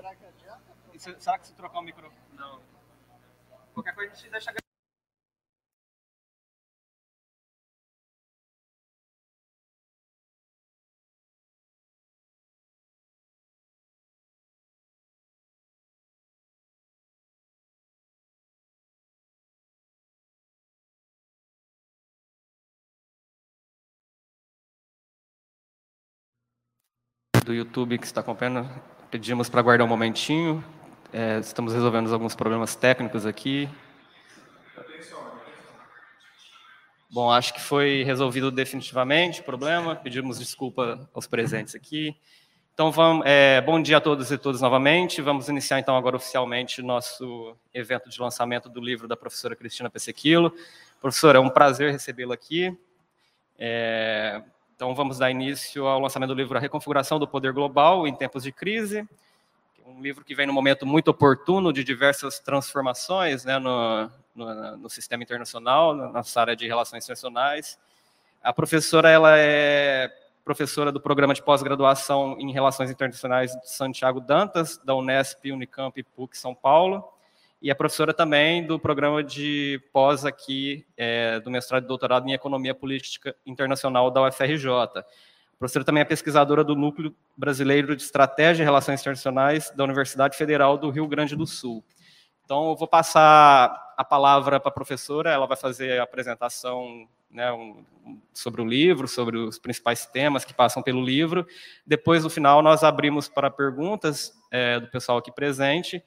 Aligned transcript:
será 0.00 0.14
que 0.16 0.24
adianta? 0.24 1.20
Será 1.20 1.38
que 1.38 1.46
se 1.46 1.54
trocar 1.54 1.78
o 1.78 1.82
microfone? 1.82 2.16
Não. 2.32 2.60
Qualquer 3.74 3.94
coisa 3.94 4.12
a 4.12 4.16
gente 4.16 4.30
deixa 4.30 4.50
do 27.44 27.54
YouTube 27.54 27.98
que 27.98 28.06
está 28.06 28.20
acompanhando, 28.20 28.70
pedimos 29.10 29.48
para 29.48 29.60
guardar 29.60 29.84
um 29.84 29.90
momentinho. 29.90 30.64
É, 31.12 31.40
estamos 31.40 31.74
resolvendo 31.74 32.12
alguns 32.12 32.36
problemas 32.36 32.76
técnicos 32.76 33.26
aqui. 33.26 33.68
Bom, 37.10 37.28
acho 37.28 37.52
que 37.52 37.60
foi 37.60 38.04
resolvido 38.04 38.52
definitivamente 38.52 39.40
o 39.40 39.44
problema. 39.44 39.96
Pedimos 39.96 40.38
desculpa 40.38 41.08
aos 41.12 41.26
presentes 41.26 41.74
aqui. 41.74 42.16
Então, 42.72 42.92
vamos, 42.92 43.26
é, 43.26 43.60
bom 43.60 43.82
dia 43.82 43.96
a 43.96 44.00
todos 44.00 44.30
e 44.30 44.38
todas 44.38 44.60
novamente. 44.60 45.20
Vamos 45.20 45.48
iniciar, 45.48 45.80
então, 45.80 45.96
agora 45.96 46.14
oficialmente 46.14 46.80
nosso 46.80 47.56
evento 47.74 48.08
de 48.08 48.20
lançamento 48.20 48.68
do 48.68 48.80
livro 48.80 49.08
da 49.08 49.16
professora 49.16 49.56
Cristina 49.56 49.90
Pessequilo. 49.90 50.54
Professora, 51.00 51.38
é 51.38 51.40
um 51.40 51.50
prazer 51.50 51.90
recebê-la 51.90 52.34
aqui. 52.34 52.78
É, 53.58 54.40
então, 54.80 54.94
vamos 54.94 55.18
dar 55.18 55.30
início 55.30 55.86
ao 55.86 56.00
lançamento 56.00 56.30
do 56.30 56.34
livro 56.34 56.56
A 56.56 56.60
Reconfiguração 56.60 57.18
do 57.18 57.28
Poder 57.28 57.52
Global 57.52 58.08
em 58.08 58.14
Tempos 58.14 58.44
de 58.44 58.50
Crise, 58.50 59.06
um 59.84 60.00
livro 60.00 60.24
que 60.24 60.34
vem 60.34 60.46
num 60.46 60.54
momento 60.54 60.86
muito 60.86 61.08
oportuno 61.08 61.70
de 61.70 61.84
diversas 61.84 62.38
transformações 62.38 63.44
né, 63.44 63.58
no, 63.58 64.10
no, 64.34 64.76
no 64.78 64.88
sistema 64.88 65.22
internacional, 65.22 65.94
na 65.94 66.22
área 66.36 66.56
de 66.56 66.66
relações 66.66 67.04
internacionais. 67.04 67.78
A 68.42 68.54
professora 68.54 69.10
ela 69.10 69.36
é 69.36 70.10
professora 70.42 70.90
do 70.90 70.98
programa 70.98 71.34
de 71.34 71.42
pós-graduação 71.42 72.38
em 72.40 72.50
Relações 72.50 72.90
Internacionais 72.90 73.52
de 73.52 73.70
Santiago 73.70 74.18
Dantas, 74.18 74.78
da 74.82 74.94
Unesp, 74.94 75.44
Unicamp 75.52 76.00
e 76.00 76.02
PUC 76.02 76.38
São 76.38 76.54
Paulo 76.54 77.04
e 77.62 77.70
é 77.70 77.74
professora 77.74 78.14
também 78.14 78.66
do 78.66 78.78
programa 78.78 79.22
de 79.22 79.80
pós 79.92 80.24
aqui, 80.24 80.86
é, 80.96 81.38
do 81.40 81.50
mestrado 81.50 81.84
e 81.84 81.86
doutorado 81.86 82.26
em 82.26 82.32
Economia 82.32 82.74
Política 82.74 83.36
Internacional 83.44 84.10
da 84.10 84.26
UFRJ. 84.26 84.68
A 84.70 85.04
professora 85.58 85.84
também 85.84 86.00
é 86.00 86.04
pesquisadora 86.06 86.64
do 86.64 86.74
Núcleo 86.74 87.14
Brasileiro 87.36 87.94
de 87.94 88.02
Estratégia 88.02 88.62
e 88.62 88.64
Relações 88.64 89.00
Internacionais 89.00 89.70
da 89.76 89.84
Universidade 89.84 90.36
Federal 90.36 90.78
do 90.78 90.88
Rio 90.88 91.06
Grande 91.06 91.36
do 91.36 91.46
Sul. 91.46 91.84
Então, 92.44 92.70
eu 92.70 92.76
vou 92.76 92.88
passar 92.88 93.94
a 93.96 94.04
palavra 94.04 94.58
para 94.58 94.70
a 94.70 94.74
professora, 94.74 95.30
ela 95.30 95.46
vai 95.46 95.56
fazer 95.56 96.00
a 96.00 96.02
apresentação 96.02 97.06
né, 97.30 97.52
um, 97.52 97.84
sobre 98.32 98.62
o 98.62 98.64
livro, 98.64 99.06
sobre 99.06 99.36
os 99.36 99.58
principais 99.58 100.06
temas 100.06 100.44
que 100.44 100.54
passam 100.54 100.82
pelo 100.82 101.04
livro. 101.04 101.46
Depois, 101.86 102.24
no 102.24 102.30
final, 102.30 102.62
nós 102.62 102.82
abrimos 102.82 103.28
para 103.28 103.50
perguntas 103.50 104.32
é, 104.50 104.80
do 104.80 104.88
pessoal 104.88 105.18
aqui 105.18 105.30
presente, 105.30 106.02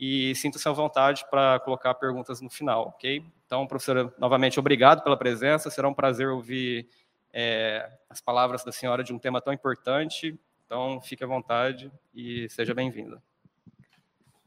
e 0.00 0.34
sinta-se 0.34 0.66
à 0.66 0.72
vontade 0.72 1.26
para 1.30 1.60
colocar 1.60 1.92
perguntas 1.94 2.40
no 2.40 2.48
final, 2.48 2.88
ok? 2.88 3.22
Então, 3.44 3.66
professora, 3.66 4.10
novamente, 4.18 4.58
obrigado 4.58 5.02
pela 5.02 5.16
presença, 5.16 5.68
será 5.68 5.86
um 5.86 5.92
prazer 5.92 6.28
ouvir 6.28 6.88
é, 7.30 7.86
as 8.08 8.18
palavras 8.18 8.64
da 8.64 8.72
senhora 8.72 9.04
de 9.04 9.12
um 9.12 9.18
tema 9.18 9.42
tão 9.42 9.52
importante, 9.52 10.40
então 10.64 11.02
fique 11.02 11.22
à 11.22 11.26
vontade 11.26 11.92
e 12.14 12.48
seja 12.48 12.72
bem-vinda. 12.72 13.22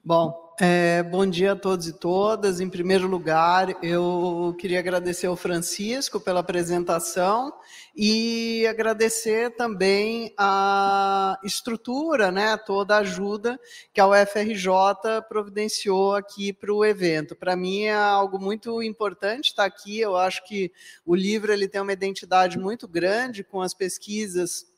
Bom, 0.05 0.53
é, 0.59 1.01
bom 1.01 1.25
dia 1.25 1.53
a 1.53 1.55
todos 1.55 1.87
e 1.87 1.93
todas. 1.93 2.59
Em 2.59 2.69
primeiro 2.69 3.07
lugar, 3.07 3.81
eu 3.81 4.53
queria 4.59 4.79
agradecer 4.79 5.27
ao 5.27 5.37
Francisco 5.37 6.19
pela 6.19 6.41
apresentação 6.41 7.53
e 7.95 8.67
agradecer 8.67 9.55
também 9.55 10.33
a 10.37 11.39
estrutura, 11.41 12.33
né, 12.33 12.57
toda 12.57 12.95
a 12.95 12.99
ajuda 12.99 13.57
que 13.93 14.01
a 14.01 14.07
UFRJ 14.09 15.21
providenciou 15.29 16.15
aqui 16.15 16.51
para 16.51 16.73
o 16.73 16.83
evento. 16.83 17.33
Para 17.33 17.55
mim 17.55 17.83
é 17.83 17.93
algo 17.93 18.37
muito 18.37 18.83
importante 18.83 19.45
estar 19.45 19.63
aqui. 19.63 20.01
Eu 20.01 20.17
acho 20.17 20.45
que 20.45 20.69
o 21.05 21.15
livro 21.15 21.53
ele 21.53 21.65
tem 21.65 21.79
uma 21.79 21.93
identidade 21.93 22.59
muito 22.59 22.89
grande 22.89 23.41
com 23.41 23.61
as 23.61 23.73
pesquisas 23.73 24.72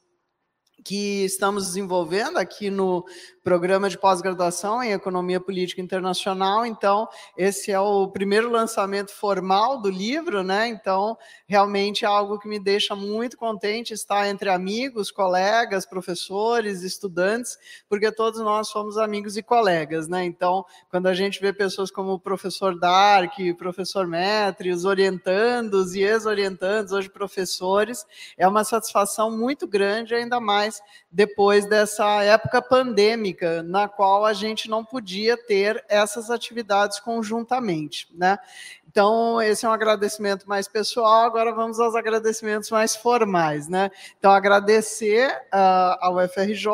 que 0.84 1.24
estamos 1.26 1.66
desenvolvendo 1.68 2.38
aqui 2.38 2.70
no 2.70 3.06
programa 3.44 3.88
de 3.88 3.98
pós-graduação 3.98 4.82
em 4.82 4.92
Economia 4.92 5.40
Política 5.40 5.80
Internacional. 5.80 6.66
Então, 6.66 7.08
esse 7.38 7.72
é 7.72 7.80
o 7.80 8.08
primeiro 8.08 8.50
lançamento 8.50 9.12
formal 9.12 9.80
do 9.80 9.88
livro, 9.88 10.44
né? 10.44 10.68
Então, 10.68 11.16
realmente 11.48 12.04
é 12.04 12.08
algo 12.08 12.40
que 12.40 12.48
me 12.48 12.60
deixa 12.60 12.96
muito 12.96 13.38
contente 13.38 13.94
estar 13.94 14.28
entre 14.28 14.50
amigos, 14.50 15.12
colegas, 15.12 15.86
professores, 15.86 16.82
estudantes, 16.82 17.56
porque 17.88 18.12
todos 18.12 18.40
nós 18.40 18.68
somos 18.70 18.98
amigos 18.98 19.38
e 19.38 19.44
colegas, 19.44 20.08
né? 20.08 20.26
Então, 20.26 20.66
quando 20.90 21.06
a 21.06 21.14
gente 21.14 21.40
vê 21.40 21.54
pessoas 21.54 21.92
como 21.92 22.14
o 22.14 22.20
professor 22.20 22.80
Dark, 22.80 23.34
professor 23.60 24.08
Metri, 24.08 24.72
os 24.72 24.86
orientandos 24.86 25.94
e 25.94 26.02
ex-orientandos, 26.02 26.92
hoje 26.92 27.10
professores, 27.10 28.08
é 28.36 28.48
uma 28.48 28.64
satisfação 28.64 29.30
muito 29.30 29.68
grande, 29.68 30.16
ainda 30.16 30.40
mais 30.40 30.65
depois 31.12 31.68
dessa 31.68 32.24
época 32.24 32.62
pandêmica 32.62 33.64
na 33.64 33.88
qual 33.88 34.26
a 34.26 34.34
gente 34.34 34.70
não 34.70 34.84
podia 34.84 35.38
ter 35.38 35.84
essas 35.90 36.30
atividades 36.30 37.00
conjuntamente, 37.00 38.08
né? 38.14 38.38
Então, 38.96 39.42
esse 39.42 39.66
é 39.66 39.70
um 39.70 39.74
agradecimento 39.74 40.48
mais 40.48 40.70
pessoal. 40.70 41.26
Agora 41.26 41.54
vamos 41.54 41.82
aos 41.82 41.96
agradecimentos 41.96 42.72
mais 42.72 42.96
formais, 42.96 43.68
né? 43.68 43.92
Então, 44.18 44.32
agradecer 44.32 45.30
uh, 45.54 45.98
ao 46.00 46.30
FRJ, 46.30 46.72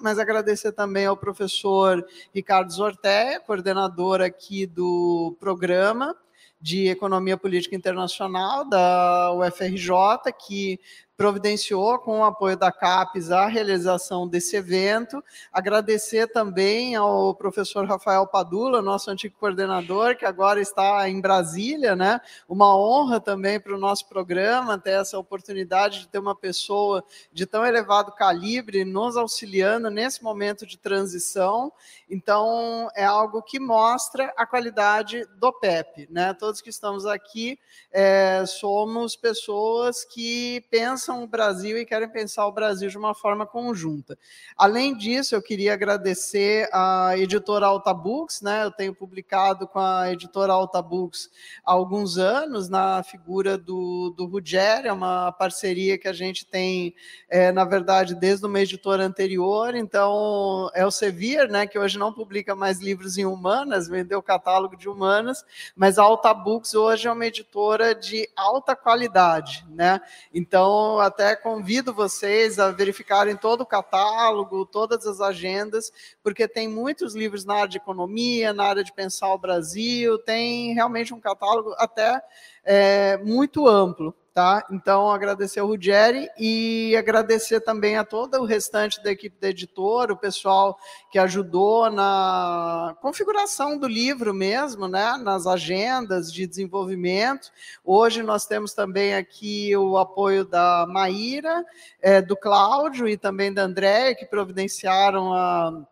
mas 0.00 0.18
agradecer 0.18 0.72
também 0.72 1.06
ao 1.06 1.16
professor 1.16 2.04
Ricardo 2.34 2.72
Zorteia, 2.72 3.38
coordenador 3.38 4.20
aqui 4.20 4.66
do 4.66 5.36
programa 5.38 6.16
de 6.60 6.88
Economia 6.88 7.36
Política 7.36 7.74
Internacional 7.74 8.68
da 8.68 9.32
UFRJ, 9.32 10.32
que 10.44 10.78
providenciou, 11.20 11.98
com 11.98 12.20
o 12.20 12.24
apoio 12.24 12.56
da 12.56 12.72
CAPES, 12.72 13.30
a 13.30 13.46
realização 13.46 14.26
desse 14.26 14.56
evento. 14.56 15.22
Agradecer 15.52 16.26
também 16.28 16.96
ao 16.96 17.34
professor 17.34 17.86
Rafael 17.86 18.26
Padula, 18.26 18.80
nosso 18.80 19.10
antigo 19.10 19.36
coordenador, 19.38 20.16
que 20.16 20.24
agora 20.24 20.62
está 20.62 21.06
em 21.10 21.20
Brasília, 21.20 21.94
né? 21.94 22.22
Uma 22.48 22.74
honra 22.74 23.20
também 23.20 23.60
para 23.60 23.74
o 23.74 23.78
nosso 23.78 24.08
programa 24.08 24.78
ter 24.78 24.92
essa 24.92 25.18
oportunidade 25.18 26.00
de 26.00 26.08
ter 26.08 26.18
uma 26.18 26.34
pessoa 26.34 27.04
de 27.30 27.44
tão 27.44 27.66
elevado 27.66 28.12
calibre 28.12 28.82
nos 28.86 29.14
auxiliando 29.14 29.90
nesse 29.90 30.24
momento 30.24 30.64
de 30.64 30.78
transição. 30.78 31.70
Então, 32.08 32.88
é 32.96 33.04
algo 33.04 33.42
que 33.42 33.60
mostra 33.60 34.32
a 34.38 34.46
qualidade 34.46 35.26
do 35.36 35.52
PEP, 35.52 36.08
né? 36.10 36.32
Todos 36.32 36.62
que 36.62 36.70
estamos 36.70 37.04
aqui 37.04 37.58
é, 37.92 38.42
somos 38.46 39.16
pessoas 39.16 40.02
que 40.02 40.64
pensam 40.70 41.09
pensam 41.10 41.24
o 41.24 41.26
Brasil 41.26 41.76
e 41.76 41.84
querem 41.84 42.08
pensar 42.08 42.46
o 42.46 42.52
Brasil 42.52 42.88
de 42.88 42.96
uma 42.96 43.14
forma 43.14 43.44
conjunta. 43.44 44.16
Além 44.56 44.96
disso, 44.96 45.34
eu 45.34 45.42
queria 45.42 45.72
agradecer 45.72 46.68
a 46.72 47.14
editora 47.16 47.66
Alta 47.66 47.92
Books, 47.92 48.40
né? 48.40 48.64
Eu 48.64 48.70
tenho 48.70 48.94
publicado 48.94 49.66
com 49.66 49.80
a 49.80 50.12
editora 50.12 50.52
Alta 50.52 50.80
Books 50.80 51.28
há 51.64 51.72
alguns 51.72 52.16
anos 52.16 52.68
na 52.68 53.02
figura 53.02 53.58
do, 53.58 54.14
do 54.16 54.26
Ruggeri, 54.26 54.86
é 54.86 54.92
uma 54.92 55.32
parceria 55.32 55.98
que 55.98 56.06
a 56.06 56.12
gente 56.12 56.46
tem, 56.46 56.94
é, 57.28 57.50
na 57.50 57.64
verdade, 57.64 58.14
desde 58.14 58.46
uma 58.46 58.60
editora 58.60 59.04
anterior. 59.04 59.74
Então, 59.74 60.70
é 60.74 60.86
o 60.86 60.90
Sevir, 60.92 61.48
né? 61.48 61.66
Que 61.66 61.78
hoje 61.78 61.98
não 61.98 62.12
publica 62.12 62.54
mais 62.54 62.80
livros 62.80 63.18
em 63.18 63.24
humanas, 63.24 63.88
vendeu 63.88 64.20
o 64.20 64.22
catálogo 64.22 64.76
de 64.76 64.88
humanas, 64.88 65.44
mas 65.74 65.98
a 65.98 66.04
Alta 66.04 66.32
Books 66.32 66.74
hoje 66.74 67.08
é 67.08 67.12
uma 67.12 67.26
editora 67.26 67.94
de 67.96 68.28
alta 68.36 68.76
qualidade, 68.76 69.66
né? 69.70 70.00
Então, 70.32 70.99
até 71.00 71.34
convido 71.34 71.92
vocês 71.92 72.58
a 72.58 72.70
verificarem 72.70 73.36
todo 73.36 73.62
o 73.62 73.66
catálogo, 73.66 74.66
todas 74.66 75.06
as 75.06 75.20
agendas, 75.20 75.92
porque 76.22 76.46
tem 76.46 76.68
muitos 76.68 77.14
livros 77.14 77.44
na 77.44 77.54
área 77.54 77.68
de 77.68 77.78
economia, 77.78 78.52
na 78.52 78.64
área 78.64 78.84
de 78.84 78.92
pensar 78.92 79.32
o 79.32 79.38
Brasil, 79.38 80.18
tem 80.18 80.74
realmente 80.74 81.14
um 81.14 81.20
catálogo 81.20 81.74
até 81.78 82.22
é, 82.64 83.16
muito 83.18 83.66
amplo. 83.66 84.14
Tá? 84.32 84.64
Então, 84.70 85.10
agradecer 85.10 85.58
ao 85.58 85.66
Ruggeri 85.66 86.28
e 86.38 86.94
agradecer 86.96 87.60
também 87.60 87.96
a 87.96 88.04
todo 88.04 88.38
o 88.38 88.44
restante 88.44 89.02
da 89.02 89.10
equipe 89.10 89.36
da 89.40 89.48
editora, 89.48 90.12
o 90.12 90.16
pessoal 90.16 90.78
que 91.10 91.18
ajudou 91.18 91.90
na 91.90 92.96
configuração 93.00 93.76
do 93.76 93.88
livro 93.88 94.32
mesmo, 94.32 94.86
né? 94.86 95.16
nas 95.16 95.48
agendas 95.48 96.32
de 96.32 96.46
desenvolvimento. 96.46 97.50
Hoje 97.84 98.22
nós 98.22 98.46
temos 98.46 98.72
também 98.72 99.14
aqui 99.14 99.76
o 99.76 99.98
apoio 99.98 100.44
da 100.44 100.86
Maíra, 100.88 101.64
é, 102.00 102.22
do 102.22 102.36
Cláudio 102.36 103.08
e 103.08 103.16
também 103.16 103.52
da 103.52 103.62
Andréia, 103.62 104.14
que 104.14 104.24
providenciaram 104.24 105.34
a 105.34 105.84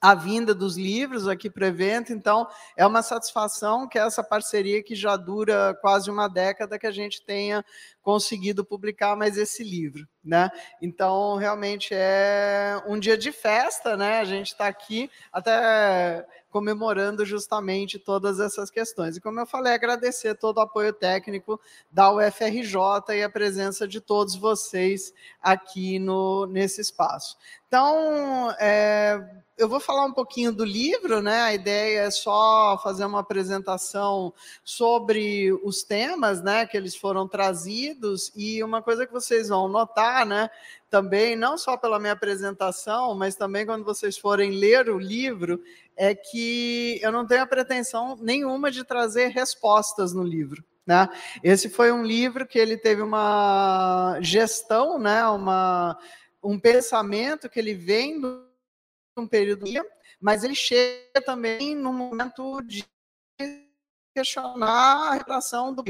a 0.00 0.14
vinda 0.14 0.54
dos 0.54 0.76
livros 0.76 1.26
aqui 1.26 1.50
para 1.50 1.64
o 1.64 1.66
evento, 1.66 2.12
então 2.12 2.46
é 2.76 2.86
uma 2.86 3.02
satisfação 3.02 3.88
que 3.88 3.98
essa 3.98 4.22
parceria 4.22 4.82
que 4.82 4.94
já 4.94 5.16
dura 5.16 5.76
quase 5.80 6.10
uma 6.10 6.28
década 6.28 6.78
que 6.78 6.86
a 6.86 6.92
gente 6.92 7.22
tenha 7.22 7.64
conseguido 8.08 8.64
publicar 8.64 9.14
mais 9.14 9.36
esse 9.36 9.62
livro, 9.62 10.08
né? 10.24 10.50
Então 10.80 11.36
realmente 11.36 11.90
é 11.92 12.82
um 12.86 12.98
dia 12.98 13.18
de 13.18 13.30
festa, 13.30 13.98
né? 13.98 14.20
A 14.20 14.24
gente 14.24 14.46
está 14.46 14.66
aqui 14.66 15.10
até 15.30 16.26
comemorando 16.48 17.26
justamente 17.26 17.98
todas 17.98 18.40
essas 18.40 18.70
questões. 18.70 19.18
E 19.18 19.20
como 19.20 19.38
eu 19.38 19.46
falei, 19.46 19.74
agradecer 19.74 20.34
todo 20.34 20.56
o 20.56 20.62
apoio 20.62 20.90
técnico 20.90 21.60
da 21.92 22.10
UFRJ 22.10 23.14
e 23.14 23.22
a 23.22 23.28
presença 23.28 23.86
de 23.86 24.00
todos 24.00 24.34
vocês 24.34 25.12
aqui 25.42 25.98
no, 25.98 26.46
nesse 26.46 26.80
espaço. 26.80 27.36
Então, 27.66 28.50
é, 28.58 29.20
eu 29.58 29.68
vou 29.68 29.80
falar 29.80 30.06
um 30.06 30.12
pouquinho 30.12 30.52
do 30.52 30.64
livro, 30.64 31.20
né? 31.20 31.42
A 31.42 31.52
ideia 31.52 32.02
é 32.02 32.10
só 32.10 32.78
fazer 32.82 33.04
uma 33.04 33.20
apresentação 33.20 34.32
sobre 34.64 35.52
os 35.64 35.82
temas, 35.82 36.40
né, 36.42 36.64
que 36.64 36.76
eles 36.76 36.94
foram 36.94 37.26
trazidos 37.26 37.97
e 38.34 38.62
uma 38.62 38.82
coisa 38.82 39.06
que 39.06 39.12
vocês 39.12 39.48
vão 39.48 39.68
notar, 39.68 40.24
né, 40.26 40.50
também 40.90 41.36
não 41.36 41.58
só 41.58 41.76
pela 41.76 41.98
minha 41.98 42.12
apresentação, 42.12 43.14
mas 43.14 43.34
também 43.34 43.66
quando 43.66 43.84
vocês 43.84 44.16
forem 44.16 44.52
ler 44.52 44.88
o 44.88 44.98
livro, 44.98 45.62
é 45.96 46.14
que 46.14 46.98
eu 47.02 47.12
não 47.12 47.26
tenho 47.26 47.42
a 47.42 47.46
pretensão 47.46 48.16
nenhuma 48.20 48.70
de 48.70 48.84
trazer 48.84 49.28
respostas 49.28 50.12
no 50.12 50.22
livro. 50.22 50.64
Né? 50.86 51.08
Esse 51.42 51.68
foi 51.68 51.92
um 51.92 52.02
livro 52.02 52.46
que 52.46 52.58
ele 52.58 52.76
teve 52.76 53.02
uma 53.02 54.18
gestão, 54.22 54.98
né? 54.98 55.26
uma, 55.26 55.98
um 56.42 56.58
pensamento 56.58 57.48
que 57.50 57.58
ele 57.58 57.74
vem 57.74 58.20
de 58.20 58.26
um 59.16 59.26
período, 59.26 59.66
mas 60.20 60.44
ele 60.44 60.54
chega 60.54 61.20
também 61.24 61.74
num 61.74 61.92
momento 61.92 62.62
de 62.62 62.86
questionar 64.14 65.12
a 65.12 65.14
relação 65.14 65.74
do 65.74 65.84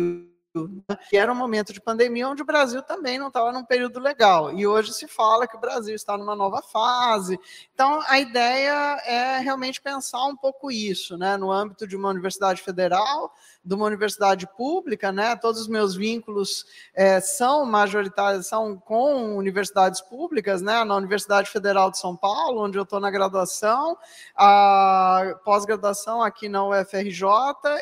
que 1.08 1.16
era 1.16 1.32
um 1.32 1.36
momento 1.36 1.72
de 1.72 1.80
pandemia 1.80 2.28
onde 2.28 2.42
o 2.42 2.46
Brasil 2.46 2.82
também 2.82 3.18
não 3.18 3.28
estava 3.28 3.52
num 3.52 3.64
período 3.64 4.00
legal. 4.00 4.52
E 4.52 4.66
hoje 4.66 4.92
se 4.92 5.06
fala 5.06 5.46
que 5.46 5.56
o 5.56 5.60
Brasil 5.60 5.94
está 5.94 6.16
numa 6.16 6.34
nova 6.34 6.62
fase. 6.62 7.38
Então, 7.74 8.00
a 8.06 8.18
ideia 8.18 9.00
é 9.04 9.38
realmente 9.38 9.80
pensar 9.80 10.24
um 10.24 10.36
pouco 10.36 10.70
isso, 10.70 11.16
né, 11.16 11.36
no 11.36 11.52
âmbito 11.52 11.86
de 11.86 11.96
uma 11.96 12.08
universidade 12.08 12.62
federal, 12.62 13.32
de 13.68 13.74
uma 13.74 13.84
universidade 13.84 14.46
pública, 14.56 15.12
né? 15.12 15.36
Todos 15.36 15.60
os 15.60 15.68
meus 15.68 15.94
vínculos 15.94 16.64
é, 16.94 17.20
são 17.20 17.66
majoritários, 17.66 18.46
são 18.46 18.78
com 18.78 19.36
universidades 19.36 20.00
públicas, 20.00 20.62
né? 20.62 20.82
Na 20.84 20.96
Universidade 20.96 21.50
Federal 21.50 21.90
de 21.90 21.98
São 21.98 22.16
Paulo, 22.16 22.64
onde 22.64 22.78
eu 22.78 22.84
estou 22.84 22.98
na 22.98 23.10
graduação, 23.10 23.98
a 24.34 25.38
pós-graduação 25.44 26.22
aqui 26.22 26.48
na 26.48 26.66
UFRJ 26.66 27.28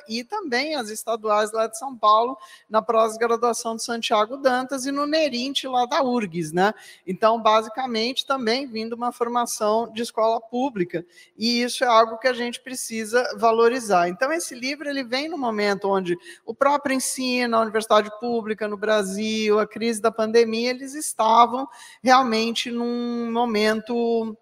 e 0.08 0.24
também 0.24 0.74
as 0.74 0.88
estaduais 0.88 1.52
lá 1.52 1.68
de 1.68 1.78
São 1.78 1.96
Paulo, 1.96 2.36
na 2.68 2.82
pós-graduação 2.82 3.76
de 3.76 3.84
Santiago 3.84 4.38
Dantas 4.38 4.86
e 4.86 4.90
no 4.90 5.06
Nerint 5.06 5.62
lá 5.66 5.86
da 5.86 6.02
URGS, 6.02 6.52
né? 6.52 6.74
Então, 7.06 7.40
basicamente, 7.40 8.26
também 8.26 8.66
vindo 8.66 8.94
uma 8.94 9.12
formação 9.12 9.88
de 9.92 10.02
escola 10.02 10.40
pública. 10.40 11.06
E 11.38 11.62
isso 11.62 11.84
é 11.84 11.86
algo 11.86 12.18
que 12.18 12.26
a 12.26 12.32
gente 12.32 12.60
precisa 12.60 13.24
valorizar. 13.36 14.08
Então, 14.08 14.32
esse 14.32 14.52
livro 14.52 14.88
ele 14.88 15.04
vem 15.04 15.28
no 15.28 15.38
momento 15.38 15.75
onde 15.84 16.16
o 16.44 16.54
próprio 16.54 16.94
ensino, 16.94 17.56
a 17.56 17.60
universidade 17.60 18.10
pública 18.18 18.68
no 18.68 18.76
Brasil, 18.76 19.58
a 19.58 19.66
crise 19.66 20.00
da 20.00 20.10
pandemia, 20.10 20.70
eles 20.70 20.94
estavam 20.94 21.68
realmente 22.02 22.70
num 22.70 23.30
momento 23.32 24.36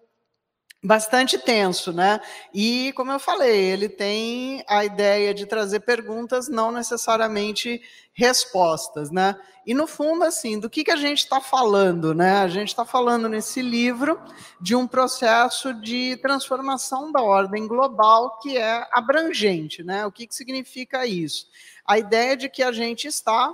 bastante 0.85 1.37
tenso, 1.37 1.91
né? 1.91 2.21
E 2.53 2.93
como 2.93 3.11
eu 3.11 3.19
falei, 3.19 3.59
ele 3.59 3.89
tem 3.89 4.63
a 4.67 4.85
ideia 4.85 5.33
de 5.33 5.45
trazer 5.45 5.79
perguntas, 5.79 6.47
não 6.47 6.71
necessariamente 6.71 7.81
respostas, 8.13 9.09
né? 9.09 9.35
E 9.65 9.73
no 9.73 9.87
fundo, 9.87 10.23
assim, 10.23 10.59
do 10.59 10.69
que, 10.69 10.83
que 10.83 10.91
a 10.91 10.95
gente 10.95 11.19
está 11.19 11.41
falando, 11.41 12.13
né? 12.13 12.37
A 12.37 12.47
gente 12.47 12.69
está 12.69 12.85
falando 12.85 13.27
nesse 13.27 13.61
livro 13.61 14.19
de 14.61 14.75
um 14.75 14.87
processo 14.87 15.73
de 15.73 16.17
transformação 16.17 17.11
da 17.11 17.21
ordem 17.21 17.67
global 17.67 18.37
que 18.39 18.55
é 18.55 18.87
abrangente, 18.91 19.83
né? 19.83 20.05
O 20.05 20.11
que, 20.11 20.27
que 20.27 20.35
significa 20.35 21.05
isso? 21.05 21.47
A 21.83 21.97
ideia 21.97 22.37
de 22.37 22.47
que 22.47 22.61
a 22.61 22.71
gente 22.71 23.07
está 23.07 23.51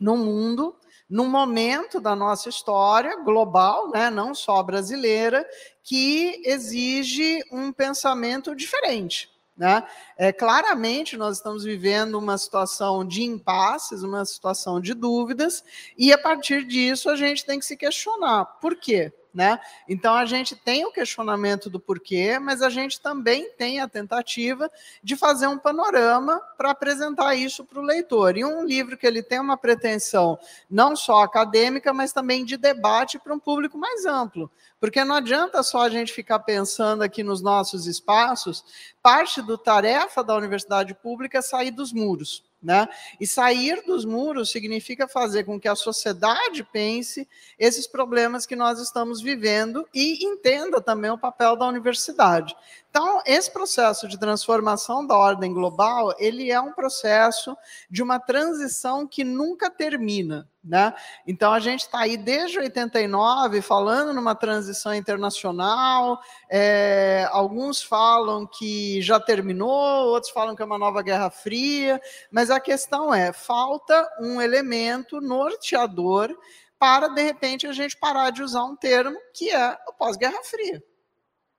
no 0.00 0.16
mundo 0.16 0.76
num 1.08 1.28
momento 1.28 2.00
da 2.00 2.16
nossa 2.16 2.48
história 2.48 3.16
global, 3.22 3.90
né, 3.90 4.10
não 4.10 4.34
só 4.34 4.62
brasileira, 4.62 5.46
que 5.82 6.42
exige 6.44 7.40
um 7.52 7.72
pensamento 7.72 8.54
diferente. 8.54 9.30
Né? 9.56 9.86
É, 10.16 10.32
claramente, 10.32 11.16
nós 11.16 11.36
estamos 11.36 11.62
vivendo 11.62 12.18
uma 12.18 12.36
situação 12.36 13.04
de 13.06 13.22
impasses, 13.22 14.02
uma 14.02 14.24
situação 14.24 14.80
de 14.80 14.94
dúvidas, 14.94 15.62
e 15.96 16.12
a 16.12 16.18
partir 16.18 16.66
disso 16.66 17.08
a 17.08 17.14
gente 17.14 17.44
tem 17.44 17.58
que 17.58 17.64
se 17.64 17.76
questionar. 17.76 18.44
Por 18.60 18.74
quê? 18.76 19.12
Né? 19.34 19.58
Então 19.88 20.14
a 20.14 20.24
gente 20.24 20.54
tem 20.54 20.84
o 20.84 20.92
questionamento 20.92 21.68
do 21.68 21.80
porquê, 21.80 22.38
mas 22.38 22.62
a 22.62 22.70
gente 22.70 23.00
também 23.00 23.50
tem 23.50 23.80
a 23.80 23.88
tentativa 23.88 24.70
de 25.02 25.16
fazer 25.16 25.48
um 25.48 25.58
panorama 25.58 26.40
para 26.56 26.70
apresentar 26.70 27.34
isso 27.34 27.64
para 27.64 27.80
o 27.80 27.82
leitor. 27.82 28.36
E 28.36 28.44
um 28.44 28.64
livro 28.64 28.96
que 28.96 29.04
ele 29.04 29.24
tem 29.24 29.40
uma 29.40 29.56
pretensão 29.56 30.38
não 30.70 30.94
só 30.94 31.24
acadêmica, 31.24 31.92
mas 31.92 32.12
também 32.12 32.44
de 32.44 32.56
debate 32.56 33.18
para 33.18 33.34
um 33.34 33.38
público 33.40 33.76
mais 33.76 34.06
amplo. 34.06 34.48
Porque 34.78 35.04
não 35.04 35.16
adianta 35.16 35.64
só 35.64 35.82
a 35.82 35.88
gente 35.88 36.12
ficar 36.12 36.38
pensando 36.38 37.02
aqui 37.02 37.24
nos 37.24 37.42
nossos 37.42 37.86
espaços, 37.86 38.64
parte 39.02 39.42
do 39.42 39.58
tarefa 39.58 40.22
da 40.22 40.36
universidade 40.36 40.94
pública 40.94 41.38
é 41.38 41.42
sair 41.42 41.72
dos 41.72 41.92
muros. 41.92 42.44
Né? 42.64 42.88
E 43.20 43.26
sair 43.26 43.82
dos 43.84 44.06
muros 44.06 44.50
significa 44.50 45.06
fazer 45.06 45.44
com 45.44 45.60
que 45.60 45.68
a 45.68 45.76
sociedade 45.76 46.64
pense 46.64 47.28
esses 47.58 47.86
problemas 47.86 48.46
que 48.46 48.56
nós 48.56 48.80
estamos 48.80 49.20
vivendo 49.20 49.86
e 49.92 50.24
entenda 50.24 50.80
também 50.80 51.10
o 51.10 51.18
papel 51.18 51.56
da 51.56 51.68
universidade. 51.68 52.56
Então, 52.96 53.20
esse 53.26 53.50
processo 53.50 54.06
de 54.06 54.16
transformação 54.16 55.04
da 55.04 55.16
ordem 55.16 55.52
global, 55.52 56.14
ele 56.16 56.52
é 56.52 56.60
um 56.60 56.70
processo 56.70 57.56
de 57.90 58.00
uma 58.00 58.20
transição 58.20 59.04
que 59.04 59.24
nunca 59.24 59.68
termina. 59.68 60.48
Né? 60.62 60.94
Então, 61.26 61.52
a 61.52 61.58
gente 61.58 61.80
está 61.80 62.02
aí 62.02 62.16
desde 62.16 62.56
89 62.60 63.62
falando 63.62 64.14
numa 64.14 64.36
transição 64.36 64.94
internacional. 64.94 66.20
É, 66.48 67.26
alguns 67.32 67.82
falam 67.82 68.46
que 68.46 69.02
já 69.02 69.18
terminou, 69.18 70.06
outros 70.06 70.30
falam 70.30 70.54
que 70.54 70.62
é 70.62 70.64
uma 70.64 70.78
nova 70.78 71.02
Guerra 71.02 71.30
Fria, 71.30 72.00
mas 72.30 72.48
a 72.48 72.60
questão 72.60 73.12
é: 73.12 73.32
falta 73.32 74.08
um 74.20 74.40
elemento 74.40 75.20
norteador 75.20 76.32
para, 76.78 77.08
de 77.08 77.22
repente, 77.22 77.66
a 77.66 77.72
gente 77.72 77.96
parar 77.96 78.30
de 78.30 78.40
usar 78.40 78.62
um 78.62 78.76
termo 78.76 79.18
que 79.32 79.50
é 79.50 79.76
o 79.88 79.92
pós-Guerra 79.94 80.44
Fria. 80.44 80.80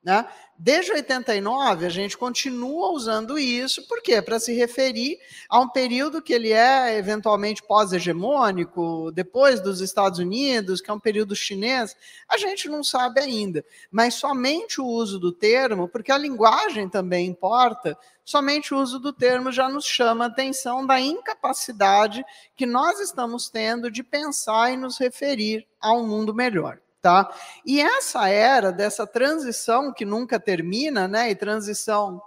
Né? 0.06 0.24
Desde 0.56 0.92
89, 0.92 1.84
a 1.84 1.90
gente 1.90 2.16
continua 2.16 2.92
usando 2.92 3.40
isso, 3.40 3.88
por 3.88 4.04
quê? 4.04 4.22
Para 4.22 4.40
se 4.40 4.54
referir 4.54 5.18
a 5.50 5.60
um 5.60 5.68
período 5.68 6.22
que 6.22 6.32
ele 6.32 6.54
é 6.54 6.96
eventualmente 6.96 7.64
pós-hegemônico, 7.64 9.12
depois 9.12 9.60
dos 9.60 9.82
Estados 9.82 10.20
Unidos, 10.20 10.80
que 10.80 10.92
é 10.92 10.94
um 10.94 11.00
período 11.00 11.36
chinês, 11.36 11.96
a 12.30 12.38
gente 12.38 12.70
não 12.70 12.84
sabe 12.84 13.20
ainda. 13.20 13.66
Mas 13.90 14.14
somente 14.14 14.80
o 14.80 14.86
uso 14.86 15.20
do 15.20 15.32
termo, 15.32 15.90
porque 15.90 16.12
a 16.12 16.18
linguagem 16.20 16.88
também 16.88 17.26
importa, 17.26 17.98
somente 18.24 18.76
o 18.76 18.78
uso 18.78 19.00
do 19.00 19.12
termo 19.12 19.52
já 19.52 19.68
nos 19.68 19.86
chama 19.86 20.26
a 20.26 20.28
atenção 20.28 20.86
da 20.86 21.02
incapacidade 21.02 22.24
que 22.56 22.68
nós 22.68 23.00
estamos 23.00 23.50
tendo 23.50 23.90
de 23.90 24.04
pensar 24.04 24.72
e 24.72 24.78
nos 24.78 25.00
referir 25.00 25.68
a 25.82 25.92
um 25.94 26.08
mundo 26.08 26.32
melhor. 26.32 26.80
Tá? 27.06 27.32
E 27.64 27.80
essa 27.80 28.28
era 28.30 28.72
dessa 28.72 29.06
transição 29.06 29.94
que 29.94 30.04
nunca 30.04 30.40
termina, 30.40 31.08
né? 31.08 31.30
E 31.30 31.36
transição 31.36 32.20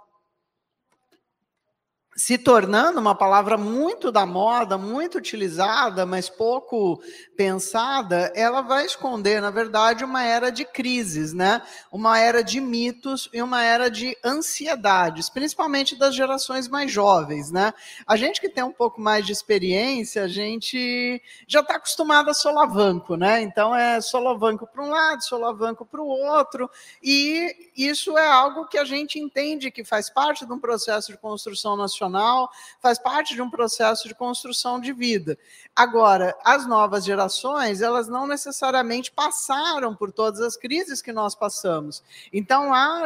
se 2.19 2.37
tornando 2.37 2.99
uma 2.99 3.15
palavra 3.15 3.57
muito 3.57 4.11
da 4.11 4.25
moda, 4.25 4.77
muito 4.77 5.17
utilizada, 5.17 6.05
mas 6.05 6.29
pouco 6.29 7.01
pensada, 7.37 8.29
ela 8.35 8.59
vai 8.59 8.85
esconder, 8.85 9.41
na 9.41 9.49
verdade, 9.49 10.03
uma 10.03 10.21
era 10.21 10.49
de 10.49 10.65
crises, 10.65 11.31
né? 11.31 11.61
Uma 11.89 12.19
era 12.19 12.43
de 12.43 12.59
mitos 12.59 13.29
e 13.33 13.41
uma 13.41 13.63
era 13.63 13.89
de 13.89 14.17
ansiedades, 14.21 15.29
principalmente 15.29 15.97
das 15.97 16.13
gerações 16.13 16.67
mais 16.67 16.91
jovens, 16.91 17.51
né? 17.51 17.73
A 18.05 18.17
gente 18.17 18.41
que 18.41 18.49
tem 18.49 18.65
um 18.65 18.73
pouco 18.73 18.99
mais 18.99 19.25
de 19.25 19.31
experiência, 19.31 20.23
a 20.23 20.27
gente 20.27 21.21
já 21.47 21.61
está 21.61 21.75
acostumado 21.75 22.29
a 22.29 22.33
solavanco, 22.33 23.15
né? 23.15 23.41
Então 23.41 23.73
é 23.73 24.01
solavanco 24.01 24.67
para 24.67 24.83
um 24.83 24.89
lado, 24.89 25.23
solavanco 25.23 25.85
para 25.85 26.01
o 26.01 26.07
outro, 26.07 26.69
e 27.01 27.68
isso 27.87 28.17
é 28.17 28.27
algo 28.27 28.67
que 28.67 28.77
a 28.77 28.83
gente 28.83 29.19
entende 29.19 29.71
que 29.71 29.83
faz 29.83 30.09
parte 30.09 30.45
de 30.45 30.51
um 30.51 30.59
processo 30.59 31.11
de 31.11 31.17
construção 31.17 31.77
nacional, 31.77 32.49
faz 32.81 32.99
parte 32.99 33.35
de 33.35 33.41
um 33.41 33.49
processo 33.49 34.07
de 34.07 34.15
construção 34.15 34.79
de 34.79 34.91
vida. 34.91 35.37
Agora, 35.75 36.37
as 36.43 36.67
novas 36.67 37.05
gerações, 37.05 37.81
elas 37.81 38.09
não 38.09 38.27
necessariamente 38.27 39.11
passaram 39.11 39.95
por 39.95 40.11
todas 40.11 40.41
as 40.41 40.57
crises 40.57 41.01
que 41.01 41.13
nós 41.13 41.33
passamos. 41.33 42.03
Então, 42.33 42.73
há 42.73 43.05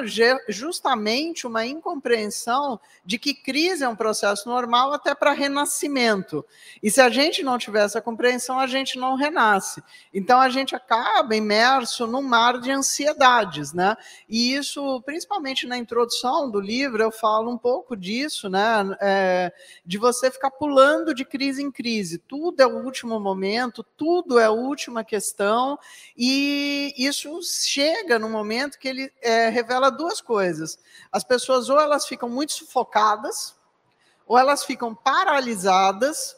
justamente 0.49 1.45
uma 1.45 1.65
incompreensão 1.65 2.79
de 3.05 3.19
que 3.19 3.35
crise 3.35 3.83
é 3.83 3.87
um 3.87 3.95
processo 3.95 4.49
normal 4.49 4.91
até 4.91 5.13
para 5.13 5.33
renascimento. 5.33 6.43
E 6.81 6.89
se 6.89 6.99
a 6.99 7.09
gente 7.09 7.43
não 7.43 7.59
tiver 7.59 7.83
essa 7.83 8.01
compreensão, 8.01 8.59
a 8.59 8.65
gente 8.65 8.97
não 8.97 9.15
renasce. 9.15 9.83
Então, 10.11 10.39
a 10.39 10.49
gente 10.49 10.75
acaba 10.75 11.35
imerso 11.35 12.07
num 12.07 12.23
mar 12.23 12.59
de 12.59 12.71
ansiedades, 12.71 13.71
né? 13.71 13.95
E 14.27 14.62
isso, 14.63 15.01
principalmente 15.01 15.67
na 15.67 15.77
introdução 15.77 16.49
do 16.49 16.59
livro, 16.59 17.03
eu 17.03 17.11
falo 17.11 17.51
um 17.51 17.57
pouco 17.57 17.95
disso, 17.95 18.49
né? 18.49 18.95
É, 18.99 19.53
de 19.85 19.97
você 19.97 20.31
ficar 20.31 20.51
pulando 20.51 21.13
de 21.13 21.25
crise 21.25 21.61
em 21.61 21.69
crise. 21.69 22.17
Tudo 22.17 22.61
é 22.61 22.65
o 22.65 22.83
último 22.83 23.19
momento, 23.19 23.83
tudo 23.95 24.39
é 24.39 24.45
a 24.45 24.51
última 24.51 25.03
questão, 25.03 25.77
e 26.17 26.93
isso 26.97 27.39
chega 27.43 28.17
no 28.17 28.29
momento 28.29 28.79
que 28.79 28.87
ele 28.87 29.11
é, 29.21 29.49
revela 29.49 29.91
duas 29.91 30.21
coisas. 30.21 30.79
As 31.11 31.23
pessoas 31.23 31.69
ou 31.69 31.79
elas 31.79 32.07
ficam 32.07 32.29
muito 32.29 32.53
sufocadas, 32.53 33.55
ou 34.25 34.37
elas 34.37 34.63
ficam 34.63 34.95
paralisadas, 34.95 36.37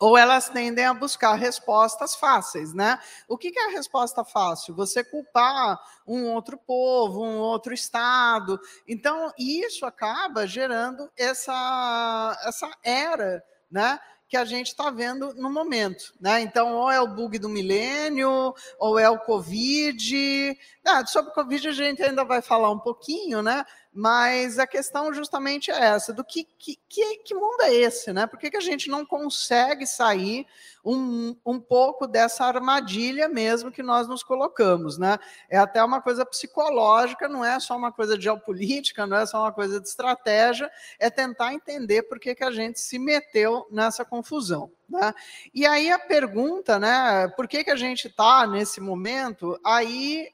ou 0.00 0.16
elas 0.16 0.48
tendem 0.48 0.86
a 0.86 0.94
buscar 0.94 1.34
respostas 1.34 2.14
fáceis, 2.14 2.72
né? 2.72 2.98
O 3.28 3.36
que 3.36 3.52
é 3.54 3.66
a 3.66 3.72
resposta 3.72 4.24
fácil? 4.24 4.74
Você 4.74 5.04
culpar 5.04 5.78
um 6.06 6.32
outro 6.32 6.56
povo, 6.56 7.22
um 7.22 7.38
outro 7.38 7.74
estado. 7.74 8.58
Então, 8.88 9.30
isso 9.38 9.84
acaba 9.84 10.46
gerando 10.46 11.10
essa, 11.18 12.34
essa 12.46 12.70
era, 12.82 13.44
né? 13.70 14.00
que 14.30 14.36
a 14.36 14.44
gente 14.44 14.68
está 14.68 14.90
vendo 14.90 15.34
no 15.34 15.50
momento. 15.50 16.14
Né? 16.20 16.40
Então, 16.42 16.72
ou 16.72 16.88
é 16.88 17.00
o 17.00 17.08
bug 17.08 17.36
do 17.36 17.48
milênio, 17.48 18.54
ou 18.78 18.96
é 18.96 19.10
o 19.10 19.18
Covid. 19.18 20.56
Ah, 20.86 21.04
sobre 21.04 21.32
o 21.32 21.34
Covid 21.34 21.66
a 21.66 21.72
gente 21.72 22.00
ainda 22.00 22.24
vai 22.24 22.40
falar 22.40 22.70
um 22.70 22.78
pouquinho, 22.78 23.42
né? 23.42 23.64
Mas 23.92 24.58
a 24.58 24.66
questão 24.66 25.12
justamente 25.12 25.70
é 25.70 25.78
essa, 25.78 26.12
do 26.12 26.22
que, 26.22 26.46
que, 26.58 26.78
que 27.18 27.34
mundo 27.34 27.62
é 27.62 27.74
esse, 27.74 28.12
né? 28.12 28.26
Por 28.26 28.38
que, 28.38 28.50
que 28.50 28.56
a 28.56 28.60
gente 28.60 28.88
não 28.88 29.04
consegue 29.04 29.84
sair 29.84 30.46
um, 30.84 31.36
um 31.44 31.58
pouco 31.58 32.06
dessa 32.06 32.44
armadilha 32.44 33.28
mesmo 33.28 33.72
que 33.72 33.82
nós 33.82 34.06
nos 34.06 34.22
colocamos, 34.22 34.96
né? 34.96 35.18
É 35.48 35.58
até 35.58 35.82
uma 35.82 36.00
coisa 36.00 36.24
psicológica, 36.24 37.28
não 37.28 37.44
é 37.44 37.58
só 37.58 37.76
uma 37.76 37.90
coisa 37.90 38.16
de 38.16 38.24
geopolítica, 38.24 39.06
não 39.06 39.16
é 39.16 39.26
só 39.26 39.42
uma 39.42 39.52
coisa 39.52 39.80
de 39.80 39.88
estratégia, 39.88 40.70
é 40.98 41.10
tentar 41.10 41.52
entender 41.52 42.04
por 42.04 42.20
que, 42.20 42.34
que 42.34 42.44
a 42.44 42.52
gente 42.52 42.78
se 42.78 42.98
meteu 42.98 43.66
nessa 43.72 44.04
confusão. 44.04 44.70
Né? 44.88 45.12
E 45.52 45.66
aí 45.66 45.90
a 45.90 45.98
pergunta, 45.98 46.78
né? 46.78 47.28
Por 47.36 47.48
que, 47.48 47.64
que 47.64 47.70
a 47.70 47.76
gente 47.76 48.06
está 48.06 48.46
nesse 48.46 48.80
momento? 48.80 49.58
Aí 49.64 50.28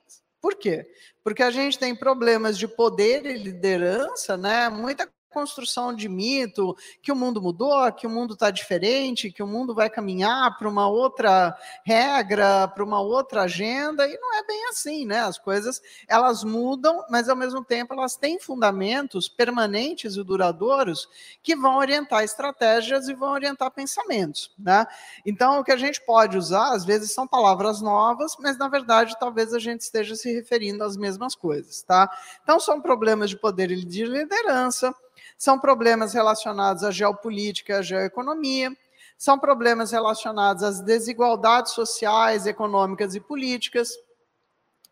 por 0.47 0.55
quê? 0.55 0.89
Porque 1.25 1.43
a 1.43 1.51
gente 1.51 1.77
tem 1.77 1.93
problemas 1.93 2.57
de 2.57 2.69
poder 2.69 3.27
e 3.27 3.37
liderança, 3.37 4.37
né? 4.37 4.69
Muita 4.69 5.11
construção 5.37 5.95
de 5.95 6.09
mito 6.09 6.75
que 7.03 7.13
o 7.13 7.17
mundo 7.17 7.43
mudou, 7.43 7.93
que 7.93 8.07
o 8.07 8.11
mundo 8.11 8.33
está 8.33 8.51
diferente, 8.51 9.31
que 9.31 9.43
o 9.43 9.47
mundo 9.47 9.75
vai 9.75 9.91
caminhar 9.91 10.57
para 10.57 10.67
uma 10.67 10.89
outra 10.89 11.55
regra, 11.85 12.67
para 12.67 12.83
uma 12.83 13.03
outra 13.03 13.43
agenda, 13.43 14.09
e 14.09 14.19
não 14.19 14.35
é 14.35 14.47
bem 14.47 14.67
assim, 14.71 15.05
né? 15.05 15.21
As 15.21 15.37
coisas 15.37 15.83
elas 16.09 16.43
mudam, 16.43 17.05
mas 17.11 17.29
ao 17.29 17.37
mesmo 17.37 17.63
tempo 17.63 17.93
elas 17.93 18.17
têm 18.17 18.41
fundamentos 18.41 19.29
permanentes 19.29 20.17
e 20.17 20.25
duradouros 20.25 21.07
que 21.43 21.55
vão 21.55 21.77
orientar 21.77 22.25
estratégias 22.25 23.07
e 23.07 23.13
vão 23.13 23.33
orientar 23.33 23.71
pensamentos, 23.71 24.51
né? 24.59 24.87
Então 25.27 25.61
o 25.61 25.65
que 25.65 25.73
a 25.73 25.77
gente 25.77 26.01
pode 26.01 26.39
usar 26.39 26.73
às 26.73 26.83
vezes 26.83 27.13
são 27.13 27.29
palavras 27.29 27.83
novas, 27.83 28.37
mas 28.41 28.57
na 28.57 28.69
verdade 28.69 29.15
talvez 29.21 29.53
a 29.53 29.59
gente 29.59 29.83
esteja 29.83 30.17
se 30.17 30.33
referindo 30.33 30.83
às 30.83 30.97
mesmas 30.97 31.35
coisas, 31.35 31.83
tá? 31.83 32.11
Então 32.43 32.59
são 32.59 32.81
problemas 32.81 33.29
de 33.29 33.37
poder 33.37 33.71
e 33.71 33.85
de 33.85 34.07
liderança, 34.07 34.95
são 35.37 35.59
problemas 35.59 36.15
relacionados 36.15 36.83
à 36.83 36.91
geopolítica 36.91 37.79
à 37.79 37.83
geoeconomia, 37.83 38.77
são 39.19 39.39
problemas 39.39 39.93
relacionados 39.93 40.63
às 40.63 40.81
desigualdades 40.81 41.73
sociais, 41.73 42.47
econômicas 42.47 43.15
e 43.15 43.21
políticas, 43.21 43.91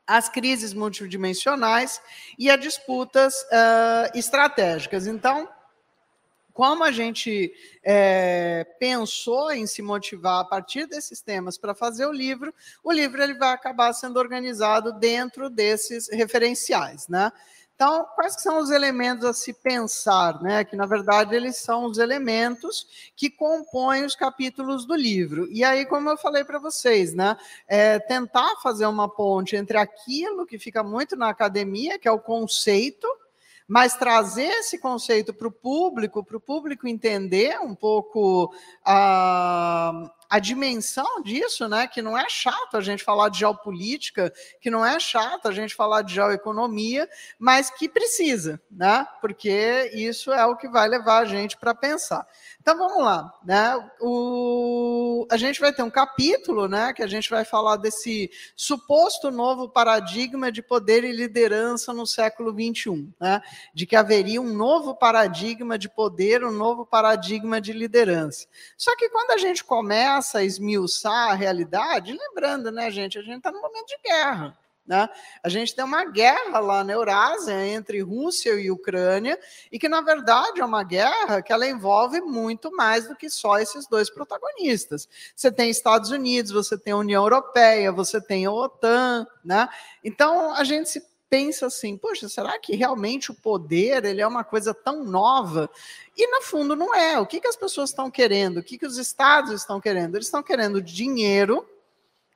às 0.06 0.28
crises 0.28 0.74
multidimensionais 0.74 2.00
e 2.38 2.50
a 2.50 2.56
disputas 2.56 3.34
uh, 3.42 4.16
estratégicas. 4.18 5.06
Então, 5.06 5.48
como 6.54 6.84
a 6.84 6.92
gente 6.92 7.52
é, 7.82 8.64
pensou 8.78 9.50
em 9.50 9.66
se 9.66 9.82
motivar 9.82 10.40
a 10.40 10.44
partir 10.44 10.86
desses 10.86 11.20
temas 11.20 11.58
para 11.58 11.74
fazer 11.74 12.06
o 12.06 12.12
livro, 12.12 12.54
o 12.82 12.92
livro 12.92 13.20
ele 13.20 13.34
vai 13.34 13.52
acabar 13.52 13.92
sendo 13.92 14.20
organizado 14.20 14.92
dentro 14.92 15.50
desses 15.50 16.08
referenciais, 16.08 17.08
né? 17.08 17.32
Então, 17.74 18.06
quais 18.14 18.40
são 18.40 18.60
os 18.60 18.70
elementos 18.70 19.24
a 19.24 19.32
se 19.32 19.52
pensar, 19.52 20.40
né? 20.40 20.64
Que 20.64 20.76
na 20.76 20.86
verdade 20.86 21.34
eles 21.34 21.56
são 21.56 21.86
os 21.86 21.98
elementos 21.98 23.10
que 23.16 23.28
compõem 23.28 24.04
os 24.04 24.14
capítulos 24.14 24.86
do 24.86 24.94
livro. 24.94 25.48
E 25.50 25.64
aí, 25.64 25.84
como 25.84 26.08
eu 26.08 26.16
falei 26.16 26.44
para 26.44 26.60
vocês, 26.60 27.14
né? 27.14 27.36
É 27.66 27.98
tentar 27.98 28.56
fazer 28.62 28.86
uma 28.86 29.08
ponte 29.08 29.56
entre 29.56 29.76
aquilo 29.76 30.46
que 30.46 30.56
fica 30.56 30.84
muito 30.84 31.16
na 31.16 31.28
academia, 31.28 31.98
que 31.98 32.06
é 32.06 32.12
o 32.12 32.20
conceito, 32.20 33.08
mas 33.66 33.96
trazer 33.96 34.50
esse 34.60 34.78
conceito 34.78 35.34
para 35.34 35.48
o 35.48 35.52
público, 35.52 36.22
para 36.22 36.36
o 36.36 36.40
público 36.40 36.86
entender 36.86 37.58
um 37.60 37.74
pouco 37.74 38.54
a, 38.84 40.03
a 40.34 40.40
dimensão 40.40 41.22
disso, 41.22 41.68
né? 41.68 41.86
Que 41.86 42.02
não 42.02 42.18
é 42.18 42.28
chato 42.28 42.76
a 42.76 42.80
gente 42.80 43.04
falar 43.04 43.28
de 43.28 43.38
geopolítica, 43.38 44.32
que 44.60 44.68
não 44.68 44.84
é 44.84 44.98
chato 44.98 45.46
a 45.46 45.52
gente 45.52 45.76
falar 45.76 46.02
de 46.02 46.12
geoeconomia, 46.12 47.08
mas 47.38 47.70
que 47.70 47.88
precisa, 47.88 48.60
né? 48.68 49.06
Porque 49.20 49.92
isso 49.94 50.32
é 50.32 50.44
o 50.44 50.56
que 50.56 50.68
vai 50.68 50.88
levar 50.88 51.18
a 51.18 51.24
gente 51.24 51.56
para 51.56 51.72
pensar. 51.72 52.26
Então 52.60 52.76
vamos 52.76 53.04
lá, 53.04 53.32
né? 53.44 53.76
O, 54.00 55.24
a 55.30 55.36
gente 55.36 55.60
vai 55.60 55.72
ter 55.72 55.84
um 55.84 55.90
capítulo, 55.90 56.66
né? 56.66 56.92
Que 56.92 57.04
a 57.04 57.06
gente 57.06 57.30
vai 57.30 57.44
falar 57.44 57.76
desse 57.76 58.28
suposto 58.56 59.30
novo 59.30 59.68
paradigma 59.68 60.50
de 60.50 60.62
poder 60.62 61.04
e 61.04 61.12
liderança 61.12 61.92
no 61.92 62.08
século 62.08 62.50
XXI, 62.50 63.08
né? 63.20 63.40
De 63.72 63.86
que 63.86 63.94
haveria 63.94 64.42
um 64.42 64.52
novo 64.52 64.96
paradigma 64.96 65.78
de 65.78 65.88
poder, 65.88 66.42
um 66.42 66.50
novo 66.50 66.84
paradigma 66.84 67.60
de 67.60 67.72
liderança. 67.72 68.48
Só 68.76 68.96
que 68.96 69.08
quando 69.10 69.30
a 69.30 69.38
gente 69.38 69.62
começa 69.62 70.23
a 70.32 70.42
esmiuçar 70.44 71.30
a 71.30 71.34
realidade, 71.34 72.16
lembrando, 72.16 72.70
né, 72.70 72.90
gente, 72.90 73.18
a 73.18 73.22
gente 73.22 73.38
está 73.38 73.50
no 73.50 73.60
momento 73.60 73.86
de 73.86 73.98
guerra. 74.02 74.56
Né? 74.86 75.08
A 75.42 75.48
gente 75.48 75.74
tem 75.74 75.82
uma 75.82 76.04
guerra 76.04 76.58
lá 76.58 76.84
na 76.84 76.92
Eurásia 76.92 77.66
entre 77.66 78.02
Rússia 78.02 78.50
e 78.60 78.70
Ucrânia, 78.70 79.38
e 79.72 79.78
que, 79.78 79.88
na 79.88 80.02
verdade, 80.02 80.60
é 80.60 80.64
uma 80.64 80.82
guerra 80.82 81.40
que 81.40 81.52
ela 81.52 81.66
envolve 81.66 82.20
muito 82.20 82.70
mais 82.70 83.08
do 83.08 83.16
que 83.16 83.30
só 83.30 83.58
esses 83.58 83.86
dois 83.86 84.10
protagonistas. 84.10 85.08
Você 85.34 85.50
tem 85.50 85.70
Estados 85.70 86.10
Unidos, 86.10 86.52
você 86.52 86.76
tem 86.76 86.92
a 86.92 86.98
União 86.98 87.22
Europeia, 87.22 87.90
você 87.90 88.20
tem 88.20 88.44
a 88.44 88.52
OTAN. 88.52 89.26
Né? 89.42 89.66
Então, 90.02 90.54
a 90.54 90.62
gente 90.64 90.90
se 90.90 91.00
pensa 91.34 91.66
assim, 91.66 91.96
poxa, 91.96 92.28
será 92.28 92.56
que 92.60 92.76
realmente 92.76 93.32
o 93.32 93.34
poder 93.34 94.04
ele 94.04 94.20
é 94.20 94.26
uma 94.26 94.44
coisa 94.44 94.72
tão 94.72 95.02
nova? 95.02 95.68
E, 96.16 96.28
no 96.28 96.40
fundo, 96.42 96.76
não 96.76 96.94
é. 96.94 97.18
O 97.18 97.26
que, 97.26 97.40
que 97.40 97.48
as 97.48 97.56
pessoas 97.56 97.90
estão 97.90 98.08
querendo? 98.08 98.58
O 98.58 98.62
que, 98.62 98.78
que 98.78 98.86
os 98.86 98.98
estados 98.98 99.50
estão 99.50 99.80
querendo? 99.80 100.14
Eles 100.14 100.28
estão 100.28 100.44
querendo 100.44 100.80
dinheiro 100.80 101.68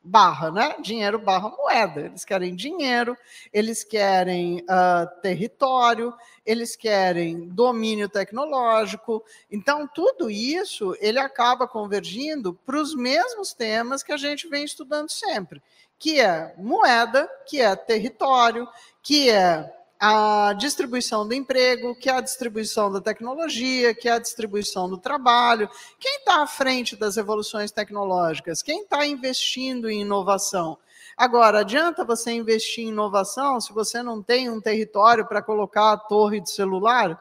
barra, 0.02 0.50
né? 0.50 0.74
Dinheiro 0.80 1.16
barra 1.16 1.48
moeda. 1.48 2.00
Eles 2.06 2.24
querem 2.24 2.56
dinheiro, 2.56 3.16
eles 3.52 3.84
querem 3.84 4.62
uh, 4.62 5.20
território, 5.22 6.12
eles 6.44 6.74
querem 6.74 7.46
domínio 7.50 8.08
tecnológico. 8.08 9.22
Então, 9.48 9.86
tudo 9.86 10.28
isso 10.28 10.96
ele 10.98 11.20
acaba 11.20 11.68
convergindo 11.68 12.52
para 12.66 12.80
os 12.80 12.96
mesmos 12.96 13.54
temas 13.54 14.02
que 14.02 14.10
a 14.10 14.16
gente 14.16 14.48
vem 14.48 14.64
estudando 14.64 15.08
sempre, 15.08 15.62
que 15.98 16.20
é 16.20 16.54
moeda, 16.56 17.28
que 17.46 17.60
é 17.60 17.74
território, 17.74 18.68
que 19.02 19.28
é 19.28 19.72
a 20.00 20.52
distribuição 20.52 21.26
do 21.26 21.34
emprego, 21.34 21.94
que 21.94 22.08
é 22.08 22.12
a 22.12 22.20
distribuição 22.20 22.90
da 22.92 23.00
tecnologia, 23.00 23.92
que 23.94 24.08
é 24.08 24.12
a 24.12 24.18
distribuição 24.18 24.88
do 24.88 24.96
trabalho. 24.96 25.68
Quem 25.98 26.18
está 26.18 26.42
à 26.42 26.46
frente 26.46 26.94
das 26.94 27.16
revoluções 27.16 27.72
tecnológicas? 27.72 28.62
Quem 28.62 28.82
está 28.82 29.04
investindo 29.04 29.90
em 29.90 30.02
inovação? 30.02 30.78
Agora, 31.16 31.60
adianta 31.60 32.04
você 32.04 32.30
investir 32.30 32.84
em 32.84 32.88
inovação 32.88 33.60
se 33.60 33.72
você 33.72 34.00
não 34.04 34.22
tem 34.22 34.48
um 34.48 34.60
território 34.60 35.26
para 35.26 35.42
colocar 35.42 35.92
a 35.92 35.96
torre 35.96 36.40
de 36.40 36.48
celular? 36.48 37.20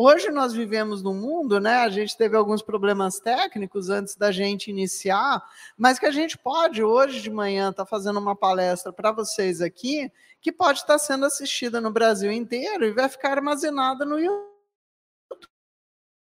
Hoje 0.00 0.30
nós 0.30 0.52
vivemos 0.52 1.02
num 1.02 1.12
mundo, 1.12 1.58
né? 1.58 1.78
A 1.78 1.88
gente 1.88 2.16
teve 2.16 2.36
alguns 2.36 2.62
problemas 2.62 3.18
técnicos 3.18 3.90
antes 3.90 4.14
da 4.14 4.30
gente 4.30 4.70
iniciar, 4.70 5.42
mas 5.76 5.98
que 5.98 6.06
a 6.06 6.12
gente 6.12 6.38
pode 6.38 6.84
hoje 6.84 7.20
de 7.20 7.28
manhã 7.28 7.70
estar 7.70 7.84
tá 7.84 7.90
fazendo 7.90 8.20
uma 8.20 8.36
palestra 8.36 8.92
para 8.92 9.10
vocês 9.10 9.60
aqui, 9.60 10.08
que 10.40 10.52
pode 10.52 10.78
estar 10.78 10.92
tá 10.92 10.98
sendo 11.00 11.24
assistida 11.24 11.80
no 11.80 11.90
Brasil 11.90 12.30
inteiro 12.30 12.84
e 12.84 12.92
vai 12.92 13.08
ficar 13.08 13.32
armazenada 13.32 14.04
no 14.04 14.20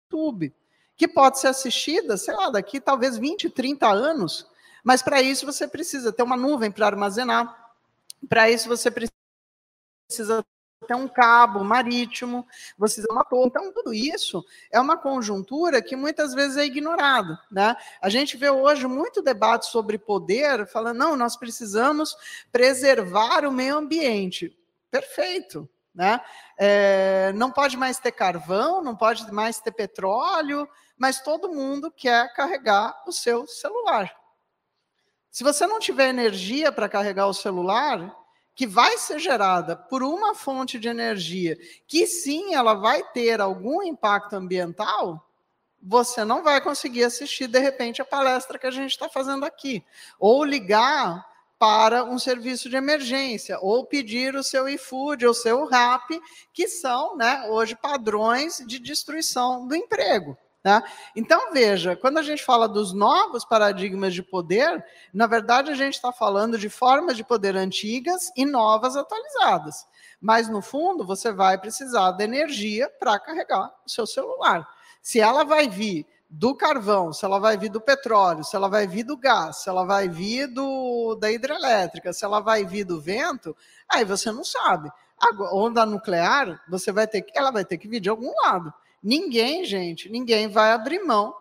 YouTube, 0.09 0.51
que 0.97 1.07
pode 1.07 1.37
ser 1.37 1.49
assistida, 1.49 2.17
sei 2.17 2.33
lá, 2.33 2.49
daqui 2.49 2.81
talvez 2.81 3.15
20, 3.15 3.47
30 3.47 3.87
anos, 3.87 4.49
mas 4.83 5.03
para 5.03 5.21
isso 5.21 5.45
você 5.45 5.67
precisa 5.67 6.11
ter 6.11 6.23
uma 6.23 6.35
nuvem 6.35 6.71
para 6.71 6.87
armazenar. 6.87 7.75
Para 8.27 8.49
isso 8.49 8.67
você 8.67 8.89
precisa 8.89 10.43
ter 10.85 10.95
um 10.95 11.07
cabo 11.07 11.63
marítimo, 11.63 12.45
você 12.77 13.03
uma 13.09 13.23
torre. 13.23 13.47
Então, 13.47 13.71
tudo 13.71 13.93
isso 13.93 14.43
é 14.71 14.79
uma 14.79 14.97
conjuntura 14.97 15.81
que 15.81 15.95
muitas 15.95 16.33
vezes 16.33 16.57
é 16.57 16.65
ignorada. 16.65 17.39
Né? 17.51 17.75
A 18.01 18.09
gente 18.09 18.35
vê 18.37 18.49
hoje 18.49 18.87
muito 18.87 19.21
debate 19.21 19.67
sobre 19.67 19.97
poder, 19.97 20.67
falando, 20.67 20.97
não, 20.97 21.15
nós 21.15 21.35
precisamos 21.35 22.15
preservar 22.51 23.45
o 23.45 23.51
meio 23.51 23.77
ambiente. 23.77 24.57
Perfeito. 24.89 25.69
Né? 25.93 26.19
É, 26.57 27.31
não 27.35 27.51
pode 27.51 27.77
mais 27.77 27.99
ter 27.99 28.11
carvão, 28.11 28.81
não 28.81 28.95
pode 28.95 29.29
mais 29.31 29.59
ter 29.59 29.71
petróleo, 29.71 30.67
mas 30.97 31.21
todo 31.21 31.51
mundo 31.51 31.91
quer 31.91 32.33
carregar 32.33 33.03
o 33.05 33.11
seu 33.11 33.45
celular. 33.45 34.11
Se 35.29 35.43
você 35.43 35.65
não 35.65 35.79
tiver 35.79 36.09
energia 36.09 36.71
para 36.71 36.89
carregar 36.89 37.27
o 37.27 37.33
celular, 37.33 38.13
que 38.61 38.67
vai 38.67 38.95
ser 38.99 39.17
gerada 39.17 39.75
por 39.75 40.03
uma 40.03 40.35
fonte 40.35 40.77
de 40.77 40.87
energia 40.87 41.57
que 41.87 42.05
sim, 42.05 42.53
ela 42.53 42.75
vai 42.75 43.03
ter 43.11 43.41
algum 43.41 43.81
impacto 43.81 44.35
ambiental, 44.35 45.27
você 45.81 46.23
não 46.23 46.43
vai 46.43 46.61
conseguir 46.61 47.03
assistir 47.03 47.47
de 47.47 47.57
repente 47.57 48.03
a 48.03 48.05
palestra 48.05 48.59
que 48.59 48.67
a 48.67 48.69
gente 48.69 48.91
está 48.91 49.09
fazendo 49.09 49.45
aqui, 49.45 49.83
ou 50.19 50.45
ligar 50.45 51.25
para 51.57 52.03
um 52.03 52.19
serviço 52.19 52.69
de 52.69 52.75
emergência, 52.75 53.57
ou 53.59 53.83
pedir 53.83 54.35
o 54.35 54.43
seu 54.43 54.69
iFood 54.69 55.25
ou 55.25 55.31
o 55.31 55.33
seu 55.33 55.65
RAP, 55.65 56.11
que 56.53 56.67
são, 56.67 57.17
né, 57.17 57.47
hoje 57.49 57.75
padrões 57.75 58.63
de 58.67 58.77
destruição 58.77 59.67
do 59.67 59.75
emprego. 59.75 60.37
Tá? 60.63 60.83
Então, 61.15 61.51
veja, 61.51 61.95
quando 61.95 62.19
a 62.19 62.21
gente 62.21 62.43
fala 62.43 62.69
dos 62.69 62.93
novos 62.93 63.43
paradigmas 63.43 64.13
de 64.13 64.21
poder, 64.21 64.85
na 65.11 65.25
verdade 65.25 65.71
a 65.71 65.73
gente 65.73 65.95
está 65.95 66.11
falando 66.11 66.55
de 66.55 66.69
formas 66.69 67.17
de 67.17 67.23
poder 67.23 67.55
antigas 67.55 68.31
e 68.37 68.45
novas 68.45 68.95
atualizadas. 68.95 69.87
Mas, 70.21 70.47
no 70.47 70.61
fundo, 70.61 71.03
você 71.03 71.31
vai 71.31 71.57
precisar 71.57 72.11
da 72.11 72.23
energia 72.23 72.87
para 72.99 73.19
carregar 73.19 73.73
o 73.83 73.89
seu 73.89 74.05
celular. 74.05 74.67
Se 75.01 75.19
ela 75.19 75.43
vai 75.43 75.67
vir 75.67 76.05
do 76.29 76.55
carvão, 76.55 77.11
se 77.11 77.25
ela 77.25 77.39
vai 77.39 77.57
vir 77.57 77.69
do 77.69 77.81
petróleo, 77.81 78.43
se 78.43 78.55
ela 78.55 78.69
vai 78.69 78.87
vir 78.87 79.03
do 79.03 79.17
gás, 79.17 79.63
se 79.63 79.69
ela 79.69 79.83
vai 79.83 80.07
vir 80.07 80.47
do, 80.47 81.15
da 81.15 81.31
hidrelétrica, 81.31 82.13
se 82.13 82.23
ela 82.23 82.39
vai 82.39 82.63
vir 82.63 82.85
do 82.85 83.01
vento, 83.01 83.57
aí 83.89 84.05
você 84.05 84.31
não 84.31 84.43
sabe. 84.43 84.91
Agora, 85.19 85.53
onda 85.53 85.85
nuclear, 85.85 86.63
você 86.69 86.91
vai 86.91 87.07
ter 87.07 87.23
que, 87.23 87.37
ela 87.37 87.51
vai 87.51 87.65
ter 87.65 87.77
que 87.77 87.87
vir 87.87 87.99
de 87.99 88.09
algum 88.09 88.31
lado. 88.45 88.71
Ninguém, 89.01 89.65
gente, 89.65 90.09
ninguém 90.09 90.47
vai 90.47 90.71
abrir 90.71 90.99
mão 90.99 91.35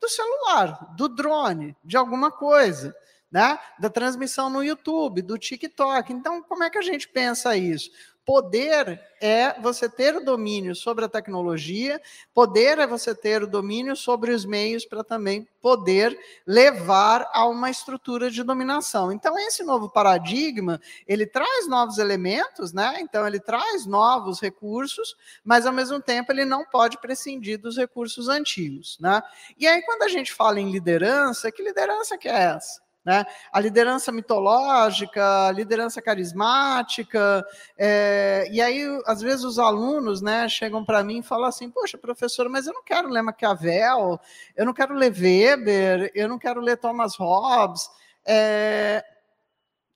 do 0.00 0.08
celular, 0.08 0.94
do 0.96 1.08
drone, 1.08 1.74
de 1.84 1.96
alguma 1.96 2.30
coisa, 2.30 2.94
né? 3.30 3.58
Da 3.78 3.88
transmissão 3.88 4.50
no 4.50 4.62
YouTube, 4.62 5.22
do 5.22 5.38
TikTok. 5.38 6.12
Então, 6.12 6.42
como 6.42 6.62
é 6.64 6.70
que 6.70 6.78
a 6.78 6.82
gente 6.82 7.08
pensa 7.08 7.56
isso? 7.56 7.90
Poder 8.26 9.00
é 9.20 9.58
você 9.60 9.88
ter 9.88 10.16
o 10.16 10.24
domínio 10.24 10.74
sobre 10.74 11.04
a 11.04 11.08
tecnologia, 11.08 12.02
poder 12.34 12.76
é 12.80 12.86
você 12.86 13.14
ter 13.14 13.44
o 13.44 13.46
domínio 13.46 13.94
sobre 13.94 14.32
os 14.32 14.44
meios 14.44 14.84
para 14.84 15.04
também 15.04 15.48
poder 15.62 16.18
levar 16.44 17.30
a 17.32 17.46
uma 17.46 17.70
estrutura 17.70 18.28
de 18.28 18.42
dominação. 18.42 19.12
Então, 19.12 19.38
esse 19.38 19.62
novo 19.62 19.88
paradigma, 19.88 20.80
ele 21.06 21.24
traz 21.24 21.68
novos 21.68 21.98
elementos, 21.98 22.72
né? 22.72 22.98
Então, 23.00 23.24
ele 23.24 23.38
traz 23.38 23.86
novos 23.86 24.40
recursos, 24.40 25.14
mas 25.44 25.64
ao 25.64 25.72
mesmo 25.72 26.02
tempo 26.02 26.32
ele 26.32 26.44
não 26.44 26.64
pode 26.64 26.98
prescindir 26.98 27.60
dos 27.60 27.76
recursos 27.76 28.28
antigos, 28.28 28.98
né? 28.98 29.22
E 29.56 29.68
aí, 29.68 29.80
quando 29.82 30.02
a 30.02 30.08
gente 30.08 30.32
fala 30.32 30.58
em 30.58 30.72
liderança, 30.72 31.52
que 31.52 31.62
liderança 31.62 32.18
que 32.18 32.28
é 32.28 32.56
essa? 32.56 32.85
Né? 33.06 33.24
A 33.52 33.60
liderança 33.60 34.10
mitológica, 34.10 35.46
a 35.46 35.52
liderança 35.52 36.02
carismática, 36.02 37.46
é, 37.78 38.48
e 38.50 38.60
aí, 38.60 38.82
às 39.06 39.20
vezes, 39.20 39.44
os 39.44 39.60
alunos 39.60 40.20
né, 40.20 40.48
chegam 40.48 40.84
para 40.84 41.04
mim 41.04 41.20
e 41.20 41.22
falam 41.22 41.46
assim: 41.46 41.70
Poxa, 41.70 41.96
professor, 41.96 42.48
mas 42.48 42.66
eu 42.66 42.74
não 42.74 42.82
quero 42.82 43.08
ler 43.08 43.22
Maquiavel, 43.22 44.18
eu 44.56 44.66
não 44.66 44.74
quero 44.74 44.92
ler 44.92 45.14
Weber, 45.16 46.10
eu 46.16 46.28
não 46.28 46.36
quero 46.36 46.60
ler 46.60 46.78
Thomas 46.78 47.14
Hobbes. 47.14 47.88
É, 48.26 49.04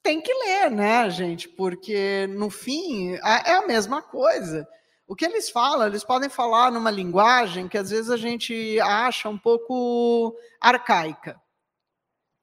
tem 0.05 0.21
que 0.21 0.33
ler, 0.33 0.71
né, 0.71 1.11
gente? 1.11 1.49
Porque, 1.49 2.29
no 2.29 2.49
fim, 2.49 3.15
é 3.15 3.55
a 3.55 3.67
mesma 3.67 4.01
coisa. 4.01 4.69
O 5.09 5.17
que 5.17 5.25
eles 5.25 5.51
falam, 5.51 5.89
eles 5.89 6.05
podem 6.05 6.29
falar 6.29 6.71
numa 6.71 6.93
linguagem 6.93 7.67
que 7.67 7.77
às 7.77 7.91
vezes 7.91 8.09
a 8.09 8.17
gente 8.17 8.79
acha 8.79 9.29
um 9.29 9.37
pouco 9.37 10.37
arcaica 10.61 11.41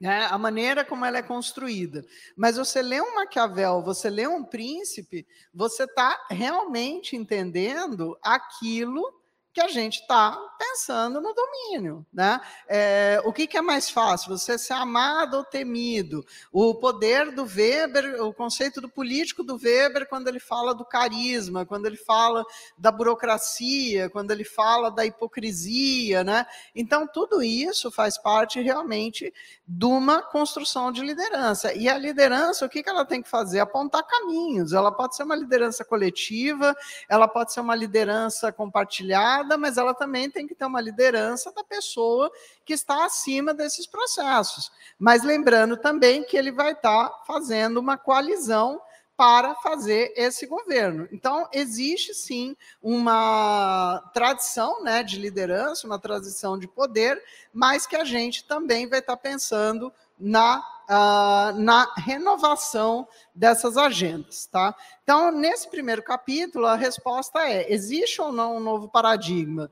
né? 0.00 0.26
a 0.30 0.38
maneira 0.38 0.84
como 0.84 1.04
ela 1.04 1.18
é 1.18 1.22
construída. 1.22 2.04
Mas 2.36 2.56
você 2.56 2.82
lê 2.82 3.00
um 3.00 3.14
Maquiavel, 3.14 3.82
você 3.82 4.08
lê 4.08 4.26
um 4.26 4.44
príncipe, 4.44 5.26
você 5.52 5.84
está 5.84 6.26
realmente 6.30 7.16
entendendo 7.16 8.18
aquilo 8.22 9.17
que 9.58 9.62
a 9.62 9.68
gente 9.68 10.02
está 10.02 10.38
pensando 10.56 11.20
no 11.20 11.34
domínio. 11.34 12.06
Né? 12.12 12.40
É, 12.68 13.20
o 13.24 13.32
que, 13.32 13.44
que, 13.44 13.58
é 13.58 13.60
mais 13.60 13.90
fácil? 13.90 14.38
Você 14.38 14.56
ser 14.56 14.74
amado 14.74 15.38
ou 15.38 15.44
temido? 15.44 16.24
O 16.52 16.76
poder 16.76 17.32
do 17.32 17.42
Weber, 17.44 18.22
o 18.22 18.32
conceito 18.32 18.80
do 18.80 18.88
político 18.88 19.42
do 19.42 19.58
Weber, 19.60 20.08
quando 20.08 20.28
ele 20.28 20.38
fala 20.38 20.72
do 20.74 20.84
carisma, 20.84 21.66
quando 21.66 21.86
ele 21.86 21.96
fala 21.96 22.44
da 22.76 22.92
burocracia, 22.92 24.08
quando 24.08 24.30
ele 24.30 24.44
fala 24.44 24.92
da 24.92 25.04
hipocrisia. 25.04 26.22
Né? 26.22 26.46
Então, 26.72 27.08
tudo 27.08 27.42
isso 27.42 27.90
faz 27.90 28.16
parte 28.16 28.60
realmente 28.60 29.34
de 29.66 29.86
uma 29.86 30.22
construção 30.22 30.92
de 30.92 31.02
liderança. 31.02 31.74
E 31.74 31.88
a 31.88 31.98
liderança, 31.98 32.64
o 32.64 32.68
que, 32.68 32.80
que 32.80 32.88
ela 32.88 33.04
tem 33.04 33.22
que 33.22 33.28
fazer? 33.28 33.58
Apontar 33.58 34.04
caminhos. 34.06 34.72
Ela 34.72 34.92
pode 34.92 35.16
ser 35.16 35.24
uma 35.24 35.34
liderança 35.34 35.84
coletiva, 35.84 36.76
ela 37.08 37.26
pode 37.26 37.52
ser 37.52 37.60
uma 37.60 37.74
liderança 37.74 38.52
compartilhada 38.52 39.47
mas 39.56 39.78
ela 39.78 39.94
também 39.94 40.28
tem 40.30 40.46
que 40.46 40.54
ter 40.54 40.64
uma 40.64 40.80
liderança 40.80 41.52
da 41.52 41.64
pessoa 41.64 42.30
que 42.64 42.72
está 42.72 43.06
acima 43.06 43.54
desses 43.54 43.86
processos. 43.86 44.70
Mas 44.98 45.22
lembrando 45.22 45.76
também 45.76 46.24
que 46.24 46.36
ele 46.36 46.50
vai 46.52 46.72
estar 46.72 47.22
fazendo 47.26 47.78
uma 47.78 47.96
coalizão 47.96 48.80
para 49.18 49.56
fazer 49.56 50.12
esse 50.16 50.46
governo. 50.46 51.08
Então, 51.10 51.48
existe 51.52 52.14
sim 52.14 52.56
uma 52.80 54.00
tradição 54.14 54.84
né, 54.84 55.02
de 55.02 55.18
liderança, 55.18 55.88
uma 55.88 55.98
tradição 55.98 56.56
de 56.56 56.68
poder, 56.68 57.20
mas 57.52 57.84
que 57.84 57.96
a 57.96 58.04
gente 58.04 58.44
também 58.44 58.88
vai 58.88 59.00
estar 59.00 59.16
pensando 59.16 59.92
na, 60.16 60.64
uh, 60.88 61.52
na 61.58 61.92
renovação 61.96 63.06
dessas 63.34 63.76
agendas. 63.76 64.46
Tá? 64.46 64.74
Então, 65.02 65.30
nesse 65.30 65.68
primeiro 65.68 66.02
capítulo, 66.02 66.66
a 66.66 66.74
resposta 66.74 67.48
é: 67.48 67.72
existe 67.72 68.20
ou 68.20 68.32
não 68.32 68.56
um 68.56 68.60
novo 68.60 68.88
paradigma? 68.88 69.70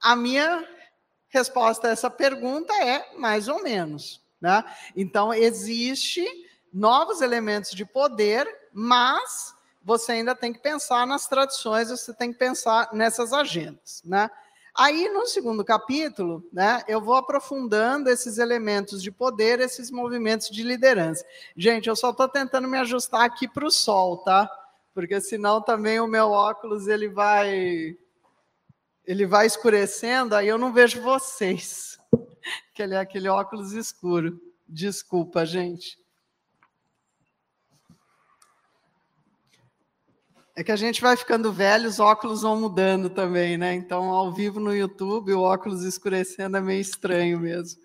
A 0.00 0.16
minha 0.16 0.66
resposta 1.28 1.88
a 1.88 1.90
essa 1.90 2.10
pergunta 2.10 2.72
é 2.74 3.14
mais 3.16 3.48
ou 3.48 3.62
menos. 3.62 4.22
Né? 4.40 4.64
Então, 4.96 5.32
existe 5.34 6.26
novos 6.72 7.20
elementos 7.20 7.72
de 7.72 7.84
poder, 7.84 8.46
mas 8.72 9.54
você 9.82 10.12
ainda 10.12 10.34
tem 10.34 10.52
que 10.52 10.60
pensar 10.60 11.06
nas 11.06 11.26
tradições, 11.26 11.90
você 11.90 12.14
tem 12.14 12.32
que 12.32 12.38
pensar 12.38 12.88
nessas 12.92 13.32
agendas. 13.32 14.02
Né? 14.04 14.30
Aí, 14.76 15.08
no 15.08 15.26
segundo 15.26 15.64
capítulo, 15.64 16.44
né, 16.52 16.82
eu 16.86 17.00
vou 17.00 17.14
aprofundando 17.14 18.08
esses 18.08 18.38
elementos 18.38 19.02
de 19.02 19.10
poder, 19.10 19.60
esses 19.60 19.90
movimentos 19.90 20.48
de 20.48 20.62
liderança. 20.62 21.24
Gente, 21.56 21.88
eu 21.88 21.96
só 21.96 22.10
estou 22.10 22.28
tentando 22.28 22.68
me 22.68 22.78
ajustar 22.78 23.24
aqui 23.24 23.48
para 23.48 23.66
o 23.66 23.70
sol, 23.70 24.18
tá? 24.18 24.48
Porque 24.94 25.20
senão 25.20 25.60
também 25.60 26.00
o 26.00 26.06
meu 26.06 26.30
óculos 26.30 26.88
ele 26.88 27.08
vai 27.08 27.96
ele 29.04 29.26
vai 29.26 29.46
escurecendo, 29.46 30.36
aí 30.36 30.46
eu 30.46 30.58
não 30.58 30.72
vejo 30.72 31.02
vocês. 31.02 31.98
Que 32.72 32.84
ele 32.84 32.94
é 32.94 32.98
aquele 32.98 33.28
óculos 33.28 33.72
escuro. 33.72 34.40
Desculpa, 34.66 35.44
gente. 35.44 35.99
É 40.60 40.62
que 40.62 40.70
a 40.70 40.76
gente 40.76 41.00
vai 41.00 41.16
ficando 41.16 41.50
velho, 41.50 41.88
os 41.88 41.98
óculos 41.98 42.42
vão 42.42 42.60
mudando 42.60 43.08
também, 43.08 43.56
né? 43.56 43.72
Então, 43.72 44.10
ao 44.10 44.30
vivo 44.30 44.60
no 44.60 44.76
YouTube, 44.76 45.32
o 45.32 45.40
óculos 45.40 45.84
escurecendo 45.84 46.54
é 46.58 46.60
meio 46.60 46.82
estranho 46.82 47.40
mesmo. 47.40 47.80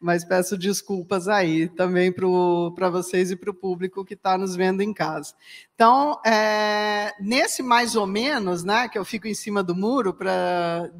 Mas 0.00 0.24
peço 0.24 0.58
desculpas 0.58 1.28
aí 1.28 1.68
também 1.68 2.12
para 2.12 2.90
vocês 2.90 3.30
e 3.30 3.36
para 3.36 3.52
o 3.52 3.54
público 3.54 4.04
que 4.04 4.14
está 4.14 4.36
nos 4.36 4.56
vendo 4.56 4.80
em 4.80 4.92
casa. 4.92 5.34
Então, 5.76 6.20
é, 6.26 7.14
nesse 7.20 7.62
mais 7.62 7.94
ou 7.94 8.08
menos, 8.08 8.64
né, 8.64 8.88
que 8.88 8.98
eu 8.98 9.04
fico 9.04 9.28
em 9.28 9.34
cima 9.34 9.62
do 9.62 9.76
muro 9.76 10.12
para 10.12 10.90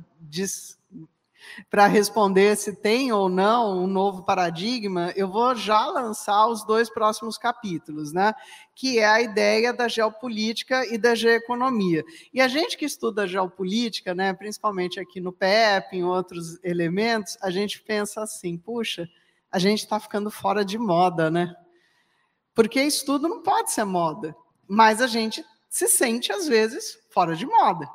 para 1.71 1.87
responder 1.87 2.57
se 2.57 2.75
tem 2.75 3.13
ou 3.13 3.29
não 3.29 3.83
um 3.83 3.87
novo 3.87 4.25
paradigma, 4.25 5.13
eu 5.17 5.29
vou 5.29 5.55
já 5.55 5.87
lançar 5.87 6.47
os 6.47 6.65
dois 6.65 6.91
próximos 6.91 7.39
capítulos, 7.39 8.13
né? 8.13 8.35
Que 8.75 8.99
é 8.99 9.07
a 9.07 9.21
ideia 9.21 9.73
da 9.73 9.89
geopolítica 9.89 10.87
e 10.87 10.99
da 10.99 11.15
geoeconomia. 11.15 12.05
E 12.33 12.41
a 12.41 12.49
gente 12.49 12.77
que 12.77 12.85
estuda 12.85 13.27
geopolítica, 13.27 14.15
né, 14.15 14.33
principalmente 14.33 15.01
aqui 15.01 15.21
no 15.21 15.33
PEP, 15.33 15.97
em 15.97 16.05
outros 16.05 16.63
elementos, 16.63 17.37
a 17.41 17.51
gente 17.51 17.83
pensa 17.83 18.23
assim: 18.23 18.57
puxa, 18.59 19.09
a 19.51 19.59
gente 19.59 19.81
está 19.81 19.99
ficando 19.99 20.31
fora 20.31 20.65
de 20.65 20.79
moda, 20.79 21.31
né? 21.31 21.55
Porque 22.55 22.81
estudo 22.83 23.29
não 23.29 23.43
pode 23.43 23.71
ser 23.71 23.85
moda, 23.85 24.35
mas 24.67 25.01
a 25.01 25.07
gente 25.07 25.45
se 25.69 25.89
sente, 25.89 26.33
às 26.33 26.49
vezes, 26.49 26.99
fora 27.11 27.37
de 27.37 27.45
moda. 27.47 27.87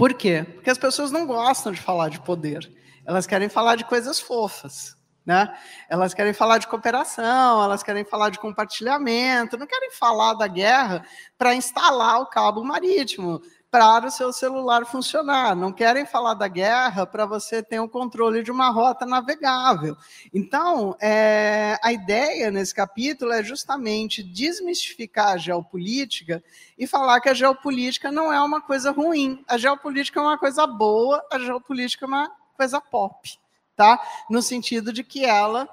Por 0.00 0.14
quê? 0.14 0.46
Porque 0.54 0.70
as 0.70 0.78
pessoas 0.78 1.10
não 1.10 1.26
gostam 1.26 1.70
de 1.70 1.78
falar 1.78 2.08
de 2.08 2.18
poder. 2.22 2.72
Elas 3.04 3.26
querem 3.26 3.50
falar 3.50 3.76
de 3.76 3.84
coisas 3.84 4.18
fofas. 4.18 4.96
Né? 5.26 5.54
Elas 5.90 6.14
querem 6.14 6.32
falar 6.32 6.56
de 6.56 6.66
cooperação, 6.66 7.62
elas 7.62 7.82
querem 7.82 8.02
falar 8.02 8.30
de 8.30 8.38
compartilhamento, 8.38 9.58
não 9.58 9.66
querem 9.66 9.90
falar 9.90 10.32
da 10.32 10.46
guerra 10.46 11.04
para 11.36 11.54
instalar 11.54 12.18
o 12.22 12.26
cabo 12.26 12.64
marítimo, 12.64 13.42
para 13.70 14.06
o 14.06 14.10
seu 14.10 14.32
celular 14.32 14.84
funcionar. 14.84 15.54
Não 15.54 15.72
querem 15.72 16.04
falar 16.04 16.34
da 16.34 16.48
guerra 16.48 17.06
para 17.06 17.24
você 17.24 17.62
ter 17.62 17.78
o 17.78 17.88
controle 17.88 18.42
de 18.42 18.50
uma 18.50 18.68
rota 18.70 19.06
navegável. 19.06 19.96
Então, 20.34 20.96
é, 21.00 21.78
a 21.82 21.92
ideia 21.92 22.50
nesse 22.50 22.74
capítulo 22.74 23.32
é 23.32 23.42
justamente 23.42 24.22
desmistificar 24.22 25.34
a 25.34 25.36
geopolítica 25.36 26.42
e 26.76 26.86
falar 26.86 27.20
que 27.20 27.28
a 27.28 27.34
geopolítica 27.34 28.10
não 28.10 28.32
é 28.32 28.40
uma 28.42 28.60
coisa 28.60 28.90
ruim. 28.90 29.44
A 29.46 29.56
geopolítica 29.56 30.18
é 30.18 30.22
uma 30.22 30.38
coisa 30.38 30.66
boa, 30.66 31.24
a 31.30 31.38
geopolítica 31.38 32.04
é 32.04 32.08
uma 32.08 32.30
coisa 32.56 32.80
pop, 32.80 33.38
tá? 33.76 34.00
No 34.28 34.42
sentido 34.42 34.92
de 34.92 35.04
que 35.04 35.24
ela 35.24 35.68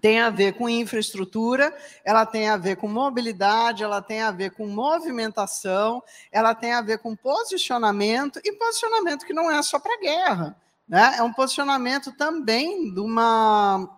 tem 0.00 0.20
a 0.20 0.30
ver 0.30 0.54
com 0.54 0.68
infraestrutura, 0.68 1.74
ela 2.04 2.26
tem 2.26 2.48
a 2.48 2.56
ver 2.56 2.76
com 2.76 2.88
mobilidade, 2.88 3.82
ela 3.82 4.02
tem 4.02 4.22
a 4.22 4.30
ver 4.30 4.50
com 4.52 4.66
movimentação, 4.66 6.02
ela 6.30 6.54
tem 6.54 6.72
a 6.72 6.82
ver 6.82 6.98
com 6.98 7.16
posicionamento, 7.16 8.40
e 8.44 8.52
posicionamento 8.52 9.24
que 9.24 9.32
não 9.32 9.50
é 9.50 9.62
só 9.62 9.78
para 9.78 10.00
guerra, 10.00 10.56
né? 10.88 11.16
é 11.18 11.22
um 11.22 11.32
posicionamento 11.32 12.12
também 12.12 12.92
de 12.92 13.00
uma 13.00 13.88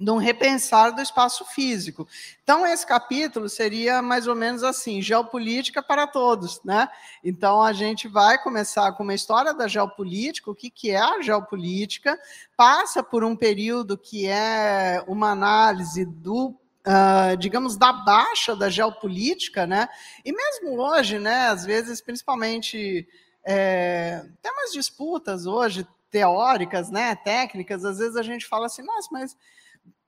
de 0.00 0.10
um 0.10 0.16
repensar 0.16 0.94
do 0.94 1.02
espaço 1.02 1.44
físico. 1.44 2.08
Então, 2.42 2.66
esse 2.66 2.86
capítulo 2.86 3.50
seria 3.50 4.00
mais 4.00 4.26
ou 4.26 4.34
menos 4.34 4.64
assim: 4.64 5.02
geopolítica 5.02 5.82
para 5.82 6.06
todos. 6.06 6.60
Né? 6.64 6.88
Então, 7.22 7.62
a 7.62 7.74
gente 7.74 8.08
vai 8.08 8.42
começar 8.42 8.92
com 8.92 9.02
uma 9.02 9.12
história 9.12 9.52
da 9.52 9.68
geopolítica, 9.68 10.50
o 10.50 10.54
que, 10.54 10.70
que 10.70 10.90
é 10.90 10.98
a 10.98 11.20
geopolítica, 11.20 12.18
passa 12.56 13.02
por 13.02 13.22
um 13.22 13.36
período 13.36 13.98
que 13.98 14.26
é 14.26 15.04
uma 15.06 15.30
análise 15.30 16.06
do 16.06 16.56
Uh, 16.80 17.36
digamos, 17.36 17.76
da 17.76 17.92
baixa 17.92 18.56
da 18.56 18.70
geopolítica, 18.70 19.66
né? 19.66 19.86
E 20.24 20.32
mesmo 20.32 20.80
hoje, 20.80 21.18
né, 21.18 21.48
às 21.48 21.62
vezes, 21.62 22.00
principalmente, 22.00 23.06
é, 23.44 24.24
tem 24.40 24.50
umas 24.50 24.72
disputas 24.72 25.44
hoje 25.44 25.86
teóricas, 26.10 26.90
né, 26.90 27.14
técnicas, 27.16 27.84
às 27.84 27.98
vezes 27.98 28.16
a 28.16 28.22
gente 28.22 28.46
fala 28.46 28.64
assim, 28.64 28.82
nossa, 28.82 29.08
mas 29.12 29.36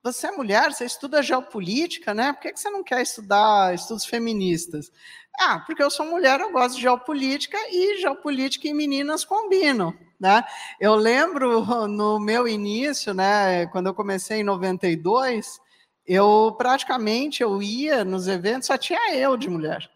você 0.02 0.26
é 0.26 0.32
mulher, 0.32 0.72
você 0.72 0.84
estuda 0.84 1.22
geopolítica, 1.22 2.12
né? 2.12 2.32
Por 2.32 2.42
que 2.42 2.56
você 2.56 2.68
não 2.68 2.82
quer 2.82 3.02
estudar 3.02 3.74
estudos 3.74 4.04
feministas? 4.04 4.90
Ah, 5.38 5.60
porque 5.60 5.82
eu 5.82 5.90
sou 5.90 6.04
mulher, 6.06 6.40
eu 6.40 6.52
gosto 6.52 6.74
de 6.76 6.82
geopolítica 6.82 7.56
e 7.70 8.00
geopolítica 8.00 8.68
e 8.68 8.74
meninas 8.74 9.24
combinam, 9.24 9.94
né? 10.18 10.44
Eu 10.80 10.94
lembro 10.94 11.64
no 11.86 12.18
meu 12.18 12.48
início, 12.48 13.14
né, 13.14 13.66
quando 13.66 13.86
eu 13.86 13.94
comecei 13.94 14.40
em 14.40 14.44
92, 14.44 15.60
eu 16.06 16.54
praticamente 16.58 17.42
eu 17.42 17.62
ia 17.62 18.04
nos 18.04 18.26
eventos, 18.28 18.66
só 18.66 18.76
tinha 18.76 19.14
eu 19.14 19.36
de 19.36 19.48
mulher. 19.48 19.88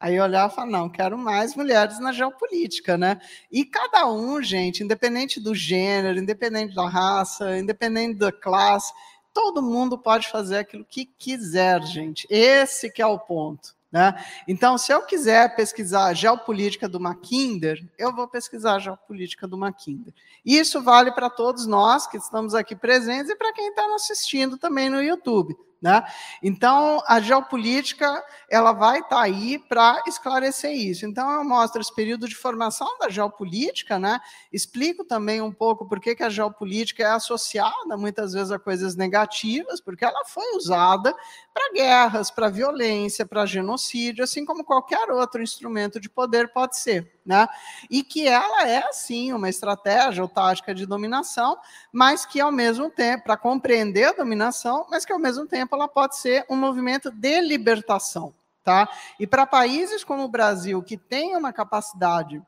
Aí 0.00 0.16
eu 0.16 0.24
olhava 0.24 0.52
e 0.52 0.56
falava, 0.56 0.72
não, 0.72 0.88
quero 0.88 1.16
mais 1.16 1.54
mulheres 1.54 2.00
na 2.00 2.10
geopolítica, 2.10 2.98
né? 2.98 3.20
E 3.52 3.64
cada 3.64 4.10
um, 4.10 4.42
gente, 4.42 4.82
independente 4.82 5.38
do 5.38 5.54
gênero, 5.54 6.18
independente 6.18 6.74
da 6.74 6.88
raça, 6.88 7.56
independente 7.56 8.18
da 8.18 8.32
classe, 8.32 8.92
todo 9.32 9.62
mundo 9.62 9.98
pode 9.98 10.28
fazer 10.28 10.58
aquilo 10.58 10.84
que 10.84 11.06
quiser, 11.18 11.82
gente. 11.82 12.26
Esse 12.30 12.90
que 12.90 13.02
é 13.02 13.06
o 13.06 13.18
ponto. 13.18 13.74
Né? 13.92 14.14
Então, 14.48 14.78
se 14.78 14.90
eu 14.90 15.02
quiser 15.02 15.54
pesquisar 15.54 16.06
a 16.06 16.14
geopolítica 16.14 16.88
do 16.88 16.98
Mackinder, 16.98 17.86
eu 17.98 18.14
vou 18.14 18.26
pesquisar 18.26 18.76
a 18.76 18.78
geopolítica 18.78 19.46
do 19.46 19.58
Mackinder. 19.58 20.14
Isso 20.44 20.82
vale 20.82 21.12
para 21.12 21.28
todos 21.28 21.66
nós 21.66 22.06
que 22.06 22.16
estamos 22.16 22.54
aqui 22.54 22.74
presentes 22.74 23.30
e 23.30 23.36
para 23.36 23.52
quem 23.52 23.68
está 23.68 23.84
assistindo 23.94 24.56
também 24.56 24.88
no 24.88 25.02
YouTube. 25.02 25.54
Né? 25.82 26.00
Então, 26.40 27.02
a 27.08 27.20
geopolítica 27.20 28.22
ela 28.48 28.72
vai 28.72 29.00
estar 29.00 29.16
tá 29.16 29.22
aí 29.22 29.58
para 29.58 30.00
esclarecer 30.06 30.70
isso. 30.70 31.04
Então, 31.04 31.28
eu 31.32 31.44
mostro 31.44 31.80
esse 31.80 31.92
período 31.92 32.28
de 32.28 32.36
formação 32.36 32.86
da 33.00 33.08
geopolítica, 33.08 33.98
né? 33.98 34.20
explico 34.52 35.04
também 35.04 35.40
um 35.40 35.50
pouco 35.50 35.88
por 35.88 35.98
que, 35.98 36.14
que 36.14 36.22
a 36.22 36.30
geopolítica 36.30 37.02
é 37.02 37.06
associada 37.06 37.96
muitas 37.96 38.32
vezes 38.32 38.52
a 38.52 38.60
coisas 38.60 38.94
negativas, 38.94 39.80
porque 39.80 40.04
ela 40.04 40.24
foi 40.26 40.56
usada 40.56 41.12
para 41.52 41.72
guerras, 41.72 42.30
para 42.30 42.48
violência, 42.48 43.26
para 43.26 43.44
genocídio, 43.44 44.24
assim 44.24 44.44
como 44.44 44.64
qualquer 44.64 45.10
outro 45.10 45.42
instrumento 45.42 46.00
de 46.00 46.08
poder 46.08 46.52
pode 46.52 46.78
ser. 46.78 47.12
Né? 47.24 47.46
E 47.90 48.02
que 48.02 48.26
ela 48.26 48.66
é, 48.66 48.90
sim, 48.92 49.32
uma 49.32 49.48
estratégia 49.48 50.22
ou 50.22 50.28
tática 50.28 50.74
de 50.74 50.86
dominação, 50.86 51.56
mas 51.92 52.24
que, 52.24 52.40
ao 52.40 52.50
mesmo 52.50 52.90
tempo, 52.90 53.24
para 53.24 53.36
compreender 53.36 54.04
a 54.04 54.12
dominação, 54.12 54.86
mas 54.90 55.04
que, 55.04 55.12
ao 55.12 55.18
mesmo 55.18 55.46
tempo, 55.46 55.74
ela 55.76 55.86
pode 55.86 56.16
ser 56.16 56.44
um 56.48 56.56
movimento 56.56 57.10
de 57.10 57.40
libertação. 57.40 58.34
Tá? 58.64 58.88
E 59.18 59.26
para 59.26 59.44
países 59.44 60.04
como 60.04 60.24
o 60.24 60.28
Brasil, 60.28 60.82
que 60.82 60.96
tem 60.96 61.36
uma 61.36 61.52
capacidade 61.52 62.40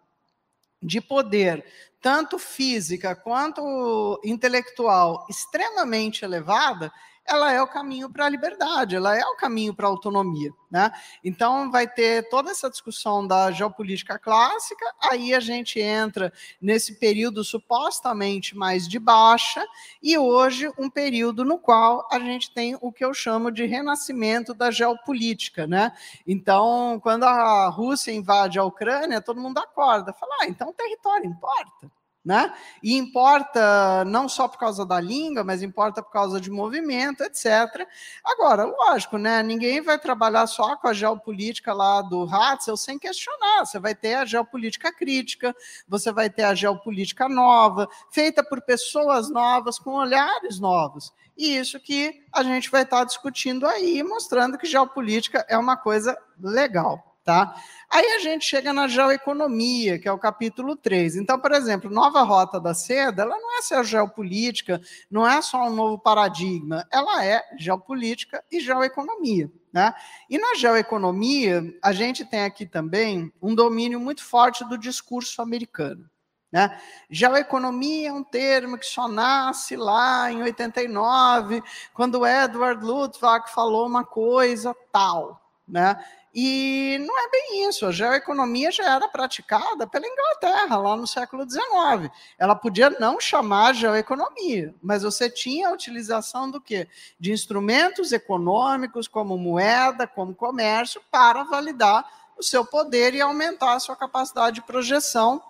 de 0.80 1.00
poder, 1.00 1.64
tanto 2.00 2.38
física 2.38 3.16
quanto 3.16 4.20
intelectual, 4.22 5.26
extremamente 5.28 6.24
elevada, 6.24 6.92
ela 7.26 7.52
é 7.52 7.60
o 7.60 7.66
caminho 7.66 8.10
para 8.10 8.26
a 8.26 8.28
liberdade, 8.28 8.96
ela 8.96 9.16
é 9.16 9.24
o 9.24 9.36
caminho 9.36 9.74
para 9.74 9.86
a 9.86 9.90
autonomia. 9.90 10.52
Né? 10.70 10.90
Então, 11.22 11.70
vai 11.70 11.86
ter 11.86 12.28
toda 12.28 12.50
essa 12.50 12.68
discussão 12.68 13.26
da 13.26 13.50
geopolítica 13.50 14.18
clássica, 14.18 14.84
aí 15.00 15.32
a 15.32 15.40
gente 15.40 15.80
entra 15.80 16.32
nesse 16.60 16.98
período 16.98 17.44
supostamente 17.44 18.56
mais 18.56 18.88
de 18.88 18.98
baixa, 18.98 19.64
e 20.02 20.18
hoje 20.18 20.70
um 20.78 20.90
período 20.90 21.44
no 21.44 21.58
qual 21.58 22.06
a 22.10 22.18
gente 22.18 22.52
tem 22.52 22.76
o 22.80 22.92
que 22.92 23.04
eu 23.04 23.14
chamo 23.14 23.50
de 23.50 23.64
renascimento 23.64 24.52
da 24.52 24.70
geopolítica. 24.70 25.66
Né? 25.66 25.92
Então, 26.26 27.00
quando 27.02 27.24
a 27.24 27.68
Rússia 27.68 28.12
invade 28.12 28.58
a 28.58 28.64
Ucrânia, 28.64 29.20
todo 29.20 29.40
mundo 29.40 29.58
acorda, 29.58 30.12
fala, 30.12 30.32
ah, 30.42 30.46
então 30.46 30.72
território 30.72 31.26
importa 31.26 31.90
né? 32.24 32.54
E 32.82 32.96
importa 32.96 34.04
não 34.06 34.28
só 34.28 34.48
por 34.48 34.58
causa 34.58 34.86
da 34.86 34.98
língua, 34.98 35.44
mas 35.44 35.62
importa 35.62 36.02
por 36.02 36.10
causa 36.10 36.40
de 36.40 36.50
movimento, 36.50 37.22
etc. 37.22 37.86
Agora, 38.24 38.64
lógico, 38.64 39.18
né? 39.18 39.42
Ninguém 39.42 39.82
vai 39.82 39.98
trabalhar 39.98 40.46
só 40.46 40.76
com 40.76 40.88
a 40.88 40.94
geopolítica 40.94 41.74
lá 41.74 42.00
do 42.00 42.22
Hatzel 42.24 42.76
sem 42.76 42.98
questionar. 42.98 43.66
Você 43.66 43.78
vai 43.78 43.94
ter 43.94 44.14
a 44.14 44.24
geopolítica 44.24 44.92
crítica, 44.92 45.54
você 45.86 46.10
vai 46.10 46.30
ter 46.30 46.44
a 46.44 46.54
geopolítica 46.54 47.28
nova, 47.28 47.88
feita 48.10 48.42
por 48.42 48.62
pessoas 48.62 49.28
novas, 49.28 49.78
com 49.78 49.90
olhares 49.90 50.58
novos. 50.58 51.12
E 51.36 51.56
isso 51.56 51.78
que 51.80 52.22
a 52.32 52.42
gente 52.42 52.70
vai 52.70 52.82
estar 52.82 53.04
discutindo 53.04 53.66
aí, 53.66 54.02
mostrando 54.02 54.56
que 54.56 54.66
geopolítica 54.66 55.44
é 55.48 55.58
uma 55.58 55.76
coisa 55.76 56.16
legal. 56.40 57.13
Tá? 57.24 57.54
Aí 57.90 58.04
a 58.04 58.18
gente 58.18 58.44
chega 58.44 58.70
na 58.70 58.86
geoeconomia, 58.86 59.98
que 59.98 60.06
é 60.06 60.12
o 60.12 60.18
capítulo 60.18 60.76
3. 60.76 61.16
Então, 61.16 61.38
por 61.38 61.52
exemplo, 61.52 61.90
Nova 61.90 62.20
Rota 62.22 62.60
da 62.60 62.74
Seda, 62.74 63.22
ela 63.22 63.38
não 63.38 63.56
é 63.58 63.62
só 63.62 63.82
geopolítica, 63.82 64.78
não 65.10 65.26
é 65.26 65.40
só 65.40 65.66
um 65.66 65.74
novo 65.74 65.98
paradigma, 65.98 66.86
ela 66.92 67.24
é 67.24 67.42
geopolítica 67.58 68.44
e 68.52 68.60
geoeconomia. 68.60 69.50
Né? 69.72 69.94
E 70.28 70.38
na 70.38 70.54
geoeconomia, 70.54 71.62
a 71.82 71.92
gente 71.92 72.26
tem 72.26 72.44
aqui 72.44 72.66
também 72.66 73.32
um 73.40 73.54
domínio 73.54 73.98
muito 73.98 74.22
forte 74.22 74.62
do 74.64 74.76
discurso 74.76 75.40
americano. 75.40 76.08
Né? 76.52 76.78
Geoeconomia 77.10 78.10
é 78.10 78.12
um 78.12 78.22
termo 78.22 78.78
que 78.78 78.86
só 78.86 79.08
nasce 79.08 79.76
lá 79.76 80.30
em 80.30 80.42
89, 80.42 81.62
quando 81.92 82.26
Edward 82.26 82.84
Luttwak 82.84 83.50
falou 83.50 83.86
uma 83.86 84.04
coisa 84.04 84.76
tal. 84.92 85.40
Né? 85.66 85.96
E 86.34 86.98
não 87.06 87.16
é 87.16 87.30
bem 87.30 87.68
isso. 87.68 87.86
A 87.86 87.92
geoeconomia 87.92 88.72
já 88.72 88.96
era 88.96 89.06
praticada 89.06 89.86
pela 89.86 90.06
Inglaterra 90.06 90.76
lá 90.76 90.96
no 90.96 91.06
século 91.06 91.48
XIX. 91.48 92.10
Ela 92.36 92.56
podia 92.56 92.90
não 92.90 93.20
chamar 93.20 93.72
geoeconomia, 93.72 94.74
mas 94.82 95.04
você 95.04 95.30
tinha 95.30 95.68
a 95.68 95.72
utilização 95.72 96.50
do 96.50 96.60
quê? 96.60 96.88
De 97.20 97.30
instrumentos 97.30 98.10
econômicos 98.10 99.06
como 99.06 99.38
moeda, 99.38 100.08
como 100.08 100.34
comércio, 100.34 101.00
para 101.08 101.44
validar 101.44 102.04
o 102.36 102.42
seu 102.42 102.64
poder 102.64 103.14
e 103.14 103.20
aumentar 103.20 103.74
a 103.74 103.80
sua 103.80 103.94
capacidade 103.94 104.56
de 104.56 104.62
projeção 104.62 105.40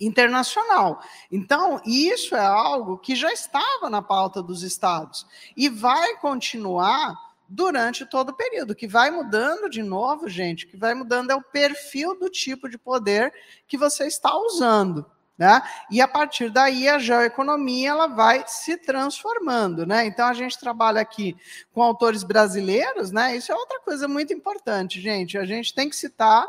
internacional. 0.00 1.00
Então, 1.30 1.80
isso 1.86 2.34
é 2.34 2.44
algo 2.44 2.98
que 2.98 3.14
já 3.14 3.32
estava 3.32 3.88
na 3.88 4.02
pauta 4.02 4.42
dos 4.42 4.64
estados 4.64 5.24
e 5.56 5.68
vai 5.68 6.16
continuar 6.16 7.31
durante 7.52 8.06
todo 8.06 8.30
o 8.30 8.36
período. 8.36 8.74
Que 8.74 8.86
vai 8.86 9.10
mudando 9.10 9.68
de 9.68 9.82
novo, 9.82 10.28
gente, 10.28 10.66
que 10.66 10.76
vai 10.76 10.94
mudando 10.94 11.30
é 11.30 11.34
o 11.34 11.42
perfil 11.42 12.18
do 12.18 12.30
tipo 12.30 12.68
de 12.68 12.78
poder 12.78 13.32
que 13.68 13.76
você 13.76 14.06
está 14.06 14.34
usando. 14.36 15.04
Né? 15.36 15.60
E 15.90 16.00
a 16.00 16.06
partir 16.06 16.50
daí 16.50 16.88
a 16.88 16.98
geoeconomia 16.98 17.90
ela 17.90 18.06
vai 18.06 18.44
se 18.46 18.76
transformando, 18.76 19.86
né? 19.86 20.04
Então 20.06 20.26
a 20.26 20.34
gente 20.34 20.58
trabalha 20.58 21.00
aqui 21.00 21.36
com 21.72 21.82
autores 21.82 22.22
brasileiros, 22.22 23.10
né? 23.10 23.34
Isso 23.34 23.50
é 23.50 23.54
outra 23.54 23.80
coisa 23.80 24.06
muito 24.06 24.32
importante, 24.32 25.00
gente. 25.00 25.38
A 25.38 25.44
gente 25.44 25.74
tem 25.74 25.88
que 25.88 25.96
citar 25.96 26.46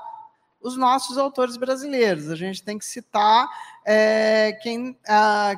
os 0.64 0.78
nossos 0.78 1.18
autores 1.18 1.58
brasileiros. 1.58 2.30
A 2.30 2.36
gente 2.36 2.64
tem 2.64 2.80
que 2.80 2.86
citar 2.86 3.50
é, 3.86 4.58
quem, 4.64 4.98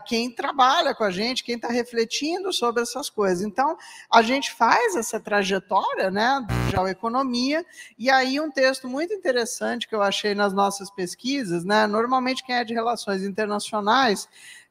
quem 0.08 0.32
trabalha 0.32 0.96
com 0.96 1.04
a 1.04 1.12
gente, 1.12 1.44
quem 1.44 1.56
está 1.56 1.68
refletindo 1.68 2.52
sobre 2.52 2.82
essas 2.82 3.10
coisas. 3.10 3.46
Então, 3.46 3.78
a 4.12 4.24
gente 4.24 4.52
faz 4.52 4.96
essa 4.96 5.20
trajetória 5.20 6.10
né, 6.10 6.46
de 6.70 6.90
economia, 6.90 7.64
e 7.98 8.10
aí 8.10 8.40
um 8.40 8.50
texto 8.50 8.88
muito 8.88 9.14
interessante 9.14 9.88
que 9.88 9.96
eu 9.96 10.02
achei 10.02 10.34
nas 10.34 10.54
nossas 10.54 10.90
pesquisas, 10.90 11.64
né, 11.64 11.88
normalmente 11.88 12.44
quem 12.44 12.56
é 12.56 12.64
de 12.64 12.74
relações 12.74 13.24
internacionais 13.24 14.28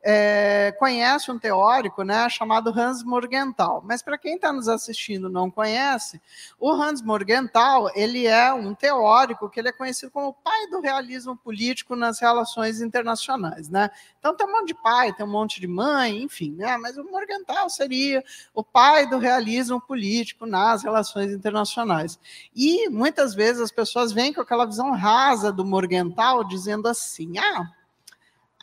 é, 0.07 0.71
conhece 0.79 1.31
um 1.33 1.39
teórico 1.39 2.03
né, 2.03 2.29
chamado 2.29 2.69
Hans 2.79 3.03
Morgenthau. 3.03 3.83
Mas 3.87 4.03
para 4.03 4.19
quem 4.19 4.35
está 4.35 4.53
nos 4.53 4.69
assistindo 4.69 5.31
não 5.31 5.51
conhece, 5.51 6.21
o 6.61 6.71
Hans 6.71 7.01
Morgenthau 7.01 7.91
ele 7.95 8.27
é 8.27 8.53
um 8.53 8.75
teórico 8.75 9.49
que 9.49 9.59
ele 9.59 9.71
é 9.71 9.73
conhecido 9.73 10.13
como 10.13 10.29
o 10.29 10.33
pai 10.35 10.67
do 10.69 10.81
realismo 10.81 11.35
político 11.35 11.97
nas 11.97 12.21
relações 12.21 12.83
internacionais. 12.83 13.71
Né? 13.71 13.91
Então 14.19 14.37
tem 14.37 14.47
um 14.47 14.53
monte 14.53 14.69
de 14.69 14.75
pai, 14.75 15.11
tem 15.15 15.25
um 15.25 15.31
monte 15.31 15.59
de 15.59 15.67
mãe, 15.67 16.23
enfim, 16.23 16.53
né? 16.53 16.77
mas 16.77 16.99
o 16.99 17.05
Morgenthau 17.05 17.71
seria 17.71 18.23
o 18.53 18.63
pai 18.63 19.09
do 19.09 19.17
realismo 19.17 19.81
político 19.81 20.45
nas 20.45 20.83
relações 20.83 21.33
internacionais. 21.33 22.21
E 22.55 22.91
muitas 22.91 23.35
vezes 23.35 23.63
as 23.63 23.73
pessoas 23.73 24.13
vêm 24.13 24.35
com 24.35 24.43
aquela 24.43 24.67
visão 24.67 24.93
rasa 24.93 25.51
do 25.51 25.65
Morgenthau, 25.65 26.45
dizendo 26.45 26.89
assim, 26.89 27.39
ah, 27.39 27.73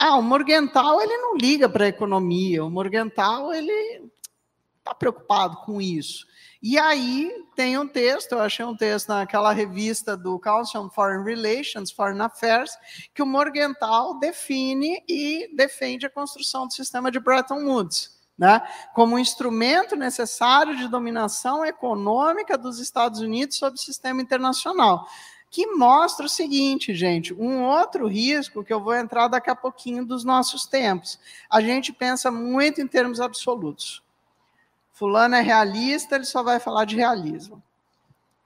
ah, 0.04 0.18
o 0.18 0.24
Morgenthau 0.24 1.00
ele 1.00 1.16
não 1.16 1.38
liga 1.38 1.70
para 1.70 1.86
a 1.86 1.88
economia, 1.88 2.66
o 2.66 2.72
Morgenthau 2.72 3.54
ele 3.54 4.10
está 4.80 4.96
preocupado 4.96 5.58
com 5.58 5.80
isso. 5.80 6.26
E 6.60 6.80
aí 6.80 7.32
tem 7.56 7.78
um 7.78 7.88
texto, 7.88 8.32
eu 8.32 8.40
achei 8.40 8.66
um 8.66 8.76
texto 8.76 9.10
naquela 9.10 9.52
revista 9.52 10.18
do 10.18 10.40
Council 10.40 10.82
on 10.82 10.90
Foreign 10.90 11.24
Relations, 11.24 11.92
Foreign 11.92 12.20
Affairs, 12.20 12.72
que 13.14 13.22
o 13.22 13.28
Morgenthau 13.28 14.20
define 14.20 15.04
e 15.08 15.56
defende 15.56 16.08
a 16.08 16.10
construção 16.10 16.66
do 16.66 16.74
sistema 16.74 17.12
de 17.12 17.20
Bretton 17.20 17.64
Woods. 17.66 18.20
Né, 18.40 18.60
como 18.96 19.16
um 19.16 19.20
instrumento 19.20 19.96
necessário 19.96 20.76
de 20.76 20.88
dominação 20.88 21.64
econômica 21.64 22.58
dos 22.58 22.80
Estados 22.80 23.20
Unidos 23.20 23.58
sobre 23.58 23.78
o 23.78 23.84
sistema 23.84 24.20
internacional 24.20 25.06
que 25.52 25.68
mostra 25.68 26.26
o 26.26 26.30
seguinte, 26.30 26.96
gente, 26.96 27.34
um 27.34 27.62
outro 27.64 28.08
risco 28.08 28.64
que 28.64 28.72
eu 28.72 28.80
vou 28.80 28.96
entrar 28.96 29.28
daqui 29.28 29.50
a 29.50 29.56
pouquinho 29.56 30.06
dos 30.06 30.24
nossos 30.24 30.66
tempos. 30.66 31.20
A 31.50 31.60
gente 31.60 31.92
pensa 31.92 32.32
muito 32.32 32.80
em 32.80 32.88
termos 32.88 33.20
absolutos. 33.20 34.02
Fulano 34.94 35.36
é 35.36 35.42
realista, 35.42 36.16
ele 36.16 36.24
só 36.24 36.42
vai 36.42 36.58
falar 36.58 36.86
de 36.86 36.96
realismo. 36.96 37.62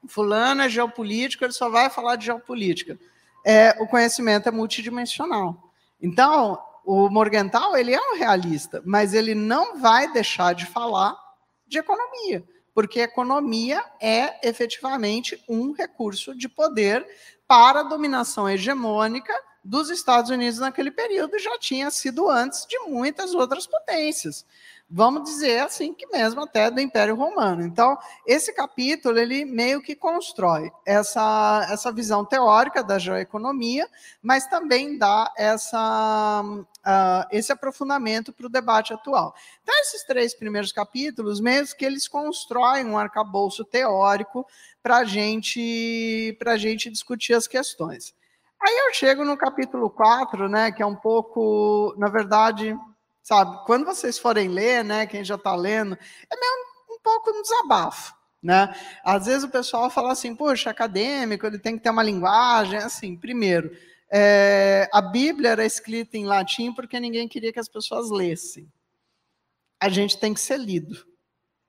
Fulano 0.07 0.63
é 0.63 0.69
geopolítico, 0.69 1.45
ele 1.45 1.53
só 1.53 1.69
vai 1.69 1.91
falar 1.91 2.15
de 2.15 2.25
geopolítica. 2.25 2.99
É, 3.45 3.77
o 3.79 3.87
conhecimento 3.87 4.49
é 4.49 4.51
multidimensional. 4.51 5.71
Então, 6.01 6.59
o 6.83 7.07
Morgenthau, 7.07 7.77
ele 7.77 7.93
é 7.93 7.99
um 7.99 8.17
realista, 8.17 8.81
mas 8.83 9.13
ele 9.13 9.35
não 9.35 9.79
vai 9.79 10.11
deixar 10.11 10.55
de 10.55 10.65
falar 10.65 11.15
de 11.67 11.77
economia 11.77 12.43
porque 12.75 12.99
economia 12.99 13.81
é 14.01 14.47
efetivamente 14.47 15.41
um 15.47 15.71
recurso 15.71 16.35
de 16.35 16.49
poder 16.49 17.07
para 17.47 17.79
a 17.79 17.83
dominação 17.83 18.49
hegemônica 18.49 19.33
dos 19.65 19.89
Estados 19.89 20.29
Unidos 20.29 20.59
naquele 20.59 20.91
período, 20.91 21.37
já 21.39 21.57
tinha 21.57 21.89
sido 21.91 22.29
antes 22.29 22.65
de 22.65 22.77
muitas 22.79 23.33
outras 23.33 23.67
potências 23.67 24.45
vamos 24.89 25.23
dizer 25.23 25.59
assim 25.61 25.93
que 25.93 26.05
mesmo 26.07 26.41
até 26.41 26.69
do 26.69 26.79
Império 26.79 27.15
Romano. 27.15 27.63
Então, 27.63 27.97
esse 28.25 28.53
capítulo 28.53 29.17
ele 29.17 29.43
meio 29.43 29.81
que 29.81 29.95
constrói 29.95 30.71
essa, 30.85 31.67
essa 31.69 31.91
visão 31.91 32.23
teórica 32.23 32.83
da 32.83 32.99
geoeconomia, 32.99 33.89
mas 34.21 34.47
também 34.47 34.97
dá 34.97 35.31
essa, 35.35 36.43
uh, 36.43 37.27
esse 37.31 37.51
aprofundamento 37.51 38.31
para 38.31 38.45
o 38.45 38.49
debate 38.49 38.93
atual. 38.93 39.33
Então, 39.63 39.75
esses 39.81 40.03
três 40.03 40.33
primeiros 40.33 40.71
capítulos, 40.71 41.39
mesmo 41.39 41.75
que 41.75 41.85
eles 41.85 42.07
constroem 42.07 42.85
um 42.85 42.97
arcabouço 42.97 43.65
teórico 43.65 44.45
para 44.83 45.03
gente, 45.03 46.37
a 46.45 46.57
gente 46.57 46.91
discutir 46.91 47.33
as 47.33 47.47
questões. 47.47 48.13
Aí 48.65 48.75
eu 48.87 48.93
chego 48.95 49.23
no 49.23 49.37
capítulo 49.37 49.91
4, 49.91 50.49
né, 50.49 50.71
que 50.71 50.81
é 50.81 50.85
um 50.85 50.95
pouco, 50.95 51.93
na 51.99 52.09
verdade, 52.09 52.75
sabe? 53.21 53.63
Quando 53.67 53.85
vocês 53.85 54.17
forem 54.17 54.49
ler, 54.49 54.83
né, 54.83 55.05
quem 55.05 55.23
já 55.23 55.35
está 55.35 55.55
lendo, 55.55 55.93
é 55.93 56.35
meio 56.35 56.53
um 56.89 56.99
pouco 56.99 57.29
um 57.29 57.43
desabafo. 57.43 58.15
Né? 58.41 58.75
Às 59.03 59.27
vezes 59.27 59.43
o 59.43 59.49
pessoal 59.49 59.91
fala 59.91 60.13
assim, 60.13 60.35
poxa, 60.35 60.71
acadêmico, 60.71 61.45
ele 61.45 61.59
tem 61.59 61.77
que 61.77 61.83
ter 61.83 61.91
uma 61.91 62.01
linguagem, 62.01 62.79
assim, 62.79 63.15
primeiro, 63.15 63.69
é, 64.11 64.89
a 64.91 65.01
Bíblia 65.01 65.51
era 65.51 65.65
escrita 65.65 66.17
em 66.17 66.25
latim 66.25 66.73
porque 66.73 66.99
ninguém 66.99 67.27
queria 67.27 67.53
que 67.53 67.59
as 67.59 67.69
pessoas 67.69 68.09
lessem. 68.09 68.67
A 69.79 69.89
gente 69.89 70.17
tem 70.17 70.33
que 70.33 70.39
ser 70.39 70.57
lido. 70.57 71.05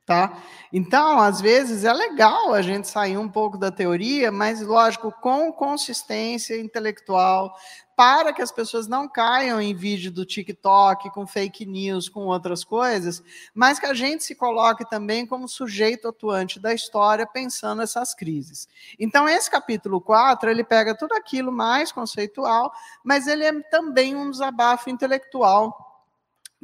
Tá? 0.06 0.40
Então, 0.72 1.18
às 1.18 1.40
vezes 1.40 1.82
é 1.82 1.92
legal 1.92 2.54
a 2.54 2.62
gente 2.62 2.86
sair 2.86 3.18
um 3.18 3.28
pouco 3.28 3.58
da 3.58 3.72
teoria, 3.72 4.30
mas 4.30 4.62
lógico, 4.62 5.10
com 5.20 5.52
consistência 5.52 6.56
intelectual, 6.60 7.52
para 7.96 8.32
que 8.32 8.40
as 8.40 8.52
pessoas 8.52 8.86
não 8.86 9.08
caiam 9.08 9.60
em 9.60 9.74
vídeo 9.74 10.12
do 10.12 10.26
TikTok 10.26 11.10
com 11.10 11.26
fake 11.26 11.64
news, 11.64 12.08
com 12.08 12.26
outras 12.26 12.62
coisas, 12.62 13.20
mas 13.52 13.80
que 13.80 13.86
a 13.86 13.94
gente 13.94 14.22
se 14.22 14.34
coloque 14.34 14.88
também 14.88 15.26
como 15.26 15.48
sujeito 15.48 16.06
atuante 16.06 16.60
da 16.60 16.72
história 16.72 17.26
pensando 17.26 17.82
essas 17.82 18.14
crises. 18.14 18.68
Então, 19.00 19.26
esse 19.26 19.50
capítulo 19.50 20.00
4, 20.00 20.50
ele 20.50 20.62
pega 20.62 20.94
tudo 20.94 21.14
aquilo 21.14 21.50
mais 21.50 21.90
conceitual, 21.90 22.70
mas 23.02 23.26
ele 23.26 23.44
é 23.44 23.60
também 23.70 24.14
um 24.14 24.30
desabafo 24.30 24.88
intelectual 24.90 25.85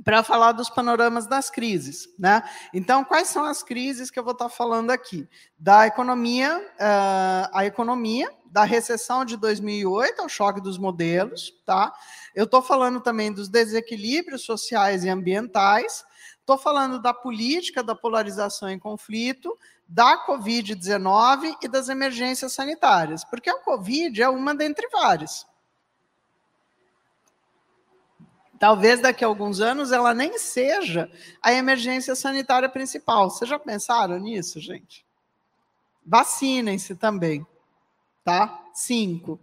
para 0.05 0.23
falar 0.23 0.53
dos 0.53 0.71
panoramas 0.71 1.27
das 1.27 1.51
crises. 1.51 2.09
Né? 2.19 2.43
Então, 2.73 3.05
quais 3.05 3.29
são 3.29 3.45
as 3.45 3.63
crises 3.63 4.11
que 4.11 4.19
eu 4.19 4.25
vou 4.25 4.33
estar 4.33 4.49
falando 4.49 4.91
aqui? 4.91 5.29
Da 5.59 5.87
economia, 5.87 6.59
uh, 6.59 7.51
a 7.53 7.65
economia, 7.67 8.31
da 8.47 8.65
recessão 8.65 9.25
de 9.25 9.37
2008 9.37 10.21
ao 10.21 10.29
choque 10.29 10.61
dos 10.61 10.77
modelos, 10.77 11.53
tá? 11.65 11.91
Eu 12.35 12.45
estou 12.45 12.61
falando 12.61 13.01
também 13.01 13.33
dos 13.33 13.49
desequilíbrios 13.49 14.45
sociais 14.45 15.05
e 15.05 15.09
ambientais, 15.09 16.05
estou 16.39 16.59
falando 16.59 17.01
da 17.01 17.15
política 17.15 17.83
da 17.83 17.95
polarização 17.95 18.71
e 18.71 18.79
conflito, 18.79 19.57
da 19.89 20.27
Covid-19 20.27 21.57
e 21.63 21.69
das 21.69 21.89
emergências 21.89 22.53
sanitárias, 22.53 23.25
porque 23.25 23.49
a 23.49 23.59
Covid 23.61 24.21
é 24.21 24.29
uma 24.29 24.55
dentre 24.55 24.87
várias. 24.89 25.47
Talvez 28.63 29.01
daqui 29.01 29.25
a 29.25 29.27
alguns 29.27 29.61
anos 29.61 29.91
ela 29.91 30.15
nem 30.15 30.39
seja 30.39 31.11
a 31.43 31.53
emergência 31.53 32.15
sanitária 32.15 32.69
principal. 32.69 33.29
Vocês 33.29 33.51
já 33.51 33.59
pensaram 33.59 34.17
nisso, 34.21 34.61
gente? 34.61 35.05
Vacinem-se 36.07 36.95
também, 36.95 37.45
tá? 38.23 38.63
Cinco. 38.73 39.41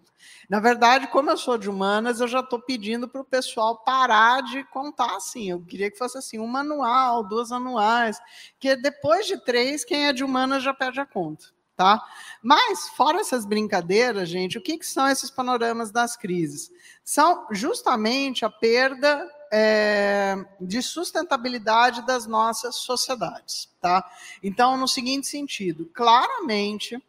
Na 0.50 0.62
verdade, 0.62 1.08
como 1.08 1.30
eu 1.30 1.36
sou 1.36 1.58
de 1.58 1.70
humanas, 1.70 2.22
eu 2.22 2.30
já 2.30 2.40
estou 2.40 2.62
pedindo 2.62 3.10
para 3.10 3.20
o 3.20 3.26
pessoal 3.26 3.84
parar 3.84 4.42
de 4.42 4.64
contar 4.64 5.18
assim. 5.18 5.50
Eu 5.50 5.60
queria 5.66 5.92
que 5.92 5.98
fosse 5.98 6.18
assim, 6.18 6.40
um 6.40 6.48
manual, 6.48 7.22
duas 7.22 7.52
anuais, 7.52 8.18
que 8.58 8.74
depois 8.78 9.28
de 9.28 9.36
três, 9.44 9.84
quem 9.84 10.08
é 10.08 10.14
de 10.14 10.24
humanas 10.24 10.64
já 10.64 10.74
perde 10.74 11.02
a 11.02 11.06
conta. 11.06 11.48
Tá? 11.80 12.06
Mas, 12.44 12.90
fora 12.90 13.22
essas 13.22 13.46
brincadeiras, 13.46 14.28
gente, 14.28 14.58
o 14.58 14.62
que, 14.62 14.78
que 14.78 14.86
são 14.86 15.08
esses 15.08 15.32
panoramas 15.32 15.92
das 15.92 16.18
crises? 16.18 16.70
São 17.06 17.48
justamente 17.52 18.44
a 18.44 18.50
perda 18.50 19.26
é, 19.50 20.36
de 20.60 20.82
sustentabilidade 20.82 22.06
das 22.06 22.28
nossas 22.28 22.76
sociedades. 22.76 23.70
Tá? 23.80 24.04
Então, 24.44 24.76
no 24.76 24.90
seguinte 24.90 25.28
sentido, 25.28 25.86
claramente, 25.94 27.02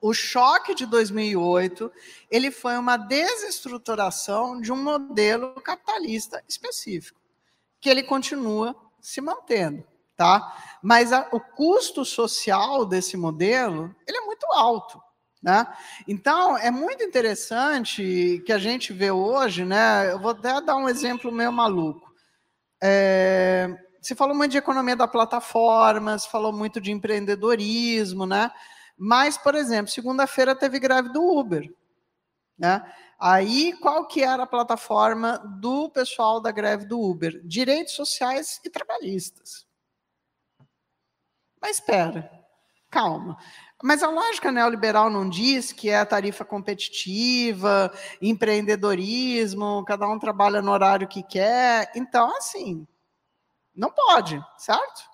o 0.00 0.12
choque 0.12 0.74
de 0.74 0.84
2008 0.84 1.92
ele 2.28 2.50
foi 2.50 2.76
uma 2.76 2.96
desestruturação 2.96 4.60
de 4.60 4.72
um 4.72 4.82
modelo 4.82 5.54
capitalista 5.60 6.42
específico, 6.48 7.20
que 7.80 7.88
ele 7.88 8.02
continua 8.02 8.74
se 9.00 9.20
mantendo, 9.20 9.86
tá? 10.16 10.54
Mas 10.82 11.12
a, 11.12 11.28
o 11.32 11.40
custo 11.40 12.04
social 12.04 12.84
desse 12.84 13.16
modelo 13.16 13.94
ele 14.06 14.18
é 14.18 14.22
muito 14.22 14.46
alto. 14.52 15.00
Né? 15.42 15.66
Então, 16.08 16.56
é 16.56 16.70
muito 16.70 17.04
interessante 17.04 18.42
que 18.44 18.52
a 18.52 18.58
gente 18.58 18.92
vê 18.92 19.10
hoje, 19.10 19.64
né? 19.64 20.10
Eu 20.10 20.18
vou 20.18 20.32
até 20.32 20.60
dar 20.60 20.76
um 20.76 20.88
exemplo 20.88 21.30
meio 21.30 21.52
maluco. 21.52 22.10
É, 22.82 23.68
se 24.02 24.14
falou 24.14 24.34
muito 24.34 24.52
de 24.52 24.58
economia 24.58 24.96
da 24.96 25.06
plataforma, 25.06 26.18
se 26.18 26.28
falou 26.28 26.52
muito 26.52 26.80
de 26.80 26.90
empreendedorismo, 26.90 28.26
né? 28.26 28.50
Mas, 28.96 29.36
por 29.36 29.54
exemplo, 29.54 29.90
segunda-feira 29.90 30.54
teve 30.54 30.78
greve 30.78 31.10
do 31.10 31.22
Uber, 31.22 31.72
né? 32.58 32.82
Aí, 33.18 33.72
qual 33.80 34.06
que 34.06 34.22
era 34.22 34.42
a 34.44 34.46
plataforma 34.46 35.38
do 35.60 35.88
pessoal 35.90 36.40
da 36.40 36.50
greve 36.50 36.86
do 36.86 37.00
Uber? 37.00 37.40
Direitos 37.44 37.94
sociais 37.94 38.60
e 38.64 38.70
trabalhistas. 38.70 39.65
Mas 41.66 41.78
espera, 41.78 42.30
calma. 42.88 43.36
Mas 43.82 44.00
a 44.00 44.08
lógica 44.08 44.52
neoliberal 44.52 45.10
não 45.10 45.28
diz 45.28 45.72
que 45.72 45.90
é 45.90 46.04
tarifa 46.04 46.44
competitiva, 46.44 47.92
empreendedorismo, 48.22 49.84
cada 49.84 50.06
um 50.06 50.16
trabalha 50.16 50.62
no 50.62 50.70
horário 50.70 51.08
que 51.08 51.24
quer. 51.24 51.90
Então, 51.96 52.32
assim, 52.36 52.86
não 53.74 53.90
pode, 53.90 54.40
certo? 54.56 55.10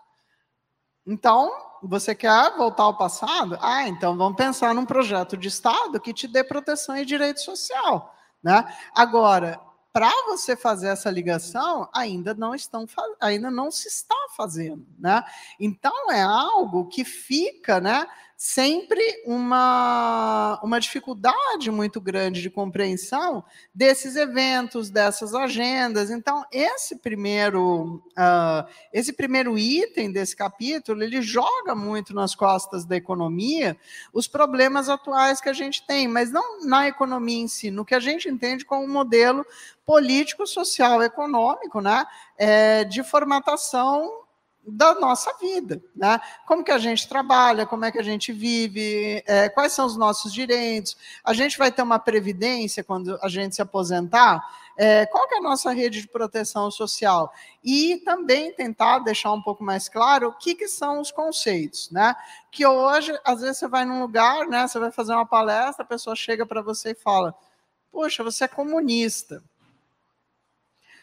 Então, 1.07 1.51
você 1.83 2.15
quer 2.15 2.55
voltar 2.55 2.83
ao 2.83 2.99
passado? 2.99 3.59
Ah, 3.59 3.89
então 3.89 4.15
vamos 4.15 4.37
pensar 4.37 4.75
num 4.75 4.85
projeto 4.85 5.39
de 5.39 5.49
Estado 5.49 5.99
que 5.99 6.13
te 6.13 6.29
dê 6.29 6.45
proteção 6.45 6.99
e 6.99 7.07
direito 7.07 7.41
social. 7.41 8.15
Né? 8.43 8.63
Agora, 8.95 9.59
para 9.93 10.11
você 10.27 10.57
fazer 10.57 10.89
essa 10.89 11.11
ligação, 11.11 11.89
ainda 11.93 12.33
não 12.35 12.55
estão 12.55 12.87
ainda 13.21 13.51
não 13.51 13.71
se 13.71 13.89
está 13.89 14.17
fazendo, 14.37 14.87
né? 14.99 15.23
Então 15.61 16.11
é 16.11 16.23
algo 16.23 16.87
que 16.89 17.05
fica, 17.05 17.81
né, 17.81 18.07
sempre 18.45 19.01
uma, 19.25 20.59
uma 20.65 20.81
dificuldade 20.81 21.71
muito 21.71 22.01
grande 22.01 22.43
de 22.43 22.51
compreensão 22.51 23.45
desses 23.73 24.17
eventos, 24.17 24.91
dessas 24.91 25.33
agendas. 25.33 26.11
Então, 26.11 26.45
esse 26.51 26.97
primeiro, 26.97 28.03
uh, 28.19 28.69
esse 28.93 29.13
primeiro 29.13 29.57
item 29.57 30.11
desse 30.11 30.35
capítulo, 30.35 31.05
ele 31.05 31.23
joga 31.23 31.73
muito 31.77 32.13
nas 32.13 32.35
costas 32.35 32.85
da 32.85 32.97
economia 32.97 33.77
os 34.13 34.27
problemas 34.27 34.89
atuais 34.89 35.41
que 35.41 35.49
a 35.49 35.53
gente 35.55 35.87
tem, 35.87 36.09
mas 36.09 36.33
não 36.33 36.67
na 36.67 36.89
economia 36.89 37.43
em 37.43 37.47
si, 37.47 37.71
no 37.71 37.85
que 37.85 37.95
a 37.95 38.01
gente 38.01 38.29
entende 38.29 38.65
como 38.65 38.85
um 38.85 38.93
modelo 38.93 39.47
político, 39.87 40.49
social, 40.49 41.01
econômico, 41.01 41.81
né, 41.81 42.05
é, 42.37 42.83
de 42.83 43.05
formatação 43.05 44.22
da 44.65 44.95
nossa 44.95 45.33
vida, 45.41 45.83
né? 45.95 46.21
Como 46.47 46.63
que 46.63 46.71
a 46.71 46.79
gente 46.79 47.09
trabalha, 47.09 47.67
como 47.67 47.85
é 47.85 47.91
que 47.91 47.99
a 47.99 48.03
gente 48.03 48.33
vive, 48.33 49.23
é, 49.27 49.49
quais 49.49 49.73
são 49.73 49.85
os 49.85 49.97
nossos 49.97 50.33
direitos, 50.33 50.97
a 51.25 51.33
gente 51.33 51.59
vai 51.59 51.73
ter 51.73 51.83
uma 51.83 51.99
previdência 51.99 52.85
quando 52.85 53.19
a 53.21 53.29
gente 53.29 53.57
se 53.57 53.63
aposentar, 53.63 54.41
é, 54.77 55.05
qual 55.07 55.29
que 55.29 55.35
é 55.35 55.39
a 55.39 55.43
nossa 55.43 55.71
rede 55.73 56.01
de 56.01 56.09
proteção 56.09 56.71
social? 56.71 57.33
E 57.63 57.99
também 58.05 58.53
tentar 58.53 59.01
deixar 59.01 59.33
um 59.33 59.43
pouco 59.43 59.63
mais 59.63 59.89
claro 59.89 60.29
o 60.29 60.33
que, 60.33 60.55
que 60.55 60.69
são 60.69 61.01
os 61.01 61.11
conceitos, 61.11 61.91
né? 61.91 62.15
Que 62.51 62.67
hoje, 62.67 63.13
às 63.25 63.41
vezes, 63.41 63.59
você 63.59 63.69
vai 63.69 63.85
num 63.85 64.01
lugar, 64.01 64.47
né? 64.47 64.67
Você 64.67 64.79
vai 64.79 64.91
fazer 64.91 65.13
uma 65.13 65.27
palestra, 65.27 65.85
a 65.85 65.89
pessoa 65.89 66.17
chega 66.17 66.47
para 66.47 66.63
você 66.63 66.93
e 66.93 66.95
fala, 66.95 67.35
poxa, 67.91 68.25
você 68.25 68.45
é 68.45 68.49
comunista. 68.49 69.43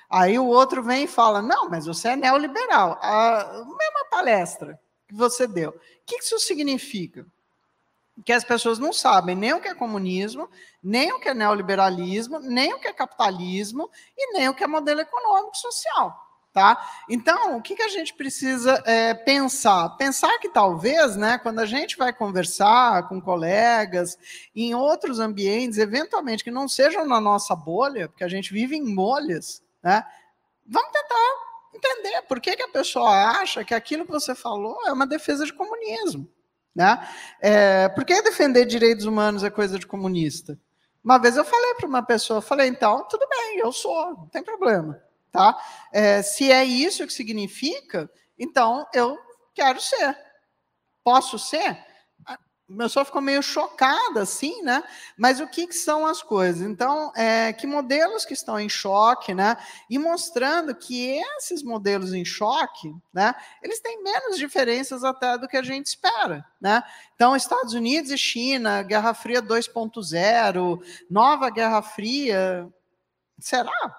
Aí 0.10 0.40
o 0.40 0.48
outro 0.48 0.82
vem 0.82 1.04
e 1.04 1.08
fala: 1.08 1.42
não, 1.42 1.70
mas 1.70 1.86
você 1.86 2.10
é 2.10 2.16
neoliberal. 2.16 2.98
A 3.02 3.64
mesma 3.78 4.06
palestra 4.10 4.80
que 5.08 5.16
você 5.16 5.46
deu. 5.46 5.70
O 5.70 5.80
que 6.06 6.18
isso 6.18 6.40
significa? 6.40 7.26
Que 8.26 8.34
as 8.34 8.44
pessoas 8.44 8.80
não 8.80 8.92
sabem 8.92 9.36
nem 9.36 9.54
o 9.54 9.62
que 9.62 9.68
é 9.68 9.76
comunismo, 9.76 10.50
nem 10.84 11.12
o 11.14 11.20
que 11.20 11.30
é 11.30 11.34
neoliberalismo, 11.34 12.40
nem 12.40 12.74
o 12.74 12.80
que 12.80 12.88
é 12.88 12.94
capitalismo 12.94 13.90
e 14.18 14.34
nem 14.34 14.50
o 14.50 14.54
que 14.54 14.64
é 14.64 14.68
modelo 14.68 15.00
econômico 15.00 15.56
social. 15.56 16.28
Tá? 16.52 16.84
Então, 17.08 17.58
o 17.58 17.62
que, 17.62 17.76
que 17.76 17.84
a 17.84 17.88
gente 17.88 18.14
precisa 18.16 18.82
é, 18.86 19.14
pensar? 19.14 19.90
Pensar 19.98 20.40
que 20.40 20.50
talvez, 20.50 21.16
né, 21.16 21.38
quando 21.38 21.60
a 21.60 21.66
gente 21.66 21.96
vai 21.96 22.12
conversar 22.12 23.08
com 23.08 23.22
colegas 23.22 24.18
em 24.56 24.74
outros 24.74 25.20
ambientes, 25.20 25.78
eventualmente 25.78 26.44
que 26.44 26.50
não 26.50 26.68
sejam 26.68 27.06
na 27.06 27.22
nossa 27.22 27.56
bolha, 27.56 28.10
porque 28.10 28.24
a 28.24 28.28
gente 28.28 28.52
vive 28.52 28.76
em 28.76 28.96
bolhas, 28.96 29.62
né? 29.84 30.06
Vamos 30.66 30.92
tentar 30.92 31.50
entender 31.74 32.22
por 32.24 32.40
que, 32.40 32.56
que 32.56 32.64
a 32.64 32.68
pessoa 32.68 33.10
acha 33.40 33.64
que 33.64 33.74
aquilo 33.74 34.06
que 34.06 34.12
você 34.12 34.36
falou 34.36 34.78
é 34.86 34.92
uma 34.92 35.08
defesa 35.08 35.46
de 35.46 35.54
comunismo. 35.54 36.30
Né? 36.76 37.08
É, 37.42 37.90
por 37.90 38.06
que 38.06 38.22
defender 38.22 38.66
direitos 38.66 39.06
humanos 39.06 39.44
é 39.44 39.50
coisa 39.50 39.80
de 39.80 39.88
comunista? 39.88 40.60
Uma 41.04 41.18
vez 41.18 41.38
eu 41.38 41.46
falei 41.46 41.76
para 41.76 41.88
uma 41.88 42.04
pessoa, 42.04 42.42
falei, 42.42 42.68
então, 42.68 43.08
tudo 43.08 43.26
bem, 43.28 43.60
eu 43.60 43.72
sou, 43.72 44.12
não 44.12 44.28
tem 44.28 44.44
problema. 44.44 45.02
Tá? 45.32 45.58
É, 45.92 46.22
se 46.22 46.52
é 46.52 46.64
isso 46.64 47.06
que 47.06 47.14
significa, 47.14 48.10
então 48.38 48.86
eu 48.94 49.18
quero 49.54 49.80
ser. 49.80 50.18
Posso 51.04 51.40
ser? 51.40 51.89
Pessoa 52.78 53.06
ficou 53.06 53.22
meio 53.22 53.42
chocada, 53.42 54.22
assim, 54.22 54.62
né? 54.62 54.84
Mas 55.18 55.40
o 55.40 55.48
que, 55.48 55.68
que 55.68 55.76
são 55.76 56.06
as 56.06 56.22
coisas? 56.22 56.62
Então, 56.62 57.12
é, 57.16 57.52
que 57.54 57.66
modelos 57.66 58.26
que 58.26 58.34
estão 58.34 58.60
em 58.60 58.70
choque, 58.70 59.34
né? 59.34 59.58
E 59.90 59.98
mostrando 59.98 60.76
que 60.76 61.20
esses 61.38 61.64
modelos 61.64 62.14
em 62.14 62.24
choque, 62.24 62.94
né? 63.14 63.34
Eles 63.62 63.80
têm 63.80 64.04
menos 64.04 64.38
diferenças 64.38 65.04
até 65.04 65.38
do 65.38 65.48
que 65.48 65.58
a 65.58 65.64
gente 65.64 65.88
espera, 65.88 66.46
né? 66.62 66.84
Então, 67.16 67.36
Estados 67.36 67.74
Unidos 67.74 68.12
e 68.12 68.18
China, 68.18 68.84
Guerra 68.84 69.14
Fria 69.14 69.42
2.0, 69.42 70.80
nova 71.10 71.50
Guerra 71.50 71.82
Fria, 71.82 72.68
será? 73.40 73.99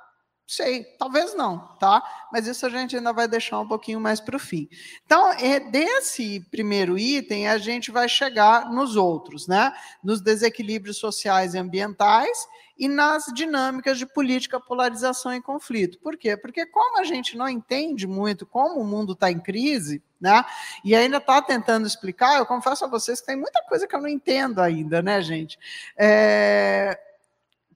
Sei, 0.51 0.83
talvez 0.99 1.33
não, 1.33 1.59
tá? 1.79 2.03
Mas 2.33 2.45
isso 2.49 2.67
a 2.67 2.69
gente 2.69 2.97
ainda 2.97 3.13
vai 3.13 3.29
deixar 3.29 3.61
um 3.61 3.69
pouquinho 3.69 4.01
mais 4.01 4.19
para 4.19 4.35
o 4.35 4.39
fim. 4.41 4.69
Então, 5.07 5.31
é 5.35 5.61
desse 5.61 6.41
primeiro 6.51 6.99
item, 6.99 7.47
a 7.47 7.57
gente 7.57 7.93
vai 7.93 8.09
chegar 8.09 8.69
nos 8.69 8.97
outros, 8.97 9.47
né? 9.47 9.73
Nos 10.03 10.21
desequilíbrios 10.21 10.97
sociais 10.97 11.55
e 11.55 11.59
ambientais 11.59 12.49
e 12.77 12.89
nas 12.89 13.27
dinâmicas 13.27 13.97
de 13.97 14.07
política, 14.07 14.59
polarização 14.59 15.33
e 15.33 15.41
conflito. 15.41 16.01
Por 16.01 16.17
quê? 16.17 16.37
Porque 16.37 16.67
como 16.67 16.99
a 16.99 17.05
gente 17.05 17.37
não 17.37 17.49
entende 17.49 18.09
muito 18.09 18.45
como 18.45 18.81
o 18.81 18.85
mundo 18.85 19.13
está 19.13 19.31
em 19.31 19.39
crise, 19.39 20.03
né? 20.21 20.45
E 20.85 20.97
ainda 20.97 21.19
está 21.19 21.41
tentando 21.41 21.87
explicar, 21.87 22.39
eu 22.39 22.45
confesso 22.45 22.85
a 22.85 22.89
vocês 22.89 23.21
que 23.21 23.27
tem 23.27 23.37
muita 23.37 23.63
coisa 23.69 23.87
que 23.87 23.95
eu 23.95 24.01
não 24.01 24.09
entendo 24.09 24.61
ainda, 24.61 25.01
né, 25.01 25.23
gente? 25.23 25.57
É 25.97 26.99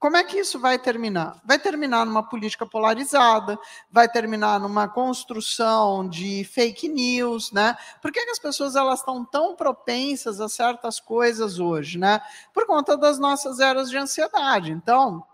como 0.05 0.19
é 0.19 0.23
que 0.23 0.37
isso 0.37 0.59
vai 0.59 0.79
terminar? 0.79 1.41
Vai 1.47 1.59
terminar 1.59 2.05
numa 2.05 2.23
política 2.23 2.67
polarizada, 2.67 3.59
vai 3.91 4.07
terminar 4.07 4.61
numa 4.61 4.87
construção 4.87 6.07
de 6.07 6.45
fake 6.45 6.91
news, 6.91 7.51
né? 7.53 7.75
Por 8.03 8.13
que, 8.13 8.23
que 8.23 8.31
as 8.31 8.39
pessoas 8.39 8.77
elas 8.77 8.99
estão 8.99 9.25
tão 9.25 9.57
propensas 9.57 10.43
a 10.43 10.49
certas 10.51 11.01
coisas 11.01 11.59
hoje, 11.59 11.97
né? 11.99 12.21
Por 12.53 12.67
conta 12.67 12.99
das 12.99 13.19
nossas 13.19 13.61
eras 13.61 13.89
de 13.89 13.97
ansiedade. 13.97 14.73
Então, 14.73 15.25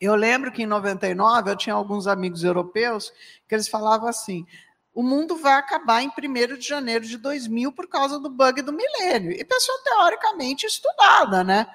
eu 0.00 0.14
lembro 0.14 0.50
que 0.50 0.62
em 0.62 0.66
99 0.66 1.50
eu 1.50 1.56
tinha 1.56 1.74
alguns 1.74 2.06
amigos 2.06 2.42
europeus 2.42 3.12
que 3.46 3.54
eles 3.54 3.68
falavam 3.68 4.08
assim: 4.08 4.46
o 4.94 5.02
mundo 5.02 5.36
vai 5.36 5.56
acabar 5.56 6.00
em 6.02 6.08
1 6.08 6.56
de 6.56 6.66
janeiro 6.66 7.04
de 7.04 7.18
2000 7.18 7.70
por 7.72 7.86
causa 7.86 8.18
do 8.18 8.30
bug 8.30 8.62
do 8.62 8.72
milênio. 8.72 9.30
E 9.30 9.44
pessoa 9.44 9.78
teoricamente 9.84 10.64
estudada, 10.64 11.44
né? 11.44 11.66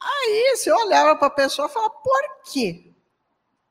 Aí 0.00 0.56
você 0.56 0.72
olhava 0.72 1.16
para 1.16 1.28
a 1.28 1.30
pessoa 1.30 1.68
e 1.68 1.70
falava, 1.70 1.94
por 1.94 2.42
quê? 2.52 2.94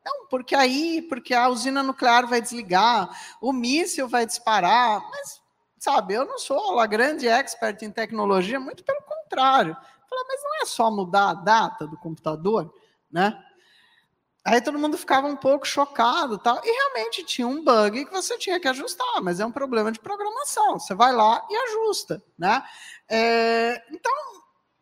Não, 0.05 0.27
porque 0.27 0.55
aí, 0.55 1.01
porque 1.03 1.33
a 1.33 1.47
usina 1.47 1.81
nuclear 1.81 2.27
vai 2.27 2.41
desligar, 2.41 3.09
o 3.41 3.53
míssil 3.53 4.07
vai 4.07 4.25
disparar, 4.25 5.01
mas, 5.09 5.41
sabe, 5.79 6.13
eu 6.15 6.25
não 6.25 6.37
sou 6.37 6.79
a 6.79 6.87
grande 6.87 7.27
expert 7.27 7.81
em 7.83 7.91
tecnologia, 7.91 8.59
muito 8.59 8.83
pelo 8.83 9.01
contrário. 9.01 9.75
Falei, 10.09 10.25
mas 10.27 10.43
não 10.43 10.61
é 10.61 10.65
só 10.65 10.91
mudar 10.91 11.29
a 11.29 11.33
data 11.33 11.87
do 11.87 11.97
computador, 11.97 12.73
né? 13.09 13.41
Aí 14.45 14.59
todo 14.59 14.77
mundo 14.77 14.97
ficava 14.97 15.25
um 15.25 15.37
pouco 15.37 15.65
chocado 15.65 16.37
tal. 16.37 16.59
E 16.65 16.69
realmente 16.69 17.23
tinha 17.23 17.47
um 17.47 17.63
bug 17.63 18.05
que 18.05 18.11
você 18.11 18.37
tinha 18.37 18.59
que 18.59 18.67
ajustar, 18.67 19.21
mas 19.21 19.39
é 19.39 19.45
um 19.45 19.51
problema 19.51 19.89
de 19.89 19.99
programação. 19.99 20.77
Você 20.77 20.93
vai 20.93 21.13
lá 21.13 21.45
e 21.49 21.55
ajusta, 21.55 22.21
né? 22.37 22.61
É, 23.07 23.81
então, 23.89 24.11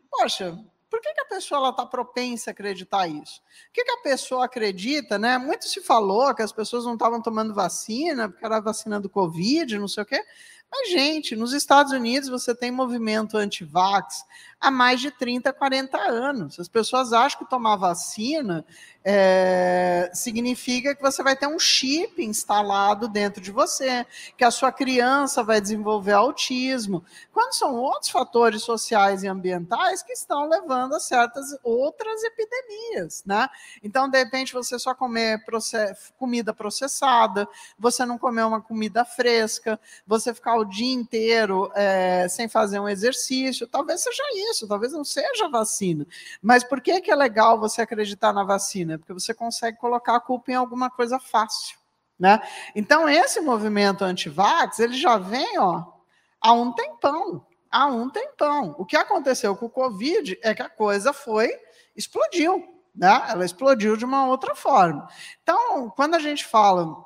poxa, 0.09 0.57
por 0.91 0.99
que, 0.99 1.13
que 1.13 1.21
a 1.21 1.25
pessoa 1.25 1.69
está 1.69 1.85
propensa 1.85 2.49
a 2.49 2.51
acreditar 2.51 3.07
isso? 3.07 3.39
O 3.39 3.71
que, 3.71 3.85
que 3.85 3.91
a 3.91 4.01
pessoa 4.03 4.43
acredita, 4.43 5.17
né? 5.17 5.37
Muito 5.37 5.65
se 5.65 5.79
falou 5.79 6.35
que 6.35 6.41
as 6.41 6.51
pessoas 6.51 6.83
não 6.83 6.95
estavam 6.95 7.21
tomando 7.21 7.53
vacina, 7.53 8.27
porque 8.27 8.45
era 8.45 8.59
vacina 8.59 8.99
do 8.99 9.09
Covid, 9.09 9.79
não 9.79 9.87
sei 9.87 10.03
o 10.03 10.05
quê. 10.05 10.21
Mas, 10.69 10.89
gente, 10.89 11.33
nos 11.33 11.53
Estados 11.53 11.93
Unidos 11.93 12.27
você 12.27 12.53
tem 12.53 12.71
movimento 12.71 13.37
anti-vax, 13.37 14.25
há 14.61 14.69
mais 14.69 15.01
de 15.01 15.09
30, 15.09 15.51
40 15.51 15.97
anos. 15.97 16.59
As 16.59 16.67
pessoas 16.67 17.11
acham 17.11 17.39
que 17.39 17.49
tomar 17.49 17.75
vacina 17.77 18.63
é, 19.03 20.11
significa 20.13 20.93
que 20.93 21.01
você 21.01 21.23
vai 21.23 21.35
ter 21.35 21.47
um 21.47 21.57
chip 21.57 22.23
instalado 22.23 23.07
dentro 23.07 23.41
de 23.41 23.51
você, 23.51 24.05
que 24.37 24.43
a 24.43 24.51
sua 24.51 24.71
criança 24.71 25.43
vai 25.43 25.59
desenvolver 25.59 26.13
autismo, 26.13 27.03
quando 27.33 27.53
são 27.53 27.75
outros 27.75 28.11
fatores 28.11 28.61
sociais 28.61 29.23
e 29.23 29.27
ambientais 29.27 30.03
que 30.03 30.13
estão 30.13 30.47
levando 30.47 30.93
a 30.93 30.99
certas 30.99 31.57
outras 31.63 32.23
epidemias, 32.23 33.23
né? 33.25 33.49
Então, 33.83 34.07
de 34.07 34.17
repente, 34.17 34.53
você 34.53 34.77
só 34.77 34.93
comer 34.93 35.43
process... 35.45 36.13
comida 36.17 36.53
processada, 36.53 37.47
você 37.79 38.05
não 38.05 38.17
comer 38.17 38.43
uma 38.43 38.61
comida 38.61 39.03
fresca, 39.03 39.79
você 40.05 40.33
ficar 40.33 40.57
o 40.57 40.65
dia 40.65 40.93
inteiro 40.93 41.71
é, 41.73 42.27
sem 42.29 42.47
fazer 42.47 42.79
um 42.79 42.87
exercício, 42.87 43.67
talvez 43.67 44.01
seja 44.01 44.23
isso, 44.50 44.50
talvez 44.67 44.91
não 44.93 45.03
seja 45.03 45.49
vacina. 45.49 46.05
Mas 46.41 46.63
por 46.63 46.81
que, 46.81 47.01
que 47.01 47.11
é 47.11 47.15
legal 47.15 47.59
você 47.59 47.81
acreditar 47.81 48.33
na 48.33 48.43
vacina? 48.43 48.97
Porque 48.97 49.13
você 49.13 49.33
consegue 49.33 49.77
colocar 49.77 50.15
a 50.15 50.19
culpa 50.19 50.51
em 50.51 50.55
alguma 50.55 50.89
coisa 50.89 51.19
fácil. 51.19 51.77
Né? 52.19 52.39
Então, 52.75 53.09
esse 53.09 53.41
movimento 53.41 54.03
anti-vax, 54.03 54.79
ele 54.79 54.93
já 54.93 55.17
vem 55.17 55.57
ó, 55.57 55.83
há 56.39 56.53
um 56.53 56.71
tempão. 56.71 57.45
Há 57.71 57.87
um 57.87 58.09
tempão. 58.09 58.75
O 58.77 58.85
que 58.85 58.97
aconteceu 58.97 59.55
com 59.55 59.65
o 59.65 59.69
Covid 59.69 60.37
é 60.43 60.53
que 60.53 60.61
a 60.61 60.69
coisa 60.69 61.13
foi, 61.13 61.49
explodiu. 61.95 62.63
Né? 62.93 63.25
Ela 63.29 63.45
explodiu 63.45 63.95
de 63.95 64.05
uma 64.05 64.27
outra 64.27 64.53
forma. 64.53 65.07
Então, 65.41 65.89
quando 65.89 66.15
a 66.15 66.19
gente 66.19 66.45
fala 66.45 67.03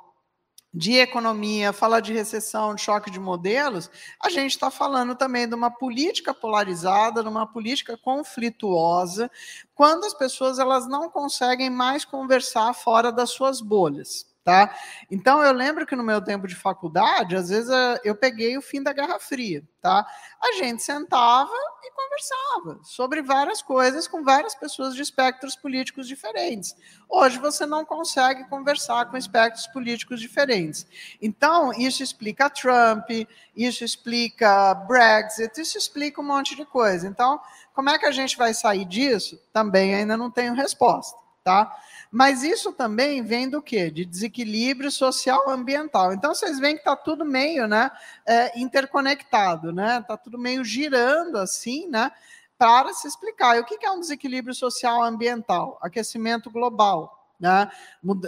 de 0.75 0.97
economia, 0.97 1.71
fala 1.71 2.01
de 2.01 2.11
recessão, 2.11 2.75
de 2.75 2.81
choque 2.81 3.09
de 3.09 3.17
modelos, 3.17 3.89
a 4.21 4.29
gente 4.29 4.51
está 4.51 4.69
falando 4.69 5.15
também 5.15 5.47
de 5.47 5.55
uma 5.55 5.71
política 5.71 6.33
polarizada, 6.33 7.23
de 7.23 7.29
uma 7.29 7.47
política 7.47 7.97
conflituosa, 7.97 9.31
quando 9.73 10.03
as 10.03 10.13
pessoas 10.13 10.59
elas 10.59 10.85
não 10.85 11.09
conseguem 11.09 11.69
mais 11.69 12.03
conversar 12.03 12.73
fora 12.73 13.09
das 13.09 13.29
suas 13.29 13.61
bolhas. 13.61 14.34
Tá? 14.45 14.75
Então 15.09 15.41
eu 15.41 15.51
lembro 15.51 15.87
que 15.87 15.95
no 15.95 16.03
meu 16.03 16.21
tempo 16.21 16.47
de 16.47 16.53
faculdade, 16.53 17.35
às 17.35 17.49
vezes 17.49 17.67
eh, 17.67 18.01
eu 18.03 18.15
peguei 18.15 18.55
o 18.55 18.61
fim 18.61 18.83
da 18.83 18.93
Guerra 18.93 19.17
Fria, 19.17 19.63
tá? 19.81 20.05
A 20.39 20.51
gente 20.51 20.83
sentava 20.83 21.49
e 21.83 21.91
conversava 21.91 22.79
sobre 22.83 23.23
várias 23.23 23.63
coisas 23.63 24.07
com 24.07 24.23
várias 24.23 24.53
pessoas 24.53 24.93
de 24.93 25.01
espectros 25.01 25.55
políticos 25.55 26.07
diferentes. 26.07 26.75
Hoje 27.09 27.39
você 27.39 27.65
não 27.65 27.83
consegue 27.83 28.47
conversar 28.47 29.09
com 29.09 29.17
espectros 29.17 29.65
políticos 29.65 30.21
diferentes. 30.21 30.85
Então 31.19 31.73
isso 31.73 32.03
explica 32.03 32.47
Trump, 32.47 33.09
isso 33.55 33.83
explica 33.83 34.75
Brexit, 34.75 35.59
isso 35.59 35.75
explica 35.75 36.21
um 36.21 36.23
monte 36.23 36.55
de 36.55 36.65
coisa. 36.65 37.07
Então 37.07 37.41
como 37.73 37.89
é 37.89 37.97
que 37.97 38.05
a 38.05 38.11
gente 38.11 38.37
vai 38.37 38.53
sair 38.53 38.85
disso? 38.85 39.41
Também 39.51 39.95
ainda 39.95 40.15
não 40.15 40.29
tenho 40.29 40.53
resposta, 40.53 41.17
tá? 41.43 41.75
Mas 42.15 42.43
isso 42.43 42.71
também 42.71 43.21
vem 43.21 43.49
do 43.49 43.61
quê? 43.61 43.91
De 43.91 44.05
desequilíbrio 44.05 44.89
social 44.89 45.49
ambiental. 45.49 46.13
Então 46.13 46.33
vocês 46.33 46.57
veem 46.59 46.75
que 46.75 46.79
está 46.79 46.95
tudo 46.95 47.25
meio 47.25 47.67
né, 47.67 47.91
é, 48.25 48.57
interconectado, 48.57 49.73
né? 49.73 49.99
Está 49.99 50.15
tudo 50.15 50.39
meio 50.39 50.63
girando 50.63 51.37
assim, 51.37 51.89
né? 51.89 52.09
Para 52.57 52.93
se 52.93 53.05
explicar. 53.05 53.57
E 53.57 53.59
o 53.59 53.65
que 53.65 53.85
é 53.85 53.91
um 53.91 53.99
desequilíbrio 53.99 54.55
social 54.55 55.03
ambiental? 55.03 55.77
Aquecimento 55.81 56.49
global. 56.49 57.35
Né? 57.37 57.69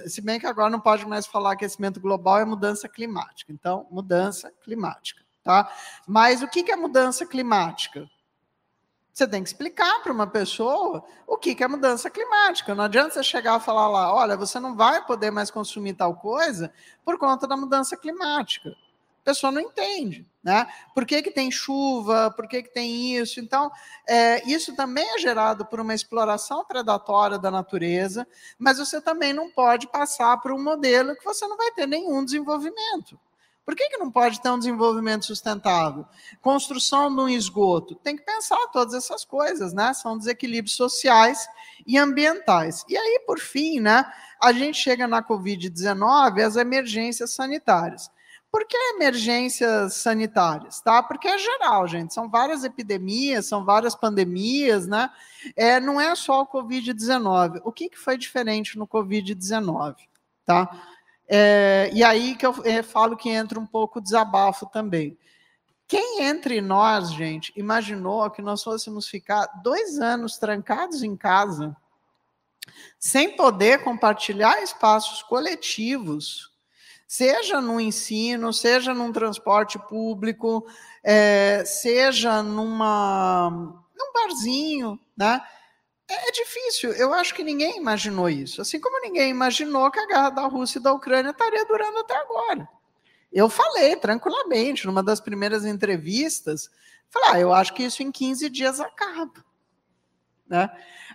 Se 0.08 0.20
bem 0.20 0.38
que 0.38 0.46
agora 0.46 0.70
não 0.70 0.82
pode 0.82 1.06
mais 1.06 1.26
falar 1.26 1.54
aquecimento 1.54 2.02
global, 2.02 2.40
é 2.40 2.44
mudança 2.44 2.90
climática. 2.90 3.54
Então, 3.54 3.88
mudança 3.90 4.52
climática. 4.66 5.24
Tá? 5.42 5.74
Mas 6.06 6.42
o 6.42 6.48
que 6.50 6.70
é 6.70 6.76
mudança 6.76 7.26
climática? 7.26 8.06
Você 9.18 9.28
tem 9.28 9.42
que 9.42 9.50
explicar 9.50 10.04
para 10.04 10.14
uma 10.14 10.28
pessoa 10.28 11.04
o 11.26 11.38
que, 11.38 11.56
que 11.56 11.64
é 11.64 11.68
mudança 11.68 12.08
climática. 12.08 12.76
Não 12.76 12.84
adianta 12.84 13.16
você 13.16 13.24
chegar 13.24 13.60
e 13.60 13.64
falar 13.64 13.88
lá, 13.88 14.14
olha, 14.14 14.38
você 14.38 14.60
não 14.60 14.76
vai 14.76 15.04
poder 15.08 15.32
mais 15.32 15.50
consumir 15.50 15.96
tal 15.96 16.16
coisa 16.16 16.72
por 17.04 17.18
conta 17.18 17.48
da 17.48 17.58
mudança 17.58 17.98
climática. 17.98 18.70
A 18.70 19.26
pessoa 19.26 19.52
não 19.52 19.60
entende, 19.60 20.24
né? 20.44 20.68
Por 20.94 21.04
que, 21.04 21.24
que 21.24 21.32
tem 21.32 21.50
chuva? 21.50 22.30
Por 22.30 22.48
que, 22.48 22.62
que 22.62 22.72
tem 22.72 23.18
isso? 23.18 23.40
Então, 23.40 23.72
é, 24.08 24.48
isso 24.48 24.76
também 24.76 25.16
é 25.16 25.18
gerado 25.18 25.66
por 25.66 25.80
uma 25.80 25.96
exploração 25.96 26.64
predatória 26.64 27.40
da 27.40 27.50
natureza, 27.50 28.28
mas 28.60 28.78
você 28.78 29.02
também 29.02 29.34
não 29.34 29.50
pode 29.50 29.88
passar 29.88 30.38
por 30.42 30.52
um 30.52 30.64
modelo 30.64 31.16
que 31.16 31.26
você 31.26 31.48
não 31.48 31.58
vai 31.58 31.72
ter 31.72 31.88
nenhum 31.88 32.24
desenvolvimento. 32.24 33.20
Por 33.68 33.76
que, 33.76 33.90
que 33.90 33.98
não 33.98 34.10
pode 34.10 34.42
ter 34.42 34.50
um 34.50 34.58
desenvolvimento 34.58 35.26
sustentável? 35.26 36.06
Construção 36.42 37.14
de 37.14 37.20
um 37.20 37.28
esgoto. 37.28 37.96
Tem 37.96 38.16
que 38.16 38.24
pensar 38.24 38.66
todas 38.68 38.94
essas 38.94 39.26
coisas, 39.26 39.74
né? 39.74 39.94
São 39.94 40.18
desequilíbrios 40.18 40.78
sociais 40.78 41.46
e 41.86 41.98
ambientais. 41.98 42.86
E 42.88 42.96
aí, 42.96 43.22
por 43.28 43.40
fim, 43.40 43.82
né, 43.82 44.10
a 44.42 44.54
gente 44.54 44.78
chega 44.78 45.06
na 45.06 45.22
Covid-19 45.22 46.46
as 46.46 46.56
emergências 46.56 47.32
sanitárias. 47.32 48.10
Por 48.50 48.66
que 48.66 48.78
emergências 48.96 49.96
sanitárias? 49.96 50.80
Tá? 50.80 51.04
Porque 51.04 51.28
é 51.28 51.38
geral, 51.38 51.86
gente. 51.90 52.14
São 52.14 52.30
várias 52.30 52.64
epidemias, 52.64 53.48
são 53.48 53.66
várias 53.66 53.94
pandemias, 53.94 54.88
né? 54.88 55.10
É, 55.58 55.78
não 55.78 56.00
é 56.00 56.16
só 56.16 56.44
o 56.44 56.48
Covid-19. 56.48 57.60
O 57.66 57.74
que, 57.74 57.90
que 57.90 58.00
foi 58.00 58.18
diferente 58.18 58.78
no 58.78 58.88
Covid-19? 58.88 59.98
Tá? 60.46 60.70
É, 61.28 61.90
e 61.94 62.04
aí 62.04 62.36
que 62.36 62.46
eu 62.46 62.56
é, 62.64 62.82
falo 62.82 63.18
que 63.18 63.30
entra 63.30 63.60
um 63.60 63.66
pouco 63.66 64.00
desabafo 64.00 64.66
também. 64.68 65.18
Quem 65.88 66.24
entre 66.24 66.60
nós, 66.60 67.12
gente, 67.12 67.54
imaginou 67.56 68.30
que 68.30 68.42
nós 68.42 68.62
fôssemos 68.64 69.08
ficar 69.08 69.46
dois 69.64 70.00
anos 70.00 70.38
trancados 70.38 71.02
em 71.02 71.16
casa, 71.16 71.76
sem 73.00 73.36
poder 73.36 73.84
compartilhar 73.84 74.62
espaços 74.62 75.24
coletivos, 75.24 76.52
seja 77.08 77.62
no 77.62 77.80
ensino, 77.80 78.52
seja 78.52 78.94
num 78.94 79.14
transporte 79.14 79.80
público, 79.80 80.66
é, 81.02 81.64
seja 81.66 82.44
numa, 82.44 83.50
num 83.50 84.14
barzinho, 84.14 85.00
né? 85.16 85.42
É, 86.10 86.30
é 86.30 86.32
difícil. 86.32 86.92
Eu 86.94 87.14
acho 87.14 87.34
que 87.34 87.44
ninguém 87.44 87.78
imaginou 87.78 88.30
isso. 88.30 88.62
Assim 88.62 88.80
como 88.80 89.02
ninguém 89.02 89.30
imaginou 89.30 89.92
que 89.92 90.00
a 90.00 90.08
guerra 90.08 90.30
da 90.30 90.48
Rússia 90.48 90.80
e 90.80 90.82
da 90.82 90.94
Ucrânia 90.94 91.32
estaria 91.32 91.66
durando 91.66 92.00
até 92.00 92.16
agora. 92.16 92.68
Eu 93.32 93.50
falei 93.50 93.96
tranquilamente, 93.98 94.86
numa 94.86 95.04
das 95.04 95.20
primeiras 95.20 95.66
entrevistas, 95.66 96.70
falei, 97.10 97.30
ah, 97.32 97.40
eu 97.40 97.54
acho 97.54 97.74
que 97.74 97.84
isso 97.84 98.02
em 98.02 98.12
15 98.12 98.50
dias 98.50 98.80
acaba. 98.80 99.46
Né? 100.48 100.70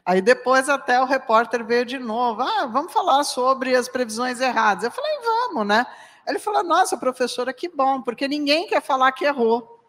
Aí 0.05 0.20
depois 0.20 0.68
até 0.68 1.01
o 1.01 1.07
repórter 1.07 1.64
veio 1.64 1.86
de 1.86 1.99
novo, 1.99 2.43
ah, 2.43 2.66
vamos 2.66 2.93
falar 2.93 3.24
sobre 3.24 3.74
as 3.74 3.88
previsões 3.88 4.40
erradas. 4.40 4.84
Eu 4.84 4.90
falei, 4.90 5.18
vamos, 5.20 5.66
né? 5.66 5.86
Ele 6.26 6.38
falou, 6.38 6.62
nossa, 6.62 6.97
professora, 6.99 7.53
que 7.53 7.68
bom, 7.68 8.03
porque 8.03 8.28
ninguém 8.28 8.66
quer 8.66 8.82
falar 8.82 9.11
que 9.12 9.24
errou. 9.24 9.80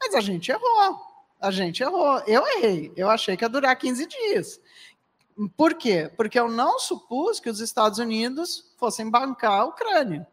Mas 0.00 0.14
a 0.14 0.20
gente 0.20 0.50
errou 0.50 1.09
a 1.40 1.50
gente 1.50 1.82
errou. 1.82 2.22
Eu 2.26 2.46
errei. 2.46 2.92
Eu 2.94 3.08
achei 3.08 3.36
que 3.36 3.44
ia 3.44 3.48
durar 3.48 3.74
15 3.74 4.06
dias. 4.06 4.60
Por 5.56 5.74
quê? 5.74 6.10
Porque 6.16 6.38
eu 6.38 6.48
não 6.50 6.78
supus 6.78 7.40
que 7.40 7.48
os 7.48 7.60
Estados 7.60 7.98
Unidos 7.98 8.74
fossem 8.76 9.08
bancar 9.08 9.60
a 9.60 9.64
Ucrânia. 9.64 10.28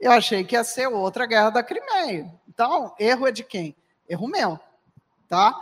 Eu 0.00 0.10
achei 0.10 0.42
que 0.42 0.54
ia 0.54 0.64
ser 0.64 0.86
outra 0.88 1.26
guerra 1.26 1.50
da 1.50 1.62
Crimeia. 1.62 2.32
Então, 2.48 2.94
erro 2.98 3.26
é 3.26 3.32
de 3.32 3.44
quem? 3.44 3.76
Erro 4.08 4.26
meu, 4.26 4.58
tá? 5.28 5.54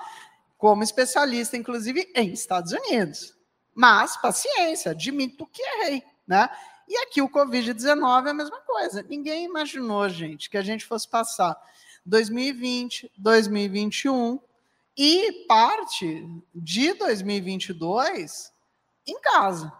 Como 0.56 0.82
especialista, 0.82 1.56
inclusive, 1.56 2.10
em 2.14 2.32
Estados 2.32 2.72
Unidos. 2.72 3.36
Mas, 3.74 4.16
paciência, 4.16 4.92
admito 4.92 5.46
que 5.46 5.62
errei, 5.62 6.02
né? 6.26 6.48
E 6.88 6.96
aqui 6.98 7.20
o 7.20 7.28
Covid-19 7.28 8.26
é 8.26 8.30
a 8.30 8.34
mesma 8.34 8.60
coisa. 8.60 9.02
Ninguém 9.08 9.44
imaginou, 9.44 10.08
gente, 10.08 10.48
que 10.48 10.56
a 10.56 10.62
gente 10.62 10.86
fosse 10.86 11.08
passar 11.08 11.56
2020, 12.04 13.12
2021 13.16 14.40
e 15.02 15.46
parte 15.48 16.28
de 16.54 16.92
2022 16.92 18.52
em 19.06 19.18
casa, 19.18 19.72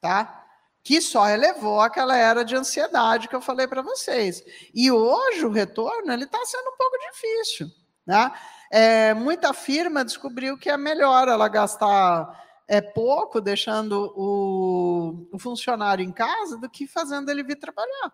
tá? 0.00 0.46
Que 0.84 1.00
só 1.00 1.28
elevou 1.28 1.80
aquela 1.80 2.16
era 2.16 2.44
de 2.44 2.54
ansiedade 2.54 3.26
que 3.26 3.34
eu 3.34 3.40
falei 3.40 3.66
para 3.66 3.82
vocês. 3.82 4.40
E 4.72 4.92
hoje 4.92 5.44
o 5.44 5.50
retorno 5.50 6.12
ele 6.12 6.22
está 6.22 6.38
sendo 6.44 6.68
um 6.68 6.76
pouco 6.76 6.96
difícil, 7.10 7.66
né? 8.06 8.32
É, 8.70 9.12
muita 9.12 9.52
firma 9.52 10.04
descobriu 10.04 10.56
que 10.56 10.70
é 10.70 10.76
melhor 10.76 11.26
ela 11.26 11.48
gastar 11.48 12.46
é 12.68 12.80
pouco 12.80 13.40
deixando 13.40 14.12
o, 14.14 15.26
o 15.32 15.38
funcionário 15.40 16.04
em 16.04 16.12
casa 16.12 16.56
do 16.58 16.70
que 16.70 16.86
fazendo 16.86 17.28
ele 17.28 17.42
vir 17.42 17.58
trabalhar. 17.58 18.12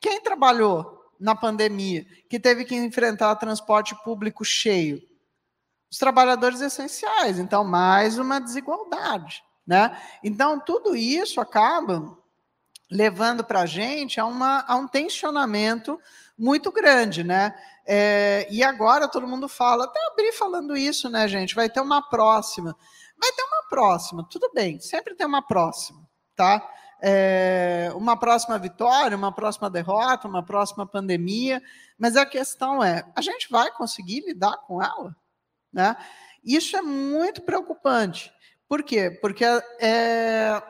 Quem 0.00 0.20
trabalhou 0.20 1.00
na 1.20 1.36
pandemia, 1.36 2.04
que 2.28 2.40
teve 2.40 2.64
que 2.64 2.74
enfrentar 2.74 3.36
transporte 3.36 3.94
público 4.02 4.44
cheio, 4.44 5.00
os 5.94 5.98
trabalhadores 5.98 6.60
essenciais. 6.60 7.38
Então, 7.38 7.62
mais 7.62 8.18
uma 8.18 8.40
desigualdade. 8.40 9.44
Né? 9.64 9.96
Então, 10.24 10.58
tudo 10.58 10.96
isso 10.96 11.40
acaba 11.40 12.18
levando 12.90 13.44
para 13.44 13.60
a 13.60 13.66
gente 13.66 14.18
a, 14.18 14.26
uma, 14.26 14.64
a 14.66 14.74
um 14.74 14.88
tensionamento 14.88 15.98
muito 16.36 16.72
grande, 16.72 17.22
né? 17.22 17.54
É, 17.86 18.46
e 18.50 18.62
agora 18.62 19.08
todo 19.08 19.26
mundo 19.26 19.48
fala, 19.48 19.84
até 19.84 19.98
abri 20.08 20.32
falando 20.32 20.76
isso, 20.76 21.08
né, 21.08 21.28
gente? 21.28 21.54
Vai 21.54 21.70
ter 21.70 21.80
uma 21.80 22.02
próxima. 22.02 22.76
Vai 23.16 23.30
ter 23.32 23.42
uma 23.44 23.68
próxima, 23.68 24.26
tudo 24.28 24.50
bem, 24.52 24.80
sempre 24.80 25.14
tem 25.14 25.26
uma 25.26 25.42
próxima, 25.42 26.00
tá? 26.34 26.68
É, 27.00 27.92
uma 27.94 28.16
próxima 28.16 28.58
vitória, 28.58 29.16
uma 29.16 29.32
próxima 29.32 29.70
derrota, 29.70 30.26
uma 30.26 30.44
próxima 30.44 30.84
pandemia, 30.86 31.62
mas 31.96 32.16
a 32.16 32.26
questão 32.26 32.82
é: 32.82 33.04
a 33.14 33.20
gente 33.20 33.48
vai 33.48 33.70
conseguir 33.70 34.24
lidar 34.26 34.56
com 34.66 34.82
ela? 34.82 35.14
Né? 35.74 35.96
Isso 36.44 36.76
é 36.76 36.80
muito 36.80 37.42
preocupante. 37.42 38.32
Por 38.68 38.82
quê? 38.84 39.10
Porque 39.10 39.44
é, 39.80 40.62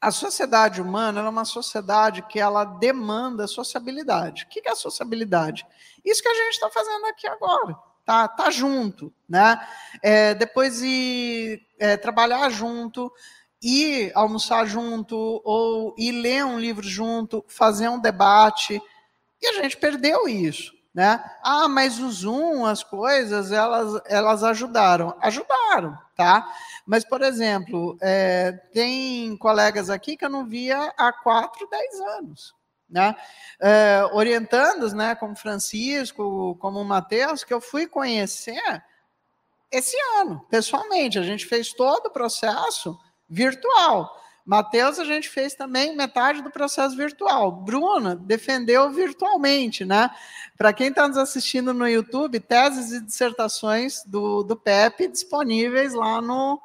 a 0.00 0.10
sociedade 0.10 0.82
humana 0.82 1.20
é 1.20 1.28
uma 1.28 1.44
sociedade 1.44 2.22
que 2.22 2.40
ela 2.40 2.64
demanda 2.64 3.46
sociabilidade. 3.46 4.44
O 4.44 4.48
que 4.48 4.68
é 4.68 4.74
sociabilidade? 4.74 5.64
Isso 6.04 6.22
que 6.22 6.28
a 6.28 6.34
gente 6.34 6.54
está 6.54 6.68
fazendo 6.68 7.06
aqui 7.06 7.26
agora. 7.28 7.76
Tá, 8.04 8.28
tá 8.28 8.50
junto, 8.50 9.12
né? 9.28 9.60
É, 10.02 10.34
depois 10.34 10.80
ir 10.80 11.66
é, 11.78 11.96
trabalhar 11.96 12.48
junto, 12.50 13.12
ir 13.60 14.12
almoçar 14.14 14.64
junto, 14.66 15.16
ou 15.44 15.94
ir 15.98 16.12
ler 16.12 16.44
um 16.44 16.58
livro 16.58 16.86
junto, 16.86 17.44
fazer 17.48 17.88
um 17.88 18.00
debate. 18.00 18.80
E 19.42 19.46
a 19.48 19.52
gente 19.54 19.76
perdeu 19.76 20.28
isso. 20.28 20.75
Né? 20.96 21.22
Ah, 21.42 21.68
mas 21.68 21.98
o 21.98 22.10
Zoom, 22.10 22.64
as 22.64 22.82
coisas, 22.82 23.52
elas, 23.52 24.00
elas 24.06 24.42
ajudaram. 24.42 25.14
Ajudaram, 25.20 25.94
tá? 26.16 26.50
Mas, 26.86 27.04
por 27.04 27.20
exemplo, 27.20 27.98
é, 28.00 28.52
tem 28.72 29.36
colegas 29.36 29.90
aqui 29.90 30.16
que 30.16 30.24
eu 30.24 30.30
não 30.30 30.46
via 30.46 30.90
há 30.96 31.12
4, 31.12 31.68
10 31.68 32.00
anos. 32.00 32.54
Né? 32.88 33.14
É, 33.60 34.08
orientandos, 34.10 34.94
né, 34.94 35.14
como 35.14 35.36
Francisco, 35.36 36.56
como 36.60 36.80
o 36.80 36.84
Matheus, 36.84 37.44
que 37.44 37.52
eu 37.52 37.60
fui 37.60 37.86
conhecer 37.86 38.82
esse 39.70 39.98
ano, 40.18 40.46
pessoalmente. 40.48 41.18
A 41.18 41.22
gente 41.22 41.44
fez 41.44 41.74
todo 41.74 42.06
o 42.06 42.10
processo 42.10 42.98
virtual. 43.28 44.18
Matheus, 44.46 45.00
a 45.00 45.04
gente 45.04 45.28
fez 45.28 45.56
também 45.56 45.96
metade 45.96 46.40
do 46.40 46.52
processo 46.52 46.96
virtual. 46.96 47.50
Bruna 47.50 48.14
defendeu 48.14 48.88
virtualmente, 48.92 49.84
né? 49.84 50.08
Para 50.56 50.72
quem 50.72 50.86
está 50.86 51.08
nos 51.08 51.16
assistindo 51.16 51.74
no 51.74 51.88
YouTube, 51.88 52.38
teses 52.38 52.92
e 52.92 53.04
dissertações 53.04 54.04
do, 54.06 54.44
do 54.44 54.54
PEP 54.56 55.08
disponíveis 55.08 55.94
lá 55.94 56.22
no, 56.22 56.62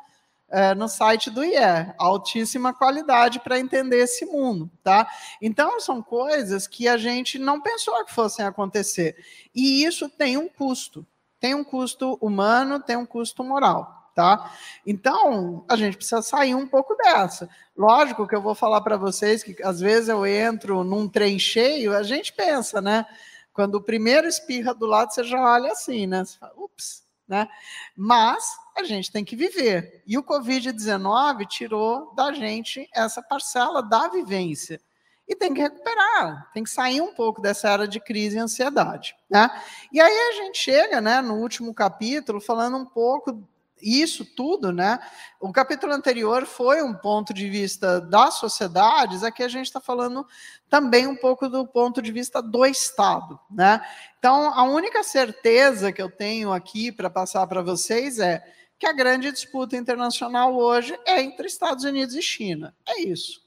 é, 0.47 0.75
no 0.75 0.87
site 0.87 1.31
do 1.31 1.43
IE. 1.43 1.57
Altíssima 1.97 2.71
qualidade 2.71 3.39
para 3.39 3.59
entender 3.59 3.97
esse 3.97 4.27
mundo, 4.27 4.69
tá? 4.83 5.09
Então, 5.41 5.79
são 5.79 6.03
coisas 6.03 6.67
que 6.67 6.87
a 6.87 6.97
gente 6.97 7.39
não 7.39 7.59
pensou 7.59 8.05
que 8.05 8.13
fossem 8.13 8.45
acontecer. 8.45 9.15
E 9.55 9.83
isso 9.83 10.07
tem 10.07 10.37
um 10.37 10.47
custo. 10.47 11.03
Tem 11.39 11.55
um 11.55 11.63
custo 11.63 12.15
humano, 12.21 12.79
tem 12.79 12.95
um 12.95 13.07
custo 13.07 13.43
moral 13.43 14.01
tá? 14.13 14.51
Então, 14.85 15.65
a 15.67 15.75
gente 15.75 15.97
precisa 15.97 16.21
sair 16.21 16.55
um 16.55 16.67
pouco 16.67 16.95
dessa. 16.95 17.49
Lógico 17.81 18.27
que 18.27 18.35
eu 18.35 18.41
vou 18.43 18.53
falar 18.53 18.79
para 18.81 18.95
vocês 18.95 19.41
que 19.41 19.55
às 19.63 19.79
vezes 19.79 20.07
eu 20.07 20.23
entro 20.23 20.83
num 20.83 21.09
trem 21.09 21.39
cheio, 21.39 21.97
a 21.97 22.03
gente 22.03 22.31
pensa, 22.31 22.79
né? 22.79 23.07
Quando 23.51 23.73
o 23.73 23.81
primeiro 23.81 24.27
espirra 24.27 24.71
do 24.71 24.85
lado, 24.85 25.11
você 25.11 25.23
já 25.23 25.41
olha 25.41 25.71
assim, 25.71 26.05
né? 26.05 26.23
Você 26.23 26.37
fala, 26.37 26.53
ups, 26.55 27.03
né? 27.27 27.49
Mas 27.97 28.45
a 28.77 28.83
gente 28.83 29.11
tem 29.11 29.25
que 29.25 29.35
viver. 29.35 30.03
E 30.05 30.15
o 30.15 30.21
Covid-19 30.21 31.47
tirou 31.47 32.13
da 32.13 32.31
gente 32.31 32.87
essa 32.93 33.19
parcela 33.19 33.81
da 33.81 34.09
vivência. 34.09 34.79
E 35.27 35.35
tem 35.35 35.51
que 35.51 35.61
recuperar, 35.61 36.51
tem 36.53 36.63
que 36.63 36.69
sair 36.69 37.01
um 37.01 37.15
pouco 37.15 37.41
dessa 37.41 37.67
era 37.67 37.87
de 37.87 37.99
crise 37.99 38.37
e 38.37 38.39
ansiedade. 38.39 39.15
Né? 39.27 39.49
E 39.91 39.99
aí 39.99 40.19
a 40.29 40.33
gente 40.33 40.59
chega 40.59 41.01
né, 41.01 41.19
no 41.19 41.37
último 41.37 41.73
capítulo 41.73 42.39
falando 42.39 42.77
um 42.77 42.85
pouco 42.85 43.41
isso 43.81 44.25
tudo, 44.25 44.71
né? 44.71 44.99
O 45.39 45.51
capítulo 45.51 45.93
anterior 45.93 46.45
foi 46.45 46.81
um 46.81 46.93
ponto 46.93 47.33
de 47.33 47.49
vista 47.49 47.99
das 47.99 48.35
sociedades, 48.35 49.23
aqui 49.23 49.43
a 49.43 49.47
gente 49.47 49.65
está 49.65 49.79
falando 49.79 50.25
também 50.69 51.07
um 51.07 51.15
pouco 51.15 51.49
do 51.49 51.65
ponto 51.67 52.01
de 52.01 52.11
vista 52.11 52.41
do 52.41 52.65
Estado, 52.65 53.39
né? 53.49 53.81
Então, 54.17 54.53
a 54.53 54.63
única 54.63 55.03
certeza 55.03 55.91
que 55.91 56.01
eu 56.01 56.09
tenho 56.09 56.53
aqui 56.53 56.91
para 56.91 57.09
passar 57.09 57.45
para 57.47 57.61
vocês 57.61 58.19
é 58.19 58.43
que 58.81 58.87
a 58.87 58.93
grande 58.93 59.31
disputa 59.31 59.77
internacional 59.77 60.55
hoje 60.55 60.97
é 61.05 61.21
entre 61.21 61.45
Estados 61.45 61.83
Unidos 61.83 62.15
e 62.15 62.21
China. 62.21 62.75
É 62.87 63.01
isso. 63.01 63.41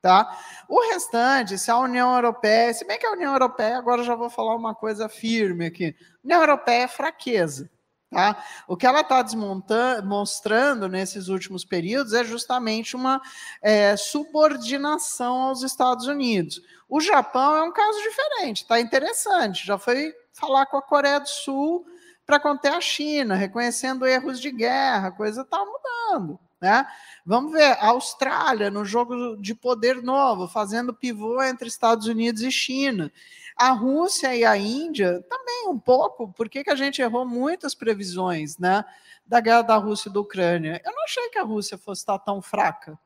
Tá? 0.00 0.38
O 0.68 0.80
restante, 0.92 1.58
se 1.58 1.70
a 1.70 1.76
União 1.76 2.14
Europeia, 2.14 2.72
se 2.72 2.86
bem 2.86 2.98
que 2.98 3.04
a 3.04 3.12
União 3.12 3.32
Europeia, 3.32 3.76
agora 3.76 4.02
já 4.02 4.14
vou 4.14 4.30
falar 4.30 4.54
uma 4.54 4.74
coisa 4.74 5.08
firme 5.08 5.66
aqui, 5.66 5.94
União 6.24 6.40
Europeia 6.40 6.84
é 6.84 6.88
fraqueza. 6.88 7.68
Tá? 8.10 8.42
O 8.66 8.74
que 8.74 8.86
ela 8.86 9.02
está 9.02 9.22
demonstrando 9.22 10.88
nesses 10.88 11.28
últimos 11.28 11.62
períodos 11.62 12.14
é 12.14 12.24
justamente 12.24 12.96
uma 12.96 13.20
é, 13.60 13.96
subordinação 13.98 15.42
aos 15.42 15.62
Estados 15.62 16.06
Unidos. 16.06 16.62
O 16.88 17.00
Japão 17.00 17.54
é 17.54 17.62
um 17.62 17.72
caso 17.72 17.98
diferente, 18.02 18.62
está 18.62 18.80
interessante. 18.80 19.66
Já 19.66 19.76
foi 19.76 20.14
falar 20.32 20.64
com 20.66 20.78
a 20.78 20.82
Coreia 20.82 21.20
do 21.20 21.28
Sul 21.28 21.84
para 22.24 22.40
conter 22.40 22.72
a 22.72 22.80
China, 22.80 23.34
reconhecendo 23.34 24.06
erros 24.06 24.40
de 24.40 24.50
guerra, 24.50 25.10
coisa 25.10 25.42
está 25.42 25.58
mudando. 25.58 26.38
Né? 26.60 26.86
Vamos 27.24 27.52
ver, 27.52 27.76
a 27.78 27.88
Austrália 27.88 28.70
no 28.70 28.84
jogo 28.84 29.36
de 29.36 29.54
poder 29.54 30.02
novo, 30.02 30.48
fazendo 30.48 30.94
pivô 30.94 31.42
entre 31.42 31.68
Estados 31.68 32.06
Unidos 32.06 32.42
e 32.42 32.50
China. 32.50 33.12
A 33.58 33.72
Rússia 33.72 34.36
e 34.36 34.44
a 34.44 34.56
Índia 34.56 35.20
também 35.28 35.66
um 35.66 35.76
pouco, 35.76 36.32
porque 36.32 36.62
que 36.62 36.70
a 36.70 36.76
gente 36.76 37.02
errou 37.02 37.26
muitas 37.26 37.74
previsões 37.74 38.56
né, 38.56 38.84
da 39.26 39.40
guerra 39.40 39.62
da 39.62 39.76
Rússia 39.76 40.08
e 40.08 40.12
da 40.12 40.20
Ucrânia. 40.20 40.80
Eu 40.84 40.92
não 40.92 41.02
achei 41.02 41.28
que 41.30 41.38
a 41.38 41.42
Rússia 41.42 41.76
fosse 41.76 42.02
estar 42.02 42.20
tão 42.20 42.40
fraca. 42.40 42.96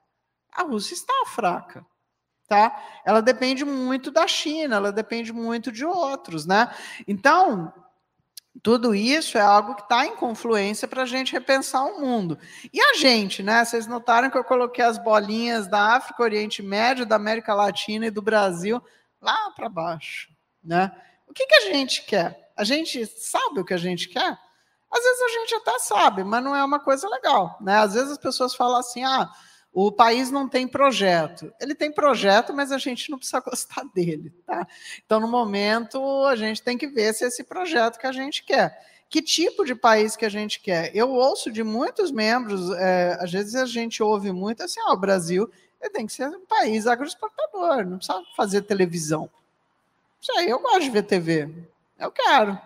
A 0.52 0.62
Rússia 0.62 0.92
está 0.92 1.14
fraca. 1.26 1.86
Tá? 2.46 2.84
Ela 3.02 3.22
depende 3.22 3.64
muito 3.64 4.10
da 4.10 4.28
China, 4.28 4.76
ela 4.76 4.92
depende 4.92 5.32
muito 5.32 5.72
de 5.72 5.86
outros, 5.86 6.44
né? 6.44 6.70
Então, 7.08 7.72
tudo 8.62 8.94
isso 8.94 9.38
é 9.38 9.40
algo 9.40 9.74
que 9.74 9.80
está 9.80 10.04
em 10.04 10.16
confluência 10.16 10.86
para 10.86 11.04
a 11.04 11.06
gente 11.06 11.32
repensar 11.32 11.82
o 11.86 11.98
mundo. 11.98 12.38
E 12.70 12.78
a 12.78 12.92
gente, 12.92 13.42
né? 13.42 13.64
Vocês 13.64 13.86
notaram 13.86 14.28
que 14.28 14.36
eu 14.36 14.44
coloquei 14.44 14.84
as 14.84 14.98
bolinhas 14.98 15.66
da 15.66 15.96
África, 15.96 16.22
Oriente 16.22 16.62
Médio, 16.62 17.06
da 17.06 17.16
América 17.16 17.54
Latina 17.54 18.06
e 18.06 18.10
do 18.10 18.20
Brasil 18.20 18.82
lá 19.18 19.50
para 19.56 19.70
baixo 19.70 20.32
né? 20.62 20.92
O 21.26 21.32
que, 21.32 21.46
que 21.46 21.54
a 21.54 21.72
gente 21.72 22.02
quer? 22.04 22.50
A 22.56 22.64
gente 22.64 23.06
sabe 23.06 23.60
o 23.60 23.64
que 23.64 23.74
a 23.74 23.78
gente 23.78 24.08
quer? 24.08 24.38
Às 24.90 25.02
vezes 25.02 25.22
a 25.22 25.28
gente 25.28 25.54
até 25.54 25.78
sabe, 25.78 26.22
mas 26.22 26.44
não 26.44 26.54
é 26.54 26.62
uma 26.62 26.78
coisa 26.78 27.08
legal, 27.08 27.56
né? 27.60 27.76
Às 27.76 27.94
vezes 27.94 28.12
as 28.12 28.18
pessoas 28.18 28.54
falam 28.54 28.78
assim, 28.78 29.02
ah, 29.02 29.30
o 29.72 29.90
país 29.90 30.30
não 30.30 30.46
tem 30.46 30.68
projeto. 30.68 31.50
Ele 31.58 31.74
tem 31.74 31.90
projeto, 31.90 32.52
mas 32.52 32.70
a 32.70 32.76
gente 32.76 33.10
não 33.10 33.16
precisa 33.16 33.40
gostar 33.44 33.84
dele, 33.94 34.30
tá? 34.46 34.66
Então, 35.04 35.18
no 35.18 35.28
momento, 35.28 35.98
a 36.26 36.36
gente 36.36 36.62
tem 36.62 36.76
que 36.76 36.86
ver 36.86 37.14
se 37.14 37.24
é 37.24 37.28
esse 37.28 37.42
projeto 37.42 37.98
que 37.98 38.06
a 38.06 38.12
gente 38.12 38.44
quer. 38.44 38.78
Que 39.08 39.22
tipo 39.22 39.64
de 39.64 39.74
país 39.74 40.14
que 40.14 40.26
a 40.26 40.28
gente 40.28 40.60
quer? 40.60 40.94
Eu 40.94 41.10
ouço 41.10 41.50
de 41.50 41.62
muitos 41.62 42.10
membros, 42.10 42.70
é, 42.72 43.16
às 43.20 43.32
vezes 43.32 43.54
a 43.54 43.64
gente 43.64 44.02
ouve 44.02 44.30
muito 44.30 44.62
assim, 44.62 44.80
ah, 44.80 44.92
o 44.92 44.96
Brasil 44.96 45.50
tem 45.92 46.06
que 46.06 46.12
ser 46.12 46.28
um 46.28 46.46
país 46.46 46.86
agroexportador, 46.86 47.84
não 47.84 47.96
precisa 47.96 48.22
fazer 48.36 48.62
televisão. 48.62 49.28
Aí, 50.36 50.48
eu 50.48 50.60
gosto 50.60 50.82
de 50.82 50.90
ver 50.90 51.02
TV. 51.02 51.48
Eu 51.98 52.10
quero. 52.10 52.58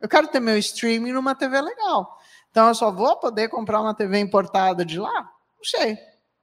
Eu 0.00 0.08
quero 0.08 0.28
ter 0.28 0.40
meu 0.40 0.58
streaming 0.58 1.12
numa 1.12 1.34
TV 1.34 1.60
legal. 1.60 2.18
Então, 2.50 2.68
eu 2.68 2.74
só 2.74 2.90
vou 2.90 3.16
poder 3.16 3.48
comprar 3.48 3.80
uma 3.80 3.94
TV 3.94 4.18
importada 4.18 4.84
de 4.84 4.98
lá? 4.98 5.22
Não 5.56 5.64
sei, 5.64 5.98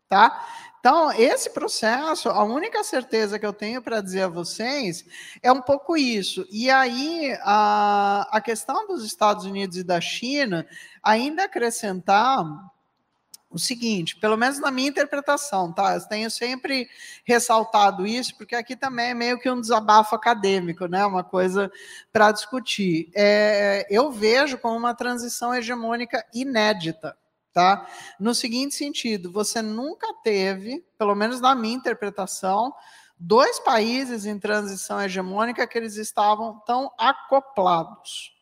tá? 0.07 0.45
Então, 0.79 1.11
esse 1.13 1.49
processo, 1.49 2.29
a 2.29 2.43
única 2.43 2.83
certeza 2.83 3.39
que 3.39 3.45
eu 3.45 3.53
tenho 3.53 3.81
para 3.81 4.01
dizer 4.01 4.23
a 4.23 4.27
vocês 4.27 5.05
é 5.41 5.51
um 5.51 5.61
pouco 5.61 5.95
isso. 5.95 6.45
E 6.51 6.69
aí, 6.69 7.37
a, 7.41 8.27
a 8.29 8.41
questão 8.41 8.85
dos 8.85 9.05
Estados 9.05 9.45
Unidos 9.45 9.77
e 9.77 9.83
da 9.83 10.01
China, 10.01 10.67
ainda 11.01 11.45
acrescentar 11.45 12.43
o 13.53 13.59
seguinte, 13.59 14.15
pelo 14.15 14.35
menos 14.35 14.59
na 14.59 14.71
minha 14.71 14.89
interpretação, 14.89 15.71
tá? 15.71 15.93
Eu 15.93 16.01
tenho 16.07 16.31
sempre 16.31 16.89
ressaltado 17.23 18.05
isso, 18.05 18.35
porque 18.35 18.55
aqui 18.55 18.75
também 18.75 19.11
é 19.11 19.13
meio 19.13 19.39
que 19.39 19.49
um 19.49 19.61
desabafo 19.61 20.15
acadêmico, 20.15 20.87
né? 20.87 21.05
Uma 21.05 21.23
coisa 21.23 21.71
para 22.11 22.31
discutir. 22.31 23.11
É, 23.13 23.85
eu 23.91 24.11
vejo 24.11 24.57
como 24.57 24.75
uma 24.75 24.95
transição 24.95 25.53
hegemônica 25.53 26.25
inédita, 26.33 27.15
tá? 27.53 27.87
No 28.19 28.33
seguinte 28.33 28.73
sentido, 28.73 29.31
você 29.31 29.61
nunca 29.61 30.07
teve, 30.23 30.83
pelo 30.97 31.13
menos 31.13 31.39
na 31.39 31.53
minha 31.53 31.75
interpretação, 31.75 32.73
dois 33.19 33.59
países 33.59 34.25
em 34.25 34.39
transição 34.39 34.99
hegemônica 34.99 35.67
que 35.67 35.77
eles 35.77 35.95
estavam 35.95 36.59
tão 36.65 36.91
acoplados. 36.97 38.33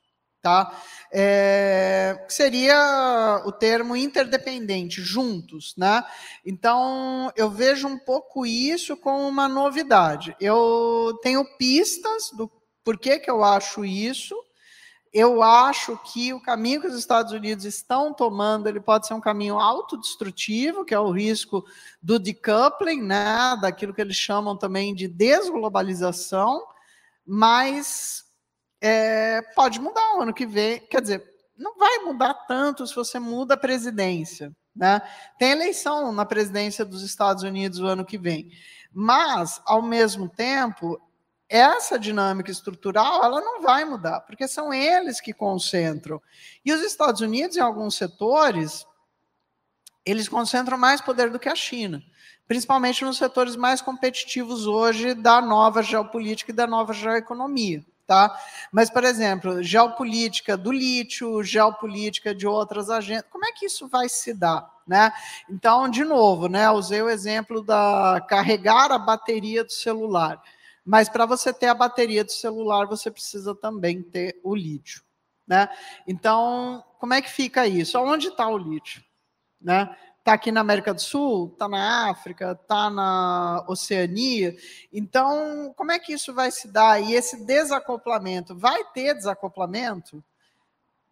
Tá? 0.41 0.75
É, 1.11 2.25
seria 2.27 3.41
o 3.45 3.51
termo 3.51 3.95
interdependente, 3.95 5.01
juntos, 5.01 5.73
né? 5.77 6.03
Então, 6.45 7.31
eu 7.35 7.49
vejo 7.49 7.87
um 7.87 7.97
pouco 7.97 8.45
isso 8.45 8.97
como 8.97 9.27
uma 9.27 9.47
novidade. 9.47 10.35
Eu 10.39 11.19
tenho 11.21 11.45
pistas 11.57 12.31
do 12.35 12.49
porquê 12.83 13.19
que 13.19 13.29
eu 13.29 13.43
acho 13.43 13.85
isso, 13.85 14.35
eu 15.13 15.43
acho 15.43 15.97
que 15.97 16.33
o 16.33 16.41
caminho 16.41 16.79
que 16.79 16.87
os 16.87 16.97
Estados 16.97 17.33
Unidos 17.33 17.65
estão 17.65 18.13
tomando, 18.13 18.67
ele 18.67 18.79
pode 18.79 19.05
ser 19.05 19.13
um 19.13 19.19
caminho 19.19 19.59
autodestrutivo, 19.59 20.85
que 20.85 20.93
é 20.93 20.99
o 20.99 21.11
risco 21.11 21.65
do 22.01 22.17
decoupling, 22.17 23.01
né, 23.01 23.57
daquilo 23.61 23.93
que 23.93 23.99
eles 23.99 24.15
chamam 24.15 24.55
também 24.55 24.95
de 24.95 25.09
desglobalização, 25.09 26.65
mas 27.27 28.23
é, 28.81 29.41
pode 29.55 29.79
mudar 29.79 30.15
o 30.17 30.21
ano 30.21 30.33
que 30.33 30.45
vem. 30.45 30.79
Quer 30.79 31.01
dizer, 31.01 31.23
não 31.55 31.77
vai 31.77 31.99
mudar 31.99 32.33
tanto 32.33 32.85
se 32.87 32.95
você 32.95 33.19
muda 33.19 33.53
a 33.53 33.57
presidência. 33.57 34.51
Né? 34.75 35.01
Tem 35.37 35.51
eleição 35.51 36.11
na 36.11 36.25
presidência 36.25 36.83
dos 36.83 37.03
Estados 37.03 37.43
Unidos 37.43 37.79
o 37.79 37.85
ano 37.85 38.03
que 38.03 38.17
vem. 38.17 38.51
Mas, 38.91 39.61
ao 39.65 39.81
mesmo 39.81 40.27
tempo, 40.27 40.99
essa 41.47 41.99
dinâmica 41.99 42.49
estrutural 42.49 43.23
ela 43.23 43.41
não 43.41 43.61
vai 43.61 43.85
mudar, 43.85 44.21
porque 44.21 44.47
são 44.47 44.73
eles 44.73 45.21
que 45.21 45.33
concentram. 45.33 46.21
E 46.65 46.73
os 46.73 46.81
Estados 46.81 47.21
Unidos, 47.21 47.57
em 47.57 47.61
alguns 47.61 47.95
setores, 47.95 48.85
eles 50.05 50.27
concentram 50.27 50.77
mais 50.77 50.99
poder 51.01 51.29
do 51.29 51.39
que 51.39 51.49
a 51.49 51.55
China, 51.55 52.01
principalmente 52.47 53.05
nos 53.05 53.17
setores 53.17 53.55
mais 53.55 53.81
competitivos 53.81 54.65
hoje 54.65 55.13
da 55.13 55.41
nova 55.41 55.83
geopolítica 55.83 56.51
e 56.51 56.55
da 56.55 56.65
nova 56.65 56.93
geoeconomia. 56.93 57.85
Tá? 58.11 58.37
Mas, 58.73 58.89
por 58.89 59.05
exemplo, 59.05 59.63
geopolítica 59.63 60.57
do 60.57 60.69
lítio, 60.69 61.41
geopolítica 61.41 62.35
de 62.35 62.45
outras 62.45 62.89
agendas, 62.89 63.23
como 63.29 63.45
é 63.45 63.53
que 63.53 63.65
isso 63.65 63.87
vai 63.87 64.09
se 64.09 64.33
dar? 64.33 64.69
Né? 64.85 65.13
Então, 65.49 65.87
de 65.87 66.03
novo, 66.03 66.49
né, 66.49 66.69
usei 66.69 67.01
o 67.01 67.09
exemplo 67.09 67.63
da 67.63 68.21
carregar 68.27 68.91
a 68.91 68.97
bateria 68.97 69.63
do 69.63 69.71
celular. 69.71 70.43
Mas 70.85 71.07
para 71.07 71.25
você 71.25 71.53
ter 71.53 71.67
a 71.67 71.73
bateria 71.73 72.25
do 72.25 72.33
celular, 72.33 72.85
você 72.85 73.09
precisa 73.09 73.55
também 73.55 74.03
ter 74.03 74.37
o 74.43 74.53
lítio. 74.53 75.01
Né? 75.47 75.69
Então, 76.05 76.83
como 76.99 77.13
é 77.13 77.21
que 77.21 77.31
fica 77.31 77.65
isso? 77.65 77.97
Onde 77.97 78.27
está 78.27 78.45
o 78.45 78.57
lítio? 78.57 79.01
Né? 79.61 79.89
Está 80.21 80.33
aqui 80.33 80.51
na 80.51 80.61
América 80.61 80.93
do 80.93 81.01
Sul, 81.01 81.49
está 81.51 81.67
na 81.67 82.09
África, 82.11 82.51
está 82.51 82.89
na 82.89 83.65
Oceania. 83.67 84.55
Então, 84.93 85.73
como 85.75 85.91
é 85.91 85.99
que 85.99 86.13
isso 86.13 86.33
vai 86.33 86.51
se 86.51 86.67
dar? 86.67 87.01
E 87.01 87.13
esse 87.13 87.43
desacoplamento, 87.43 88.55
vai 88.55 88.83
ter 88.93 89.15
desacoplamento? 89.15 90.23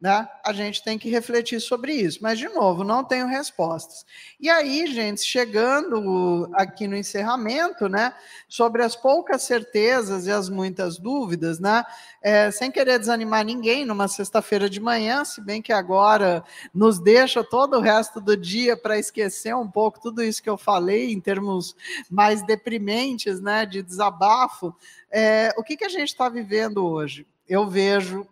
Né? 0.02 0.26
A 0.46 0.54
gente 0.54 0.82
tem 0.82 0.98
que 0.98 1.10
refletir 1.10 1.60
sobre 1.60 1.92
isso. 1.92 2.20
Mas, 2.22 2.40
de 2.40 2.48
novo, 2.48 2.86
não 2.86 3.04
tenho 3.04 3.28
respostas. 3.28 4.06
E 4.40 4.50
aí, 4.50 4.88
gente, 4.88 5.22
chegando 5.22 6.50
aqui 6.54 6.88
no 6.88 6.96
encerramento, 6.96 7.90
né, 7.90 8.14
sobre 8.48 8.82
as 8.82 8.96
poucas 8.96 9.42
certezas 9.42 10.26
e 10.26 10.32
as 10.32 10.48
muitas 10.48 10.98
dúvidas, 10.98 11.60
né, 11.60 11.84
é, 12.22 12.50
sem 12.50 12.72
querer 12.72 12.98
desanimar 12.98 13.44
ninguém 13.44 13.86
numa 13.86 14.08
sexta-feira 14.08 14.70
de 14.70 14.80
manhã, 14.80 15.26
se 15.26 15.42
bem 15.42 15.62
que 15.62 15.74
agora 15.74 16.46
nos 16.74 16.98
deixa 16.98 17.44
todo 17.44 17.78
o 17.78 17.82
resto 17.82 18.22
do 18.22 18.38
dia 18.38 18.78
para 18.78 18.98
esquecer 18.98 19.54
um 19.54 19.70
pouco 19.70 20.00
tudo 20.00 20.24
isso 20.24 20.42
que 20.42 20.50
eu 20.50 20.58
falei 20.58 21.12
em 21.12 21.20
termos 21.20 21.76
mais 22.10 22.42
deprimentes, 22.42 23.42
né, 23.42 23.66
de 23.66 23.84
desabafo. 23.84 24.74
É, 25.12 25.54
o 25.58 25.64
que, 25.64 25.76
que 25.76 25.86
a 25.86 25.90
gente 25.90 26.08
está 26.08 26.30
vivendo 26.30 26.86
hoje? 26.86 27.28
Eu 27.48 27.68
vejo 27.68 28.26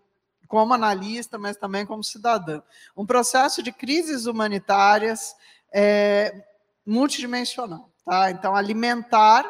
como 0.48 0.74
analista, 0.74 1.38
mas 1.38 1.58
também 1.58 1.86
como 1.86 2.04
cidadã. 2.04 2.62
Um 2.96 3.06
processo 3.06 3.62
de 3.62 3.72
crises 3.72 4.26
humanitárias 4.26 5.36
é, 5.72 6.44
multidimensional. 6.86 7.90
Tá? 8.06 8.32
Então, 8.32 8.56
alimentar, 8.56 9.46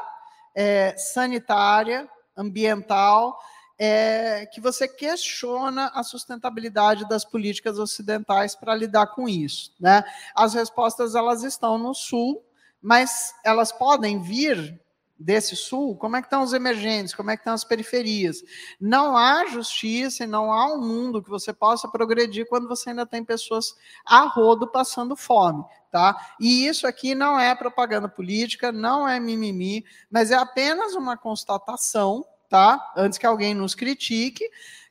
é, 0.56 0.96
sanitária, 0.98 2.10
ambiental, 2.36 3.40
é, 3.80 4.48
que 4.48 4.60
você 4.60 4.88
questiona 4.88 5.92
a 5.94 6.04
sustentabilidade 6.04 7.08
das 7.08 7.24
políticas 7.24 7.78
ocidentais 7.78 8.56
para 8.56 8.74
lidar 8.74 9.08
com 9.08 9.30
isso. 9.30 9.72
Né? 9.80 10.04
As 10.36 10.54
respostas 10.54 11.14
elas 11.14 11.44
estão 11.44 11.78
no 11.78 11.94
sul, 11.94 12.44
mas 12.82 13.36
elas 13.46 13.72
podem 13.72 14.20
vir 14.22 14.80
desse 15.20 15.56
sul, 15.56 15.96
como 15.96 16.16
é 16.16 16.22
que 16.22 16.28
estão 16.28 16.44
os 16.44 16.54
emergentes, 16.54 17.14
como 17.14 17.32
é 17.32 17.36
que 17.36 17.42
estão 17.42 17.54
as 17.54 17.64
periferias. 17.64 18.44
Não 18.80 19.18
há 19.18 19.46
justiça 19.48 20.24
e 20.24 20.28
não 20.28 20.52
há 20.52 20.74
um 20.74 20.80
mundo 20.80 21.22
que 21.22 21.30
você 21.30 21.52
possa 21.52 21.88
progredir 21.88 22.48
quando 22.48 22.68
você 22.68 22.90
ainda 22.90 23.06
tem 23.06 23.24
pessoas 23.24 23.76
a 24.06 24.22
rodo 24.22 24.68
passando 24.68 25.16
fome, 25.16 25.64
tá? 25.92 26.16
E 26.40 26.68
isso 26.68 26.86
aqui 26.86 27.16
não 27.16 27.40
é 27.40 27.54
propaganda 27.56 28.08
política, 28.08 28.72
não 28.72 29.08
é 29.08 29.20
mimimi, 29.20 29.84
mas 30.10 30.32
é 30.32 30.36
apenas 30.36 30.94
uma 30.94 31.18
constatação, 31.18 32.26
tá? 32.50 32.94
Antes 32.96 33.18
que 33.18 33.26
alguém 33.26 33.54
nos 33.54 33.74
critique, 33.74 34.48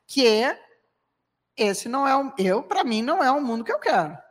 que 0.07 0.27
é 0.27 0.61
esse 1.57 1.89
não 1.89 2.07
é 2.07 2.17
o 2.17 2.33
eu, 2.37 2.63
para 2.63 2.85
mim 2.85 3.01
não 3.01 3.23
é 3.23 3.31
o 3.31 3.41
mundo 3.41 3.65
que 3.65 3.73
eu 3.73 3.79
quero. 3.79 4.26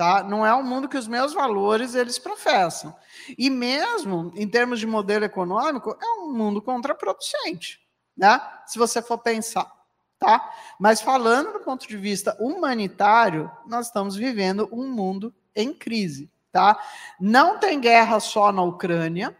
Tá? 0.00 0.22
Não 0.22 0.46
é 0.46 0.54
o 0.54 0.64
mundo 0.64 0.88
que 0.88 0.96
os 0.96 1.06
meus 1.06 1.34
valores 1.34 1.94
eles 1.94 2.18
professam. 2.18 2.96
E 3.36 3.50
mesmo 3.50 4.32
em 4.34 4.48
termos 4.48 4.80
de 4.80 4.86
modelo 4.86 5.26
econômico, 5.26 5.94
é 6.00 6.22
um 6.22 6.32
mundo 6.32 6.62
contraproducente, 6.62 7.78
né? 8.16 8.40
Se 8.64 8.78
você 8.78 9.02
for 9.02 9.18
pensar, 9.18 9.70
tá? 10.18 10.54
Mas 10.78 11.02
falando 11.02 11.52
do 11.52 11.60
ponto 11.60 11.86
de 11.86 11.98
vista 11.98 12.34
humanitário, 12.40 13.52
nós 13.66 13.88
estamos 13.88 14.16
vivendo 14.16 14.70
um 14.72 14.88
mundo 14.88 15.34
em 15.54 15.70
crise, 15.74 16.30
tá? 16.50 16.82
Não 17.20 17.58
tem 17.58 17.78
guerra 17.78 18.20
só 18.20 18.50
na 18.50 18.62
Ucrânia, 18.62 19.36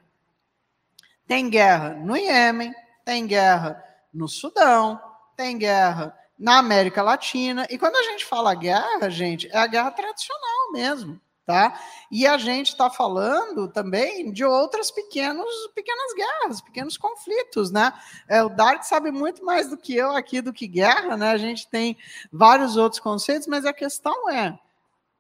tem 1.26 1.48
guerra 1.48 1.94
no 1.94 2.14
Iêmen, 2.14 2.74
tem 3.02 3.26
guerra 3.26 3.82
no 4.12 4.28
Sudão, 4.28 5.00
tem 5.34 5.56
guerra 5.56 6.14
na 6.41 6.57
América 6.57 7.03
Latina. 7.03 7.66
E 7.68 7.76
quando 7.76 7.97
a 7.97 8.03
gente 8.03 8.24
fala 8.24 8.55
guerra, 8.55 9.11
gente, 9.11 9.47
é 9.53 9.59
a 9.59 9.66
guerra 9.66 9.91
tradicional 9.91 10.72
mesmo, 10.72 11.20
tá? 11.45 11.78
E 12.11 12.26
a 12.26 12.38
gente 12.38 12.68
está 12.68 12.88
falando 12.88 13.68
também 13.68 14.32
de 14.32 14.43
outras 14.43 14.91
pequenos, 14.91 15.53
pequenas 15.74 16.14
guerras, 16.14 16.61
pequenos 16.62 16.97
conflitos, 16.97 17.70
né? 17.70 17.93
É, 18.26 18.43
o 18.43 18.49
Dark 18.49 18.82
sabe 18.84 19.11
muito 19.11 19.45
mais 19.45 19.68
do 19.68 19.76
que 19.76 19.95
eu 19.95 20.16
aqui 20.16 20.41
do 20.41 20.53
que 20.53 20.66
guerra, 20.66 21.14
né? 21.14 21.30
A 21.30 21.36
gente 21.36 21.68
tem 21.68 21.99
vários 22.32 22.74
outros 22.74 23.01
conceitos, 23.01 23.47
mas 23.47 23.66
a 23.66 23.74
questão 23.74 24.30
é, 24.30 24.59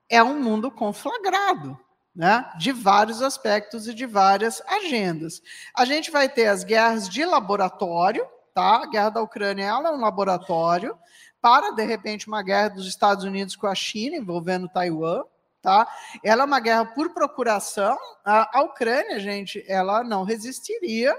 é 0.08 0.22
um 0.22 0.40
mundo 0.40 0.70
conflagrado, 0.70 1.78
né, 2.16 2.50
de 2.58 2.72
vários 2.72 3.22
aspectos 3.22 3.86
e 3.86 3.94
de 3.94 4.06
várias 4.06 4.60
agendas. 4.62 5.40
A 5.76 5.84
gente 5.84 6.10
vai 6.10 6.28
ter 6.28 6.46
as 6.46 6.64
guerras 6.64 7.08
de 7.08 7.24
laboratório, 7.24 8.26
tá? 8.54 8.82
A 8.82 8.86
guerra 8.86 9.10
da 9.10 9.22
Ucrânia 9.22 9.64
é 9.64 9.74
um 9.74 10.00
laboratório 10.00 10.96
para, 11.40 11.70
de 11.70 11.84
repente, 11.84 12.28
uma 12.28 12.42
guerra 12.42 12.68
dos 12.68 12.86
Estados 12.86 13.24
Unidos 13.24 13.56
com 13.56 13.66
a 13.66 13.74
China, 13.74 14.16
envolvendo 14.16 14.68
Taiwan, 14.68 15.22
tá? 15.62 15.88
Ela 16.22 16.42
é 16.42 16.46
uma 16.46 16.60
guerra 16.60 16.84
por 16.84 17.14
procuração. 17.14 17.96
A, 18.24 18.58
a 18.58 18.62
Ucrânia, 18.62 19.18
gente, 19.18 19.64
ela 19.66 20.04
não 20.04 20.22
resistiria 20.22 21.16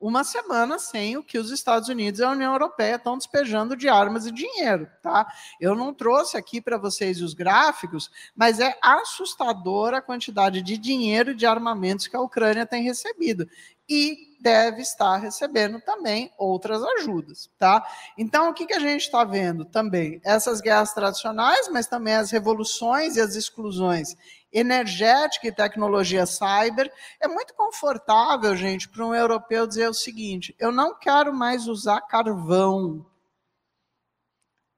uma 0.00 0.22
semana 0.22 0.78
sem 0.78 1.16
o 1.16 1.22
que 1.22 1.38
os 1.38 1.50
Estados 1.50 1.88
Unidos 1.88 2.20
e 2.20 2.24
a 2.24 2.30
União 2.30 2.52
Europeia 2.52 2.96
estão 2.96 3.18
despejando 3.18 3.76
de 3.76 3.88
armas 3.88 4.26
e 4.26 4.32
dinheiro, 4.32 4.88
tá? 5.02 5.26
Eu 5.60 5.74
não 5.74 5.92
trouxe 5.92 6.36
aqui 6.36 6.60
para 6.60 6.78
vocês 6.78 7.20
os 7.20 7.34
gráficos, 7.34 8.10
mas 8.34 8.60
é 8.60 8.78
assustadora 8.82 9.98
a 9.98 10.02
quantidade 10.02 10.62
de 10.62 10.78
dinheiro 10.78 11.32
e 11.32 11.34
de 11.34 11.46
armamentos 11.46 12.06
que 12.06 12.16
a 12.16 12.20
Ucrânia 12.20 12.64
tem 12.64 12.82
recebido. 12.82 13.48
E 13.88 14.28
deve 14.40 14.82
estar 14.82 15.16
recebendo 15.16 15.80
também 15.80 16.30
outras 16.38 16.82
ajudas, 16.82 17.50
tá? 17.58 17.84
Então, 18.16 18.50
o 18.50 18.54
que, 18.54 18.66
que 18.66 18.74
a 18.74 18.78
gente 18.78 19.00
está 19.00 19.24
vendo 19.24 19.64
também? 19.64 20.20
Essas 20.24 20.60
guerras 20.60 20.92
tradicionais, 20.92 21.68
mas 21.70 21.86
também 21.86 22.14
as 22.14 22.30
revoluções 22.30 23.16
e 23.16 23.20
as 23.20 23.34
exclusões 23.34 24.14
energética 24.52 25.46
e 25.46 25.52
tecnologia 25.52 26.26
cyber. 26.26 26.92
É 27.20 27.28
muito 27.28 27.54
confortável, 27.54 28.56
gente, 28.56 28.88
para 28.88 29.04
um 29.04 29.14
europeu 29.14 29.66
dizer 29.66 29.88
o 29.88 29.94
seguinte: 29.94 30.54
eu 30.58 30.72
não 30.72 30.98
quero 30.98 31.32
mais 31.32 31.66
usar 31.66 32.00
carvão. 32.02 33.04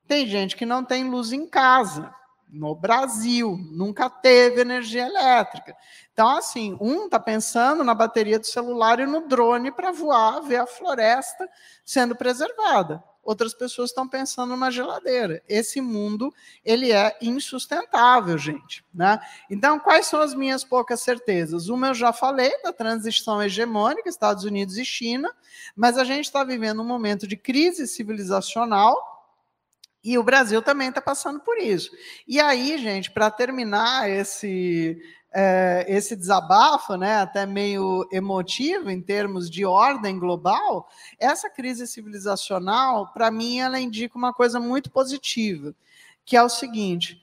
Tem 0.07 0.27
gente 0.27 0.57
que 0.57 0.67
não 0.67 0.85
tem 0.85 1.09
luz 1.09 1.33
em 1.33 1.47
casa 1.47 2.13
no 2.53 2.75
Brasil, 2.75 3.57
nunca 3.71 4.11
teve 4.11 4.61
energia 4.61 5.07
elétrica. 5.07 5.77
Então, 6.13 6.29
assim, 6.29 6.77
um 6.81 7.05
está 7.05 7.21
pensando 7.21 7.85
na 7.85 7.95
bateria 7.95 8.39
do 8.39 8.47
celular 8.47 8.99
e 8.99 9.07
no 9.07 9.29
drone 9.29 9.71
para 9.71 9.93
voar, 9.93 10.41
ver 10.41 10.57
a 10.57 10.67
floresta 10.67 11.49
sendo 11.85 12.17
preservada. 12.17 13.03
Outras 13.31 13.55
pessoas 13.55 13.91
estão 13.91 14.09
pensando 14.09 14.51
numa 14.51 14.73
geladeira. 14.73 15.41
Esse 15.49 15.81
mundo 15.81 16.35
ele 16.65 16.91
é 16.91 17.17
insustentável, 17.23 18.37
gente. 18.37 18.85
Né? 18.93 19.21
Então, 19.49 19.79
quais 19.79 20.07
são 20.07 20.21
as 20.21 20.35
minhas 20.35 20.65
poucas 20.65 21.01
certezas? 21.01 21.69
Uma 21.69 21.87
eu 21.87 21.95
já 21.95 22.13
falei 22.13 22.51
da 22.61 22.73
transição 22.73 23.41
hegemônica, 23.41 24.09
Estados 24.09 24.43
Unidos 24.43 24.77
e 24.79 24.85
China, 24.85 25.31
mas 25.77 25.97
a 25.97 26.03
gente 26.03 26.25
está 26.25 26.43
vivendo 26.43 26.83
um 26.83 26.85
momento 26.85 27.25
de 27.25 27.37
crise 27.37 27.87
civilizacional 27.87 28.97
E 30.03 30.19
o 30.19 30.25
Brasil 30.25 30.61
também 30.61 30.89
está 30.89 31.01
passando 31.01 31.39
por 31.39 31.57
isso. 31.59 31.91
E 32.27 32.41
aí, 32.41 32.79
gente, 32.79 33.13
para 33.13 33.31
terminar 33.31 34.11
esse, 34.11 35.01
é, 35.33 35.85
esse 35.89 36.17
desabafo, 36.17 36.97
né, 36.97 37.17
até 37.17 37.47
meio 37.47 38.09
emotivo 38.11 38.91
em 38.91 39.01
termos 39.01 39.49
de 39.49 39.65
ordem 39.65 40.19
global, 40.19 40.89
essa 41.19 41.49
crise 41.49 41.87
civilizacional, 41.87 43.13
para 43.13 43.31
mim, 43.31 43.61
ela 43.61 43.81
indica 43.81 44.19
uma 44.19 44.33
coisa 44.33 44.59
muito 44.59 44.91
positiva, 44.91 45.75
que 46.25 46.37
é 46.37 46.43
o 46.43 46.49
seguinte: 46.49 47.21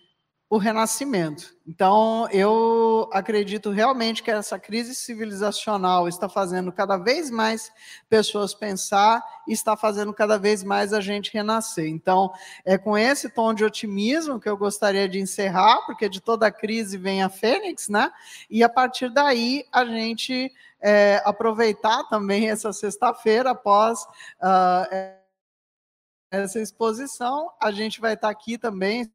o 0.50 0.58
renascimento. 0.58 1.54
Então, 1.68 2.26
eu 2.32 3.10
acredito 3.12 3.70
realmente 3.70 4.24
que 4.24 4.32
essa 4.32 4.58
crise 4.58 4.96
civilizacional 4.96 6.08
está 6.08 6.30
fazendo 6.30 6.72
cada 6.72 6.96
vez 6.96 7.30
mais 7.30 7.70
pessoas 8.10 8.54
pensar 8.54 9.22
e 9.46 9.52
está 9.52 9.76
fazendo 9.76 10.14
cada 10.14 10.38
vez 10.38 10.64
mais 10.64 10.94
a 10.94 11.02
gente 11.02 11.34
renascer. 11.34 11.88
Então, 11.88 12.32
é 12.64 12.78
com 12.78 12.98
esse 12.98 13.30
tom 13.30 13.54
de 13.54 13.66
otimismo 13.66 14.40
que 14.40 14.48
eu 14.48 14.56
gostaria 14.56 15.10
de 15.10 15.20
encerrar, 15.20 15.86
porque 15.86 16.08
de 16.08 16.22
toda 16.22 16.50
crise 16.50 16.98
vem 16.98 17.22
a 17.22 17.30
fênix, 17.30 17.90
né? 17.90 18.10
E 18.50 18.64
a 18.64 18.70
partir 18.70 19.10
daí, 19.10 19.66
a 19.70 19.84
gente 19.84 20.50
é, 20.80 21.22
aproveitar 21.26 22.06
também 22.06 22.50
essa 22.50 22.72
sexta-feira 22.72 23.52
após. 23.52 24.04
Uh, 24.42 25.18
essa 26.30 26.60
exposição, 26.60 27.50
a 27.62 27.72
gente 27.72 28.02
vai 28.02 28.14
estar 28.14 28.30
aqui 28.30 28.58
também 28.58 29.10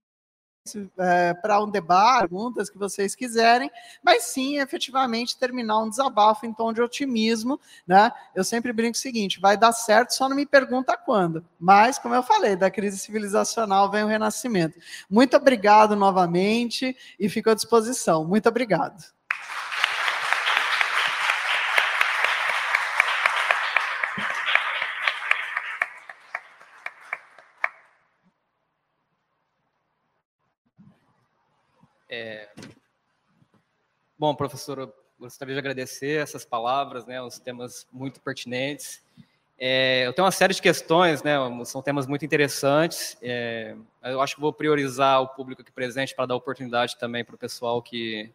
é, 0.98 1.34
para 1.34 1.60
um 1.60 1.68
debate, 1.68 2.20
perguntas 2.20 2.70
que 2.70 2.78
vocês 2.78 3.14
quiserem, 3.14 3.70
mas 4.02 4.24
sim, 4.24 4.58
efetivamente, 4.58 5.36
terminar 5.36 5.80
um 5.80 5.90
desabafo 5.90 6.46
em 6.46 6.52
tom 6.52 6.72
de 6.72 6.80
otimismo, 6.80 7.60
né? 7.86 8.12
Eu 8.34 8.44
sempre 8.44 8.72
brinco 8.72 8.96
o 8.96 9.00
seguinte: 9.00 9.40
vai 9.40 9.56
dar 9.56 9.72
certo, 9.72 10.14
só 10.14 10.28
não 10.28 10.36
me 10.36 10.46
pergunta 10.46 10.96
quando. 10.96 11.44
Mas, 11.58 11.98
como 11.98 12.14
eu 12.14 12.22
falei, 12.22 12.54
da 12.54 12.70
crise 12.70 12.98
civilizacional 12.98 13.90
vem 13.90 14.04
o 14.04 14.08
renascimento. 14.08 14.78
Muito 15.10 15.36
obrigado 15.36 15.96
novamente 15.96 16.96
e 17.18 17.28
fico 17.28 17.50
à 17.50 17.54
disposição. 17.54 18.24
Muito 18.24 18.48
obrigado. 18.48 19.02
É... 32.14 32.46
Bom, 34.18 34.34
professor, 34.34 34.94
gostaria 35.18 35.54
de 35.54 35.58
agradecer 35.58 36.20
essas 36.22 36.44
palavras, 36.44 37.06
né, 37.06 37.22
os 37.22 37.38
temas 37.38 37.86
muito 37.90 38.20
pertinentes. 38.20 39.02
É, 39.58 40.06
eu 40.06 40.12
tenho 40.12 40.26
uma 40.26 40.30
série 40.30 40.52
de 40.52 40.60
questões, 40.60 41.22
né, 41.22 41.36
são 41.64 41.80
temas 41.80 42.06
muito 42.06 42.22
interessantes. 42.22 43.16
É, 43.22 43.74
eu 44.02 44.20
acho 44.20 44.34
que 44.34 44.42
vou 44.42 44.52
priorizar 44.52 45.22
o 45.22 45.28
público 45.28 45.62
aqui 45.62 45.72
presente 45.72 46.14
para 46.14 46.26
dar 46.26 46.36
oportunidade 46.36 46.98
também 46.98 47.24
para 47.24 47.34
o 47.34 47.38
pessoal 47.38 47.80
que 47.80 48.30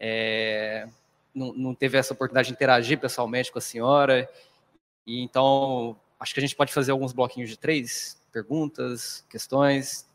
é, 0.00 0.88
não, 1.32 1.52
não, 1.52 1.74
teve 1.76 1.96
essa 1.96 2.12
oportunidade 2.12 2.48
de 2.48 2.54
interagir 2.54 2.98
pessoalmente 2.98 3.52
com 3.52 3.58
a 3.58 3.62
senhora. 3.62 4.28
E 5.06 5.22
então, 5.22 5.96
acho 6.18 6.34
que 6.34 6.40
a 6.40 6.42
gente 6.42 6.56
pode 6.56 6.72
fazer 6.72 6.90
alguns 6.90 7.12
bloquinhos 7.12 7.50
de 7.50 7.56
três 7.56 8.20
perguntas, 8.32 9.24
questões, 9.30 10.05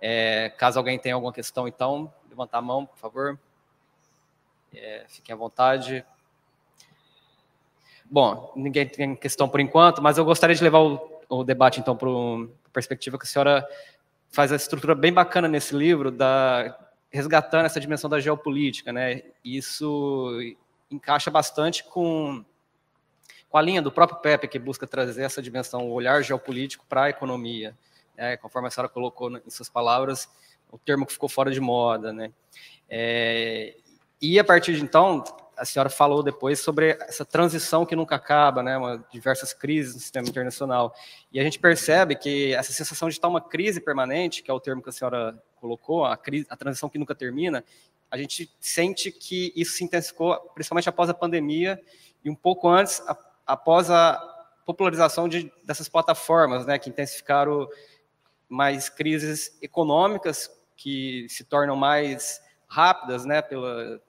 é, 0.00 0.50
caso 0.50 0.78
alguém 0.78 0.98
tenha 0.98 1.14
alguma 1.14 1.32
questão, 1.32 1.66
então, 1.66 2.12
levantar 2.28 2.58
a 2.58 2.62
mão, 2.62 2.86
por 2.86 2.96
favor. 2.98 3.38
É, 4.74 5.04
fiquem 5.08 5.32
à 5.32 5.36
vontade. 5.36 6.04
Bom, 8.04 8.52
ninguém 8.54 8.86
tem 8.86 9.16
questão 9.16 9.48
por 9.48 9.60
enquanto, 9.60 10.02
mas 10.02 10.18
eu 10.18 10.24
gostaria 10.24 10.54
de 10.54 10.62
levar 10.62 10.80
o, 10.80 11.20
o 11.28 11.44
debate, 11.44 11.80
então, 11.80 11.96
para 11.96 12.08
a 12.08 12.70
perspectiva 12.72 13.18
que 13.18 13.24
a 13.24 13.28
senhora 13.28 13.66
faz 14.30 14.52
a 14.52 14.56
estrutura 14.56 14.94
bem 14.94 15.12
bacana 15.12 15.48
nesse 15.48 15.74
livro, 15.74 16.10
da, 16.10 16.78
resgatando 17.10 17.66
essa 17.66 17.80
dimensão 17.80 18.08
da 18.10 18.20
geopolítica. 18.20 18.92
Né? 18.92 19.22
Isso 19.42 20.38
encaixa 20.90 21.30
bastante 21.30 21.82
com, 21.82 22.44
com 23.48 23.58
a 23.58 23.62
linha 23.62 23.80
do 23.80 23.90
próprio 23.90 24.20
Pepe, 24.20 24.46
que 24.46 24.58
busca 24.58 24.86
trazer 24.86 25.22
essa 25.22 25.40
dimensão, 25.40 25.88
o 25.88 25.92
olhar 25.92 26.22
geopolítico 26.22 26.84
para 26.86 27.04
a 27.04 27.10
economia 27.10 27.74
é, 28.16 28.36
conforme 28.36 28.68
a 28.68 28.70
senhora 28.70 28.88
colocou 28.88 29.36
em 29.36 29.50
suas 29.50 29.68
palavras, 29.68 30.28
o 30.70 30.78
termo 30.78 31.06
que 31.06 31.12
ficou 31.12 31.28
fora 31.28 31.50
de 31.50 31.60
moda, 31.60 32.12
né? 32.12 32.32
É, 32.88 33.76
e 34.20 34.38
a 34.38 34.44
partir 34.44 34.74
de 34.74 34.82
então, 34.82 35.22
a 35.56 35.64
senhora 35.64 35.88
falou 35.88 36.22
depois 36.22 36.60
sobre 36.60 36.90
essa 37.00 37.24
transição 37.24 37.86
que 37.86 37.96
nunca 37.96 38.16
acaba, 38.16 38.62
né? 38.62 38.76
Uma, 38.76 39.04
diversas 39.10 39.52
crises 39.52 39.94
no 39.94 40.00
sistema 40.00 40.28
internacional. 40.28 40.94
E 41.32 41.40
a 41.40 41.42
gente 41.42 41.58
percebe 41.58 42.14
que 42.14 42.54
essa 42.54 42.72
sensação 42.72 43.08
de 43.08 43.14
estar 43.14 43.28
uma 43.28 43.40
crise 43.40 43.80
permanente, 43.80 44.42
que 44.42 44.50
é 44.50 44.54
o 44.54 44.60
termo 44.60 44.82
que 44.82 44.90
a 44.90 44.92
senhora 44.92 45.42
colocou, 45.56 46.04
a, 46.04 46.16
crise, 46.16 46.46
a 46.50 46.56
transição 46.56 46.88
que 46.88 46.98
nunca 46.98 47.14
termina, 47.14 47.64
a 48.10 48.16
gente 48.16 48.50
sente 48.60 49.10
que 49.10 49.52
isso 49.56 49.72
se 49.72 49.84
intensificou, 49.84 50.38
principalmente 50.54 50.88
após 50.88 51.08
a 51.08 51.14
pandemia 51.14 51.80
e 52.24 52.30
um 52.30 52.34
pouco 52.34 52.68
antes, 52.68 53.00
a, 53.06 53.16
após 53.46 53.90
a 53.90 54.20
popularização 54.64 55.28
de, 55.28 55.50
dessas 55.64 55.88
plataformas, 55.88 56.66
né? 56.66 56.78
Que 56.78 56.90
intensificaram 56.90 57.66
mais 58.48 58.88
crises 58.88 59.56
econômicas 59.60 60.50
que 60.76 61.26
se 61.28 61.44
tornam 61.44 61.74
mais 61.74 62.40
rápidas, 62.68 63.24
né, 63.24 63.40
pela, 63.40 64.00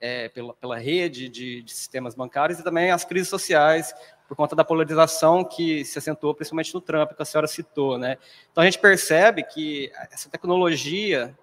é, 0.00 0.28
pela, 0.28 0.54
pela 0.54 0.78
rede 0.78 1.28
de, 1.28 1.62
de, 1.62 1.74
sistemas 1.74 2.14
bancários 2.14 2.58
e 2.58 2.64
também 2.64 2.90
as 2.90 3.04
crises 3.04 3.28
sociais 3.28 3.94
por 4.26 4.36
conta 4.36 4.56
da 4.56 4.64
polarização 4.64 5.44
que 5.44 5.84
se 5.84 5.98
acentuou 5.98 6.34
principalmente 6.34 6.74
no 6.74 6.80
Trump, 6.80 7.12
que 7.12 7.22
a 7.22 7.24
senhora 7.24 7.46
citou, 7.46 7.96
né. 7.96 8.18
Então 8.50 8.62
a 8.62 8.64
gente 8.64 8.78
percebe 8.78 9.42
que 9.44 9.90
essa 10.10 10.28
tecnologia, 10.28 11.36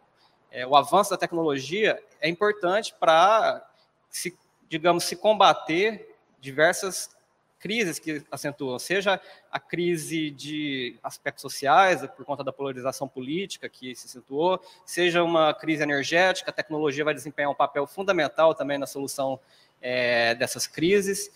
é, 0.51 0.67
o 0.67 0.75
avanço 0.75 1.11
da 1.11 1.17
tecnologia 1.17 2.01
é 2.19 2.27
importante 2.27 2.93
para 2.99 3.65
se, 4.09 4.37
digamos, 4.67 5.05
se 5.05 5.15
combater 5.15 6.13
diversas 6.39 7.15
crises 7.63 7.97
que 7.97 8.21
acentuam, 8.29 8.77
seja 8.77 9.21
a 9.49 9.57
crise 9.57 10.29
de 10.29 10.99
aspectos 11.01 11.41
sociais, 11.41 12.05
por 12.07 12.25
conta 12.25 12.43
da 12.43 12.51
polarização 12.51 13.07
política 13.07 13.69
que 13.69 13.95
se 13.95 14.05
acentuou, 14.05 14.59
seja 14.85 15.23
uma 15.23 15.53
crise 15.53 15.81
energética, 15.81 16.51
a 16.51 16.53
tecnologia 16.53 17.05
vai 17.05 17.13
desempenhar 17.13 17.49
um 17.49 17.55
papel 17.55 17.87
fundamental 17.87 18.53
também 18.53 18.77
na 18.77 18.85
solução 18.85 19.39
é, 19.81 20.35
dessas 20.35 20.67
crises. 20.67 21.31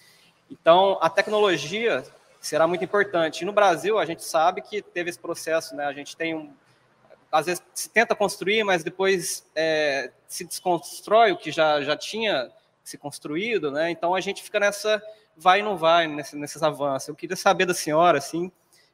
Então, 0.52 0.98
a 1.00 1.10
tecnologia 1.10 2.04
será 2.42 2.68
muito 2.68 2.84
importante. 2.84 3.44
E 3.44 3.46
no 3.46 3.54
Brasil, 3.54 3.98
a 3.98 4.04
gente 4.04 4.26
sabe 4.26 4.62
que 4.62 4.82
teve 4.82 5.10
esse 5.10 5.20
processo, 5.20 5.78
né? 5.78 5.86
A 5.86 5.94
gente 5.94 6.18
tem 6.18 6.36
um. 6.36 6.54
Às 7.32 7.46
vezes 7.46 7.64
se 7.74 7.90
tenta 7.90 8.14
construir, 8.14 8.66
mas 8.66 8.84
depois 8.84 9.50
é, 9.56 10.12
se 10.28 10.44
desconstrói 10.44 11.32
o 11.32 11.38
que 11.38 11.54
já, 11.54 11.82
já 11.82 11.96
tinha 11.96 12.52
se 12.84 12.98
construído, 12.98 13.72
né? 13.72 13.90
Então 13.92 14.14
a 14.14 14.20
gente 14.20 14.44
fica 14.44 14.60
nessa 14.60 15.02
vai 15.38 15.60
e 15.60 15.64
não 15.64 15.78
vai 15.78 16.08
nesse, 16.08 16.36
nesses 16.36 16.62
avanços. 16.64 17.08
Eu 17.08 17.16
queria 17.16 17.36
saber 17.36 17.66
da 17.66 17.74
senhora, 17.74 18.18
assim, 18.18 18.52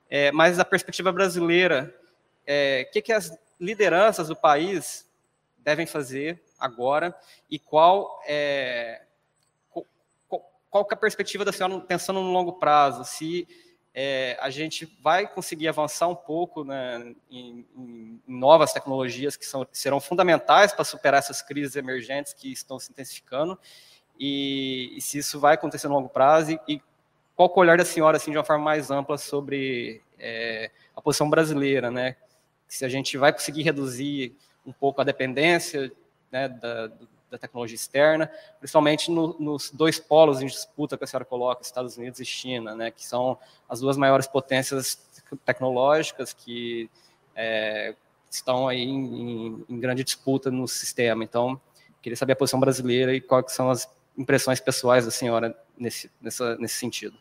é, 0.10 0.32
mais 0.32 0.58
da 0.58 0.66
perspectiva 0.66 1.12
brasileira, 1.12 1.94
o 1.96 2.44
é, 2.46 2.84
que, 2.92 3.02
que 3.02 3.14
as 3.14 3.36
lideranças 3.60 4.28
do 4.28 4.36
país 4.36 5.10
devem 5.58 5.88
fazer 5.88 6.44
agora? 6.60 7.18
E 7.50 7.58
qual 7.58 8.22
é, 8.28 9.04
qual, 9.70 9.86
qual 10.70 10.88
é 10.92 10.94
a 10.94 10.98
perspectiva 10.98 11.46
da 11.46 11.54
senhora 11.54 11.80
pensando 11.80 12.22
no 12.22 12.32
longo 12.32 12.54
prazo, 12.54 13.06
se 13.06 13.48
é, 13.94 14.38
a 14.42 14.50
gente 14.50 14.86
vai 15.02 15.28
conseguir 15.28 15.68
avançar 15.68 16.08
um 16.08 16.16
pouco 16.16 16.64
né, 16.64 17.16
em, 17.30 17.66
em, 17.78 18.22
novas 18.28 18.74
tecnologias 18.74 19.38
que 19.38 19.46
são, 19.46 19.68
serão 19.72 20.02
fundamentais 20.02 20.74
para 20.74 20.84
superar 20.84 21.20
essas 21.20 21.42
crises 21.42 21.76
emergentes 21.76 22.34
que 22.34 22.52
estão 22.52 22.80
se 22.80 22.92
intensificando 22.92 23.58
e, 24.20 24.94
e, 24.96 25.02
se 25.02 25.18
isso 25.18 25.40
vai 25.40 25.56
acontecer 25.56 25.88
no 25.88 25.96
longo 25.96 26.10
prazo 26.10 26.60
e, 26.68 26.82
qual 27.36 27.52
o 27.54 27.60
olhar 27.60 27.78
da 27.78 27.86
senhora 27.86 28.18
assim 28.18 28.32
de 28.32 28.38
uma 28.38 28.44
forma 28.44 28.64
mais 28.64 28.92
ampla 28.92 29.18
sobre 29.18 30.02
é, 30.20 30.70
a 30.96 31.02
posição 31.02 31.30
brasileira, 31.30 31.90
né? 31.90 32.16
Se 32.68 32.86
a 32.86 32.90
gente 32.90 33.18
vai 33.18 33.34
conseguir 33.34 33.64
reduzir 33.64 34.36
um 34.66 34.72
pouco 34.72 35.02
a 35.02 35.04
dependência 35.04 35.92
né, 36.32 36.48
da, 36.48 36.92
da 37.30 37.38
tecnologia 37.38 37.76
externa, 37.76 38.32
principalmente 38.60 39.12
no, 39.12 39.36
nos 39.40 39.72
dois 39.72 40.00
polos 40.00 40.42
em 40.42 40.46
disputa 40.46 40.98
que 40.98 41.04
a 41.04 41.08
senhora 41.08 41.26
coloca, 41.26 41.62
Estados 41.62 41.98
Unidos 41.98 42.20
e 42.20 42.26
China, 42.26 42.76
né, 42.76 42.92
que 42.92 43.06
são 43.06 43.38
as 43.68 43.80
duas 43.80 43.98
maiores 43.98 44.28
potências 44.28 45.00
tecnológicas 45.44 46.32
que 46.34 46.90
é, 47.36 47.96
estão 48.30 48.68
aí 48.68 48.82
em, 48.84 49.22
em, 49.22 49.66
em, 49.70 49.80
grande 49.80 50.04
disputa 50.04 50.52
no 50.52 50.68
sistema. 50.68 51.24
Então, 51.24 51.60
queria 52.02 52.16
saber 52.16 52.34
a 52.34 52.36
posição 52.36 52.60
brasileira 52.60 53.14
e 53.14 53.22
quais 53.22 53.52
são 53.52 53.70
as 53.70 53.90
impressões 54.18 54.60
pessoais 54.60 55.06
da 55.06 55.12
senhora 55.12 55.56
nesse, 55.78 56.10
nessa, 56.22 56.56
nesse 56.58 56.76
sentido. 56.76 57.18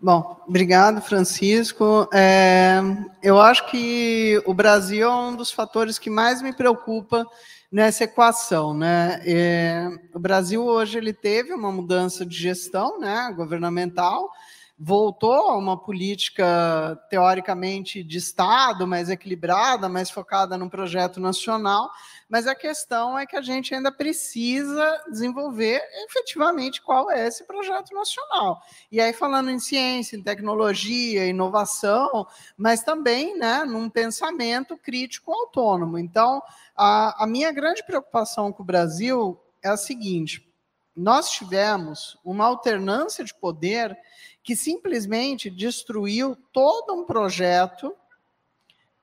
Bom, 0.00 0.38
obrigado, 0.46 1.00
Francisco. 1.00 2.08
É, 2.12 2.78
eu 3.22 3.40
acho 3.40 3.70
que 3.70 4.42
o 4.44 4.52
Brasil 4.52 5.08
é 5.08 5.14
um 5.14 5.34
dos 5.34 5.50
fatores 5.50 5.98
que 5.98 6.10
mais 6.10 6.42
me 6.42 6.52
preocupa 6.52 7.26
nessa 7.72 8.04
equação, 8.04 8.74
né? 8.74 9.22
É, 9.24 9.88
o 10.14 10.18
Brasil 10.18 10.62
hoje 10.62 10.98
ele 10.98 11.12
teve 11.12 11.54
uma 11.54 11.72
mudança 11.72 12.24
de 12.24 12.36
gestão, 12.36 13.00
né, 13.00 13.32
governamental, 13.34 14.30
voltou 14.78 15.50
a 15.50 15.56
uma 15.56 15.76
política 15.76 16.98
teoricamente 17.08 18.04
de 18.04 18.18
Estado, 18.18 18.86
mais 18.86 19.08
equilibrada, 19.08 19.88
mais 19.88 20.10
focada 20.10 20.58
num 20.58 20.68
projeto 20.68 21.18
nacional, 21.18 21.90
mas 22.28 22.46
a 22.46 22.54
questão 22.54 23.18
é 23.18 23.26
que 23.26 23.36
a 23.36 23.42
gente 23.42 23.74
ainda 23.74 23.92
precisa 23.92 25.02
desenvolver 25.08 25.82
efetivamente 26.08 26.82
qual 26.82 27.10
é 27.10 27.26
esse 27.26 27.44
projeto 27.44 27.94
nacional. 27.94 28.60
E 28.90 29.00
aí, 29.00 29.12
falando 29.12 29.50
em 29.50 29.58
ciência, 29.58 30.16
em 30.16 30.22
tecnologia, 30.22 31.26
inovação, 31.26 32.26
mas 32.56 32.82
também 32.82 33.36
né, 33.38 33.64
num 33.64 33.88
pensamento 33.88 34.76
crítico 34.76 35.32
autônomo. 35.32 35.98
Então, 35.98 36.42
a, 36.76 37.24
a 37.24 37.26
minha 37.26 37.52
grande 37.52 37.84
preocupação 37.84 38.52
com 38.52 38.62
o 38.62 38.66
Brasil 38.66 39.40
é 39.62 39.68
a 39.68 39.76
seguinte: 39.76 40.46
nós 40.94 41.30
tivemos 41.30 42.18
uma 42.24 42.46
alternância 42.46 43.24
de 43.24 43.34
poder 43.34 43.96
que 44.42 44.54
simplesmente 44.54 45.50
destruiu 45.50 46.36
todo 46.52 46.92
um 46.94 47.04
projeto 47.04 47.94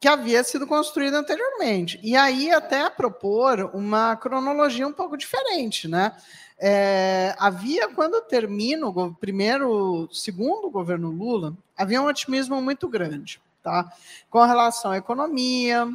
que 0.02 0.08
havia 0.08 0.44
sido 0.44 0.66
construído 0.66 1.14
anteriormente. 1.14 2.00
E 2.02 2.18
aí 2.18 2.52
até 2.52 2.90
propor 2.90 3.70
uma 3.72 4.16
cronologia 4.16 4.88
um 4.88 4.92
pouco 4.92 5.16
diferente, 5.16 5.88
né? 5.88 6.18
É, 6.58 7.36
havia, 7.38 7.88
quando 7.94 8.20
termina 8.22 8.88
o 8.88 9.14
primeiro, 9.14 10.10
segundo 10.12 10.72
governo 10.72 11.12
Lula, 11.12 11.56
havia 11.78 12.02
um 12.02 12.08
otimismo 12.08 12.60
muito 12.60 12.90
grande, 12.90 13.40
tá? 13.62 13.94
Com 14.28 14.44
relação 14.44 14.90
à 14.90 14.98
economia, 14.98 15.88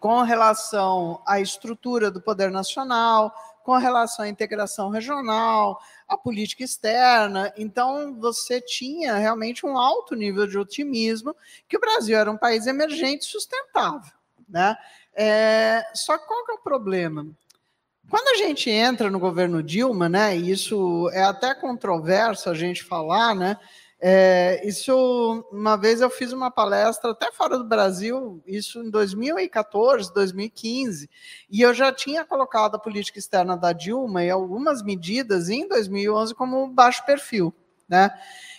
com 0.00 0.22
relação 0.22 1.22
à 1.24 1.40
estrutura 1.40 2.10
do 2.10 2.20
poder 2.20 2.50
nacional, 2.50 3.32
com 3.68 3.76
relação 3.76 4.24
à 4.24 4.28
integração 4.30 4.88
regional, 4.88 5.78
à 6.08 6.16
política 6.16 6.64
externa. 6.64 7.52
Então, 7.54 8.18
você 8.18 8.62
tinha 8.62 9.16
realmente 9.16 9.66
um 9.66 9.76
alto 9.76 10.14
nível 10.14 10.46
de 10.46 10.56
otimismo 10.56 11.36
que 11.68 11.76
o 11.76 11.80
Brasil 11.80 12.16
era 12.16 12.30
um 12.30 12.38
país 12.38 12.66
emergente 12.66 13.26
sustentável. 13.26 14.10
Né? 14.48 14.74
É, 15.14 15.84
só 15.92 16.16
qual 16.16 16.46
que 16.46 16.52
é 16.52 16.54
o 16.54 16.62
problema? 16.62 17.26
Quando 18.08 18.28
a 18.28 18.36
gente 18.38 18.70
entra 18.70 19.10
no 19.10 19.18
governo 19.18 19.62
Dilma, 19.62 20.08
né, 20.08 20.34
e 20.34 20.50
isso 20.50 21.10
é 21.12 21.24
até 21.24 21.54
controverso 21.54 22.48
a 22.48 22.54
gente 22.54 22.82
falar, 22.82 23.34
né, 23.34 23.58
é, 24.00 24.60
isso, 24.66 25.44
uma 25.50 25.76
vez 25.76 26.00
eu 26.00 26.08
fiz 26.08 26.32
uma 26.32 26.50
palestra 26.50 27.10
até 27.10 27.32
fora 27.32 27.58
do 27.58 27.64
Brasil, 27.64 28.40
isso 28.46 28.80
em 28.80 28.90
2014, 28.90 30.14
2015, 30.14 31.10
e 31.50 31.62
eu 31.62 31.74
já 31.74 31.92
tinha 31.92 32.24
colocado 32.24 32.76
a 32.76 32.78
política 32.78 33.18
externa 33.18 33.56
da 33.56 33.72
Dilma 33.72 34.22
e 34.22 34.30
algumas 34.30 34.82
medidas 34.82 35.48
em 35.48 35.66
2011 35.66 36.32
como 36.34 36.68
baixo 36.68 37.04
perfil, 37.04 37.52
né? 37.88 38.10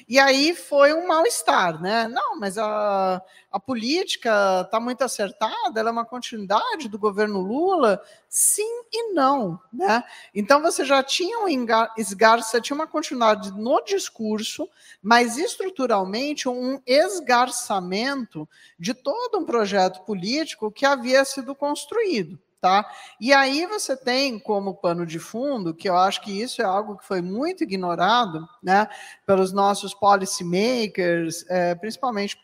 E 0.10 0.18
aí 0.18 0.56
foi 0.56 0.92
um 0.92 1.06
mal-estar, 1.06 1.80
né? 1.80 2.08
Não, 2.08 2.40
mas 2.40 2.58
a, 2.58 3.22
a 3.52 3.60
política 3.60 4.62
está 4.66 4.80
muito 4.80 5.04
acertada, 5.04 5.80
ela 5.80 5.90
é 5.90 5.92
uma 5.92 6.04
continuidade 6.04 6.90
do 6.90 6.98
governo 6.98 7.40
Lula? 7.42 8.02
Sim 8.28 8.86
e 8.92 9.14
não, 9.14 9.60
né? 9.72 10.04
Então 10.34 10.64
você 10.64 10.84
já 10.84 11.04
tinha 11.04 11.46
um 11.46 11.48
esgarça, 11.96 12.60
tinha 12.60 12.74
uma 12.74 12.88
continuidade 12.88 13.52
no 13.52 13.80
discurso, 13.84 14.68
mas 15.00 15.38
estruturalmente 15.38 16.50
um 16.50 16.82
esgarçamento 16.88 18.50
de 18.80 18.96
todo 18.96 19.38
um 19.38 19.46
projeto 19.46 20.04
político 20.06 20.72
que 20.72 20.88
havia 20.88 21.24
sido 21.24 21.54
construído. 21.54 22.40
Tá? 22.62 22.86
E 23.22 23.32
aí 23.32 23.66
você 23.68 23.96
tem 23.96 24.38
como 24.38 24.76
pano 24.76 25.06
de 25.06 25.18
fundo, 25.18 25.74
que 25.74 25.88
eu 25.88 25.96
acho 25.98 26.22
que 26.22 26.42
isso 26.42 26.62
é 26.62 26.66
algo 26.66 26.98
que 26.98 27.06
foi 27.06 27.22
muito 27.22 27.64
ignorado 27.64 28.46
né, 28.62 28.86
pelos 29.26 29.54
nossos 29.54 29.94
policymakers, 29.94 31.46
é, 31.50 31.74
principalmente 31.76 32.38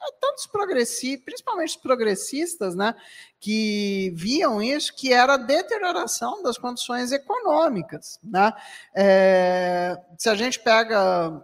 é, 0.00 0.12
tantos 0.18 0.46
progressistas, 0.46 1.22
principalmente 1.22 1.70
os 1.70 1.76
progressistas, 1.76 2.74
né, 2.74 2.94
que 3.38 4.10
viam 4.16 4.62
isso, 4.62 4.94
que 4.96 5.12
era 5.12 5.34
a 5.34 5.36
deterioração 5.36 6.42
das 6.42 6.56
condições 6.56 7.12
econômicas. 7.12 8.18
Né? 8.22 8.52
É, 8.96 10.00
se 10.16 10.30
a 10.30 10.34
gente 10.34 10.60
pega 10.60 11.42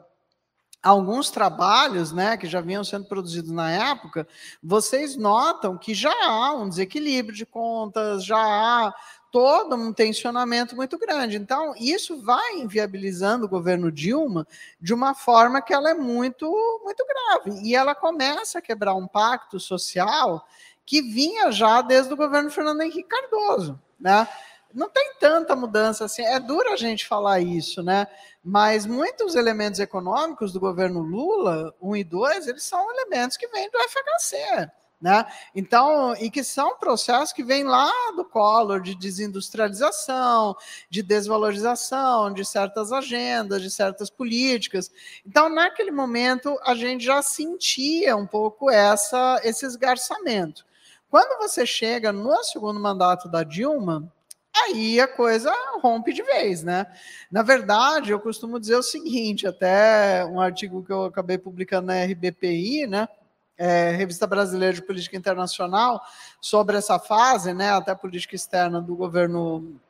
alguns 0.84 1.30
trabalhos 1.30 2.12
né, 2.12 2.36
que 2.36 2.46
já 2.46 2.60
vinham 2.60 2.84
sendo 2.84 3.06
produzidos 3.06 3.50
na 3.50 3.70
época, 3.70 4.28
vocês 4.62 5.16
notam 5.16 5.78
que 5.78 5.94
já 5.94 6.12
há 6.26 6.52
um 6.52 6.68
desequilíbrio 6.68 7.34
de 7.34 7.46
contas, 7.46 8.22
já 8.22 8.36
há 8.36 8.94
todo 9.32 9.74
um 9.74 9.92
tensionamento 9.92 10.76
muito 10.76 10.98
grande. 10.98 11.36
Então, 11.38 11.74
isso 11.76 12.22
vai 12.22 12.58
inviabilizando 12.58 13.46
o 13.46 13.48
governo 13.48 13.90
Dilma 13.90 14.46
de 14.78 14.92
uma 14.92 15.14
forma 15.14 15.62
que 15.62 15.72
ela 15.72 15.90
é 15.90 15.94
muito, 15.94 16.46
muito 16.84 17.04
grave. 17.04 17.60
E 17.66 17.74
ela 17.74 17.94
começa 17.94 18.58
a 18.58 18.62
quebrar 18.62 18.94
um 18.94 19.08
pacto 19.08 19.58
social 19.58 20.46
que 20.84 21.00
vinha 21.00 21.50
já 21.50 21.80
desde 21.80 22.12
o 22.12 22.16
governo 22.16 22.50
Fernando 22.50 22.82
Henrique 22.82 23.08
Cardoso. 23.08 23.80
Né? 23.98 24.28
Não 24.74 24.88
tem 24.88 25.14
tanta 25.20 25.54
mudança 25.54 26.04
assim, 26.04 26.22
é 26.22 26.40
duro 26.40 26.70
a 26.72 26.76
gente 26.76 27.06
falar 27.06 27.38
isso, 27.38 27.80
né? 27.80 28.08
Mas 28.42 28.84
muitos 28.84 29.36
elementos 29.36 29.78
econômicos 29.78 30.52
do 30.52 30.58
governo 30.58 31.00
Lula, 31.00 31.72
1 31.80 31.96
e 31.96 32.04
2, 32.04 32.48
eles 32.48 32.64
são 32.64 32.90
elementos 32.90 33.36
que 33.36 33.46
vêm 33.46 33.70
do 33.70 33.78
FHC. 33.78 34.70
Né? 35.00 35.26
Então, 35.54 36.14
e 36.16 36.30
que 36.30 36.42
são 36.42 36.78
processos 36.78 37.32
que 37.32 37.44
vêm 37.44 37.62
lá 37.62 37.92
do 38.16 38.24
Collor 38.24 38.80
de 38.80 38.94
desindustrialização, 38.94 40.56
de 40.88 41.02
desvalorização 41.02 42.32
de 42.32 42.42
certas 42.42 42.90
agendas, 42.90 43.60
de 43.60 43.70
certas 43.70 44.08
políticas. 44.08 44.90
Então, 45.26 45.50
naquele 45.50 45.90
momento, 45.90 46.58
a 46.64 46.74
gente 46.74 47.04
já 47.04 47.20
sentia 47.20 48.16
um 48.16 48.26
pouco 48.26 48.70
essa, 48.70 49.40
esse 49.44 49.66
esgarçamento. 49.66 50.64
Quando 51.10 51.38
você 51.38 51.66
chega 51.66 52.10
no 52.10 52.42
segundo 52.42 52.80
mandato 52.80 53.28
da 53.28 53.44
Dilma, 53.44 54.10
aí 54.54 55.00
a 55.00 55.08
coisa 55.08 55.52
rompe 55.82 56.12
de 56.12 56.22
vez, 56.22 56.62
né? 56.62 56.86
Na 57.30 57.42
verdade, 57.42 58.10
eu 58.10 58.20
costumo 58.20 58.60
dizer 58.60 58.76
o 58.76 58.82
seguinte, 58.82 59.46
até 59.46 60.24
um 60.24 60.40
artigo 60.40 60.84
que 60.84 60.92
eu 60.92 61.04
acabei 61.04 61.38
publicando 61.38 61.88
na 61.88 62.04
RBPI, 62.04 62.86
né? 62.86 63.08
É, 63.56 63.90
Revista 63.90 64.26
Brasileira 64.26 64.74
de 64.74 64.82
Política 64.82 65.16
Internacional, 65.16 66.02
sobre 66.40 66.76
essa 66.76 66.98
fase, 66.98 67.54
né, 67.54 67.70
até 67.70 67.94
política 67.94 68.34
externa 68.34 68.80
do 68.80 68.96
governo 68.96 69.80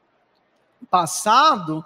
passado, 0.90 1.82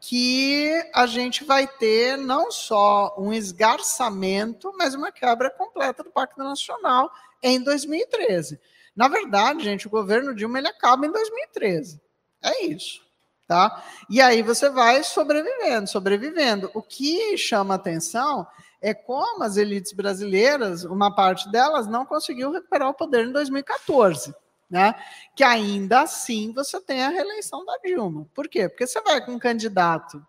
que 0.00 0.72
a 0.94 1.06
gente 1.06 1.44
vai 1.44 1.66
ter 1.66 2.16
não 2.16 2.50
só 2.50 3.14
um 3.18 3.34
esgarçamento, 3.34 4.72
mas 4.78 4.94
uma 4.94 5.12
quebra 5.12 5.50
completa 5.50 6.02
do 6.02 6.10
Pacto 6.10 6.42
Nacional 6.42 7.10
em 7.42 7.62
2013. 7.62 8.58
Na 8.96 9.08
verdade, 9.08 9.62
gente, 9.62 9.86
o 9.86 9.90
governo 9.90 10.34
Dilma 10.34 10.58
ele 10.58 10.68
acaba 10.68 11.06
em 11.06 11.12
2013. 11.12 12.00
É 12.42 12.64
isso. 12.64 13.00
Tá? 13.46 13.82
E 14.08 14.20
aí 14.20 14.42
você 14.42 14.70
vai 14.70 15.02
sobrevivendo, 15.02 15.88
sobrevivendo. 15.88 16.70
O 16.72 16.80
que 16.80 17.36
chama 17.36 17.74
atenção 17.74 18.46
é 18.80 18.94
como 18.94 19.42
as 19.42 19.56
elites 19.56 19.92
brasileiras, 19.92 20.84
uma 20.84 21.14
parte 21.14 21.50
delas, 21.50 21.88
não 21.88 22.06
conseguiu 22.06 22.52
recuperar 22.52 22.88
o 22.88 22.94
poder 22.94 23.26
em 23.26 23.32
2014. 23.32 24.32
Né? 24.70 24.94
Que 25.34 25.42
ainda 25.42 26.02
assim 26.02 26.52
você 26.52 26.80
tem 26.80 27.02
a 27.02 27.08
reeleição 27.08 27.64
da 27.64 27.76
Dilma. 27.84 28.26
Por 28.32 28.48
quê? 28.48 28.68
Porque 28.68 28.86
você 28.86 29.00
vai 29.00 29.24
com 29.24 29.32
um 29.32 29.38
candidato 29.38 30.24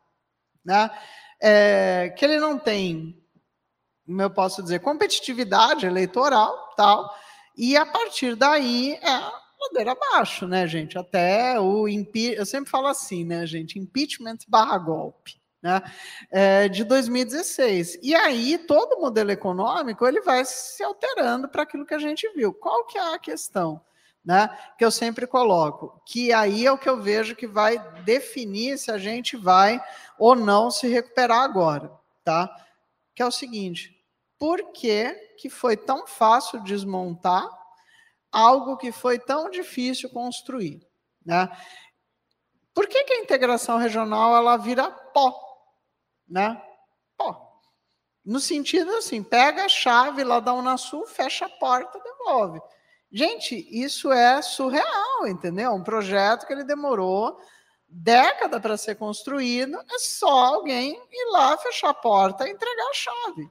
né, 0.63 0.89
é, 1.41 2.13
que 2.17 2.23
ele 2.23 2.39
não 2.39 2.57
tem, 2.57 3.17
como 4.05 4.21
eu 4.21 4.29
posso 4.29 4.61
dizer, 4.61 4.79
competitividade 4.79 5.85
eleitoral, 5.85 6.73
tal, 6.75 7.13
e 7.57 7.75
a 7.75 7.85
partir 7.85 8.35
daí 8.35 8.93
é 8.93 9.41
ladeira 9.61 9.91
abaixo, 9.91 10.47
né, 10.47 10.67
gente? 10.67 10.97
Até 10.97 11.59
o 11.59 11.87
impeachment, 11.87 12.39
eu 12.39 12.45
sempre 12.45 12.69
falo 12.69 12.87
assim, 12.87 13.23
né, 13.23 13.45
gente? 13.45 13.79
Impeachment 13.79 14.37
barra 14.47 14.77
golpe. 14.77 15.39
Né, 15.63 15.79
é, 16.31 16.67
de 16.67 16.83
2016. 16.83 17.99
E 18.01 18.15
aí 18.15 18.57
todo 18.57 18.93
o 18.93 19.01
modelo 19.01 19.29
econômico 19.29 20.07
ele 20.07 20.19
vai 20.21 20.43
se 20.43 20.83
alterando 20.83 21.47
para 21.47 21.61
aquilo 21.61 21.85
que 21.85 21.93
a 21.93 21.99
gente 21.99 22.27
viu. 22.33 22.51
Qual 22.51 22.83
que 22.87 22.97
é 22.97 23.13
a 23.13 23.19
questão? 23.19 23.79
Né, 24.25 24.49
que 24.77 24.85
eu 24.85 24.91
sempre 24.91 25.25
coloco, 25.25 25.99
que 26.05 26.31
aí 26.31 26.65
é 26.65 26.71
o 26.71 26.77
que 26.77 26.89
eu 26.89 27.01
vejo 27.01 27.35
que 27.35 27.47
vai 27.47 27.77
definir 28.03 28.77
se 28.77 28.91
a 28.91 28.97
gente 28.97 29.35
vai 29.35 29.79
ou 30.17 30.35
não 30.35 30.69
se 30.69 30.87
recuperar 30.87 31.41
agora, 31.41 31.91
tá? 32.23 32.49
Que 33.15 33.23
é 33.23 33.25
o 33.25 33.31
seguinte: 33.31 33.99
por 34.39 34.71
que, 34.71 35.13
que 35.37 35.49
foi 35.49 35.77
tão 35.77 36.07
fácil 36.07 36.63
desmontar 36.63 37.47
algo 38.31 38.77
que 38.77 38.91
foi 38.91 39.19
tão 39.19 39.49
difícil 39.49 40.09
construir. 40.09 40.87
Né? 41.25 41.49
Por 42.73 42.87
que, 42.87 43.03
que 43.03 43.13
a 43.13 43.19
integração 43.19 43.77
regional 43.77 44.35
ela 44.35 44.57
vira 44.57 44.89
pó? 44.89 45.33
Né? 46.27 46.61
Pó. 47.17 47.59
No 48.23 48.39
sentido 48.39 48.95
assim, 48.95 49.21
pega 49.21 49.65
a 49.65 49.69
chave 49.69 50.23
lá 50.23 50.39
da 50.39 50.53
Unasul, 50.53 51.05
fecha 51.05 51.45
a 51.45 51.49
porta, 51.49 51.99
devolve. 51.99 52.61
Gente, 53.11 53.67
isso 53.69 54.11
é 54.11 54.41
surreal, 54.41 55.27
entendeu? 55.27 55.73
Um 55.73 55.83
projeto 55.83 56.45
que 56.47 56.53
ele 56.53 56.63
demorou 56.63 57.37
década 57.91 58.57
para 58.57 58.77
ser 58.77 58.95
construído, 58.95 59.77
é 59.77 59.99
só 59.99 60.29
alguém 60.55 60.93
ir 61.11 61.31
lá, 61.31 61.57
fechar 61.57 61.89
a 61.89 61.93
porta 61.93 62.47
e 62.47 62.51
entregar 62.51 62.87
a 62.89 62.93
chave. 62.93 63.49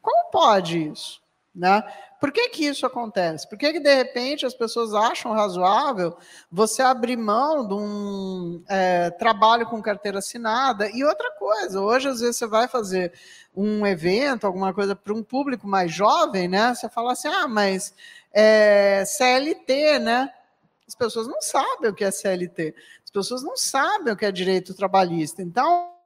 Como 0.00 0.30
pode 0.30 0.88
isso? 0.90 1.20
Né? 1.54 1.82
Por 2.20 2.32
que, 2.32 2.48
que 2.48 2.66
isso 2.66 2.84
acontece? 2.84 3.48
Por 3.48 3.56
que, 3.56 3.72
que, 3.72 3.80
de 3.80 3.94
repente, 3.94 4.44
as 4.44 4.54
pessoas 4.54 4.92
acham 4.92 5.32
razoável 5.32 6.16
você 6.50 6.82
abrir 6.82 7.16
mão 7.16 7.66
de 7.66 7.74
um 7.74 8.62
é, 8.68 9.10
trabalho 9.10 9.66
com 9.66 9.80
carteira 9.80 10.18
assinada? 10.18 10.90
E 10.90 11.04
outra 11.04 11.30
coisa, 11.32 11.80
hoje, 11.80 12.08
às 12.08 12.20
vezes, 12.20 12.36
você 12.36 12.46
vai 12.46 12.66
fazer 12.66 13.12
um 13.56 13.86
evento, 13.86 14.46
alguma 14.46 14.74
coisa 14.74 14.96
para 14.96 15.14
um 15.14 15.22
público 15.22 15.66
mais 15.66 15.92
jovem, 15.92 16.48
né? 16.48 16.74
Você 16.74 16.88
fala 16.88 17.12
assim, 17.12 17.28
ah, 17.28 17.46
mas 17.46 17.94
é, 18.32 19.04
CLT, 19.06 20.00
né? 20.00 20.32
As 20.88 20.94
pessoas 20.94 21.28
não 21.28 21.40
sabem 21.40 21.90
o 21.90 21.94
que 21.94 22.04
é 22.04 22.10
CLT. 22.10 22.74
As 23.04 23.10
pessoas 23.10 23.42
não 23.44 23.56
sabem 23.56 24.12
o 24.12 24.16
que 24.16 24.26
é 24.26 24.32
direito 24.32 24.74
trabalhista. 24.74 25.40
Então, 25.40 25.97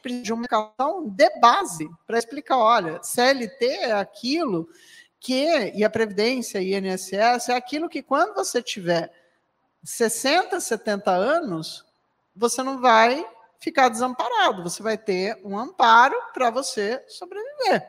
precisa 0.00 0.24
de 0.24 0.32
uma 0.32 0.44
educação 0.44 1.08
de 1.08 1.30
base 1.40 1.88
para 2.06 2.18
explicar, 2.18 2.58
olha, 2.58 3.02
CLT 3.02 3.64
é 3.64 3.92
aquilo 3.92 4.68
que, 5.18 5.72
e 5.74 5.84
a 5.84 5.90
Previdência 5.90 6.60
e 6.60 6.74
INSS, 6.74 7.48
é 7.48 7.54
aquilo 7.54 7.88
que 7.88 8.02
quando 8.02 8.34
você 8.34 8.62
tiver 8.62 9.12
60, 9.84 10.58
70 10.58 11.10
anos, 11.10 11.84
você 12.34 12.62
não 12.62 12.80
vai 12.80 13.24
ficar 13.58 13.88
desamparado, 13.88 14.62
você 14.62 14.82
vai 14.82 14.96
ter 14.96 15.38
um 15.44 15.58
amparo 15.58 16.16
para 16.32 16.50
você 16.50 17.04
sobreviver, 17.06 17.86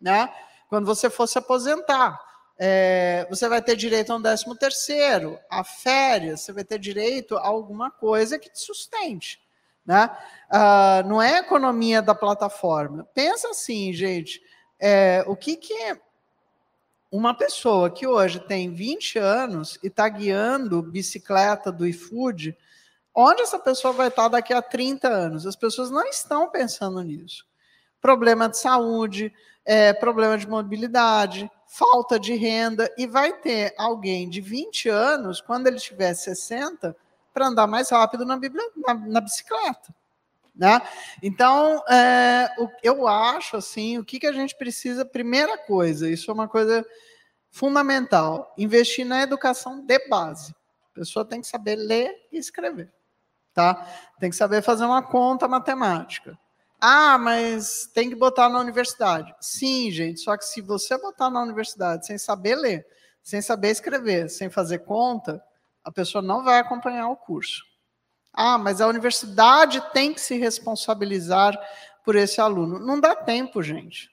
né? 0.00 0.32
Quando 0.68 0.84
você 0.84 1.08
for 1.08 1.26
se 1.26 1.38
aposentar, 1.38 2.20
é, 2.58 3.26
você 3.28 3.48
vai 3.48 3.62
ter 3.62 3.76
direito 3.76 4.12
a 4.12 4.16
um 4.16 4.20
décimo 4.20 4.54
terceiro, 4.56 5.38
a 5.48 5.62
férias, 5.62 6.40
você 6.40 6.52
vai 6.52 6.64
ter 6.64 6.78
direito 6.78 7.36
a 7.36 7.46
alguma 7.46 7.90
coisa 7.90 8.38
que 8.38 8.50
te 8.50 8.60
sustente. 8.60 9.40
Né? 9.86 10.10
Ah, 10.50 11.02
não 11.06 11.22
é 11.22 11.38
economia 11.38 12.02
da 12.02 12.14
plataforma. 12.14 13.06
Pensa 13.14 13.50
assim, 13.50 13.92
gente, 13.92 14.42
é, 14.80 15.24
o 15.26 15.36
que, 15.36 15.56
que 15.56 15.74
uma 17.10 17.34
pessoa 17.34 17.88
que 17.88 18.06
hoje 18.06 18.40
tem 18.40 18.72
20 18.72 19.18
anos 19.18 19.78
e 19.82 19.86
está 19.86 20.08
guiando 20.08 20.82
bicicleta 20.82 21.70
do 21.70 21.86
iFood, 21.86 22.56
onde 23.14 23.42
essa 23.42 23.58
pessoa 23.58 23.92
vai 23.92 24.08
estar 24.08 24.28
daqui 24.28 24.52
a 24.52 24.60
30 24.60 25.08
anos? 25.08 25.46
As 25.46 25.56
pessoas 25.56 25.90
não 25.90 26.04
estão 26.04 26.50
pensando 26.50 27.02
nisso. 27.02 27.46
Problema 28.00 28.48
de 28.48 28.58
saúde, 28.58 29.32
é, 29.64 29.92
problema 29.92 30.36
de 30.36 30.48
mobilidade, 30.48 31.50
falta 31.66 32.18
de 32.18 32.34
renda, 32.34 32.92
e 32.96 33.06
vai 33.06 33.32
ter 33.32 33.74
alguém 33.78 34.28
de 34.28 34.40
20 34.40 34.88
anos, 34.88 35.40
quando 35.40 35.66
ele 35.66 35.78
tiver 35.78 36.14
60, 36.14 36.94
para 37.36 37.48
andar 37.48 37.66
mais 37.66 37.90
rápido 37.90 38.24
na, 38.24 38.38
na, 38.38 38.94
na 38.94 39.20
bicicleta. 39.20 39.94
Né? 40.54 40.80
Então, 41.22 41.84
é, 41.86 42.48
o, 42.56 42.66
eu 42.82 43.06
acho 43.06 43.58
assim, 43.58 43.98
o 43.98 44.04
que, 44.06 44.18
que 44.18 44.26
a 44.26 44.32
gente 44.32 44.56
precisa, 44.56 45.04
primeira 45.04 45.58
coisa, 45.58 46.08
isso 46.08 46.30
é 46.30 46.34
uma 46.34 46.48
coisa 46.48 46.82
fundamental, 47.50 48.54
investir 48.56 49.04
na 49.04 49.20
educação 49.20 49.84
de 49.84 49.98
base. 50.08 50.54
A 50.90 50.94
pessoa 50.94 51.26
tem 51.26 51.42
que 51.42 51.46
saber 51.46 51.76
ler 51.76 52.10
e 52.32 52.38
escrever, 52.38 52.90
tá? 53.52 53.86
Tem 54.18 54.30
que 54.30 54.36
saber 54.36 54.62
fazer 54.62 54.86
uma 54.86 55.02
conta 55.02 55.46
matemática. 55.46 56.38
Ah, 56.80 57.18
mas 57.18 57.90
tem 57.92 58.08
que 58.08 58.16
botar 58.16 58.48
na 58.48 58.60
universidade. 58.60 59.34
Sim, 59.42 59.90
gente, 59.90 60.20
só 60.20 60.38
que 60.38 60.44
se 60.46 60.62
você 60.62 60.96
botar 60.96 61.28
na 61.28 61.42
universidade 61.42 62.06
sem 62.06 62.16
saber 62.16 62.54
ler, 62.56 62.86
sem 63.22 63.42
saber 63.42 63.72
escrever, 63.72 64.30
sem 64.30 64.48
fazer 64.48 64.78
conta, 64.78 65.44
a 65.86 65.92
pessoa 65.92 66.20
não 66.20 66.42
vai 66.42 66.58
acompanhar 66.58 67.08
o 67.08 67.16
curso. 67.16 67.64
Ah, 68.34 68.58
mas 68.58 68.80
a 68.80 68.88
universidade 68.88 69.80
tem 69.92 70.12
que 70.12 70.20
se 70.20 70.36
responsabilizar 70.36 71.56
por 72.04 72.16
esse 72.16 72.40
aluno. 72.40 72.80
Não 72.80 72.98
dá 72.98 73.14
tempo, 73.14 73.62
gente. 73.62 74.10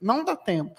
Não 0.00 0.22
dá 0.22 0.36
tempo, 0.36 0.78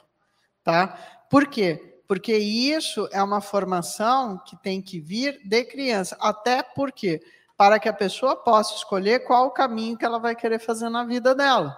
tá? 0.64 0.96
Por 1.28 1.48
quê? 1.48 2.02
Porque 2.08 2.38
isso 2.38 3.10
é 3.12 3.22
uma 3.22 3.42
formação 3.42 4.38
que 4.46 4.56
tem 4.58 4.80
que 4.80 5.00
vir 5.00 5.42
de 5.44 5.66
criança. 5.66 6.16
Até 6.22 6.62
porque 6.62 7.20
para 7.58 7.80
que 7.80 7.90
a 7.90 7.94
pessoa 7.94 8.36
possa 8.36 8.76
escolher 8.76 9.26
qual 9.26 9.48
o 9.48 9.52
caminho 9.52 9.98
que 9.98 10.06
ela 10.06 10.20
vai 10.20 10.36
querer 10.36 10.60
fazer 10.60 10.88
na 10.88 11.04
vida 11.04 11.34
dela. 11.34 11.76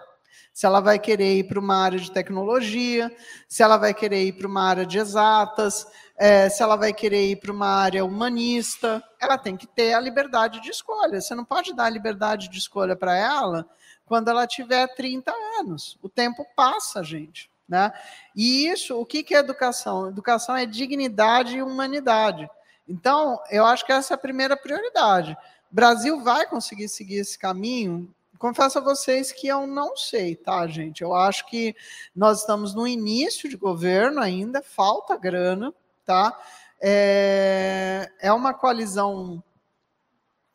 Se 0.53 0.65
ela 0.65 0.80
vai 0.80 0.99
querer 0.99 1.38
ir 1.38 1.45
para 1.45 1.59
uma 1.59 1.75
área 1.75 1.99
de 1.99 2.11
tecnologia, 2.11 3.15
se 3.47 3.63
ela 3.63 3.77
vai 3.77 3.93
querer 3.93 4.23
ir 4.25 4.34
para 4.34 4.47
uma 4.47 4.63
área 4.63 4.86
de 4.86 4.97
exatas, 4.97 5.88
é, 6.17 6.49
se 6.49 6.61
ela 6.61 6.75
vai 6.75 6.91
querer 6.91 7.32
ir 7.32 7.38
para 7.38 7.51
uma 7.51 7.67
área 7.67 8.03
humanista, 8.03 9.01
ela 9.19 9.38
tem 9.38 9.55
que 9.55 9.65
ter 9.65 9.93
a 9.93 9.99
liberdade 9.99 10.61
de 10.61 10.69
escolha. 10.69 11.21
Você 11.21 11.34
não 11.34 11.45
pode 11.45 11.73
dar 11.73 11.86
a 11.86 11.89
liberdade 11.89 12.49
de 12.49 12.57
escolha 12.57 12.95
para 12.95 13.15
ela 13.15 13.65
quando 14.05 14.27
ela 14.27 14.45
tiver 14.45 14.88
30 14.95 15.32
anos. 15.59 15.97
O 16.01 16.09
tempo 16.09 16.45
passa, 16.55 17.03
gente. 17.03 17.49
Né? 17.69 17.93
E 18.36 18.67
isso, 18.67 18.99
o 18.99 19.05
que, 19.05 19.23
que 19.23 19.36
é 19.36 19.38
educação? 19.38 20.09
Educação 20.09 20.57
é 20.57 20.65
dignidade 20.65 21.55
e 21.55 21.61
humanidade. 21.61 22.49
Então, 22.88 23.39
eu 23.51 23.63
acho 23.63 23.86
que 23.86 23.91
essa 23.91 24.13
é 24.13 24.15
a 24.15 24.17
primeira 24.17 24.57
prioridade. 24.57 25.38
O 25.71 25.75
Brasil 25.75 26.19
vai 26.21 26.47
conseguir 26.47 26.89
seguir 26.89 27.17
esse 27.17 27.38
caminho 27.38 28.11
confesso 28.40 28.80
a 28.80 28.82
vocês 28.82 29.32
que 29.32 29.48
eu 29.48 29.68
não 29.68 29.96
sei, 29.98 30.36
tá, 30.36 30.66
gente? 30.66 31.02
Eu 31.04 31.14
acho 31.14 31.46
que 31.48 31.76
nós 32.16 32.40
estamos 32.40 32.74
no 32.74 32.88
início 32.88 33.50
de 33.50 33.58
governo 33.58 34.22
ainda, 34.22 34.64
falta 34.64 35.18
grana, 35.18 35.74
tá? 36.06 36.40
É, 36.82 38.10
é 38.22 38.32
uma 38.32 38.54
coalizão 38.54 39.44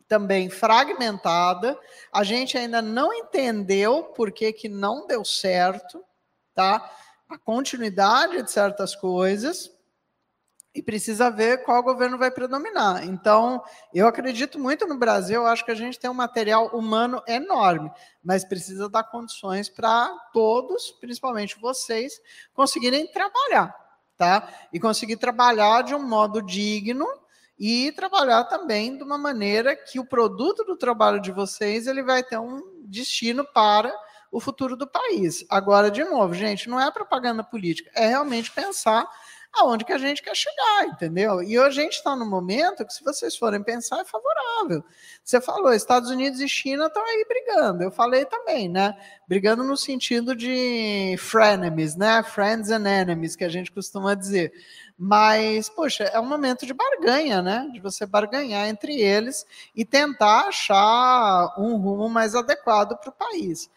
também 0.09 0.49
fragmentada. 0.49 1.78
A 2.11 2.24
gente 2.24 2.57
ainda 2.57 2.80
não 2.80 3.12
entendeu 3.12 4.03
por 4.03 4.32
que, 4.32 4.53
que 4.53 4.68
não 4.68 5.07
deu 5.07 5.22
certo, 5.22 6.03
tá? 6.55 6.91
A 7.28 7.37
continuidade 7.37 8.43
de 8.43 8.51
certas 8.51 8.97
coisas 8.97 9.73
e 10.74 10.82
precisa 10.82 11.30
ver 11.30 11.62
qual 11.62 11.82
governo 11.82 12.18
vai 12.18 12.30
predominar. 12.30 13.04
Então, 13.04 13.62
eu 13.92 14.08
acredito 14.08 14.58
muito 14.58 14.86
no 14.86 14.98
Brasil, 14.98 15.46
acho 15.46 15.64
que 15.64 15.70
a 15.70 15.76
gente 15.76 15.98
tem 15.98 16.10
um 16.10 16.14
material 16.14 16.66
humano 16.68 17.22
enorme, 17.28 17.90
mas 18.22 18.44
precisa 18.44 18.88
dar 18.88 19.04
condições 19.04 19.68
para 19.68 20.08
todos, 20.32 20.90
principalmente 21.00 21.60
vocês, 21.60 22.20
conseguirem 22.52 23.06
trabalhar, 23.06 23.72
tá? 24.16 24.48
E 24.72 24.80
conseguir 24.80 25.16
trabalhar 25.16 25.82
de 25.82 25.94
um 25.94 26.02
modo 26.02 26.42
digno 26.42 27.06
e 27.56 27.92
trabalhar 27.92 28.44
também 28.44 28.96
de 28.96 29.04
uma 29.04 29.16
maneira 29.16 29.76
que 29.76 30.00
o 30.00 30.04
produto 30.04 30.64
do 30.64 30.76
trabalho 30.76 31.20
de 31.20 31.30
vocês 31.30 31.86
ele 31.86 32.02
vai 32.02 32.24
ter 32.24 32.38
um 32.38 32.82
destino 32.86 33.44
para 33.44 33.94
o 34.32 34.40
futuro 34.40 34.76
do 34.76 34.88
país. 34.88 35.46
Agora, 35.48 35.88
de 35.88 36.02
novo, 36.02 36.34
gente, 36.34 36.68
não 36.68 36.80
é 36.80 36.90
propaganda 36.90 37.44
política, 37.44 37.88
é 37.94 38.08
realmente 38.08 38.50
pensar 38.50 39.08
aonde 39.57 39.84
que 39.84 39.92
a 39.92 39.98
gente 39.98 40.22
quer 40.22 40.34
chegar, 40.34 40.86
entendeu? 40.86 41.42
E 41.42 41.59
hoje 41.59 41.80
a 41.80 41.84
gente 41.84 41.94
está 41.94 42.16
no 42.16 42.26
momento 42.26 42.84
que, 42.84 42.92
se 42.92 43.05
vocês 43.05 43.36
forem 43.36 43.62
pensar, 43.62 44.00
é 44.00 44.05
favorável. 44.05 44.84
Você 45.22 45.40
falou, 45.40 45.72
Estados 45.72 46.11
Unidos 46.11 46.40
e 46.40 46.48
China 46.48 46.86
estão 46.86 47.05
aí 47.05 47.24
brigando. 47.28 47.82
Eu 47.82 47.90
falei 47.90 48.24
também, 48.24 48.68
né? 48.68 48.96
Brigando 49.28 49.62
no 49.62 49.76
sentido 49.76 50.34
de 50.34 51.16
frenemies, 51.18 51.96
né? 51.96 52.22
Friends 52.22 52.70
and 52.70 52.86
enemies, 52.88 53.36
que 53.36 53.44
a 53.44 53.48
gente 53.48 53.70
costuma 53.70 54.14
dizer. 54.14 54.52
Mas, 54.98 55.68
poxa, 55.68 56.05
é 56.05 56.18
um 56.20 56.26
momento 56.26 56.66
de 56.66 56.74
barganha, 56.74 57.42
né? 57.42 57.68
De 57.72 57.80
você 57.80 58.07
barganhar 58.07 58.68
entre 58.68 59.00
eles 59.00 59.46
e 59.74 59.84
tentar 59.84 60.48
achar 60.48 61.55
um 61.59 61.76
rumo 61.76 62.09
mais 62.09 62.34
adequado 62.34 62.96
para 62.98 63.11
o 63.11 63.12
país 63.12 63.70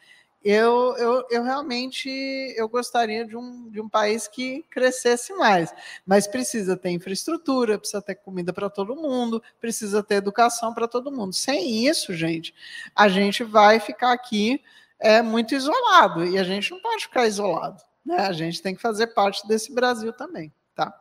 eu, 0.50 0.96
eu, 0.98 1.28
eu 1.30 1.44
realmente 1.44 2.10
eu 2.56 2.70
gostaria 2.70 3.26
de 3.26 3.36
um, 3.36 3.70
de 3.70 3.82
um 3.82 3.90
país 3.90 4.28
que 4.28 4.64
crescesse 4.70 5.34
mais, 5.34 5.74
mas 6.06 6.26
precisa 6.26 6.78
ter 6.78 6.92
infraestrutura, 6.92 7.78
precisa 7.78 8.02
ter 8.02 8.16
comida 8.16 8.54
para 8.54 8.70
todo 8.70 8.96
mundo, 8.96 9.44
precisa 9.60 10.02
ter 10.02 10.16
educação 10.16 10.74
para 10.74 10.88
todo 10.88 11.12
mundo. 11.12 11.34
Sem 11.34 11.86
isso, 11.86 12.14
gente, 12.14 12.56
a 12.96 13.10
gente 13.10 13.44
vai 13.44 13.80
ficar 13.80 14.14
aqui 14.14 14.64
é, 15.00 15.22
muito 15.22 15.54
isolado 15.54 16.26
e 16.26 16.38
a 16.38 16.44
gente 16.44 16.72
não 16.72 16.82
pode 16.82 17.04
ficar 17.04 17.28
isolado. 17.28 17.84
Né? 18.06 18.16
A 18.18 18.32
gente 18.32 18.62
tem 18.62 18.74
que 18.74 18.82
fazer 18.82 19.08
parte 19.08 19.46
desse 19.48 19.74
Brasil 19.74 20.14
também, 20.14 20.54
tá? 20.74 20.94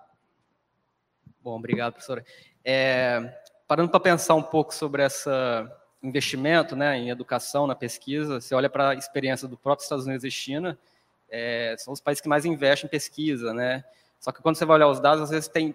Bom, 1.41 1.57
obrigado, 1.57 1.93
professora. 1.93 2.25
É, 2.65 3.33
parando 3.69 3.91
para 3.91 4.01
pensar 4.01 4.35
um 4.35 4.43
pouco 4.43 4.75
sobre 4.75 5.05
essa 5.05 5.71
investimento 6.03 6.77
né, 6.77 6.97
em 6.99 7.11
educação, 7.11 7.67
na 7.67 7.75
pesquisa, 7.75 8.41
você 8.41 8.55
olha 8.55 8.71
para 8.71 8.91
a 8.91 8.95
experiência 8.95 9.49
do 9.49 9.57
próprio 9.57 9.83
Estados 9.83 10.07
Unidos 10.07 10.25
e 10.25 10.31
China, 10.31 10.79
é, 11.29 11.75
são 11.79 11.93
os 11.93 12.01
países 12.01 12.21
que 12.21 12.29
mais 12.29 12.45
investem 12.45 12.87
em 12.87 12.91
pesquisa, 12.91 13.53
né? 13.53 13.85
Só 14.21 14.31
que 14.33 14.41
quando 14.41 14.57
você 14.57 14.65
vai 14.65 14.77
olhar 14.77 14.89
os 14.89 15.01
dados, 15.01 15.23
às 15.25 15.31
vezes 15.31 15.49
tem 15.49 15.75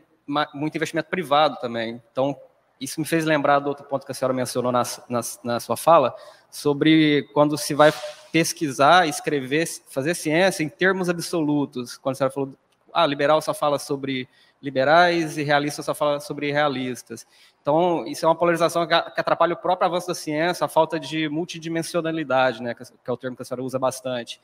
muito 0.53 0.75
investimento 0.75 1.09
privado 1.09 1.57
também. 1.59 2.01
Então, 2.11 2.37
isso 2.79 2.99
me 2.99 3.05
fez 3.05 3.25
lembrar 3.25 3.59
do 3.59 3.67
outro 3.67 3.85
ponto 3.85 4.05
que 4.05 4.11
a 4.11 4.15
senhora 4.15 4.33
mencionou 4.33 4.71
na, 4.71 4.83
na, 5.07 5.21
na 5.43 5.59
sua 5.59 5.77
fala, 5.77 6.15
sobre 6.49 7.29
quando 7.33 7.57
se 7.57 7.73
vai 7.73 7.93
pesquisar, 8.31 9.07
escrever, 9.07 9.67
fazer 9.89 10.15
ciência 10.15 10.63
em 10.63 10.69
termos 10.69 11.09
absolutos. 11.09 11.97
Quando 11.97 12.13
a 12.13 12.17
senhora 12.17 12.33
falou, 12.33 12.53
ah, 12.93 13.05
liberal 13.05 13.41
só 13.41 13.53
fala 13.53 13.77
sobre 13.77 14.27
liberais 14.61 15.37
e 15.37 15.43
realistas 15.43 15.85
só 15.85 15.95
falam 15.95 16.19
sobre 16.19 16.51
realistas. 16.51 17.25
Então, 17.61 18.05
isso 18.05 18.25
é 18.25 18.27
uma 18.27 18.35
polarização 18.35 18.85
que 18.87 18.93
atrapalha 18.93 19.53
o 19.53 19.57
próprio 19.57 19.87
avanço 19.87 20.07
da 20.07 20.15
ciência, 20.15 20.65
a 20.65 20.67
falta 20.67 20.99
de 20.99 21.27
multidimensionalidade, 21.29 22.61
né, 22.61 22.73
que 22.73 22.83
é 22.83 23.11
o 23.11 23.17
termo 23.17 23.35
que 23.35 23.41
a 23.41 23.45
senhora 23.45 23.63
usa 23.63 23.79
bastante. 23.79 24.39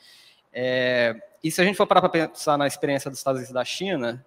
É, 0.51 1.15
e 1.43 1.51
se 1.51 1.61
a 1.61 1.63
gente 1.63 1.75
for 1.75 1.85
parar 1.85 2.01
para 2.01 2.27
pensar 2.27 2.57
na 2.57 2.65
experiência 2.65 3.09
dos 3.11 3.19
Estados 3.19 3.39
Unidos 3.39 3.51
e 3.51 3.53
da 3.53 3.63
China, 3.63 4.25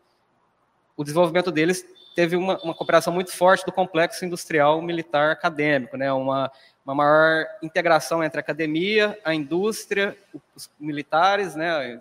o 0.97 1.03
desenvolvimento 1.03 1.51
deles 1.51 1.85
teve 2.15 2.37
uma, 2.37 2.59
uma 2.63 2.75
cooperação 2.75 3.13
muito 3.13 3.33
forte 3.33 3.65
do 3.65 3.73
complexo 3.73 4.25
industrial 4.25 4.81
militar 4.83 5.31
acadêmico, 5.31 5.97
né, 5.97 6.13
uma, 6.13 6.51
uma 6.85 6.95
maior 6.95 7.47
integração 7.63 8.23
entre 8.23 8.39
a 8.39 8.43
academia, 8.43 9.19
a 9.25 9.35
indústria, 9.35 10.17
os 10.55 10.71
militares, 10.79 11.55
né, 11.57 12.01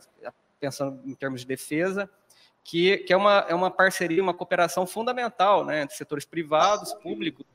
pensando 0.60 1.00
em 1.06 1.16
termos 1.16 1.42
de 1.42 1.48
defesa, 1.48 2.10
que, 2.64 2.98
que 3.00 3.14
é, 3.14 3.18
uma, 3.18 3.46
é 3.50 3.56
uma 3.56 3.72
parceria, 3.72 4.22
uma 4.22 4.34
cooperação 4.34 4.86
fundamental 4.86 5.66
né, 5.66 5.84
entre 5.84 5.96
setores 5.96 6.26
privados, 6.26 6.94
públicos, 6.94 7.46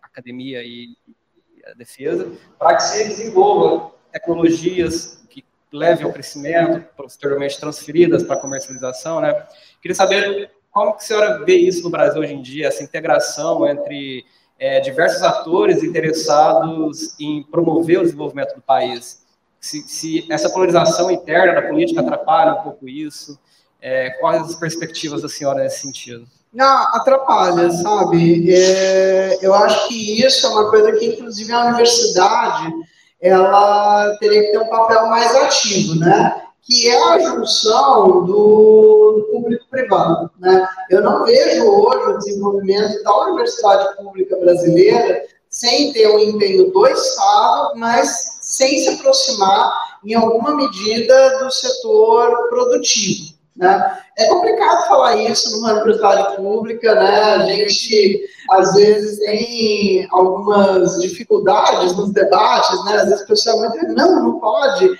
academia 0.00 0.62
e, 0.62 0.96
e 1.06 1.66
a 1.66 1.72
defesa, 1.74 2.30
para 2.58 2.76
que 2.76 2.82
se 2.82 3.08
desenvolvam 3.08 3.92
tecnologias 4.12 5.24
que 5.30 5.44
levem 5.72 6.04
ao 6.04 6.12
crescimento, 6.12 6.86
posteriormente 6.96 7.58
transferidas 7.58 8.22
para 8.22 8.36
comercialização. 8.36 9.20
Né? 9.20 9.46
Queria 9.80 9.94
saber 9.94 10.50
como 10.70 10.92
que 10.92 11.02
a 11.02 11.06
senhora 11.06 11.44
vê 11.44 11.56
isso 11.56 11.82
no 11.82 11.90
Brasil 11.90 12.20
hoje 12.20 12.34
em 12.34 12.42
dia, 12.42 12.68
essa 12.68 12.82
integração 12.82 13.66
entre 13.66 14.24
é, 14.58 14.80
diversos 14.80 15.22
atores 15.22 15.82
interessados 15.82 17.18
em 17.18 17.42
promover 17.42 18.00
o 18.00 18.02
desenvolvimento 18.02 18.54
do 18.54 18.62
país. 18.62 19.21
Se, 19.62 19.80
se 19.86 20.26
essa 20.28 20.50
polarização 20.50 21.08
interna 21.08 21.54
da 21.54 21.68
política 21.68 22.00
atrapalha 22.00 22.54
um 22.54 22.62
pouco 22.64 22.88
isso, 22.88 23.38
é, 23.80 24.10
quais 24.18 24.42
as 24.42 24.56
perspectivas 24.56 25.22
da 25.22 25.28
senhora 25.28 25.62
nesse 25.62 25.82
sentido? 25.82 26.26
Não, 26.52 26.96
atrapalha, 26.96 27.70
sabe? 27.70 28.52
É, 28.52 29.38
eu 29.40 29.54
acho 29.54 29.86
que 29.86 30.20
isso 30.20 30.44
é 30.46 30.50
uma 30.50 30.68
coisa 30.68 30.90
que, 30.92 31.06
inclusive, 31.06 31.52
a 31.52 31.66
universidade 31.66 32.72
ela 33.20 34.16
teria 34.18 34.42
que 34.42 34.50
ter 34.50 34.58
um 34.58 34.68
papel 34.68 35.06
mais 35.06 35.32
ativo, 35.36 35.94
né? 35.94 36.42
Que 36.62 36.88
é 36.88 37.02
a 37.10 37.18
junção 37.20 38.24
do 38.24 39.28
público-privado, 39.30 40.28
né? 40.40 40.68
Eu 40.90 41.02
não 41.02 41.24
vejo 41.24 41.64
hoje 41.64 42.10
o 42.10 42.18
desenvolvimento 42.18 43.00
da 43.04 43.16
universidade 43.26 43.96
pública 43.96 44.36
brasileira 44.38 45.22
sem 45.48 45.92
ter 45.92 46.08
o 46.08 46.16
um 46.16 46.18
empenho 46.18 46.72
do 46.72 46.86
Estado, 46.86 47.74
mas 47.76 48.38
sem 48.52 48.78
se 48.78 48.88
aproximar, 48.90 49.72
em 50.04 50.14
alguma 50.14 50.54
medida, 50.54 51.38
do 51.38 51.50
setor 51.50 52.50
produtivo. 52.50 53.32
Né? 53.56 53.98
É 54.18 54.26
complicado 54.26 54.88
falar 54.88 55.16
isso 55.16 55.50
numa 55.52 55.72
universidade 55.72 56.36
pública, 56.36 56.94
né? 56.94 57.20
A 57.34 57.38
gente 57.46 58.20
às 58.50 58.74
vezes 58.74 59.18
tem 59.20 60.06
algumas 60.10 61.00
dificuldades 61.00 61.96
nos 61.96 62.10
debates, 62.12 62.84
né? 62.84 62.96
Às 62.96 63.04
vezes 63.04 63.22
a 63.22 63.26
pessoa 63.26 63.56
muito 63.56 63.94
não, 63.94 64.22
não 64.22 64.40
pode, 64.40 64.90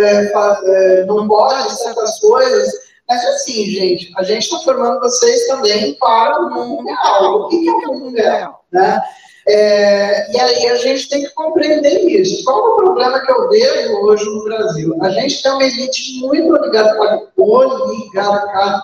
é, 0.00 0.32
é, 0.64 1.04
não 1.04 1.28
pode 1.28 1.76
certas 1.76 2.18
coisas. 2.20 2.72
Mas 3.06 3.24
assim, 3.26 3.66
gente, 3.66 4.12
a 4.16 4.22
gente 4.22 4.44
está 4.44 4.58
formando 4.60 5.00
vocês 5.00 5.46
também 5.46 5.94
para 5.94 6.40
o 6.40 6.54
mundo 6.54 6.86
real. 6.86 7.40
O 7.42 7.48
que 7.48 7.68
é 7.68 7.88
o 7.88 7.98
mundo 7.98 8.16
real? 8.16 8.64
Né? 8.72 9.02
É, 9.50 10.30
e 10.30 10.38
aí 10.38 10.68
a 10.68 10.76
gente 10.76 11.08
tem 11.08 11.22
que 11.22 11.30
compreender 11.30 12.00
isso. 12.00 12.44
Qual 12.44 12.58
é 12.58 12.68
o 12.68 12.76
problema 12.76 13.20
que 13.20 13.32
eu 13.32 13.48
vejo 13.48 13.96
hoje 14.02 14.24
no 14.26 14.44
Brasil? 14.44 14.98
A 15.00 15.08
gente 15.08 15.42
tem 15.42 15.52
uma 15.52 15.64
elite 15.64 16.20
muito 16.20 16.52
oligárquica, 16.52 17.22
oligárquica, 17.38 18.82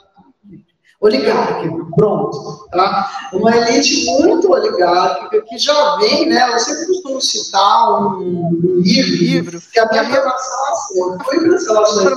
oligárquica, 1.04 1.86
pronto, 1.94 2.66
tá? 2.70 3.28
Uma 3.32 3.54
elite 3.54 4.06
muito 4.06 4.50
oligárquica 4.50 5.42
que 5.42 5.58
já 5.58 5.96
vem, 5.96 6.26
né? 6.26 6.50
Eu 6.50 6.58
sempre 6.58 6.86
costumo 6.86 7.20
citar 7.20 7.92
um, 7.92 8.20
um 8.20 8.80
livro, 8.80 9.16
livro, 9.16 9.62
que 9.70 9.78
a 9.78 9.86
minha 9.90 10.04
formação 10.04 10.72
assim, 10.72 11.00
eu 11.00 11.18
fui 11.24 11.40
para 11.40 11.56
as 11.56 11.66
relações 11.66 12.12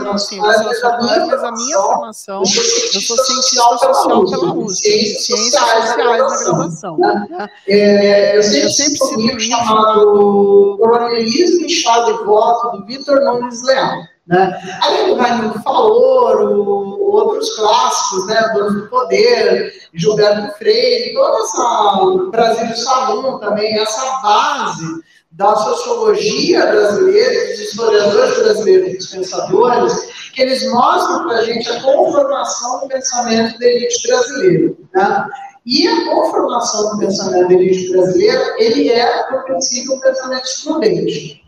internacionais, 0.45 1.27
mas 1.27 1.43
a 1.43 1.51
minha 1.51 1.77
formação, 1.77 2.39
eu 2.39 3.01
sou 3.01 3.17
cientista 3.17 3.77
social 3.77 4.25
pela 4.25 4.53
USP, 4.53 4.81
ciências 4.83 5.51
sociais 5.51 5.89
na 5.89 6.03
graduação. 6.03 6.97
Né? 6.97 7.49
É, 7.67 8.38
eu 8.38 8.43
sempre, 8.43 8.71
cito 8.71 9.05
um 9.05 9.17
livro 9.17 9.39
chamado 9.41 10.77
Coronelismo 10.79 11.65
e 11.65 11.69
Chá 11.69 11.99
de 12.03 12.13
Voto, 12.23 12.77
do 12.77 12.85
Vitor 12.85 13.19
Nunes 13.19 13.61
Leal. 13.63 13.97
Né? 14.27 14.79
Aí 14.81 15.11
o 15.11 15.15
Raimundo 15.15 15.61
Faloro, 15.61 16.97
outros 17.12 17.55
clássicos, 17.55 18.28
né, 18.28 18.51
Donos 18.53 18.82
do 18.82 18.88
Poder, 18.89 19.74
Gilberto 19.93 20.58
Freire, 20.58 21.14
toda 21.14 21.38
essa 21.39 22.30
Brasil 22.32 22.76
Salom 22.76 23.39
também, 23.39 23.80
essa 23.80 24.20
base 24.22 25.01
da 25.32 25.55
sociologia 25.55 26.66
brasileira, 26.66 27.47
dos 27.47 27.60
historiadores 27.60 28.39
brasileiros, 28.39 28.97
dos 28.97 29.08
pensadores, 29.08 29.93
que 30.34 30.41
eles 30.41 30.68
mostram 30.72 31.28
para 31.28 31.38
a 31.38 31.43
gente 31.43 31.70
a 31.70 31.82
conformação 31.82 32.82
do 32.82 32.88
pensamento 32.88 33.60
da 33.60 33.66
elite 33.66 34.08
brasileira. 34.08 34.74
Né? 34.95 35.30
E 35.66 35.88
a 35.88 36.05
conformação 36.05 36.91
do 36.91 36.99
pensamento 36.99 37.49
da 37.49 37.53
elite 37.53 37.91
brasileira, 37.91 38.55
ele 38.58 38.89
é, 38.89 39.32
no 39.32 39.43
princípio, 39.43 39.93
um 39.93 39.99
pensamento 39.99 40.45
excludente. 40.45 41.43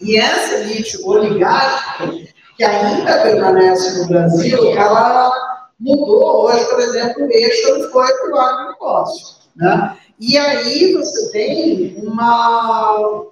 E 0.00 0.16
essa 0.16 0.54
elite 0.54 0.98
oligárquica, 1.04 2.31
que 2.62 2.66
ainda 2.66 3.22
permanece 3.22 3.98
no 3.98 4.06
Brasil, 4.06 4.70
ela 4.76 5.32
mudou 5.80 6.44
hoje, 6.44 6.64
por 6.66 6.78
exemplo, 6.78 7.26
o 7.26 7.32
eixo 7.32 7.90
foi 7.90 8.06
para 8.06 8.30
o 8.30 8.38
agronegócio. 8.38 9.36
Né? 9.56 9.96
E 10.20 10.38
aí 10.38 10.94
você 10.94 11.32
tem 11.32 11.96
uma, 12.04 13.24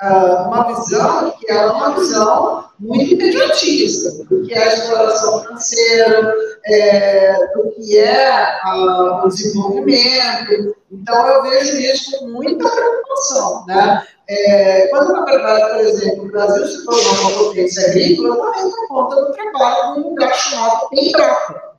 ah, 0.00 0.44
uma 0.48 0.68
visão 0.68 1.34
que 1.38 1.50
é 1.50 1.66
uma 1.66 1.90
visão 1.96 2.57
muito 2.80 3.12
imediatista 3.14 4.24
do 4.24 4.46
que 4.46 4.54
é 4.54 4.62
a 4.62 4.74
exploração 4.74 5.42
financeira, 5.42 6.34
é, 6.64 7.52
do 7.54 7.70
que 7.72 7.98
é 7.98 8.60
a, 8.62 9.22
o 9.24 9.28
desenvolvimento. 9.28 10.76
Então, 10.90 11.26
eu 11.26 11.42
vejo 11.42 11.76
isso 11.76 12.18
com 12.18 12.28
muita 12.28 12.68
preocupação. 12.68 13.64
Né? 13.66 14.06
É, 14.28 14.86
quando, 14.88 15.12
na 15.12 15.24
verdade, 15.24 15.70
por 15.70 15.80
exemplo, 15.80 16.24
o 16.24 16.30
Brasil 16.30 16.66
se 16.66 16.84
tornou 16.84 17.12
uma 17.12 17.44
potência 17.44 17.88
agrícola, 17.88 18.36
também 18.36 18.70
por 18.70 18.88
conta 18.88 19.24
do 19.24 19.32
trabalho 19.32 19.94
de 19.94 20.00
um 20.00 20.08
lugar 20.10 20.34
chamado 20.34 20.88
Embrapa, 20.92 21.78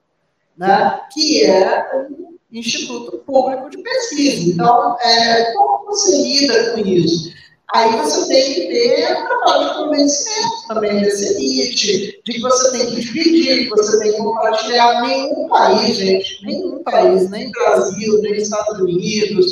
né? 0.58 1.02
que 1.14 1.46
é 1.46 1.88
um 1.96 2.38
instituto 2.52 3.20
público 3.20 3.70
de 3.70 3.78
pesquisa. 3.78 4.52
Então, 4.52 4.98
é, 5.00 5.54
como 5.54 5.86
você 5.86 6.16
lida 6.18 6.72
com 6.72 6.80
isso? 6.80 7.40
Aí 7.76 7.98
você 7.98 8.28
tem 8.28 8.54
que 8.54 8.68
ter 8.68 9.28
trabalho 9.28 9.70
de 9.70 9.76
convencimento 9.76 10.68
também 10.68 11.02
dessa 11.02 11.24
elite, 11.34 12.20
de 12.26 12.34
que 12.34 12.42
você 12.42 12.72
tem 12.72 12.88
que 12.88 13.02
dividir, 13.02 13.64
que 13.66 13.70
você 13.70 14.00
tem 14.00 14.12
que 14.14 14.18
compartilhar. 14.18 15.02
Nenhum 15.02 15.48
país, 15.48 15.96
gente, 15.96 16.46
nenhum 16.46 16.84
país, 16.84 17.30
nem 17.30 17.52
Brasil, 17.52 18.22
nem 18.22 18.36
Estados 18.36 18.80
Unidos, 18.80 19.46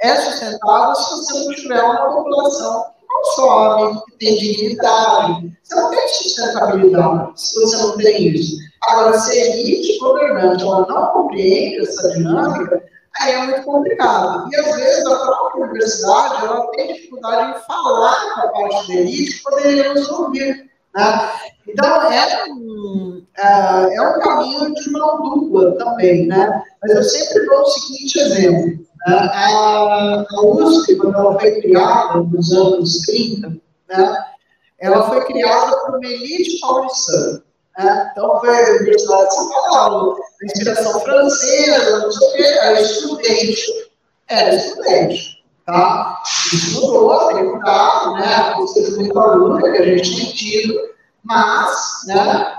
é 0.00 0.14
sustentável 0.16 0.94
se 0.94 1.10
você 1.10 1.38
não 1.44 1.54
tiver 1.54 1.82
uma 1.82 2.12
população 2.12 2.84
que 3.00 3.06
consome, 3.06 4.02
que 4.04 4.18
tem 4.18 4.38
dignidade. 4.38 5.52
Você 5.64 5.74
não 5.74 5.90
tem 5.90 6.08
sustentabilidade 6.08 7.40
se 7.40 7.60
você 7.60 7.76
não 7.78 7.96
tem 7.96 8.28
isso. 8.28 8.56
Agora, 8.84 9.18
se 9.18 9.32
a 9.32 9.46
elite 9.56 9.98
governante 9.98 10.62
ela 10.62 10.86
não 10.86 11.06
compreende 11.08 11.80
essa 11.80 12.08
dinâmica, 12.10 12.84
aí 13.20 13.32
é 13.32 13.46
muito 13.46 13.62
complicado. 13.62 14.48
E, 14.52 14.56
às 14.56 14.76
vezes, 14.76 15.06
a 15.06 15.16
própria 15.16 15.64
universidade 15.64 16.44
ela 16.44 16.66
tem 16.72 16.94
dificuldade 16.94 17.58
em 17.58 17.62
falar 17.62 18.34
com 18.34 18.40
a 18.40 18.48
parte 18.48 18.88
da 18.88 18.94
elite 18.94 19.36
que 19.36 19.42
poderia 19.42 19.94
nos 19.94 20.08
ouvir. 20.10 20.70
Né? 20.94 21.30
Então, 21.68 22.12
é 22.12 22.44
um, 22.50 23.26
é, 23.36 23.96
é 23.96 24.02
um 24.02 24.20
caminho 24.20 24.74
de 24.74 24.90
mão 24.90 25.22
dupla 25.22 25.76
também. 25.76 26.26
Né? 26.26 26.62
Mas 26.82 26.90
eu 26.92 27.02
sempre 27.02 27.46
dou 27.46 27.60
o 27.60 27.66
seguinte 27.66 28.18
exemplo. 28.18 28.84
A, 29.06 30.24
a 30.30 30.40
USP, 30.42 30.96
quando 30.96 31.18
ela 31.18 31.38
foi 31.38 31.60
criada 31.60 32.20
nos 32.20 32.52
anos 32.52 33.00
30, 33.00 33.48
né, 33.90 34.24
ela 34.80 35.08
foi 35.08 35.22
criada 35.26 35.76
por 35.80 35.98
uma 35.98 36.06
elite 36.06 36.58
paulistana. 36.60 37.42
Né? 37.78 38.10
Então, 38.12 38.40
foi 38.40 38.48
a 38.48 38.70
Universidade 38.70 39.28
de 39.28 39.34
São 39.34 39.50
Paulo, 39.50 40.16
a 40.16 40.46
inspiração 40.46 41.00
francesa, 41.00 41.98
não 42.00 42.12
sei 42.12 42.28
o 42.28 42.32
quê, 42.32 42.42
era 42.42 42.80
estudante. 42.80 43.90
Era 44.28 44.54
estudante. 44.54 45.44
Tá? 45.66 46.22
Estudou, 46.52 47.28
tem 47.28 47.50
cuidado, 47.50 48.12
né? 48.14 48.54
Você 48.58 48.82
tem 48.84 48.94
muito 48.96 49.18
aluno 49.18 49.60
que 49.60 49.66
a 49.66 49.82
gente 49.82 50.16
tem 50.16 50.32
tido, 50.32 50.74
mas, 51.22 52.02
né? 52.06 52.54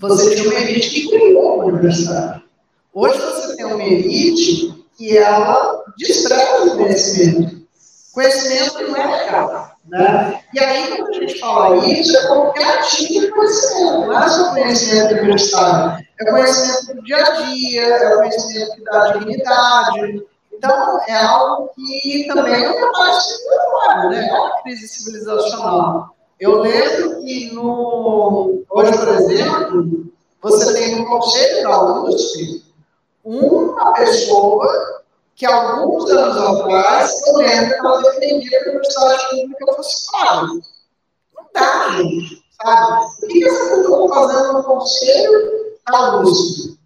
Você 0.00 0.34
tinha 0.36 0.48
uma 0.48 0.60
elite 0.60 0.90
que 0.90 1.08
criou 1.08 1.60
a 1.60 1.64
universidade. 1.64 2.44
Hoje 2.92 3.18
você 3.18 3.56
tem 3.56 3.64
uma 3.66 3.82
elite 3.82 4.86
que 4.96 5.18
ela 5.18 5.84
despreza 5.98 6.64
o 6.64 6.76
conhecimento. 6.76 7.66
Conhecimento 8.12 8.82
não 8.82 8.96
é 8.96 9.28
caro. 9.28 9.73
Né? 9.88 10.40
E 10.54 10.58
aí, 10.58 10.96
quando 10.96 11.10
a 11.10 11.12
gente 11.12 11.38
fala 11.38 11.76
isso, 11.86 12.16
é 12.16 12.26
qualquer 12.26 12.82
tipo 12.84 13.20
de 13.20 13.28
conhecimento, 13.28 14.06
não 14.06 14.18
é 14.18 14.28
só 14.28 14.50
conhecimento 14.50 15.14
universitário, 15.14 16.06
é 16.20 16.30
conhecimento 16.30 16.96
do 16.96 17.02
dia 17.02 17.16
a 17.18 17.30
dia, 17.42 17.82
é 17.82 18.16
conhecimento 18.16 18.84
da 18.84 19.12
dignidade. 19.12 20.22
Então, 20.52 21.00
é 21.06 21.16
algo 21.16 21.70
que 21.74 22.26
também 22.28 22.64
é 22.64 22.70
uma 22.70 22.92
parte 22.92 23.28
do 23.28 24.08
né? 24.08 24.28
É 24.28 24.32
uma 24.32 24.62
crise 24.62 24.88
civilizacional. 24.88 26.14
Eu 26.40 26.60
lembro 26.60 27.20
que 27.20 27.52
no, 27.52 28.64
hoje, 28.70 28.98
por 28.98 29.08
exemplo, 29.08 30.12
você 30.40 30.74
tem 30.74 30.96
no 30.96 31.06
Conselho 31.06 31.62
da 31.62 32.02
USP 32.02 32.64
uma 33.24 33.92
pessoa 33.92 35.02
que 35.36 35.46
alguns 35.46 36.10
anos 36.10 36.36
atrás 36.36 37.26
eu 37.26 37.36
lembro 37.36 37.68
que 37.68 37.86
ela 37.86 38.02
defendia 38.02 38.62
que 38.62 38.68
a 38.68 38.70
universidade 38.70 39.30
pública 39.30 39.72
fosse 39.74 40.12
paga. 40.12 40.46
Não 41.34 41.46
dá, 41.52 41.90
gente, 41.96 42.44
sabe? 42.62 43.06
O 43.22 43.26
que 43.26 43.44
essa 43.44 43.76
pessoa 43.76 44.04
está 44.04 44.20
fazendo 44.20 44.52
no 44.52 44.64
conselho 44.64 45.78
da 45.90 46.20
USP? 46.20 46.78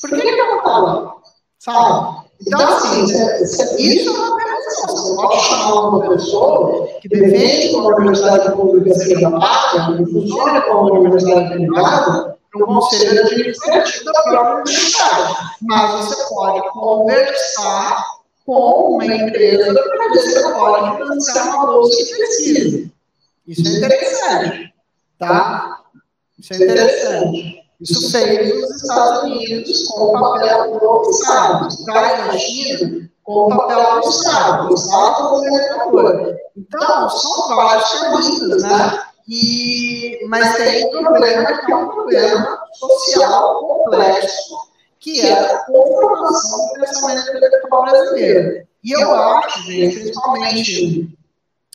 Por 0.00 0.10
que, 0.10 0.28
ela 0.28 0.56
está 0.56 0.78
lá? 0.78 1.14
Sabe? 1.58 2.22
Então, 2.46 2.60
assim, 2.60 3.04
isso 3.04 4.10
é 4.10 4.12
uma 4.12 4.36
percepção. 4.36 4.96
Você 4.96 5.14
pode 5.14 5.40
chamar 5.40 5.88
uma 5.88 6.08
pessoa 6.08 6.88
que 7.00 7.08
defende 7.08 7.68
que 7.68 7.76
uma 7.76 7.96
universidade 7.96 8.52
pública 8.52 8.94
seja 8.94 9.30
paga, 9.30 9.96
que 9.96 10.10
funcione 10.10 10.60
como 10.62 10.80
uma 10.80 11.00
universidade 11.00 11.52
privada, 11.54 12.31
para 12.52 12.64
um 12.64 12.74
conselho 12.74 13.24
administrativo 13.24 14.04
da 14.04 14.12
própria 14.12 14.54
universidade. 14.56 15.34
Mas 15.62 15.90
você 16.06 16.34
pode 16.34 16.70
conversar 16.70 18.04
com 18.44 18.94
uma 18.94 19.06
empresa 19.06 19.74
para 19.74 20.08
ver 20.08 20.18
se 20.20 20.34
você 20.34 20.52
pode 20.52 20.96
financiar 20.98 21.54
uma 21.56 21.66
bolsa 21.66 22.04
de 22.04 22.16
pesquisa. 22.16 22.90
Isso 23.46 23.66
é 23.66 23.70
interessante, 23.78 24.74
tá? 25.18 25.80
Isso 26.38 26.52
é 26.52 26.56
interessante. 26.56 27.62
Isso 27.80 28.10
fez 28.12 28.60
nos 28.60 28.82
Estados 28.82 29.22
Unidos 29.24 29.88
com 29.88 30.04
o 30.04 30.20
papel 30.20 30.78
do 30.78 31.10
Estado. 31.10 31.84
Traz 31.84 32.26
na 32.26 33.02
com 33.24 33.46
o 33.46 33.48
papel 33.48 34.00
do 34.00 34.08
Estado, 34.08 34.68
do 34.68 34.74
Estado 34.74 35.28
como 35.28 35.50
governador. 35.50 36.36
Então, 36.56 37.08
são 37.08 37.56
vários 37.56 37.90
caminhos, 37.90 38.62
né? 38.62 39.02
E, 39.28 40.18
mas 40.28 40.56
tem 40.56 40.86
um 40.86 41.04
problema 41.04 41.64
que 41.64 41.72
é 41.72 41.76
um 41.76 41.88
problema 41.88 42.58
social 42.72 43.60
complexo, 43.60 44.54
que 44.98 45.20
é 45.20 45.32
a 45.32 45.58
conformação 45.60 46.68
do 46.68 46.80
pensamento 46.80 47.36
intelectual 47.36 47.84
brasileiro. 47.84 48.66
E 48.84 48.92
eu 48.92 49.14
acho, 49.14 49.62
gente, 49.62 50.00
principalmente, 50.00 51.18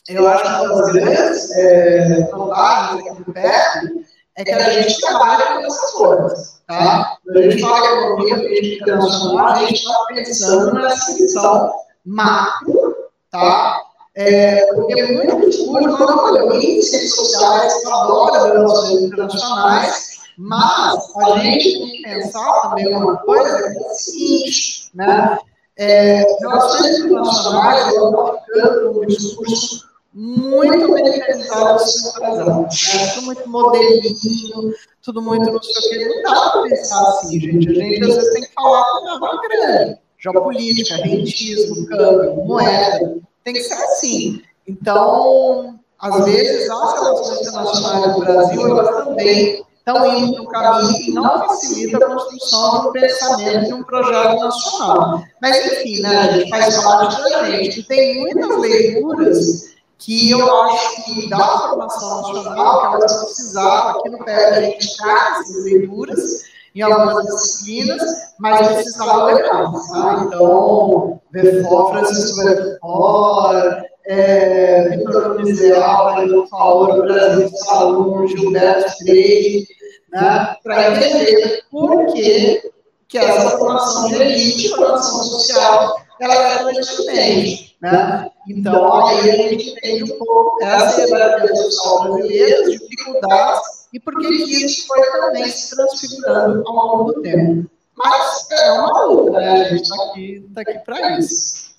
eu 0.08 0.28
acho 0.28 0.42
que 0.42 0.48
uma 0.48 0.82
das 0.82 0.92
grandes 0.92 1.50
é, 1.56 2.22
aqui 2.22 3.22
do 3.22 3.32
PEC 3.32 4.06
é 4.36 4.44
que 4.44 4.50
a 4.52 4.82
gente 4.82 5.00
trabalha 5.00 5.46
com 5.46 5.66
essas 5.66 5.90
coisas. 5.92 6.62
Tá? 6.66 7.18
Quando 7.24 7.38
a 7.38 7.42
gente 7.50 7.60
fala 7.60 7.78
em 7.78 7.98
economia 7.98 8.36
política 8.36 8.84
internacional, 8.84 9.46
a 9.48 9.58
gente 9.58 9.74
está 9.74 10.04
pensando 10.08 10.74
nessa 10.74 11.14
visão 11.14 11.72
macro, 12.04 12.96
tá? 13.30 13.82
É, 14.20 14.66
porque 14.74 15.00
muito 15.12 15.48
discurso, 15.48 15.96
como 15.96 16.10
eu 16.10 16.48
falei, 16.48 16.82
ciências 16.82 17.14
sociais 17.14 17.86
adora 17.86 18.52
relações 18.52 19.02
internacionais, 19.02 20.18
mas 20.36 21.16
a 21.18 21.38
gente 21.38 21.78
tem 21.78 21.88
que 21.88 22.02
pensar 22.02 22.62
também 22.62 22.96
uma 22.96 23.16
coisa 23.18 23.70
que 23.70 23.78
é 23.78 23.80
o 23.80 23.94
seguinte, 23.94 24.90
né? 24.92 25.38
É, 25.76 26.26
relações 26.40 26.98
internacionais, 26.98 27.86
estou 27.86 28.40
ficando 28.40 29.02
um 29.02 29.06
discurso 29.06 29.88
muito 30.12 30.88
mecanizado 30.88 31.78
centralizado. 31.78 32.66
É 32.92 33.14
tudo 33.14 33.26
muito 33.26 33.48
modelinho, 33.48 34.74
tudo 35.00 35.22
muito 35.22 35.48
não 35.48 35.62
sei 35.62 35.74
o 35.76 35.90
que. 35.90 36.08
Não 36.08 36.22
dá 36.24 36.50
para 36.50 36.62
pensar 36.62 37.08
assim, 37.10 37.38
gente. 37.38 37.70
A 37.70 37.72
gente 37.72 38.02
às 38.02 38.16
vezes 38.16 38.32
tem 38.32 38.42
que 38.42 38.52
falar 38.52 38.82
com 38.82 39.16
uma 39.16 39.40
grande. 39.42 40.00
Geopolítica, 40.18 40.96
rentismo, 40.96 41.86
câmbio, 41.86 42.34
moeda 42.44 43.28
tem 43.48 43.54
que 43.54 43.62
ser 43.62 43.74
assim. 43.74 44.42
Então, 44.66 45.78
às 45.98 46.24
vezes, 46.24 46.68
as 46.70 46.92
relações 46.94 47.40
internacionais 47.40 48.14
do 48.14 48.20
Brasil, 48.20 48.78
elas 48.78 49.04
também 49.04 49.64
estão 49.78 50.16
indo 50.16 50.42
no 50.42 50.48
caminho 50.48 50.98
que 50.98 51.12
não 51.12 51.48
facilita 51.48 51.96
a 51.96 52.06
construção 52.06 52.82
do 52.82 52.92
pensamento 52.92 53.66
de 53.66 53.72
um 53.72 53.82
projeto 53.82 54.38
nacional. 54.38 55.22
Mas, 55.40 55.66
enfim, 55.66 56.00
né, 56.02 56.16
a 56.16 56.32
gente 56.32 56.50
faz 56.50 56.84
parte 56.84 57.22
da 57.22 57.50
gente. 57.50 57.80
E 57.80 57.82
tem 57.84 58.20
muitas 58.20 58.58
leituras 58.58 59.68
que 59.96 60.30
eu 60.30 60.62
acho 60.62 61.04
que 61.04 61.28
da 61.28 61.38
formação 61.38 62.20
nacional, 62.20 62.80
que 62.80 62.96
elas 62.96 63.24
precisavam, 63.24 63.98
aqui 63.98 64.10
no 64.10 64.24
PE 64.24 64.30
a 64.30 64.60
gente 64.60 64.96
traz 64.96 65.40
essas 65.40 65.64
leituras, 65.64 66.42
em 66.78 66.82
algumas 66.82 67.26
disciplinas, 67.26 68.02
mas 68.38 68.68
precisava 68.68 69.24
levar. 69.24 69.72
Tá? 69.72 70.24
Então, 70.26 71.20
Verfor, 71.32 71.90
Francisco 71.90 72.44
Verfor, 72.44 73.82
é, 74.06 74.88
Vitor 74.96 75.42
Miseral, 75.42 76.14
Marinho 76.14 76.46
Faoro, 76.46 77.02
Brasil 77.02 77.48
Salum, 77.48 78.28
Gilberto 78.28 78.96
Freire, 78.98 79.66
né, 80.12 80.56
para 80.62 80.96
entender 80.96 81.64
por 81.68 82.06
que, 82.06 82.62
que 83.08 83.18
essa 83.18 83.58
formação 83.58 84.08
de 84.08 84.22
elite, 84.22 84.68
formação 84.68 85.24
social, 85.24 85.96
ela 86.20 86.70
é 86.70 86.72
diferente. 86.72 87.76
Né? 87.82 88.30
Então, 88.48 89.06
aí 89.06 89.30
a 89.30 89.36
gente 89.36 89.70
entende 89.70 90.12
um 90.12 90.18
pouco 90.18 90.62
essa 90.62 91.00
hierarquia 91.02 91.56
social 91.56 92.04
brasileira, 92.04 92.60
as 92.62 92.70
dificuldades 92.70 93.77
e 93.92 94.00
por 94.00 94.18
que 94.18 94.28
isso 94.28 94.86
foi 94.86 95.00
também 95.10 95.48
se 95.48 95.74
transfigurando 95.74 96.66
ao 96.66 96.74
longo 96.74 97.12
do 97.12 97.22
tempo. 97.22 97.70
Mas 97.96 98.50
é 98.50 98.72
uma 98.72 99.04
luta, 99.04 99.32
né? 99.32 99.62
A 99.62 99.64
gente 99.70 99.82
está 99.82 100.04
aqui, 100.04 100.50
tá 100.54 100.60
aqui 100.60 100.78
para 100.80 101.18
isso. 101.18 101.74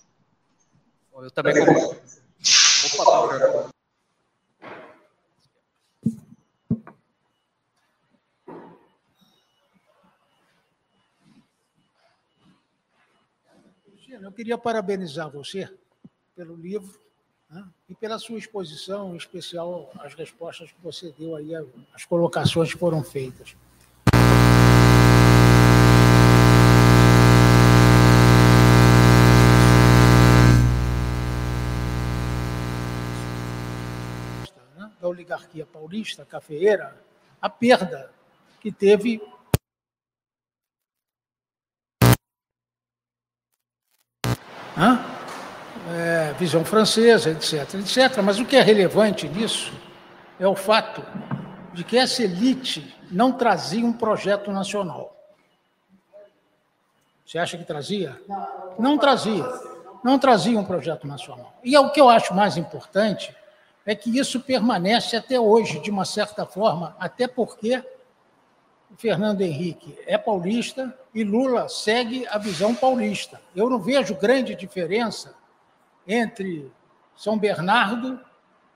Eu 1.13 1.31
também 1.31 1.53
concordo. 1.53 1.99
Opa, 2.99 3.69
Eu 14.21 14.33
queria 14.33 14.57
parabenizar 14.57 15.29
você 15.29 15.69
pelo 16.35 16.55
livro 16.55 16.99
né? 17.49 17.65
e 17.89 17.95
pela 17.95 18.19
sua 18.19 18.37
exposição, 18.37 19.13
em 19.13 19.17
especial 19.17 19.89
as 19.99 20.13
respostas 20.13 20.71
que 20.71 20.81
você 20.81 21.13
deu 21.17 21.35
aí, 21.35 21.51
as 21.93 22.05
colocações 22.05 22.71
que 22.71 22.79
foram 22.79 23.03
feitas. 23.03 23.55
Né? 34.77 34.91
da 35.01 35.07
oligarquia 35.07 35.65
paulista, 35.65 36.25
cafeeira, 36.25 36.95
a 37.41 37.49
perda 37.49 38.11
que 38.61 38.71
teve 38.71 39.21
Hã? 44.77 45.08
É, 45.89 46.33
visão 46.33 46.63
francesa, 46.63 47.31
etc, 47.31 47.75
etc. 47.75 48.21
Mas 48.23 48.39
o 48.39 48.45
que 48.45 48.55
é 48.55 48.61
relevante 48.61 49.27
nisso 49.27 49.71
é 50.39 50.47
o 50.47 50.55
fato 50.55 51.03
de 51.73 51.83
que 51.83 51.97
essa 51.97 52.23
elite 52.23 52.95
não 53.11 53.31
trazia 53.31 53.85
um 53.85 53.93
projeto 53.93 54.51
nacional. 54.51 55.15
Você 57.25 57.37
acha 57.37 57.57
que 57.57 57.63
trazia? 57.63 58.19
Não 58.77 58.97
trazia. 58.97 59.45
Não 60.03 60.17
trazia 60.17 60.57
um 60.59 60.63
projeto 60.63 61.05
nacional. 61.05 61.53
E 61.63 61.75
é 61.75 61.79
o 61.79 61.91
que 61.91 61.99
eu 61.99 62.09
acho 62.09 62.33
mais 62.33 62.57
importante 62.57 63.35
é 63.85 63.95
que 63.95 64.17
isso 64.17 64.39
permanece 64.39 65.15
até 65.15 65.39
hoje, 65.39 65.79
de 65.79 65.89
uma 65.89 66.05
certa 66.05 66.45
forma, 66.45 66.95
até 66.99 67.27
porque 67.27 67.83
Fernando 68.97 69.41
Henrique 69.41 69.97
é 70.05 70.17
paulista 70.17 70.93
e 71.13 71.23
Lula 71.23 71.67
segue 71.69 72.27
a 72.27 72.37
visão 72.37 72.73
paulista. 72.75 73.41
Eu 73.55 73.69
não 73.69 73.79
vejo 73.79 74.15
grande 74.15 74.55
diferença 74.55 75.38
entre 76.09 76.71
São 77.15 77.37
Bernardo 77.37 78.19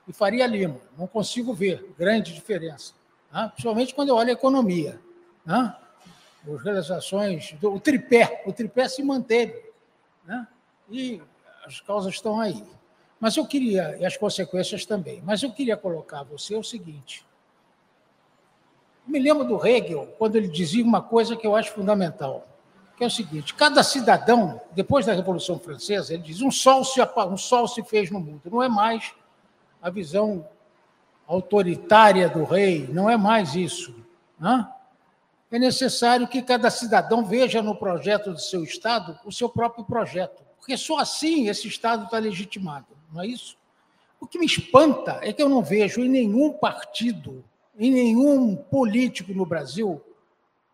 e 0.07 0.14
Faria 0.14 0.45
Lima. 0.45 0.80
Não 0.95 1.07
consigo 1.07 1.51
ver 1.51 1.91
grande 1.97 2.31
diferença, 2.31 2.93
né? 3.31 3.49
principalmente 3.51 3.95
quando 3.95 4.10
eu 4.10 4.15
olho 4.15 4.30
a 4.30 4.34
economia. 4.34 5.01
Né? 5.43 5.76
As 6.47 6.64
realizações, 6.64 7.53
do, 7.53 7.73
o 7.73 7.80
tripé, 7.80 8.43
o 8.45 8.53
tripé 8.53 8.88
se 8.88 9.01
manteve. 9.01 9.72
Né? 10.23 10.47
E 10.89 11.22
as 11.65 11.81
causas 11.81 12.14
estão 12.14 12.39
aí. 12.39 12.64
Mas 13.19 13.35
eu 13.35 13.47
queria, 13.47 13.97
e 13.97 14.05
as 14.05 14.15
consequências 14.15 14.85
também, 14.85 15.22
mas 15.26 15.41
eu 15.41 15.51
queria 15.51 15.76
colocar 15.76 16.19
a 16.19 16.23
você 16.23 16.55
o 16.55 16.64
seguinte. 16.64 17.26
Me 19.07 19.18
lembro 19.18 19.45
do 19.45 19.65
Hegel, 19.65 20.14
quando 20.18 20.35
ele 20.35 20.47
dizia 20.47 20.84
uma 20.84 21.01
coisa 21.01 21.35
que 21.35 21.47
eu 21.47 21.55
acho 21.55 21.72
fundamental 21.72 22.52
que 22.98 23.03
é 23.03 23.07
o 23.07 23.11
seguinte: 23.11 23.53
cada 23.53 23.84
cidadão, 23.84 24.61
depois 24.72 25.06
da 25.06 25.14
Revolução 25.14 25.60
Francesa, 25.60 26.14
ele 26.14 26.24
diz: 26.24 26.41
um 26.41 26.52
sol 26.52 26.84
se, 26.84 27.02
um 27.02 27.38
sol 27.38 27.68
se 27.68 27.84
fez 27.84 28.10
no 28.10 28.20
mundo, 28.20 28.41
não 28.45 28.61
é 28.61 28.70
mais 28.70 29.14
a 29.82 29.90
visão 29.90 30.48
autoritária 31.28 32.30
do 32.30 32.44
rei, 32.44 32.88
não 32.88 33.10
é 33.10 33.18
mais 33.18 33.56
isso. 33.56 33.95
Né? 34.40 34.68
É 35.52 35.60
necessário 35.60 36.28
que 36.28 36.41
cada 36.41 36.70
cidadão 36.70 37.24
veja 37.24 37.61
no 37.61 37.76
projeto 37.76 38.32
do 38.32 38.40
seu 38.40 38.64
Estado 38.64 39.20
o 39.26 39.32
seu 39.32 39.49
próprio 39.49 39.86
projeto, 39.86 40.44
porque 40.57 40.78
só 40.78 40.99
assim 40.99 41.48
esse 41.48 41.68
Estado 41.68 42.06
está 42.06 42.18
legitimado, 42.18 42.88
não 43.11 43.22
é 43.22 43.28
isso? 43.28 43.57
O 44.20 44.26
que 44.26 44.40
me 44.40 44.45
espanta 44.45 45.20
é 45.22 45.34
que 45.34 45.44
eu 45.44 45.49
não 45.49 45.61
vejo 45.61 45.99
em 45.99 46.07
nenhum 46.07 46.53
partido, 46.53 47.44
em 47.78 47.91
nenhum 47.91 48.56
político 48.56 49.34
no 49.34 49.45
Brasil, 49.45 50.02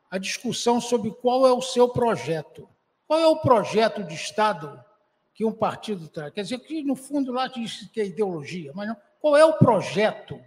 a 0.10 0.18
discussão 0.18 0.82
sobre 0.82 1.12
qual 1.12 1.46
é 1.46 1.54
o 1.54 1.62
seu 1.62 1.90
projeto. 1.90 2.68
Qual 3.08 3.20
é 3.20 3.28
o 3.28 3.38
projeto 3.38 4.04
de 4.04 4.14
Estado 4.14 4.84
que 5.34 5.46
um 5.46 5.52
partido 5.52 6.08
traz? 6.08 6.34
Quer 6.34 6.42
dizer, 6.44 6.60
que 6.60 6.84
no 6.84 6.96
fundo 6.96 7.32
lá 7.32 7.48
diz 7.48 7.90
que 7.92 8.02
é 8.02 8.06
ideologia, 8.06 8.72
mas 8.76 8.88
não. 8.88 8.98
Qual 9.22 9.36
é 9.36 9.44
o 9.44 9.54
projeto 9.54 10.40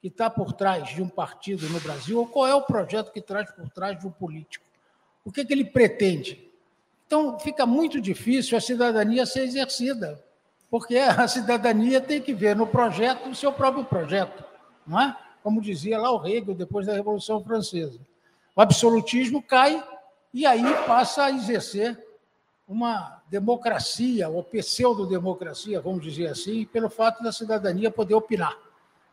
que 0.00 0.08
está 0.08 0.30
por 0.30 0.52
trás 0.52 0.88
de 0.88 1.02
um 1.02 1.08
partido 1.08 1.68
no 1.68 1.80
Brasil, 1.80 2.18
ou 2.18 2.26
qual 2.26 2.46
é 2.46 2.54
o 2.54 2.62
projeto 2.62 3.12
que 3.12 3.20
traz 3.20 3.50
por 3.50 3.68
trás 3.70 3.98
de 3.98 4.06
um 4.06 4.10
político? 4.10 4.64
O 5.24 5.30
que, 5.30 5.42
é 5.42 5.44
que 5.44 5.52
ele 5.52 5.64
pretende? 5.64 6.50
Então, 7.06 7.38
fica 7.38 7.66
muito 7.66 8.00
difícil 8.00 8.56
a 8.56 8.60
cidadania 8.60 9.26
ser 9.26 9.42
exercida 9.42 10.24
porque 10.70 10.96
a 10.96 11.26
cidadania 11.26 12.00
tem 12.00 12.22
que 12.22 12.32
ver 12.32 12.54
no 12.54 12.66
projeto 12.66 13.28
o 13.28 13.34
seu 13.34 13.52
próprio 13.52 13.84
projeto, 13.84 14.44
não 14.86 15.00
é? 15.00 15.16
Como 15.42 15.60
dizia 15.60 15.98
lá 15.98 16.12
o 16.12 16.24
Hegel 16.24 16.54
depois 16.54 16.86
da 16.86 16.94
Revolução 16.94 17.42
Francesa. 17.42 17.98
O 18.60 18.62
absolutismo 18.62 19.42
cai 19.42 19.82
e 20.34 20.44
aí 20.44 20.62
passa 20.86 21.24
a 21.24 21.30
exercer 21.30 21.98
uma 22.68 23.22
democracia, 23.30 24.28
ou 24.28 24.44
pseudo-democracia, 24.44 25.80
vamos 25.80 26.02
dizer 26.02 26.26
assim, 26.26 26.66
pelo 26.66 26.90
fato 26.90 27.22
da 27.22 27.32
cidadania 27.32 27.90
poder 27.90 28.12
opinar. 28.12 28.54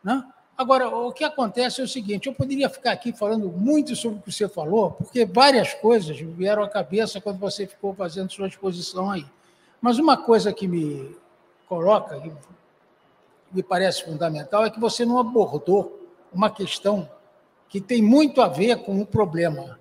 Né? 0.04 0.22
Agora, 0.54 0.90
o 0.90 1.10
que 1.14 1.24
acontece 1.24 1.80
é 1.80 1.84
o 1.84 1.88
seguinte: 1.88 2.26
eu 2.26 2.34
poderia 2.34 2.68
ficar 2.68 2.92
aqui 2.92 3.10
falando 3.10 3.48
muito 3.48 3.96
sobre 3.96 4.18
o 4.18 4.20
que 4.20 4.30
você 4.30 4.46
falou, 4.46 4.90
porque 4.90 5.24
várias 5.24 5.72
coisas 5.72 6.20
vieram 6.20 6.62
à 6.62 6.68
cabeça 6.68 7.18
quando 7.18 7.38
você 7.38 7.66
ficou 7.66 7.94
fazendo 7.94 8.30
sua 8.30 8.48
exposição 8.48 9.10
aí. 9.10 9.24
Mas 9.80 9.98
uma 9.98 10.18
coisa 10.18 10.52
que 10.52 10.68
me 10.68 11.16
coloca, 11.66 12.20
que 12.20 12.30
me 13.50 13.62
parece 13.62 14.04
fundamental, 14.04 14.66
é 14.66 14.68
que 14.68 14.78
você 14.78 15.06
não 15.06 15.18
abordou 15.18 16.06
uma 16.34 16.50
questão 16.50 17.08
que 17.68 17.80
tem 17.80 18.02
muito 18.02 18.40
a 18.40 18.48
ver 18.48 18.82
com 18.82 19.00
o 19.00 19.06
problema, 19.06 19.78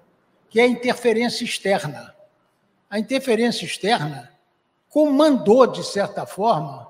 que 0.49 0.59
é 0.59 0.63
a 0.63 0.67
interferência 0.67 1.43
externa. 1.43 2.15
A 2.89 2.99
interferência 2.99 3.65
externa 3.65 4.31
comandou, 4.89 5.67
de 5.67 5.83
certa 5.83 6.25
forma, 6.25 6.89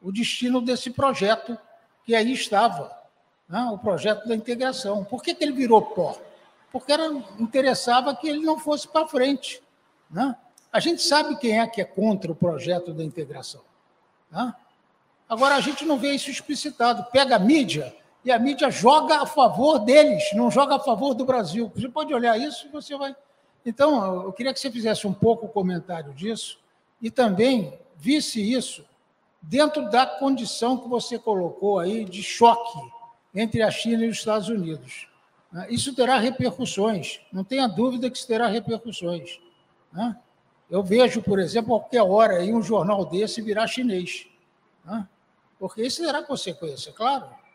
o 0.00 0.12
destino 0.12 0.60
desse 0.60 0.90
projeto 0.90 1.58
que 2.04 2.14
aí 2.14 2.32
estava, 2.32 2.96
né? 3.48 3.68
o 3.72 3.78
projeto 3.78 4.28
da 4.28 4.34
integração. 4.34 5.04
Por 5.04 5.22
que, 5.22 5.34
que 5.34 5.42
ele 5.42 5.52
virou 5.52 5.82
pó? 5.82 6.16
Porque 6.70 6.92
era, 6.92 7.06
interessava 7.38 8.14
que 8.14 8.28
ele 8.28 8.40
não 8.40 8.58
fosse 8.58 8.86
para 8.86 9.08
frente. 9.08 9.62
Né? 10.10 10.36
A 10.72 10.78
gente 10.78 11.02
sabe 11.02 11.36
quem 11.36 11.58
é 11.58 11.66
que 11.66 11.80
é 11.80 11.84
contra 11.84 12.30
o 12.30 12.36
projeto 12.36 12.92
da 12.92 13.02
integração. 13.02 13.62
Né? 14.30 14.54
Agora, 15.28 15.56
a 15.56 15.60
gente 15.60 15.84
não 15.84 15.98
vê 15.98 16.12
isso 16.12 16.30
explicitado. 16.30 17.04
Pega 17.10 17.36
a 17.36 17.38
mídia 17.38 17.94
e 18.26 18.32
a 18.32 18.40
mídia 18.40 18.68
joga 18.72 19.22
a 19.22 19.24
favor 19.24 19.78
deles, 19.78 20.24
não 20.34 20.50
joga 20.50 20.74
a 20.74 20.80
favor 20.80 21.14
do 21.14 21.24
Brasil. 21.24 21.70
Você 21.76 21.88
pode 21.88 22.12
olhar 22.12 22.36
isso 22.36 22.66
e 22.66 22.70
você 22.70 22.96
vai. 22.96 23.14
Então, 23.64 24.24
eu 24.24 24.32
queria 24.32 24.52
que 24.52 24.58
você 24.58 24.68
fizesse 24.68 25.06
um 25.06 25.12
pouco 25.12 25.46
o 25.46 25.48
comentário 25.48 26.12
disso 26.12 26.58
e 27.00 27.08
também 27.08 27.78
visse 27.96 28.42
isso 28.42 28.84
dentro 29.40 29.88
da 29.90 30.04
condição 30.04 30.76
que 30.76 30.88
você 30.88 31.20
colocou 31.20 31.78
aí 31.78 32.04
de 32.04 32.20
choque 32.20 32.80
entre 33.32 33.62
a 33.62 33.70
China 33.70 34.04
e 34.04 34.08
os 34.08 34.18
Estados 34.18 34.48
Unidos. 34.48 35.06
Isso 35.68 35.94
terá 35.94 36.18
repercussões, 36.18 37.20
não 37.32 37.44
tenha 37.44 37.68
dúvida 37.68 38.10
que 38.10 38.18
isso 38.18 38.26
terá 38.26 38.48
repercussões. 38.48 39.38
Né? 39.92 40.16
Eu 40.68 40.82
vejo, 40.82 41.22
por 41.22 41.38
exemplo, 41.38 41.78
qualquer 41.78 42.02
hora 42.02 42.38
aí 42.38 42.52
um 42.52 42.60
jornal 42.60 43.04
desse 43.04 43.40
virar 43.40 43.68
chinês. 43.68 44.26
Né? 44.84 45.06
Porque 45.60 45.80
isso 45.82 46.04
será 46.04 46.24
consequência, 46.24 46.92
claro. 46.92 47.45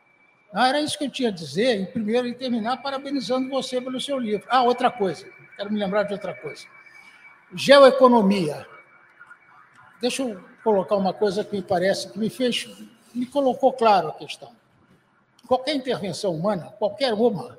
Não, 0.54 0.64
era 0.64 0.82
isso 0.82 0.98
que 0.98 1.06
eu 1.06 1.10
tinha 1.10 1.30
a 1.30 1.32
dizer, 1.32 1.80
em 1.80 1.86
primeiro 1.86 2.28
e 2.28 2.34
terminar 2.34 2.82
parabenizando 2.82 3.50
você 3.50 3.80
pelo 3.80 4.00
seu 4.02 4.20
livro. 4.20 4.46
Ah, 4.50 4.64
outra 4.64 4.92
coisa, 4.92 5.26
quero 5.56 5.72
me 5.72 5.80
lembrar 5.80 6.04
de 6.04 6.14
outra 6.14 6.34
coisa. 6.34 6.66
Geoeconomia. 7.56 8.68
Deixa 10.02 10.24
eu 10.24 10.44
colocar 10.64 10.96
uma 10.96 11.14
coisa 11.14 11.44
que 11.44 11.56
me 11.56 11.62
parece, 11.62 12.12
que 12.12 12.20
me 12.20 12.30
fez, 12.30 12.68
me 13.14 13.26
colocou 13.26 13.72
claro 13.74 14.10
a 14.10 14.14
questão. 14.14 14.52
Qualquer 15.48 15.76
intervenção 15.76 16.34
humana, 16.34 16.74
qualquer 16.78 17.14
uma, 17.14 17.58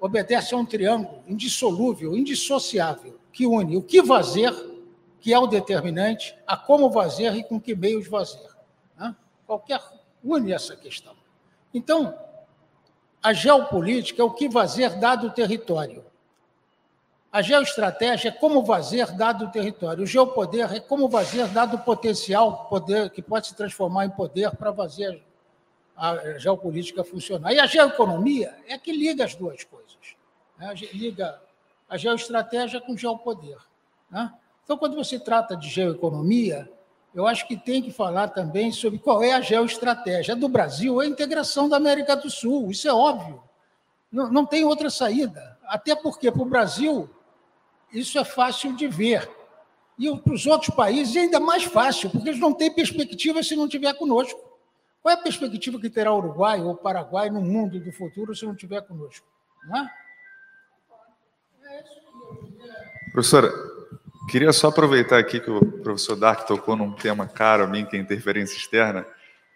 obedece 0.00 0.54
a 0.54 0.58
um 0.58 0.64
triângulo 0.64 1.22
indissolúvel, 1.26 2.16
indissociável, 2.16 3.18
que 3.32 3.46
une 3.46 3.76
o 3.76 3.82
que 3.82 4.04
fazer 4.04 4.52
que 5.26 5.34
é 5.34 5.38
o 5.40 5.48
determinante, 5.48 6.38
a 6.46 6.56
como 6.56 6.88
fazer 6.92 7.34
e 7.34 7.42
com 7.42 7.60
que 7.60 7.74
meios 7.74 8.06
fazer. 8.06 8.48
Né? 8.96 9.12
Qualquer 9.44 9.82
une 10.22 10.52
essa 10.52 10.76
questão. 10.76 11.15
Então, 11.76 12.18
a 13.22 13.34
geopolítica 13.34 14.22
é 14.22 14.24
o 14.24 14.30
que 14.30 14.50
fazer 14.50 14.98
dado 14.98 15.26
o 15.26 15.30
território. 15.30 16.02
A 17.30 17.42
geoestratégia 17.42 18.30
é 18.30 18.32
como 18.32 18.64
fazer 18.64 19.12
dado 19.12 19.44
o 19.44 19.50
território. 19.50 20.04
O 20.04 20.06
geopoder 20.06 20.72
é 20.72 20.80
como 20.80 21.06
fazer 21.10 21.46
dado 21.48 21.76
o 21.76 21.80
potencial 21.80 22.64
poder 22.70 23.10
que 23.10 23.20
pode 23.20 23.48
se 23.48 23.54
transformar 23.54 24.06
em 24.06 24.10
poder 24.10 24.52
para 24.52 24.72
fazer 24.72 25.22
a 25.94 26.38
geopolítica 26.38 27.04
funcionar. 27.04 27.52
E 27.52 27.60
a 27.60 27.66
geoeconomia 27.66 28.56
é 28.66 28.78
que 28.78 28.90
liga 28.90 29.26
as 29.26 29.34
duas 29.34 29.62
coisas. 29.64 30.16
Né? 30.56 30.72
Liga 30.94 31.38
a 31.90 31.98
geoestratégia 31.98 32.80
com 32.80 32.94
o 32.94 32.98
geopoder. 32.98 33.58
Né? 34.10 34.32
Então, 34.64 34.78
quando 34.78 34.96
você 34.96 35.18
trata 35.18 35.54
de 35.54 35.68
geoeconomia, 35.68 36.72
eu 37.16 37.26
acho 37.26 37.48
que 37.48 37.56
tem 37.56 37.82
que 37.82 37.90
falar 37.90 38.28
também 38.28 38.70
sobre 38.70 38.98
qual 38.98 39.22
é 39.22 39.32
a 39.32 39.40
geoestratégia. 39.40 40.36
Do 40.36 40.50
Brasil 40.50 41.00
é 41.00 41.06
a 41.06 41.08
integração 41.08 41.66
da 41.66 41.78
América 41.78 42.14
do 42.14 42.28
Sul, 42.28 42.70
isso 42.70 42.86
é 42.86 42.92
óbvio. 42.92 43.42
Não, 44.12 44.30
não 44.30 44.44
tem 44.44 44.66
outra 44.66 44.90
saída. 44.90 45.56
Até 45.64 45.96
porque, 45.96 46.30
para 46.30 46.42
o 46.42 46.44
Brasil, 46.44 47.08
isso 47.90 48.18
é 48.18 48.24
fácil 48.24 48.76
de 48.76 48.86
ver. 48.86 49.30
E 49.98 50.14
para 50.14 50.34
os 50.34 50.46
outros 50.46 50.76
países 50.76 51.16
é 51.16 51.20
ainda 51.20 51.40
mais 51.40 51.64
fácil, 51.64 52.10
porque 52.10 52.28
eles 52.28 52.38
não 52.38 52.52
têm 52.52 52.70
perspectiva 52.70 53.42
se 53.42 53.56
não 53.56 53.66
tiver 53.66 53.94
conosco. 53.94 54.38
Qual 55.00 55.10
é 55.10 55.18
a 55.18 55.22
perspectiva 55.22 55.80
que 55.80 55.88
terá 55.88 56.12
o 56.12 56.18
Uruguai 56.18 56.60
ou 56.60 56.72
o 56.72 56.76
Paraguai 56.76 57.30
no 57.30 57.40
mundo 57.40 57.80
do 57.80 57.92
futuro 57.92 58.36
se 58.36 58.44
não 58.44 58.54
tiver 58.54 58.82
conosco? 58.82 59.26
Não 59.66 59.78
é? 59.78 59.90
Professora, 63.10 63.50
Queria 64.28 64.52
só 64.52 64.68
aproveitar 64.68 65.18
aqui 65.18 65.38
que 65.38 65.50
o 65.50 65.64
professor 65.64 66.16
Dark 66.16 66.48
tocou 66.48 66.74
num 66.74 66.92
tema 66.92 67.28
caro 67.28 67.62
a 67.62 67.66
mim, 67.66 67.86
que 67.86 67.96
é 67.96 68.00
interferência 68.00 68.56
externa, 68.56 69.06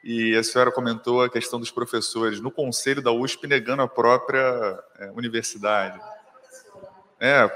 e 0.03 0.37
a 0.37 0.45
senhora 0.45 0.71
comentou 0.71 1.25
a 1.25 1.29
questão 1.29 1.59
dos 1.59 1.73
professores 1.73 2.41
no 2.41 2.53
conselho 2.53 3.03
da 3.03 3.11
USP 3.11 3.49
negando 3.49 3.83
a 3.83 3.89
própria 3.89 4.79
é, 4.99 5.11
universidade. 5.11 6.01
É, 7.19 7.51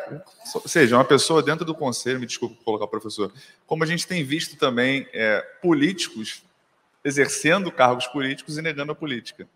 ou 0.54 0.68
seja, 0.68 0.96
uma 0.96 1.04
pessoa 1.04 1.40
dentro 1.40 1.64
do 1.64 1.74
conselho, 1.74 2.18
me 2.18 2.26
desculpe 2.26 2.56
colocar 2.64 2.88
professor, 2.88 3.32
como 3.64 3.84
a 3.84 3.86
gente 3.86 4.06
tem 4.06 4.24
visto 4.24 4.56
também 4.56 5.08
é, 5.12 5.40
políticos 5.62 6.42
exercendo 7.04 7.70
cargos 7.70 8.08
políticos 8.08 8.58
e 8.58 8.62
negando 8.62 8.90
a 8.90 8.94
política. 8.94 9.48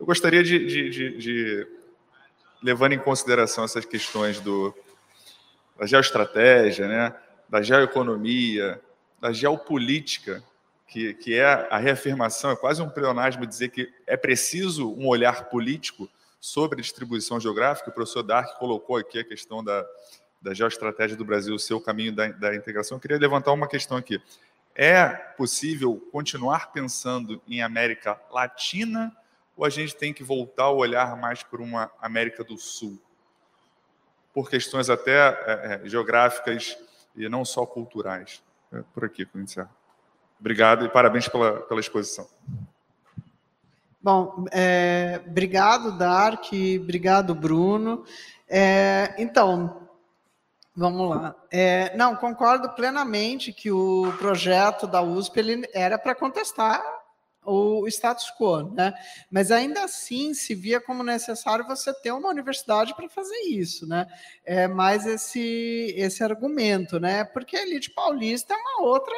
Eu 0.00 0.06
gostaria 0.06 0.42
de, 0.42 0.66
de, 0.66 0.90
de, 0.90 1.18
de 1.18 1.66
levando 2.62 2.94
em 2.94 2.98
consideração 2.98 3.64
essas 3.64 3.84
questões 3.84 4.40
do 4.40 4.74
da 5.78 5.86
geoestratégia, 5.86 6.88
né, 6.88 7.14
da 7.48 7.62
geoeconomia, 7.62 8.80
da 9.20 9.32
geopolítica, 9.32 10.42
que, 10.86 11.14
que 11.14 11.34
é 11.34 11.44
a 11.44 11.78
reafirmação, 11.78 12.50
é 12.50 12.56
quase 12.56 12.80
um 12.80 12.88
pleonasmo 12.88 13.46
dizer 13.46 13.70
que 13.70 13.92
é 14.06 14.16
preciso 14.16 14.92
um 14.92 15.06
olhar 15.06 15.48
político 15.48 16.08
sobre 16.40 16.78
a 16.78 16.82
distribuição 16.82 17.40
geográfica. 17.40 17.90
O 17.90 17.92
professor 17.92 18.22
Dark 18.22 18.58
colocou 18.58 18.96
aqui 18.96 19.18
a 19.18 19.24
questão 19.24 19.64
da, 19.64 19.84
da 20.40 20.54
geoestratégia 20.54 21.16
do 21.16 21.24
Brasil, 21.24 21.54
o 21.54 21.58
seu 21.58 21.80
caminho 21.80 22.14
da, 22.14 22.28
da 22.28 22.54
integração. 22.54 22.96
Eu 22.96 23.00
queria 23.00 23.18
levantar 23.18 23.52
uma 23.52 23.68
questão 23.68 23.96
aqui. 23.96 24.20
É 24.74 25.08
possível 25.08 26.00
continuar 26.12 26.70
pensando 26.70 27.42
em 27.48 27.62
América 27.62 28.20
Latina 28.30 29.14
ou 29.56 29.64
a 29.64 29.70
gente 29.70 29.96
tem 29.96 30.12
que 30.12 30.22
voltar 30.22 30.64
a 30.64 30.70
olhar 30.70 31.16
mais 31.16 31.42
para 31.42 31.62
uma 31.62 31.90
América 32.00 32.44
do 32.44 32.58
Sul? 32.58 33.00
Por 34.36 34.50
questões 34.50 34.90
até 34.90 35.16
é, 35.16 35.80
é, 35.82 35.88
geográficas 35.88 36.76
e 37.16 37.26
não 37.26 37.42
só 37.42 37.64
culturais. 37.64 38.42
É 38.70 38.82
por 38.92 39.06
aqui 39.06 39.26
eu 39.34 39.40
encerro. 39.40 39.70
Obrigado 40.38 40.84
e 40.84 40.90
parabéns 40.90 41.26
pela, 41.26 41.62
pela 41.62 41.80
exposição. 41.80 42.28
Bom, 43.98 44.44
é, 44.52 45.22
obrigado, 45.26 45.96
Dark, 45.96 46.50
obrigado, 46.78 47.34
Bruno. 47.34 48.04
É, 48.46 49.14
então, 49.16 49.88
vamos 50.76 51.08
lá. 51.08 51.34
É, 51.50 51.96
não, 51.96 52.14
concordo 52.14 52.68
plenamente 52.74 53.54
que 53.54 53.72
o 53.72 54.12
projeto 54.18 54.86
da 54.86 55.00
USP 55.00 55.40
ele 55.40 55.66
era 55.72 55.98
para 55.98 56.14
contestar 56.14 56.84
o 57.46 57.86
status 57.88 58.32
quo, 58.38 58.62
né? 58.72 58.92
Mas 59.30 59.50
ainda 59.50 59.84
assim 59.84 60.34
se 60.34 60.54
via 60.54 60.80
como 60.80 61.02
necessário 61.02 61.66
você 61.66 61.92
ter 61.94 62.12
uma 62.12 62.28
universidade 62.28 62.94
para 62.94 63.08
fazer 63.08 63.38
isso, 63.48 63.86
né? 63.86 64.06
É 64.44 64.68
mais 64.68 65.06
esse 65.06 65.94
esse 65.96 66.22
argumento, 66.22 66.98
né? 67.00 67.24
Porque 67.24 67.56
a 67.56 67.62
elite 67.62 67.90
paulista 67.90 68.54
é 68.54 68.56
uma 68.56 68.82
outra 68.88 69.16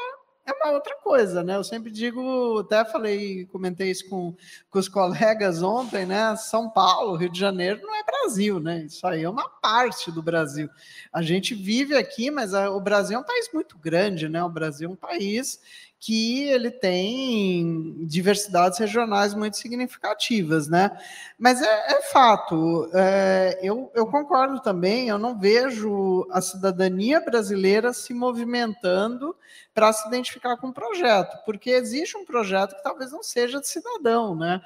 é 0.49 0.65
uma 0.65 0.73
outra 0.73 0.97
coisa, 0.97 1.45
né? 1.45 1.57
Eu 1.57 1.65
sempre 1.65 1.91
digo, 1.91 2.61
até 2.61 2.85
falei, 2.85 3.45
comentei 3.47 3.91
isso 3.91 4.09
com, 4.09 4.35
com 4.71 4.79
os 4.79 4.89
colegas 4.89 5.63
ontem, 5.63 6.07
né? 6.07 6.35
São 6.37 6.71
Paulo, 6.71 7.17
Rio 7.17 7.31
de 7.31 7.39
Janeiro 7.39 7.83
não 7.83 7.95
é 7.95 8.03
Brasil, 8.03 8.59
né? 8.59 8.85
Isso 8.85 9.07
aí 9.07 9.25
é 9.25 9.29
uma 9.29 9.49
parte 9.49 10.11
do 10.11 10.23
Brasil. 10.23 10.69
A 11.13 11.21
gente 11.21 11.55
vive 11.55 11.95
aqui, 11.97 12.31
mas 12.31 12.55
a, 12.55 12.71
o 12.71 12.81
Brasil 12.81 13.19
é 13.19 13.21
um 13.21 13.25
país 13.25 13.51
muito 13.53 13.79
grande, 13.79 14.29
né? 14.29 14.43
O 14.43 14.49
Brasil 14.49 14.89
é 14.89 14.93
um 14.93 14.97
país 14.97 15.61
que 16.01 16.45
ele 16.45 16.71
tem 16.71 18.05
diversidades 18.07 18.79
regionais 18.79 19.35
muito 19.35 19.57
significativas, 19.57 20.69
né? 20.69 20.97
Mas 21.37 21.61
é, 21.61 21.93
é 21.97 22.03
fato, 22.03 22.89
é, 22.95 23.59
eu, 23.63 23.91
eu, 23.95 24.07
concordo 24.07 24.61
também, 24.61 25.09
eu 25.09 25.19
não 25.19 25.37
vejo 25.39 26.27
a 26.31 26.41
cidadania 26.41 27.21
brasileira 27.21 27.93
se 27.93 28.15
movimentando 28.15 29.35
para 29.75 29.93
se 29.93 30.07
identificar 30.07 30.57
com 30.57 30.69
o 30.69 30.71
um 30.71 30.73
projeto, 30.73 31.37
porque 31.45 31.71
existe 31.71 32.17
um 32.17 32.25
projeto 32.25 32.77
que 32.77 32.83
talvez 32.83 33.11
não 33.11 33.23
seja 33.23 33.61
de 33.61 33.69
cidadão, 33.69 34.37
né? 34.37 34.61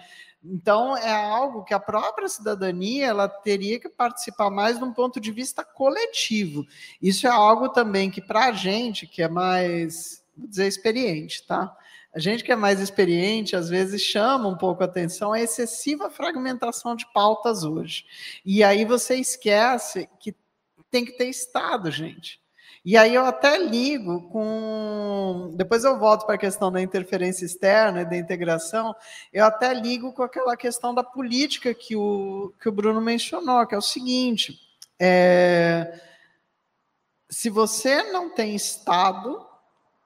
Então, 0.44 0.96
é 0.96 1.12
algo 1.12 1.62
que 1.62 1.72
a 1.72 1.78
própria 1.78 2.28
cidadania 2.28 3.06
ela 3.06 3.28
teria 3.28 3.78
que 3.78 3.88
participar 3.88 4.50
mais 4.50 4.76
de 4.76 4.84
um 4.84 4.92
ponto 4.92 5.20
de 5.20 5.30
vista 5.30 5.62
coletivo. 5.62 6.66
Isso 7.00 7.28
é 7.28 7.30
algo 7.30 7.68
também 7.68 8.10
que, 8.10 8.20
para 8.20 8.46
a 8.46 8.52
gente, 8.52 9.06
que 9.06 9.22
é 9.22 9.28
mais 9.28 10.22
vou 10.43 10.51
dizer 10.51 10.66
experiente, 10.66 11.47
tá? 11.47 11.77
A 12.14 12.19
gente 12.19 12.44
que 12.44 12.52
é 12.52 12.56
mais 12.56 12.78
experiente, 12.78 13.56
às 13.56 13.70
vezes 13.70 14.02
chama 14.02 14.47
um 14.47 14.56
pouco 14.56 14.82
a 14.82 14.86
atenção 14.86 15.32
a 15.32 15.40
excessiva 15.40 16.10
fragmentação 16.10 16.94
de 16.94 17.10
pautas 17.12 17.64
hoje. 17.64 18.05
E 18.44 18.62
aí 18.62 18.85
você 18.85 19.16
esquece 19.16 20.09
que 20.20 20.36
tem 20.90 21.06
que 21.06 21.12
ter 21.12 21.28
Estado, 21.28 21.90
gente. 21.90 22.43
E 22.85 22.97
aí 22.97 23.14
eu 23.14 23.24
até 23.24 23.56
ligo 23.56 24.28
com. 24.28 25.55
Depois 25.55 25.85
eu 25.85 25.98
volto 25.98 26.27
para 26.27 26.35
a 26.35 26.39
questão 26.39 26.70
da 26.70 26.82
interferência 26.82 27.47
externa 27.47 28.02
e 28.02 28.05
da 28.05 28.16
integração. 28.16 28.94
Eu 29.32 29.44
até 29.47 29.73
ligo 29.73 30.12
com 30.12 30.23
aquela 30.23 30.56
questão 30.56 30.93
da 30.93 31.05
política 31.05 31.73
que 31.73 31.97
o, 31.97 32.52
que 32.60 32.69
o 32.69 32.73
Bruno 32.73 33.01
mencionou, 33.01 33.66
que 33.66 33.74
é 33.74 33.78
o 33.78 33.82
seguinte: 33.82 34.59
é, 35.01 35.98
se 37.31 37.48
você 37.48 38.02
não 38.10 38.28
tem 38.28 38.55
Estado, 38.55 39.47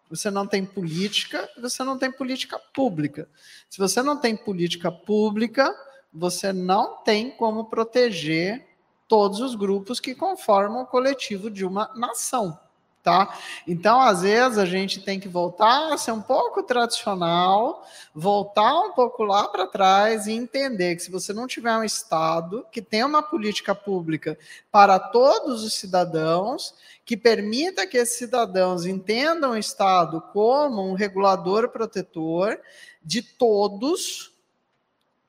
você 0.08 0.30
não 0.30 0.46
tem 0.46 0.64
política, 0.64 1.48
você 1.60 1.82
não 1.82 1.98
tem 1.98 2.10
política 2.10 2.58
pública. 2.72 3.28
Se 3.68 3.78
você 3.78 4.02
não 4.02 4.16
tem 4.16 4.36
política 4.36 4.90
pública, 4.90 5.74
você 6.12 6.52
não 6.52 7.02
tem 7.02 7.30
como 7.30 7.66
proteger 7.66 8.66
todos 9.08 9.40
os 9.40 9.54
grupos 9.54 10.00
que 10.00 10.14
conformam 10.14 10.82
o 10.82 10.86
coletivo 10.86 11.50
de 11.50 11.64
uma 11.64 11.92
nação 11.94 12.58
tá? 13.06 13.38
Então, 13.68 14.00
às 14.00 14.22
vezes, 14.22 14.58
a 14.58 14.66
gente 14.66 15.00
tem 15.00 15.20
que 15.20 15.28
voltar 15.28 15.92
a 15.92 15.96
ser 15.96 16.10
um 16.10 16.20
pouco 16.20 16.60
tradicional, 16.60 17.86
voltar 18.12 18.80
um 18.80 18.90
pouco 18.94 19.22
lá 19.22 19.46
para 19.46 19.64
trás 19.64 20.26
e 20.26 20.32
entender 20.32 20.96
que 20.96 21.02
se 21.02 21.10
você 21.12 21.32
não 21.32 21.46
tiver 21.46 21.78
um 21.78 21.84
Estado 21.84 22.66
que 22.72 22.82
tenha 22.82 23.06
uma 23.06 23.22
política 23.22 23.76
pública 23.76 24.36
para 24.72 24.98
todos 24.98 25.62
os 25.62 25.74
cidadãos, 25.74 26.74
que 27.04 27.16
permita 27.16 27.86
que 27.86 27.96
esses 27.96 28.18
cidadãos 28.18 28.84
entendam 28.84 29.52
o 29.52 29.56
Estado 29.56 30.20
como 30.32 30.82
um 30.82 30.94
regulador 30.94 31.68
protetor 31.68 32.58
de 33.00 33.22
todos, 33.22 34.32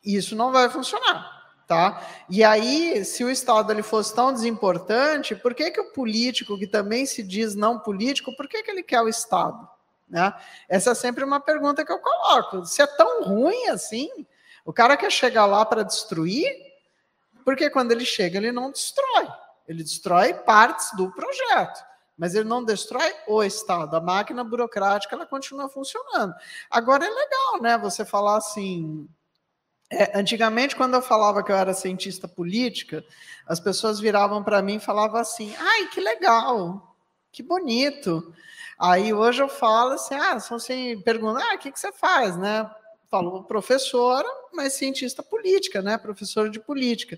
isso 0.03 0.35
não 0.35 0.51
vai 0.51 0.67
funcionar. 0.67 1.36
Tá? 1.67 2.01
E 2.29 2.45
aí, 2.45 3.03
se 3.03 3.25
o 3.25 3.29
Estado 3.29 3.73
ele 3.73 3.83
fosse 3.83 4.15
tão 4.15 4.31
desimportante, 4.31 5.35
por 5.35 5.53
que, 5.53 5.69
que 5.69 5.81
o 5.81 5.91
político, 5.91 6.57
que 6.57 6.65
também 6.65 7.05
se 7.05 7.21
diz 7.21 7.55
não 7.55 7.77
político, 7.77 8.33
por 8.37 8.47
que, 8.47 8.63
que 8.63 8.71
ele 8.71 8.81
quer 8.81 9.01
o 9.01 9.09
Estado? 9.09 9.67
Né? 10.07 10.33
Essa 10.69 10.91
é 10.91 10.95
sempre 10.95 11.25
uma 11.25 11.41
pergunta 11.41 11.83
que 11.83 11.91
eu 11.91 11.99
coloco. 11.99 12.65
Se 12.65 12.81
é 12.81 12.87
tão 12.87 13.23
ruim 13.23 13.67
assim, 13.67 14.09
o 14.63 14.71
cara 14.71 14.95
quer 14.95 15.11
chegar 15.11 15.45
lá 15.45 15.65
para 15.65 15.83
destruir, 15.83 16.49
porque 17.43 17.69
quando 17.69 17.91
ele 17.91 18.05
chega, 18.05 18.37
ele 18.37 18.51
não 18.51 18.71
destrói. 18.71 19.27
Ele 19.67 19.83
destrói 19.83 20.33
partes 20.33 20.91
do 20.95 21.11
projeto, 21.11 21.83
mas 22.17 22.33
ele 22.33 22.47
não 22.47 22.63
destrói 22.63 23.13
o 23.27 23.43
Estado. 23.43 23.97
A 23.97 24.01
máquina 24.01 24.41
burocrática 24.43 25.15
ela 25.15 25.25
continua 25.25 25.67
funcionando. 25.67 26.33
Agora 26.71 27.05
é 27.05 27.09
legal, 27.09 27.61
né? 27.61 27.77
Você 27.77 28.05
falar 28.05 28.37
assim, 28.37 29.07
é, 29.89 30.17
antigamente, 30.19 30.75
quando 30.75 30.95
eu 30.95 31.01
falava 31.01 31.43
que 31.43 31.51
eu 31.51 31.55
era 31.55 31.73
cientista 31.73 32.27
política, 32.27 33.05
as 33.45 33.59
pessoas 33.59 33.99
viravam 33.99 34.43
para 34.43 34.61
mim 34.61 34.75
e 34.75 34.79
falavam 34.79 35.19
assim: 35.19 35.53
ai, 35.57 35.87
que 35.87 36.01
legal, 36.01 36.95
que 37.31 37.41
bonito. 37.41 38.33
Aí 38.77 39.13
hoje 39.13 39.41
eu 39.41 39.47
falo 39.47 39.93
assim: 39.93 40.15
ah, 40.15 40.39
são 40.39 40.57
assim, 40.57 40.99
perguntam, 41.01 41.41
ah, 41.41 41.55
o 41.55 41.57
que, 41.57 41.71
que 41.71 41.79
você 41.79 41.91
faz, 41.91 42.37
né? 42.37 42.69
Falo, 43.09 43.43
professora, 43.45 44.27
mas 44.53 44.73
cientista 44.73 45.23
política, 45.23 45.81
né? 45.81 45.97
Professora 45.97 46.49
de 46.49 46.59
política. 46.59 47.17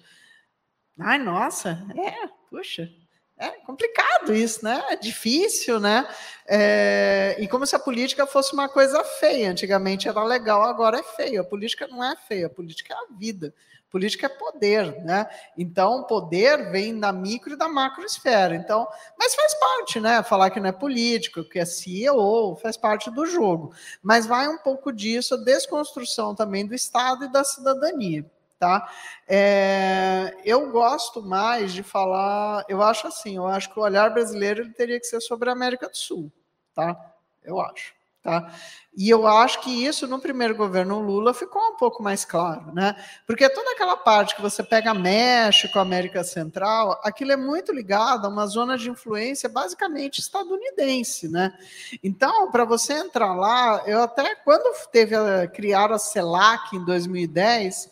Ai, 0.99 1.17
nossa, 1.17 1.83
é, 1.97 2.27
puxa, 2.49 2.91
é 3.39 3.51
complicado 3.65 4.35
isso, 4.35 4.63
né? 4.65 4.83
É 4.89 4.97
difícil, 4.97 5.79
né? 5.79 6.05
É, 6.45 7.37
e 7.39 7.47
como 7.47 7.65
se 7.65 7.73
a 7.73 7.79
política 7.79 8.27
fosse 8.27 8.53
uma 8.53 8.67
coisa 8.67 9.01
feia. 9.03 9.49
Antigamente 9.49 10.09
era 10.09 10.21
legal, 10.23 10.63
agora 10.63 10.99
é 10.99 11.03
feio. 11.03 11.39
A 11.41 11.45
política 11.45 11.87
não 11.87 12.03
é 12.03 12.17
feia, 12.17 12.47
a 12.47 12.49
política 12.49 12.93
é 12.93 12.97
a 12.97 13.17
vida. 13.17 13.53
A 13.87 13.91
política 13.91 14.25
é 14.25 14.29
poder, 14.29 15.03
né? 15.05 15.25
Então, 15.57 16.03
poder 16.03 16.69
vem 16.69 16.99
da 16.99 17.13
micro 17.13 17.53
e 17.53 17.57
da 17.57 17.69
macro 17.69 18.03
esfera. 18.03 18.55
Então, 18.55 18.85
mas 19.17 19.33
faz 19.33 19.53
parte, 19.57 20.01
né? 20.01 20.21
Falar 20.21 20.49
que 20.49 20.59
não 20.59 20.69
é 20.69 20.73
político, 20.73 21.43
que 21.43 21.59
é 21.59 21.65
CEO, 21.65 22.57
faz 22.57 22.75
parte 22.75 23.09
do 23.09 23.25
jogo. 23.25 23.73
Mas 24.03 24.25
vai 24.25 24.49
um 24.49 24.57
pouco 24.57 24.91
disso, 24.91 25.35
a 25.35 25.37
desconstrução 25.37 26.35
também 26.35 26.67
do 26.67 26.75
Estado 26.75 27.23
e 27.23 27.31
da 27.31 27.43
cidadania 27.45 28.25
tá? 28.59 28.91
É, 29.27 30.35
eu 30.43 30.69
gosto 30.69 31.21
mais 31.23 31.71
de 31.71 31.81
falar, 31.81 32.65
eu 32.67 32.83
acho 32.83 33.07
assim, 33.07 33.37
eu 33.37 33.47
acho 33.47 33.71
que 33.71 33.79
o 33.79 33.83
olhar 33.83 34.09
brasileiro 34.09 34.69
teria 34.73 34.99
que 34.99 35.05
ser 35.05 35.21
sobre 35.21 35.49
a 35.49 35.53
América 35.53 35.87
do 35.87 35.97
Sul, 35.97 36.29
tá? 36.75 36.95
Eu 37.41 37.59
acho, 37.61 37.93
tá? 38.21 38.53
E 38.97 39.09
eu 39.09 39.25
acho 39.25 39.61
que 39.61 39.85
isso 39.85 40.07
no 40.07 40.19
primeiro 40.19 40.53
governo 40.53 40.99
Lula 40.99 41.33
ficou 41.33 41.61
um 41.61 41.77
pouco 41.77 42.03
mais 42.03 42.25
claro, 42.25 42.73
né? 42.73 42.93
Porque 43.25 43.47
toda 43.47 43.71
aquela 43.71 43.95
parte 43.95 44.35
que 44.35 44.41
você 44.41 44.61
pega 44.61 44.93
México, 44.93 45.79
América 45.79 46.21
Central, 46.21 46.99
aquilo 47.01 47.31
é 47.31 47.37
muito 47.37 47.71
ligado 47.71 48.25
a 48.25 48.29
uma 48.29 48.45
zona 48.45 48.77
de 48.77 48.89
influência 48.89 49.47
basicamente 49.47 50.19
estadunidense, 50.19 51.29
né? 51.29 51.57
Então, 52.03 52.51
para 52.51 52.65
você 52.65 52.91
entrar 52.91 53.33
lá, 53.35 53.83
eu 53.85 54.01
até 54.01 54.35
quando 54.35 54.75
teve 54.91 55.15
a, 55.15 55.47
criar 55.47 55.93
a 55.93 55.97
CELAC 55.97 56.75
em 56.75 56.83
2010, 56.83 57.89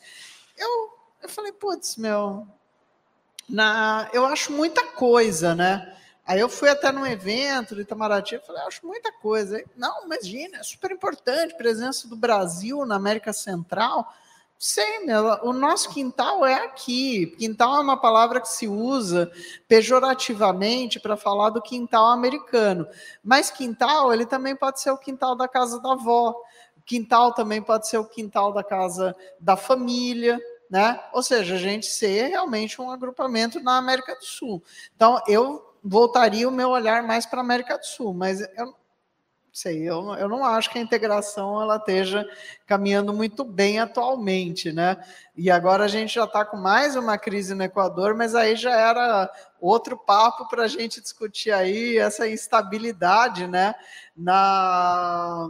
eu, 0.58 0.90
eu 1.24 1.30
falei, 1.30 1.52
putz, 1.52 1.96
meu, 1.98 2.48
na, 3.50 4.10
eu 4.12 4.26
acho 4.26 4.52
muita 4.52 4.86
coisa, 4.88 5.56
né? 5.56 5.94
Aí 6.26 6.42
eu 6.42 6.50
fui 6.50 6.68
até 6.68 6.92
num 6.92 7.06
evento 7.06 7.74
do 7.74 7.80
Itamaraty 7.80 8.36
e 8.36 8.40
falei, 8.40 8.62
acho 8.64 8.86
muita 8.86 9.12
coisa. 9.14 9.64
Não, 9.78 10.04
imagina, 10.04 10.58
é 10.58 10.64
super 10.64 10.92
importante 10.92 11.56
presença 11.56 12.06
do 12.08 12.18
Brasil 12.18 12.86
na 12.86 12.96
América 12.96 13.32
Central. 13.32 14.14
Sei, 14.60 15.06
meu, 15.06 15.24
o 15.44 15.54
nosso 15.54 15.90
quintal 15.90 16.46
é 16.46 16.66
aqui. 16.66 17.28
Quintal 17.38 17.78
é 17.78 17.80
uma 17.80 17.96
palavra 17.96 18.42
que 18.42 18.50
se 18.50 18.68
usa 18.68 19.32
pejorativamente 19.70 21.00
para 21.00 21.16
falar 21.16 21.52
do 21.52 21.62
quintal 21.62 22.08
americano. 22.08 22.86
Mas 23.24 23.50
quintal, 23.50 24.12
ele 24.12 24.26
também 24.26 24.56
pode 24.56 24.82
ser 24.82 24.92
o 24.92 24.98
quintal 24.98 25.36
da 25.36 25.48
casa 25.48 25.80
da 25.80 25.94
avó. 25.94 26.36
Quintal 26.88 27.34
também 27.34 27.62
pode 27.62 27.88
ser 27.90 27.98
o 27.98 28.06
quintal 28.06 28.54
da 28.54 28.64
casa 28.64 29.14
da 29.42 29.58
família, 29.58 30.40
né? 30.70 30.98
Ou 31.12 31.22
seja, 31.22 31.56
a 31.56 31.60
gente 31.60 31.86
ser 31.86 32.30
realmente 32.30 32.82
um 32.82 32.90
agrupamento 32.90 33.60
na 33.60 33.78
América 33.78 34.16
do 34.16 34.24
Sul. 34.24 34.64
Então, 34.96 35.22
eu 35.28 35.76
voltaria 35.84 36.48
o 36.48 36.52
meu 36.52 36.70
olhar 36.70 37.04
mais 37.04 37.26
para 37.26 37.40
a 37.40 37.44
América 37.44 37.78
do 37.78 37.86
Sul, 37.86 38.14
mas 38.14 38.40
eu 38.40 38.74
sei, 39.52 39.90
eu, 39.90 40.14
eu 40.14 40.30
não 40.30 40.46
acho 40.46 40.70
que 40.70 40.78
a 40.78 40.82
integração 40.82 41.60
ela 41.60 41.78
esteja 41.78 42.24
caminhando 42.68 43.12
muito 43.12 43.44
bem 43.44 43.80
atualmente, 43.80 44.72
né? 44.72 45.04
E 45.36 45.50
agora 45.50 45.86
a 45.86 45.88
gente 45.88 46.14
já 46.14 46.26
está 46.26 46.46
com 46.46 46.56
mais 46.56 46.96
uma 46.96 47.18
crise 47.18 47.56
no 47.56 47.64
Equador, 47.64 48.16
mas 48.16 48.36
aí 48.36 48.56
já 48.56 48.72
era 48.72 49.30
outro 49.60 49.98
papo 49.98 50.48
para 50.48 50.64
a 50.64 50.68
gente 50.68 51.02
discutir 51.02 51.52
aí 51.52 51.98
essa 51.98 52.30
instabilidade, 52.30 53.48
né? 53.48 53.74
Na 54.16 55.50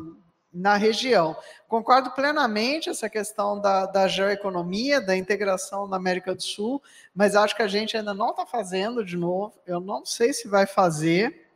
na 0.57 0.75
região. 0.75 1.35
Concordo 1.67 2.11
plenamente 2.11 2.89
essa 2.89 3.09
questão 3.09 3.59
da, 3.59 3.85
da 3.85 4.07
geoeconomia, 4.07 4.99
da 4.99 5.15
integração 5.15 5.87
na 5.87 5.97
América 5.97 6.33
do 6.33 6.41
Sul, 6.41 6.81
mas 7.13 7.35
acho 7.35 7.55
que 7.55 7.61
a 7.61 7.67
gente 7.67 7.95
ainda 7.95 8.13
não 8.13 8.31
está 8.31 8.45
fazendo 8.45 9.05
de 9.05 9.15
novo. 9.15 9.53
Eu 9.65 9.79
não 9.79 10.05
sei 10.05 10.33
se 10.33 10.47
vai 10.47 10.65
fazer, 10.65 11.47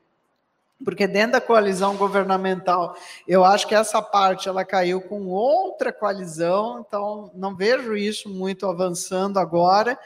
porque 0.84 1.08
dentro 1.08 1.34
da 1.34 1.42
coalizão 1.42 1.96
governamental, 1.96 2.96
eu 3.28 3.44
acho 3.44 3.68
que 3.68 3.76
essa 3.76 4.02
parte 4.02 4.48
ela 4.48 4.64
caiu 4.64 5.02
com 5.02 5.28
outra 5.28 5.92
coalizão, 5.92 6.86
então 6.86 7.32
não 7.34 7.56
vejo 7.56 7.96
isso 7.96 8.30
muito 8.30 8.68
avançando 8.68 9.40
agora. 9.40 9.98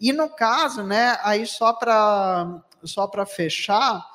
E 0.00 0.12
no 0.12 0.28
caso, 0.28 0.82
né, 0.82 1.18
aí 1.22 1.46
só 1.46 1.72
para 1.72 2.62
só 2.82 3.06
para 3.06 3.26
fechar, 3.26 4.08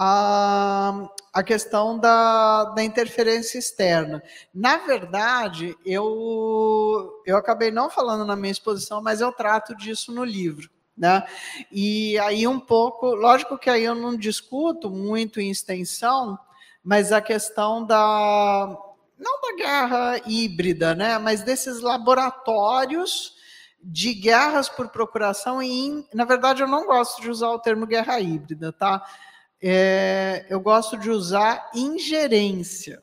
a, 0.00 1.10
a 1.34 1.42
questão 1.42 1.98
da, 1.98 2.66
da 2.66 2.84
interferência 2.84 3.58
externa. 3.58 4.22
Na 4.54 4.76
verdade, 4.76 5.76
eu, 5.84 7.20
eu 7.26 7.36
acabei 7.36 7.72
não 7.72 7.90
falando 7.90 8.24
na 8.24 8.36
minha 8.36 8.52
exposição, 8.52 9.02
mas 9.02 9.20
eu 9.20 9.32
trato 9.32 9.74
disso 9.74 10.12
no 10.12 10.22
livro. 10.22 10.70
Né? 10.96 11.26
E 11.70 12.16
aí 12.20 12.46
um 12.46 12.60
pouco, 12.60 13.06
lógico 13.14 13.58
que 13.58 13.68
aí 13.68 13.84
eu 13.84 13.94
não 13.94 14.16
discuto 14.16 14.88
muito 14.88 15.40
em 15.40 15.50
extensão, 15.50 16.38
mas 16.82 17.12
a 17.12 17.20
questão 17.20 17.84
da 17.84 18.76
não 19.18 19.40
da 19.40 19.56
guerra 19.56 20.20
híbrida, 20.26 20.94
né, 20.94 21.18
mas 21.18 21.42
desses 21.42 21.80
laboratórios 21.80 23.36
de 23.82 24.14
guerras 24.14 24.68
por 24.68 24.88
procuração 24.88 25.60
e 25.60 26.04
na 26.14 26.24
verdade 26.24 26.62
eu 26.62 26.68
não 26.68 26.86
gosto 26.86 27.20
de 27.20 27.30
usar 27.30 27.50
o 27.50 27.58
termo 27.58 27.86
guerra 27.86 28.20
híbrida, 28.20 28.72
tá? 28.72 29.04
É, 29.60 30.46
eu 30.48 30.60
gosto 30.60 30.96
de 30.96 31.10
usar 31.10 31.70
ingerência. 31.74 33.02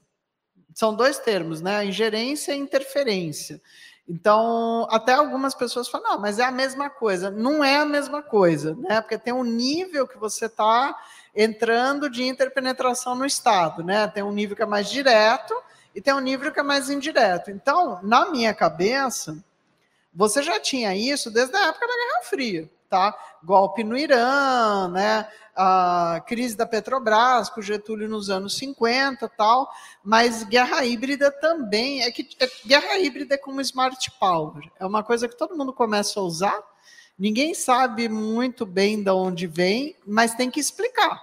São 0.73 0.93
dois 0.93 1.17
termos, 1.19 1.61
né? 1.61 1.85
Ingerência 1.85 2.53
e 2.53 2.57
interferência. 2.57 3.61
Então, 4.07 4.87
até 4.91 5.13
algumas 5.13 5.55
pessoas 5.55 5.87
falam, 5.87 6.11
não, 6.11 6.19
mas 6.19 6.37
é 6.37 6.43
a 6.43 6.51
mesma 6.51 6.89
coisa. 6.89 7.31
Não 7.31 7.63
é 7.63 7.77
a 7.77 7.85
mesma 7.85 8.21
coisa, 8.21 8.75
né? 8.75 9.01
Porque 9.01 9.17
tem 9.17 9.33
um 9.33 9.43
nível 9.43 10.07
que 10.07 10.17
você 10.17 10.45
está 10.45 10.95
entrando 11.35 12.09
de 12.09 12.23
interpenetração 12.23 13.15
no 13.15 13.25
Estado, 13.25 13.83
né? 13.83 14.07
Tem 14.07 14.23
um 14.23 14.31
nível 14.31 14.55
que 14.55 14.61
é 14.61 14.65
mais 14.65 14.89
direto 14.89 15.53
e 15.93 16.01
tem 16.01 16.13
um 16.13 16.19
nível 16.19 16.51
que 16.51 16.59
é 16.59 16.63
mais 16.63 16.89
indireto. 16.89 17.49
Então, 17.49 17.99
na 18.03 18.29
minha 18.29 18.53
cabeça, 18.53 19.37
você 20.13 20.43
já 20.43 20.59
tinha 20.59 20.95
isso 20.95 21.31
desde 21.31 21.55
a 21.55 21.67
época 21.67 21.87
da 21.87 21.93
Guerra 21.93 22.23
Fria, 22.23 22.69
tá? 22.89 23.17
Golpe 23.43 23.83
no 23.83 23.97
Irã, 23.97 24.87
né? 24.87 25.27
A 25.55 26.21
crise 26.27 26.55
da 26.55 26.65
Petrobras, 26.65 27.49
com 27.49 27.61
Getúlio 27.61 28.09
nos 28.09 28.29
anos 28.29 28.57
50 28.57 29.29
tal, 29.29 29.71
mas 30.03 30.43
guerra 30.43 30.83
híbrida 30.83 31.31
também, 31.31 32.03
é 32.03 32.11
que 32.11 32.27
é, 32.39 32.49
guerra 32.65 32.97
híbrida 32.99 33.35
é 33.35 33.37
como 33.37 33.61
smart 33.61 34.11
power, 34.19 34.69
é 34.79 34.85
uma 34.85 35.03
coisa 35.03 35.27
que 35.27 35.37
todo 35.37 35.55
mundo 35.55 35.71
começa 35.71 36.19
a 36.19 36.23
usar, 36.23 36.61
ninguém 37.17 37.53
sabe 37.53 38.09
muito 38.09 38.65
bem 38.65 39.01
de 39.01 39.11
onde 39.11 39.47
vem, 39.47 39.95
mas 40.05 40.35
tem 40.35 40.51
que 40.51 40.59
explicar. 40.59 41.21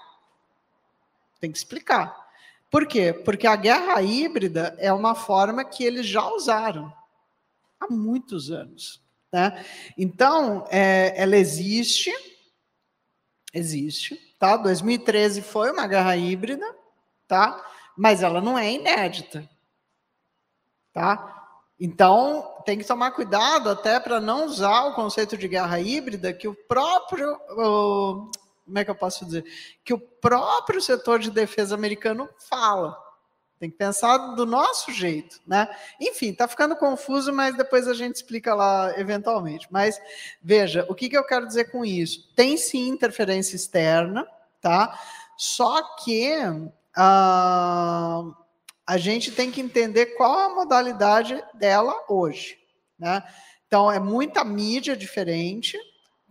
Tem 1.38 1.50
que 1.50 1.58
explicar. 1.58 2.22
Por 2.70 2.86
quê? 2.86 3.12
Porque 3.12 3.46
a 3.46 3.54
guerra 3.54 4.00
híbrida 4.00 4.74
é 4.78 4.90
uma 4.90 5.14
forma 5.14 5.62
que 5.62 5.84
eles 5.84 6.06
já 6.06 6.26
usaram 6.26 6.90
há 7.78 7.92
muitos 7.92 8.50
anos. 8.50 9.02
Né? 9.30 9.64
Então, 9.98 10.66
é, 10.70 11.12
ela 11.16 11.36
existe, 11.36 12.10
existe, 13.52 14.16
tá? 14.38 14.56
2013 14.56 15.42
foi 15.42 15.70
uma 15.70 15.86
guerra 15.86 16.16
híbrida, 16.16 16.66
tá? 17.28 17.64
Mas 17.96 18.22
ela 18.22 18.40
não 18.40 18.58
é 18.58 18.72
inédita, 18.72 19.48
tá? 20.92 21.42
Então, 21.78 22.62
tem 22.64 22.78
que 22.78 22.84
tomar 22.84 23.10
cuidado 23.10 23.68
até 23.68 23.98
para 23.98 24.20
não 24.20 24.46
usar 24.46 24.84
o 24.84 24.94
conceito 24.94 25.36
de 25.36 25.48
guerra 25.48 25.80
híbrida 25.80 26.32
que 26.32 26.46
o 26.46 26.54
próprio, 26.54 27.32
o, 27.50 28.30
como 28.64 28.78
é 28.78 28.84
que 28.84 28.90
eu 28.90 28.94
posso 28.94 29.24
dizer? 29.24 29.44
Que 29.84 29.92
o 29.92 29.98
próprio 29.98 30.80
setor 30.80 31.18
de 31.18 31.30
defesa 31.30 31.74
americano 31.74 32.28
fala. 32.48 32.96
Tem 33.62 33.70
que 33.70 33.76
pensar 33.76 34.18
do 34.34 34.44
nosso 34.44 34.90
jeito, 34.90 35.40
né? 35.46 35.68
Enfim, 36.00 36.30
está 36.30 36.48
ficando 36.48 36.74
confuso, 36.74 37.32
mas 37.32 37.56
depois 37.56 37.86
a 37.86 37.94
gente 37.94 38.16
explica 38.16 38.56
lá 38.56 38.92
eventualmente. 38.98 39.68
Mas 39.70 40.02
veja, 40.42 40.84
o 40.88 40.96
que, 40.96 41.08
que 41.08 41.16
eu 41.16 41.24
quero 41.24 41.46
dizer 41.46 41.70
com 41.70 41.84
isso? 41.84 42.28
Tem 42.34 42.56
sim 42.56 42.88
interferência 42.88 43.54
externa, 43.54 44.26
tá? 44.60 44.98
Só 45.36 45.80
que 45.98 46.36
uh, 46.40 48.34
a 48.84 48.98
gente 48.98 49.30
tem 49.30 49.48
que 49.48 49.60
entender 49.60 50.06
qual 50.16 50.40
a 50.40 50.54
modalidade 50.56 51.40
dela 51.54 51.94
hoje, 52.08 52.58
né? 52.98 53.22
Então 53.68 53.92
é 53.92 54.00
muita 54.00 54.42
mídia 54.42 54.96
diferente, 54.96 55.78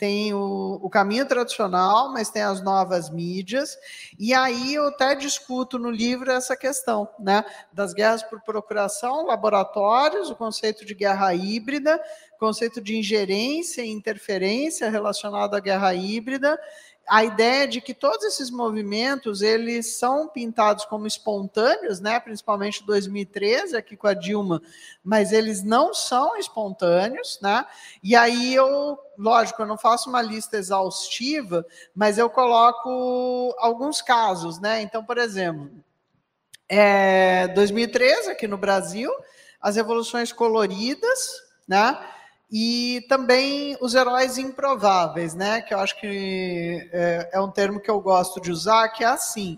tem 0.02 0.34
o, 0.34 0.80
o, 0.82 0.90
caminho 0.90 1.28
tradicional, 1.28 2.11
mas 2.11 2.32
tem 2.32 2.41
as 2.41 2.60
novas 2.60 3.11
mídias, 3.11 3.78
e 4.18 4.34
aí 4.34 4.73
eu 4.73 4.88
até 4.88 5.14
discuto 5.14 5.78
no 5.78 5.91
livro 5.91 6.32
essa 6.32 6.57
questão, 6.57 7.07
né, 7.19 7.45
das 7.72 7.94
guerras 7.94 8.23
por 8.23 8.41
procuração, 8.41 9.28
laboratórios, 9.28 10.32
o 10.32 10.36
conceito 10.36 10.84
de 10.84 10.95
guerra 10.95 11.36
híbrida, 11.36 12.02
conceito 12.40 12.82
de 12.82 12.98
ingerência 12.98 13.84
e 13.84 13.91
interferência 13.91 14.90
relacionado 14.90 15.53
à 15.53 15.60
guerra 15.60 15.94
híbrida, 15.94 16.60
a 17.11 17.25
ideia 17.25 17.67
de 17.67 17.81
que 17.81 17.93
todos 17.93 18.23
esses 18.23 18.49
movimentos 18.49 19.41
eles 19.41 19.97
são 19.97 20.29
pintados 20.29 20.85
como 20.85 21.05
espontâneos, 21.05 21.99
né? 21.99 22.17
Principalmente 22.21 22.85
2013 22.85 23.75
aqui 23.75 23.97
com 23.97 24.07
a 24.07 24.13
Dilma, 24.13 24.61
mas 25.03 25.33
eles 25.33 25.61
não 25.61 25.93
são 25.93 26.38
espontâneos, 26.38 27.38
né? 27.41 27.65
E 28.01 28.15
aí 28.15 28.55
eu, 28.55 28.97
lógico, 29.17 29.61
eu 29.61 29.65
não 29.65 29.77
faço 29.77 30.09
uma 30.09 30.21
lista 30.21 30.55
exaustiva, 30.55 31.65
mas 31.93 32.17
eu 32.17 32.29
coloco 32.29 33.53
alguns 33.59 34.01
casos, 34.01 34.57
né? 34.61 34.81
Então, 34.81 35.03
por 35.03 35.17
exemplo, 35.17 35.69
é 36.69 37.49
2013 37.49 38.31
aqui 38.31 38.47
no 38.47 38.57
Brasil, 38.57 39.11
as 39.59 39.75
revoluções 39.75 40.31
coloridas, 40.31 41.43
né? 41.67 41.99
E 42.52 43.06
também 43.07 43.78
os 43.80 43.95
heróis 43.95 44.38
improváveis, 44.38 45.34
né? 45.34 45.61
Que 45.61 45.73
eu 45.73 45.80
acho 45.80 45.98
que 45.99 46.90
é, 46.91 47.30
é, 47.34 47.40
um 47.40 47.49
termo 47.49 47.80
que 47.80 47.90
eu 47.90 48.02
gosto 48.02 48.41
de 48.41 48.52
usar, 48.52 48.90
que 48.90 49.03
é 49.03 49.07
assim: 49.07 49.57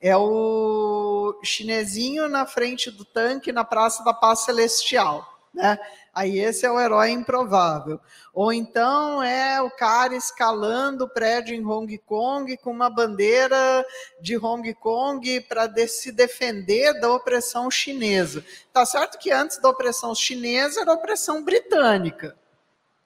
é 0.00 0.14
o 0.14 1.40
chinesinho 1.42 2.28
na 2.28 2.44
frente 2.44 2.90
do 2.90 3.04
tanque 3.04 3.50
na 3.50 3.64
Praça 3.64 4.04
da 4.04 4.12
Paz 4.12 4.40
Celestial, 4.40 5.26
né? 5.54 5.78
Aí 6.14 6.38
esse 6.38 6.64
é 6.64 6.70
o 6.70 6.78
herói 6.78 7.10
improvável. 7.10 8.00
Ou 8.32 8.52
então 8.52 9.20
é 9.20 9.60
o 9.60 9.68
cara 9.70 10.14
escalando 10.14 11.04
o 11.04 11.08
prédio 11.08 11.56
em 11.56 11.66
Hong 11.66 11.98
Kong 11.98 12.56
com 12.58 12.70
uma 12.70 12.88
bandeira 12.88 13.84
de 14.20 14.36
Hong 14.36 14.72
Kong 14.74 15.40
para 15.42 15.66
de 15.66 15.88
se 15.88 16.12
defender 16.12 17.00
da 17.00 17.12
opressão 17.12 17.68
chinesa. 17.68 18.44
Tá 18.72 18.86
certo 18.86 19.18
que 19.18 19.32
antes 19.32 19.58
da 19.58 19.68
opressão 19.68 20.14
chinesa 20.14 20.82
era 20.82 20.92
a 20.92 20.94
opressão 20.94 21.42
britânica. 21.42 22.36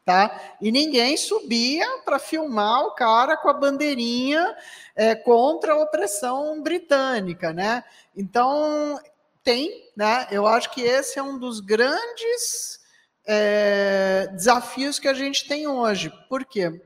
Tá? 0.04 0.56
E 0.60 0.72
ninguém 0.72 1.18
subia 1.18 1.86
para 2.02 2.18
filmar 2.18 2.82
o 2.84 2.92
cara 2.92 3.36
com 3.36 3.48
a 3.48 3.52
bandeirinha 3.52 4.56
é, 4.96 5.14
contra 5.14 5.74
a 5.74 5.82
opressão 5.82 6.62
britânica, 6.62 7.52
né? 7.52 7.84
Então 8.16 8.98
tem, 9.44 9.90
né? 9.94 10.26
Eu 10.30 10.46
acho 10.46 10.70
que 10.70 10.80
esse 10.80 11.18
é 11.18 11.22
um 11.22 11.38
dos 11.38 11.60
grandes 11.60 12.77
é, 13.28 14.26
desafios 14.32 14.98
que 14.98 15.06
a 15.06 15.12
gente 15.12 15.46
tem 15.46 15.66
hoje. 15.66 16.10
Por 16.30 16.46
quê? 16.46 16.80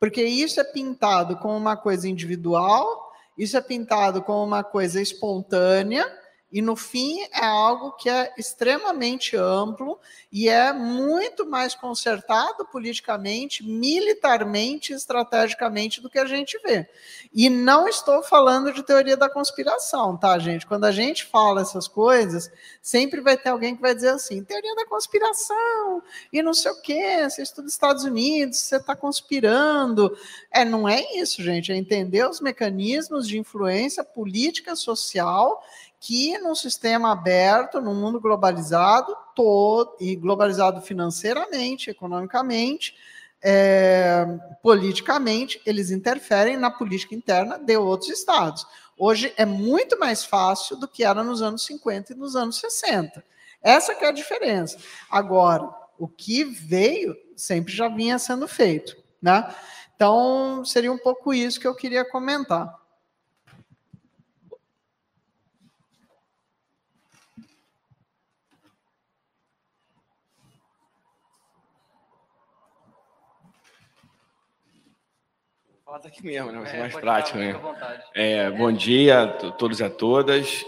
Porque 0.00 0.22
isso 0.24 0.58
é 0.58 0.64
pintado 0.64 1.36
como 1.36 1.54
uma 1.54 1.76
coisa 1.76 2.08
individual, 2.08 3.12
isso 3.36 3.56
é 3.56 3.60
pintado 3.60 4.22
como 4.22 4.42
uma 4.42 4.64
coisa 4.64 5.00
espontânea, 5.00 6.10
e 6.52 6.60
no 6.60 6.76
fim 6.76 7.22
é 7.32 7.46
algo 7.46 7.92
que 7.92 8.10
é 8.10 8.34
extremamente 8.36 9.34
amplo 9.34 9.98
e 10.30 10.50
é 10.50 10.70
muito 10.70 11.46
mais 11.46 11.74
consertado 11.74 12.66
politicamente, 12.66 13.64
militarmente, 13.64 14.92
estrategicamente 14.92 16.02
do 16.02 16.10
que 16.10 16.18
a 16.18 16.26
gente 16.26 16.58
vê. 16.58 16.86
E 17.32 17.48
não 17.48 17.88
estou 17.88 18.22
falando 18.22 18.70
de 18.70 18.82
teoria 18.82 19.16
da 19.16 19.30
conspiração, 19.30 20.14
tá, 20.16 20.38
gente? 20.38 20.66
Quando 20.66 20.84
a 20.84 20.92
gente 20.92 21.24
fala 21.24 21.62
essas 21.62 21.88
coisas, 21.88 22.50
sempre 22.82 23.22
vai 23.22 23.36
ter 23.36 23.48
alguém 23.48 23.74
que 23.74 23.80
vai 23.80 23.94
dizer 23.94 24.10
assim: 24.10 24.44
teoria 24.44 24.74
da 24.74 24.84
conspiração 24.84 26.02
e 26.30 26.42
não 26.42 26.52
sei 26.52 26.70
o 26.70 26.82
quê, 26.82 27.28
você 27.28 27.42
estuda 27.42 27.68
Estados 27.68 28.04
Unidos, 28.04 28.58
você 28.58 28.76
está 28.76 28.94
conspirando. 28.94 30.14
É, 30.50 30.66
não 30.66 30.86
é 30.86 31.00
isso, 31.14 31.42
gente, 31.42 31.72
é 31.72 31.76
entender 31.76 32.28
os 32.28 32.42
mecanismos 32.42 33.26
de 33.26 33.38
influência 33.38 34.04
política, 34.04 34.76
social 34.76 35.62
que 36.02 36.36
num 36.38 36.56
sistema 36.56 37.12
aberto, 37.12 37.80
num 37.80 37.94
mundo 37.94 38.20
globalizado, 38.20 39.16
todo, 39.36 39.96
e 40.00 40.16
globalizado 40.16 40.82
financeiramente, 40.82 41.90
economicamente, 41.90 42.96
é, 43.40 44.26
politicamente, 44.60 45.62
eles 45.64 45.92
interferem 45.92 46.56
na 46.56 46.72
política 46.72 47.14
interna 47.14 47.56
de 47.56 47.76
outros 47.76 48.10
estados. 48.10 48.66
Hoje 48.98 49.32
é 49.36 49.46
muito 49.46 49.96
mais 49.96 50.24
fácil 50.24 50.76
do 50.76 50.88
que 50.88 51.04
era 51.04 51.22
nos 51.22 51.40
anos 51.40 51.64
50 51.66 52.12
e 52.12 52.16
nos 52.16 52.34
anos 52.34 52.58
60. 52.58 53.24
Essa 53.62 53.92
é 53.92 54.08
a 54.08 54.12
diferença. 54.12 54.78
Agora, 55.08 55.70
o 55.96 56.08
que 56.08 56.42
veio 56.42 57.16
sempre 57.36 57.72
já 57.72 57.86
vinha 57.86 58.18
sendo 58.18 58.48
feito, 58.48 58.96
né? 59.22 59.54
Então, 59.94 60.64
seria 60.64 60.90
um 60.90 60.98
pouco 60.98 61.32
isso 61.32 61.60
que 61.60 61.66
eu 61.66 61.76
queria 61.76 62.04
comentar. 62.04 62.81
Fala 75.92 76.06
aqui 76.06 76.24
mesmo, 76.24 76.50
né? 76.50 76.58
Vai 76.58 76.70
ser 76.70 76.76
é, 76.76 76.80
mais 76.80 76.94
prático, 76.94 77.36
né? 77.36 77.54
É, 78.14 78.50
bom 78.50 78.72
dia 78.72 79.24
a 79.24 79.52
todos 79.52 79.78
e 79.78 79.84
a 79.84 79.90
todas. 79.90 80.64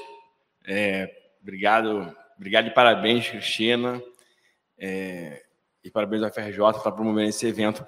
É, 0.67 1.11
obrigado, 1.41 2.15
obrigado 2.37 2.67
e 2.67 2.71
parabéns, 2.71 3.31
Cristina. 3.31 4.03
É, 4.79 5.43
e 5.83 5.91
parabéns 5.91 6.23
ao 6.23 6.31
FRJ 6.31 6.59
por 6.75 6.93
promover 6.93 7.27
esse 7.27 7.47
evento. 7.47 7.87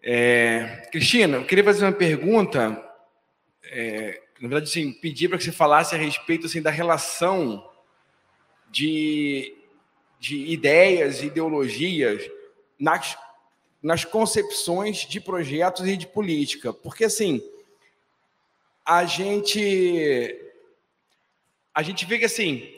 É, 0.00 0.88
Cristina, 0.92 1.38
eu 1.38 1.44
queria 1.44 1.64
fazer 1.64 1.84
uma 1.84 1.90
pergunta. 1.90 2.88
É, 3.64 4.22
na 4.40 4.48
verdade, 4.48 4.70
assim, 4.70 4.92
pedir 4.92 5.26
para 5.26 5.38
que 5.38 5.44
você 5.44 5.50
falasse 5.50 5.96
a 5.96 5.98
respeito 5.98 6.46
assim, 6.46 6.62
da 6.62 6.70
relação 6.70 7.68
de, 8.70 9.56
de 10.20 10.36
ideias, 10.52 11.20
ideologias 11.20 12.30
nas 12.78 13.18
nas 13.82 14.04
concepções 14.04 15.06
de 15.06 15.20
projetos 15.20 15.86
e 15.86 15.96
de 15.96 16.06
política. 16.06 16.72
Porque, 16.72 17.04
assim, 17.04 17.42
a 18.84 19.04
gente, 19.04 20.36
a 21.74 21.82
gente 21.82 22.04
vê 22.04 22.18
que, 22.18 22.24
assim, 22.24 22.74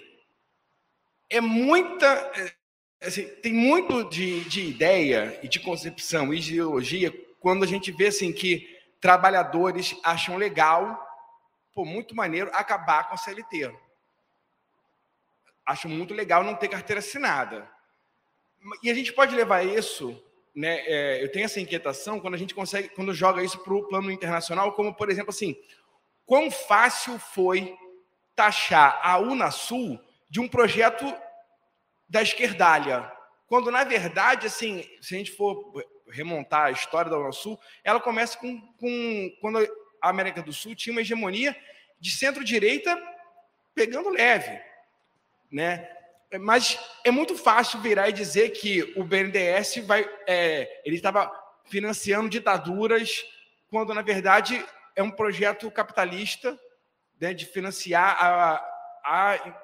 é 1.28 1.40
muita... 1.40 2.06
É, 2.06 3.06
assim, 3.06 3.26
tem 3.42 3.52
muito 3.52 4.04
de, 4.04 4.44
de 4.44 4.66
ideia 4.66 5.38
e 5.42 5.48
de 5.48 5.58
concepção 5.60 6.34
e 6.34 6.40
de 6.40 6.52
ideologia 6.52 7.12
quando 7.40 7.64
a 7.64 7.66
gente 7.66 7.90
vê, 7.90 8.08
assim, 8.08 8.32
que 8.32 8.78
trabalhadores 9.00 9.96
acham 10.04 10.36
legal, 10.36 11.00
pô, 11.72 11.84
muito 11.84 12.14
maneiro, 12.14 12.50
acabar 12.52 13.08
com 13.08 13.14
a 13.14 13.16
CLT. 13.16 13.74
Acho 15.64 15.88
muito 15.88 16.12
legal 16.12 16.44
não 16.44 16.54
ter 16.54 16.68
carteira 16.68 16.98
assinada. 16.98 17.70
E 18.82 18.90
a 18.90 18.94
gente 18.94 19.12
pode 19.12 19.34
levar 19.34 19.64
isso 19.64 20.22
né, 20.54 20.80
é, 20.86 21.22
eu 21.22 21.30
tenho 21.30 21.44
essa 21.44 21.60
inquietação 21.60 22.18
quando 22.18 22.34
a 22.34 22.38
gente 22.38 22.54
consegue, 22.54 22.88
quando 22.90 23.14
joga 23.14 23.42
isso 23.42 23.58
para 23.58 23.74
o 23.74 23.86
plano 23.86 24.10
internacional, 24.10 24.72
como 24.72 24.94
por 24.94 25.10
exemplo 25.10 25.30
assim, 25.30 25.56
quão 26.26 26.50
fácil 26.50 27.18
foi 27.18 27.76
taxar 28.34 28.98
a 29.02 29.18
Unasul 29.18 30.00
de 30.28 30.40
um 30.40 30.48
projeto 30.48 31.04
da 32.08 32.22
esquerdalha, 32.22 33.10
quando 33.46 33.70
na 33.70 33.84
verdade, 33.84 34.46
assim, 34.46 34.88
se 35.00 35.14
a 35.14 35.18
gente 35.18 35.32
for 35.32 35.72
remontar 36.10 36.66
a 36.66 36.70
história 36.70 37.10
da 37.10 37.18
Unasul, 37.18 37.58
ela 37.84 38.00
começa 38.00 38.38
com, 38.38 38.60
com 38.76 39.36
quando 39.40 39.58
a 40.02 40.08
América 40.08 40.42
do 40.42 40.52
Sul 40.52 40.74
tinha 40.74 40.92
uma 40.92 41.02
hegemonia 41.02 41.56
de 41.98 42.10
centro-direita 42.10 42.96
pegando 43.74 44.08
leve, 44.08 44.60
né? 45.50 45.88
Mas 46.38 46.78
é 47.04 47.10
muito 47.10 47.34
fácil 47.36 47.80
virar 47.80 48.08
e 48.08 48.12
dizer 48.12 48.50
que 48.50 48.92
o 48.96 49.02
BNDES 49.02 49.78
vai, 49.84 50.08
é, 50.26 50.80
ele 50.84 50.96
estava 50.96 51.30
financiando 51.64 52.28
ditaduras, 52.28 53.24
quando 53.68 53.92
na 53.94 54.02
verdade 54.02 54.64
é 54.94 55.02
um 55.02 55.10
projeto 55.10 55.70
capitalista 55.70 56.58
né, 57.20 57.34
de 57.34 57.46
financiar 57.46 58.16
a, 58.18 58.54
a, 59.04 59.54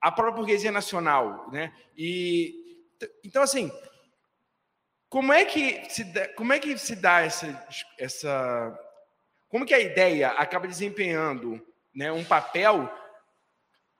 a 0.00 0.12
própria 0.12 0.36
burguesia 0.36 0.72
nacional, 0.72 1.50
né? 1.50 1.72
E 1.96 2.84
então 3.24 3.42
assim, 3.42 3.72
como 5.08 5.32
é 5.32 5.44
que 5.44 5.88
se 5.90 6.04
dá, 6.04 6.28
como 6.34 6.52
é 6.52 6.58
que 6.58 6.76
se 6.78 6.94
dá 6.94 7.20
essa, 7.20 7.66
essa 7.98 8.78
como 9.48 9.66
que 9.66 9.74
a 9.74 9.80
ideia 9.80 10.28
acaba 10.30 10.68
desempenhando 10.68 11.60
né, 11.94 12.12
um 12.12 12.24
papel 12.24 12.88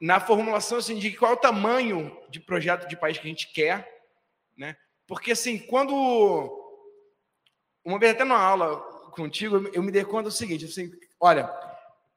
na 0.01 0.18
formulação 0.18 0.78
assim, 0.78 0.97
de 0.97 1.12
qual 1.12 1.32
é 1.32 1.35
o 1.35 1.40
tamanho 1.40 2.16
de 2.31 2.40
projeto 2.40 2.89
de 2.89 2.97
país 2.97 3.18
que 3.18 3.27
a 3.27 3.31
gente 3.31 3.52
quer, 3.52 3.86
né? 4.56 4.77
Porque 5.06 5.32
assim, 5.32 5.59
quando 5.59 6.56
uma 7.85 7.98
vez 7.98 8.12
até 8.12 8.24
numa 8.24 8.40
aula 8.40 8.81
contigo, 9.10 9.68
eu 9.72 9.82
me 9.82 9.93
dei 9.93 10.05
conta 10.05 10.24
do 10.24 10.31
seguinte, 10.31 10.64
assim, 10.64 10.90
olha, 11.18 11.52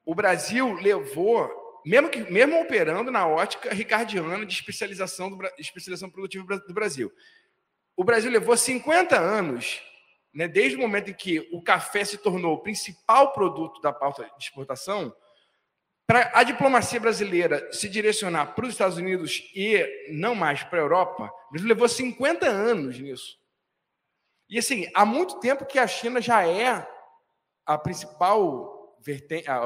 o 0.04 0.14
Brasil 0.14 0.72
levou 0.74 1.62
mesmo 1.84 2.08
que 2.08 2.20
mesmo 2.32 2.60
operando 2.60 3.10
na 3.10 3.26
ótica 3.26 3.72
ricardiana 3.74 4.46
de 4.46 4.54
especialização 4.54 5.28
do 5.28 5.38
especialização 5.58 6.08
produtiva 6.08 6.58
do 6.58 6.72
Brasil. 6.72 7.12
O 7.94 8.02
Brasil 8.02 8.30
levou 8.30 8.56
50 8.56 9.18
anos, 9.18 9.82
né, 10.32 10.48
desde 10.48 10.76
o 10.76 10.80
momento 10.80 11.10
em 11.10 11.14
que 11.14 11.46
o 11.52 11.62
café 11.62 12.04
se 12.04 12.18
tornou 12.18 12.54
o 12.54 12.62
principal 12.62 13.32
produto 13.32 13.80
da 13.80 13.92
pauta 13.92 14.24
de 14.38 14.44
exportação, 14.44 15.14
para 16.06 16.30
a 16.34 16.42
diplomacia 16.42 17.00
brasileira 17.00 17.72
se 17.72 17.88
direcionar 17.88 18.54
para 18.54 18.64
os 18.66 18.72
Estados 18.72 18.98
Unidos 18.98 19.42
e 19.54 19.86
não 20.10 20.34
mais 20.34 20.62
para 20.62 20.78
a 20.78 20.82
Europa, 20.82 21.30
levou 21.52 21.88
50 21.88 22.46
anos 22.46 22.98
nisso. 22.98 23.38
E 24.48 24.58
assim, 24.58 24.86
há 24.94 25.06
muito 25.06 25.40
tempo 25.40 25.64
que 25.64 25.78
a 25.78 25.86
China 25.86 26.20
já 26.20 26.46
é 26.46 26.86
a 27.64 27.78
principal 27.78 28.72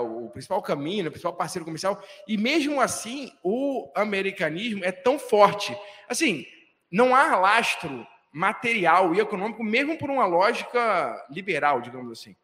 o 0.01 0.31
principal 0.31 0.61
caminho, 0.61 1.07
o 1.07 1.11
principal 1.11 1.37
parceiro 1.37 1.65
comercial, 1.65 2.03
e 2.27 2.37
mesmo 2.37 2.81
assim 2.81 3.31
o 3.45 3.89
americanismo 3.95 4.85
é 4.85 4.91
tão 4.91 5.17
forte. 5.17 5.77
Assim, 6.09 6.45
não 6.91 7.15
há 7.15 7.37
lastro 7.37 8.05
material 8.33 9.15
e 9.15 9.21
econômico, 9.21 9.63
mesmo 9.63 9.97
por 9.97 10.11
uma 10.11 10.27
lógica 10.27 11.27
liberal, 11.31 11.81
digamos 11.81 12.11
assim. 12.11 12.35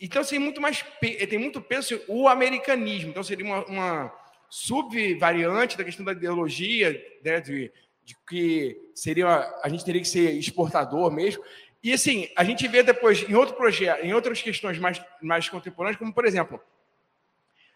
Então, 0.00 0.20
assim, 0.22 0.38
muito 0.38 0.60
mais 0.60 0.84
tem 1.00 1.38
muito 1.38 1.60
peso 1.60 1.94
assim, 1.94 2.04
o 2.08 2.28
americanismo. 2.28 3.10
Então, 3.10 3.22
seria 3.22 3.44
uma, 3.44 3.64
uma 3.64 4.12
subvariante 4.48 5.76
da 5.76 5.84
questão 5.84 6.04
da 6.04 6.12
ideologia, 6.12 7.02
né, 7.24 7.40
de, 7.40 7.72
de, 8.04 8.16
que 8.28 8.76
seria 8.94 9.26
a 9.62 9.68
gente 9.68 9.84
teria 9.84 10.00
que 10.00 10.08
ser 10.08 10.32
exportador 10.32 11.10
mesmo. 11.10 11.42
E 11.82 11.92
assim, 11.92 12.28
a 12.36 12.44
gente 12.44 12.66
vê 12.68 12.82
depois 12.82 13.22
em 13.28 13.34
outro 13.34 13.54
projeto, 13.54 14.04
em 14.04 14.12
outras 14.12 14.42
questões 14.42 14.78
mais, 14.78 15.02
mais 15.20 15.48
contemporâneas, 15.48 15.98
como 15.98 16.12
por 16.12 16.24
exemplo, 16.24 16.60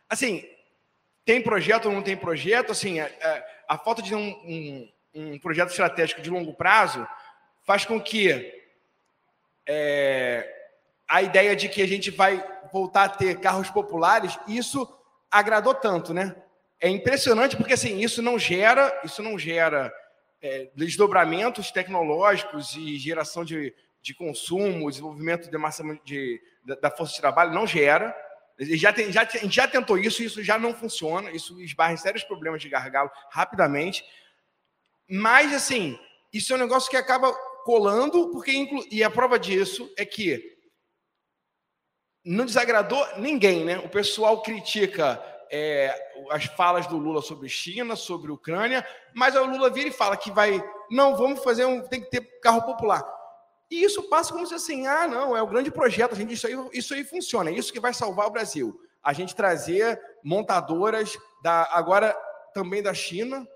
assim, 0.08 0.44
tem 1.24 1.40
projeto 1.40 1.86
ou 1.86 1.92
não 1.92 2.02
tem 2.02 2.16
projeto, 2.16 2.72
assim, 2.72 2.98
a, 2.98 3.06
a, 3.06 3.74
a 3.74 3.78
falta 3.78 4.02
de 4.02 4.14
um, 4.14 4.28
um, 4.28 4.92
um, 5.14 5.38
projeto 5.38 5.70
estratégico 5.70 6.20
de 6.20 6.30
longo 6.30 6.52
prazo 6.54 7.06
faz 7.62 7.84
com 7.84 8.00
que 8.00 8.52
é, 9.66 10.59
a 11.10 11.22
ideia 11.22 11.56
de 11.56 11.68
que 11.68 11.82
a 11.82 11.88
gente 11.88 12.08
vai 12.08 12.42
voltar 12.72 13.04
a 13.04 13.08
ter 13.08 13.40
carros 13.40 13.68
populares, 13.68 14.38
isso 14.46 14.88
agradou 15.28 15.74
tanto, 15.74 16.14
né? 16.14 16.36
É 16.80 16.88
impressionante 16.88 17.56
porque 17.56 17.72
assim 17.72 17.98
isso 17.98 18.22
não 18.22 18.38
gera, 18.38 19.00
isso 19.04 19.20
não 19.20 19.36
gera 19.36 19.92
é, 20.40 20.70
desdobramentos 20.72 21.72
tecnológicos 21.72 22.76
e 22.76 22.96
geração 22.96 23.44
de, 23.44 23.74
de 24.00 24.14
consumo, 24.14 24.88
desenvolvimento 24.88 25.50
de 25.50 25.58
massa 25.58 25.82
de, 26.04 26.40
da 26.80 26.90
força 26.92 27.14
de 27.14 27.20
trabalho, 27.20 27.52
não 27.52 27.66
gera. 27.66 28.16
Já, 28.56 28.92
tem, 28.92 29.10
já, 29.10 29.26
já 29.44 29.66
tentou 29.66 29.98
isso, 29.98 30.22
isso 30.22 30.44
já 30.44 30.58
não 30.58 30.72
funciona, 30.72 31.32
isso 31.32 31.60
esbarra 31.60 31.94
em 31.94 31.96
sérios 31.96 32.22
problemas 32.22 32.62
de 32.62 32.68
gargalo 32.68 33.10
rapidamente. 33.30 34.04
Mas, 35.08 35.52
assim, 35.52 35.98
isso 36.32 36.52
é 36.52 36.56
um 36.56 36.60
negócio 36.60 36.88
que 36.88 36.96
acaba 36.96 37.32
colando, 37.64 38.30
porque 38.30 38.52
inclu... 38.52 38.84
e 38.90 39.02
a 39.02 39.10
prova 39.10 39.38
disso 39.38 39.92
é 39.96 40.04
que 40.04 40.59
não 42.24 42.44
desagradou 42.44 43.04
ninguém, 43.16 43.64
né? 43.64 43.78
O 43.78 43.88
pessoal 43.88 44.42
critica 44.42 45.22
é, 45.50 45.94
as 46.30 46.44
falas 46.44 46.86
do 46.86 46.96
Lula 46.96 47.22
sobre 47.22 47.48
China, 47.48 47.96
sobre 47.96 48.30
Ucrânia, 48.30 48.86
mas 49.14 49.34
o 49.34 49.44
Lula 49.44 49.70
vira 49.70 49.88
e 49.88 49.92
fala 49.92 50.16
que 50.16 50.30
vai, 50.30 50.62
não, 50.90 51.16
vamos 51.16 51.42
fazer 51.42 51.64
um, 51.64 51.80
tem 51.80 52.00
que 52.00 52.10
ter 52.10 52.40
carro 52.40 52.62
popular. 52.62 53.02
E 53.70 53.82
isso 53.82 54.02
passa 54.04 54.32
como 54.32 54.46
se 54.46 54.54
assim, 54.54 54.86
ah, 54.86 55.06
não, 55.06 55.36
é 55.36 55.42
o 55.42 55.46
grande 55.46 55.70
projeto, 55.70 56.12
a 56.12 56.16
gente, 56.16 56.34
isso 56.34 56.46
aí, 56.46 56.54
isso 56.72 56.94
aí 56.94 57.04
funciona, 57.04 57.50
é 57.50 57.54
isso 57.54 57.72
que 57.72 57.80
vai 57.80 57.94
salvar 57.94 58.26
o 58.26 58.30
Brasil. 58.30 58.80
A 59.02 59.12
gente 59.12 59.34
trazer 59.34 60.00
montadoras 60.22 61.16
da, 61.42 61.68
agora 61.72 62.16
também 62.52 62.82
da 62.82 62.92
China, 62.92 63.46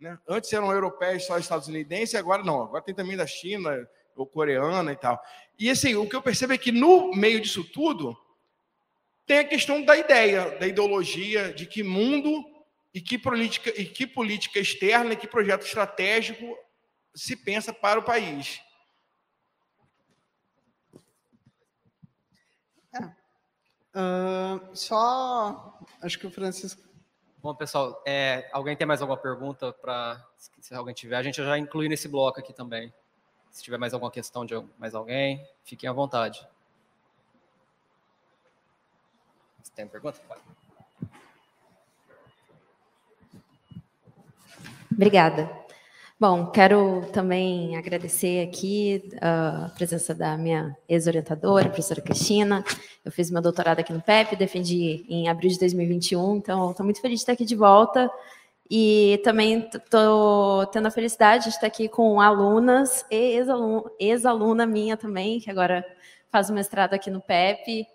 né? 0.00 0.18
Antes 0.28 0.52
eram 0.52 0.72
europeias 0.72 1.24
só 1.24 1.38
estadunidenses, 1.38 2.14
agora 2.14 2.42
não, 2.42 2.62
agora 2.62 2.82
tem 2.82 2.94
também 2.94 3.16
da 3.16 3.26
China, 3.26 3.88
ou 4.16 4.26
coreana 4.26 4.92
e 4.92 4.96
tal. 4.96 5.20
E 5.58 5.70
assim, 5.70 5.94
o 5.94 6.08
que 6.08 6.16
eu 6.16 6.22
percebo 6.22 6.52
é 6.52 6.58
que 6.58 6.72
no 6.72 7.12
meio 7.14 7.40
disso 7.40 7.64
tudo 7.64 8.16
tem 9.26 9.38
a 9.38 9.44
questão 9.44 9.82
da 9.82 9.96
ideia, 9.96 10.58
da 10.58 10.66
ideologia, 10.66 11.52
de 11.52 11.66
que 11.66 11.82
mundo 11.82 12.44
e 12.92 13.00
que 13.00 13.18
política, 13.18 13.72
e 13.80 13.84
que 13.84 14.06
política 14.06 14.58
externa 14.58 15.14
e 15.14 15.16
que 15.16 15.26
projeto 15.26 15.64
estratégico 15.64 16.56
se 17.14 17.36
pensa 17.36 17.72
para 17.72 17.98
o 17.98 18.04
país. 18.04 18.60
É. 22.94 23.04
Uh, 23.96 24.76
só 24.76 25.78
acho 26.02 26.18
que 26.18 26.26
o 26.26 26.30
Francisco. 26.30 26.82
Bom, 27.38 27.54
pessoal, 27.54 28.02
é, 28.06 28.48
alguém 28.52 28.76
tem 28.76 28.86
mais 28.86 29.02
alguma 29.02 29.20
pergunta 29.20 29.72
para 29.72 30.24
se 30.36 30.74
alguém 30.74 30.94
tiver? 30.94 31.16
A 31.16 31.22
gente 31.22 31.36
já 31.36 31.58
inclui 31.58 31.88
nesse 31.88 32.08
bloco 32.08 32.40
aqui 32.40 32.52
também. 32.52 32.92
Se 33.54 33.62
tiver 33.62 33.78
mais 33.78 33.94
alguma 33.94 34.10
questão 34.10 34.44
de 34.44 34.52
mais 34.76 34.96
alguém, 34.96 35.46
fiquem 35.62 35.88
à 35.88 35.92
vontade. 35.92 36.44
Você 39.62 39.70
tem 39.76 39.86
pergunta? 39.86 40.20
Pode. 40.26 40.40
Obrigada. 44.90 45.48
Bom, 46.18 46.50
quero 46.50 47.06
também 47.12 47.76
agradecer 47.76 48.44
aqui 48.44 49.08
ah, 49.22 49.66
a 49.66 49.68
presença 49.68 50.12
da 50.12 50.36
minha 50.36 50.76
ex-orientadora, 50.88 51.68
professora 51.68 52.02
Cristina. 52.02 52.64
Eu 53.04 53.12
fiz 53.12 53.30
meu 53.30 53.40
doutorado 53.40 53.78
aqui 53.78 53.92
no 53.92 54.02
PEP, 54.02 54.34
defendi 54.34 55.06
em 55.08 55.28
abril 55.28 55.50
de 55.50 55.60
2021, 55.60 56.38
então 56.38 56.72
estou 56.72 56.82
muito 56.82 57.00
feliz 57.00 57.20
de 57.20 57.22
estar 57.22 57.34
aqui 57.34 57.44
de 57.44 57.54
volta. 57.54 58.10
E 58.70 59.20
também 59.22 59.68
estou 59.72 60.66
tendo 60.66 60.86
a 60.86 60.90
felicidade 60.90 61.44
de 61.44 61.50
estar 61.50 61.66
aqui 61.66 61.88
com 61.88 62.20
alunas 62.20 63.04
e 63.10 63.38
ex-aluna 63.98 64.66
minha 64.66 64.96
também, 64.96 65.38
que 65.38 65.50
agora 65.50 65.84
faz 66.30 66.48
o 66.48 66.54
mestrado 66.54 66.94
aqui 66.94 67.10
no 67.10 67.20
PEP, 67.20 67.86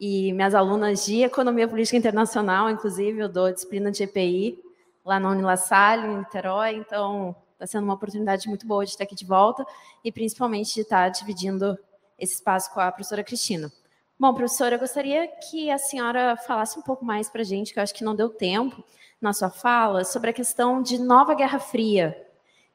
e 0.00 0.32
minhas 0.32 0.54
alunas 0.54 1.04
de 1.04 1.22
Economia 1.22 1.68
Política 1.68 1.96
Internacional, 1.96 2.68
inclusive, 2.70 3.18
eu 3.20 3.28
dou 3.28 3.52
disciplina 3.52 3.90
de 3.90 4.02
EPI 4.02 4.58
lá 5.04 5.20
na 5.20 5.30
Unilassalle, 5.30 6.06
em 6.06 6.18
Niterói, 6.18 6.76
então 6.76 7.34
está 7.52 7.66
sendo 7.66 7.84
uma 7.84 7.94
oportunidade 7.94 8.48
muito 8.48 8.66
boa 8.66 8.84
de 8.84 8.90
estar 8.90 9.04
aqui 9.04 9.14
de 9.14 9.24
volta 9.24 9.64
e 10.04 10.10
principalmente 10.10 10.74
de 10.74 10.80
estar 10.80 11.08
dividindo 11.10 11.78
esse 12.18 12.34
espaço 12.34 12.72
com 12.72 12.80
a 12.80 12.90
professora 12.90 13.22
Cristina. 13.22 13.70
Bom, 14.18 14.32
professora, 14.32 14.76
eu 14.76 14.78
gostaria 14.78 15.26
que 15.26 15.70
a 15.70 15.78
senhora 15.78 16.36
falasse 16.36 16.78
um 16.78 16.82
pouco 16.82 17.04
mais 17.04 17.28
para 17.28 17.40
a 17.40 17.44
gente, 17.44 17.72
que 17.72 17.78
eu 17.78 17.82
acho 17.82 17.92
que 17.92 18.04
não 18.04 18.14
deu 18.14 18.28
tempo 18.28 18.84
na 19.20 19.32
sua 19.32 19.50
fala, 19.50 20.04
sobre 20.04 20.30
a 20.30 20.32
questão 20.32 20.80
de 20.80 20.98
nova 20.98 21.34
Guerra 21.34 21.58
Fria. 21.58 22.16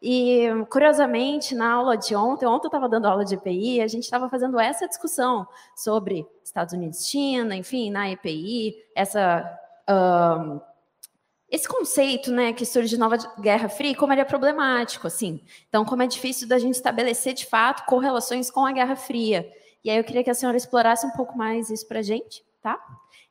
E, 0.02 0.48
curiosamente, 0.70 1.56
na 1.56 1.72
aula 1.72 1.98
de 1.98 2.16
ontem, 2.16 2.46
ontem 2.46 2.66
eu 2.66 2.70
estava 2.70 2.90
dando 2.90 3.06
aula 3.06 3.24
de 3.24 3.36
EPI, 3.36 3.82
a 3.82 3.88
gente 3.88 4.04
estava 4.04 4.30
fazendo 4.30 4.60
essa 4.60 4.88
discussão 4.88 5.48
sobre 5.76 6.26
Estados 6.44 6.74
Unidos, 6.74 7.08
China, 7.08 7.56
enfim, 7.56 7.90
na 7.90 8.10
EPI, 8.10 8.76
essa 8.96 9.44
esse 11.50 11.68
conceito, 11.68 12.32
né, 12.32 12.54
que 12.54 12.64
surge 12.64 12.90
de 12.90 12.98
nova 12.98 13.18
Guerra 13.40 13.68
Fria, 13.70 13.96
como 13.96 14.14
ele 14.14 14.22
é 14.22 14.26
problemático, 14.26 15.08
assim. 15.08 15.42
Então, 15.68 15.84
como 15.84 16.04
é 16.04 16.08
difícil 16.08 16.48
da 16.48 16.60
gente 16.60 16.76
estabelecer, 16.76 17.34
de 17.34 17.48
fato, 17.48 17.86
correlações 17.88 18.52
com 18.52 18.66
a 18.66 18.72
Guerra 18.72 18.96
Fria. 18.96 19.52
E 19.84 19.90
aí 19.90 19.98
eu 19.98 20.04
queria 20.04 20.24
que 20.24 20.30
a 20.30 20.34
senhora 20.34 20.58
explorasse 20.58 21.06
um 21.06 21.12
pouco 21.12 21.38
mais 21.38 21.70
isso 21.70 21.88
para 21.88 22.00
a 22.00 22.04
gente, 22.04 22.44
tá? 22.62 22.80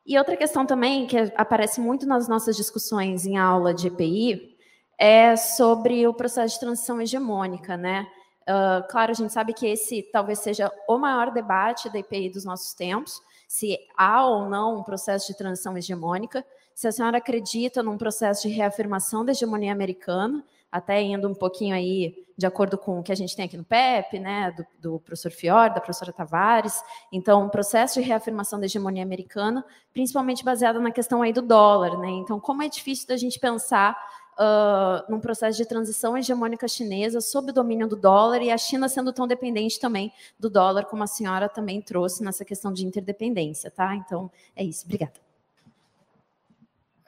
E 0.05 0.17
outra 0.17 0.35
questão 0.35 0.65
também, 0.65 1.05
que 1.05 1.17
aparece 1.35 1.79
muito 1.79 2.07
nas 2.07 2.27
nossas 2.27 2.55
discussões 2.55 3.25
em 3.25 3.37
aula 3.37 3.73
de 3.73 3.87
EPI, 3.87 4.57
é 4.97 5.35
sobre 5.35 6.07
o 6.07 6.13
processo 6.13 6.55
de 6.55 6.59
transição 6.59 7.01
hegemônica, 7.01 7.77
né? 7.77 8.07
Uh, 8.41 8.87
claro, 8.89 9.11
a 9.11 9.13
gente 9.13 9.31
sabe 9.31 9.53
que 9.53 9.67
esse 9.67 10.01
talvez 10.11 10.39
seja 10.39 10.71
o 10.87 10.97
maior 10.97 11.31
debate 11.31 11.87
da 11.89 11.99
EPI 11.99 12.31
dos 12.31 12.43
nossos 12.43 12.73
tempos, 12.73 13.21
se 13.47 13.77
há 13.95 14.25
ou 14.25 14.49
não 14.49 14.79
um 14.79 14.83
processo 14.83 15.27
de 15.27 15.37
transição 15.37 15.77
hegemônica, 15.77 16.43
se 16.73 16.87
a 16.87 16.91
senhora 16.91 17.17
acredita 17.17 17.83
num 17.83 17.97
processo 17.97 18.47
de 18.47 18.53
reafirmação 18.53 19.23
da 19.23 19.31
hegemonia 19.31 19.71
americana, 19.71 20.43
até 20.71 21.01
indo 21.01 21.27
um 21.27 21.33
pouquinho 21.33 21.75
aí 21.75 22.25
de 22.39 22.45
acordo 22.45 22.77
com 22.77 22.99
o 22.99 23.03
que 23.03 23.11
a 23.11 23.15
gente 23.15 23.35
tem 23.35 23.45
aqui 23.45 23.57
no 23.57 23.65
PEP, 23.65 24.17
né, 24.17 24.51
do, 24.55 24.91
do 24.93 24.99
professor 24.99 25.29
Fior, 25.29 25.73
da 25.73 25.81
professora 25.81 26.13
Tavares. 26.13 26.81
Então, 27.11 27.43
um 27.43 27.49
processo 27.49 27.99
de 27.99 28.07
reafirmação 28.07 28.57
da 28.59 28.65
hegemonia 28.65 29.03
americana, 29.03 29.65
principalmente 29.93 30.43
baseado 30.43 30.79
na 30.79 30.89
questão 30.89 31.21
aí 31.21 31.33
do 31.33 31.41
dólar, 31.41 31.97
né? 31.97 32.07
Então, 32.11 32.39
como 32.39 32.63
é 32.63 32.69
difícil 32.69 33.09
da 33.09 33.17
gente 33.17 33.37
pensar 33.37 33.93
uh, 34.39 35.11
num 35.11 35.19
processo 35.19 35.57
de 35.57 35.65
transição 35.65 36.17
hegemônica 36.17 36.65
chinesa 36.65 37.19
sob 37.19 37.51
o 37.51 37.53
domínio 37.53 37.87
do 37.87 37.97
dólar 37.97 38.41
e 38.41 38.49
a 38.49 38.57
China 38.57 38.87
sendo 38.87 39.11
tão 39.11 39.27
dependente 39.27 39.77
também 39.77 40.11
do 40.39 40.49
dólar, 40.49 40.85
como 40.85 41.03
a 41.03 41.07
senhora 41.07 41.49
também 41.49 41.81
trouxe 41.81 42.23
nessa 42.23 42.45
questão 42.45 42.71
de 42.71 42.85
interdependência, 42.85 43.69
tá? 43.69 43.93
Então, 43.95 44.31
é 44.55 44.63
isso. 44.63 44.85
Obrigada. 44.85 45.28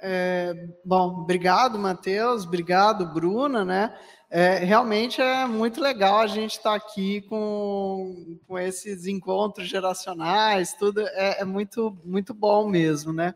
É, 0.04 0.68
bom, 0.84 1.22
obrigado, 1.22 1.78
Matheus, 1.78 2.44
obrigado, 2.44 3.06
Bruna, 3.14 3.64
né? 3.64 3.96
É, 4.32 4.56
realmente 4.56 5.22
é 5.22 5.46
muito 5.46 5.80
legal 5.80 6.20
a 6.20 6.28
gente 6.28 6.54
estar 6.58 6.72
tá 6.72 6.76
aqui 6.76 7.22
com, 7.22 8.40
com 8.48 8.58
esses 8.58 9.06
encontros 9.06 9.68
geracionais, 9.68 10.74
tudo 10.74 11.02
é, 11.02 11.42
é, 11.42 11.46
muito, 11.46 11.96
muito 12.04 12.34
bom 12.34 12.68
mesmo, 12.68 13.14
né? 13.14 13.36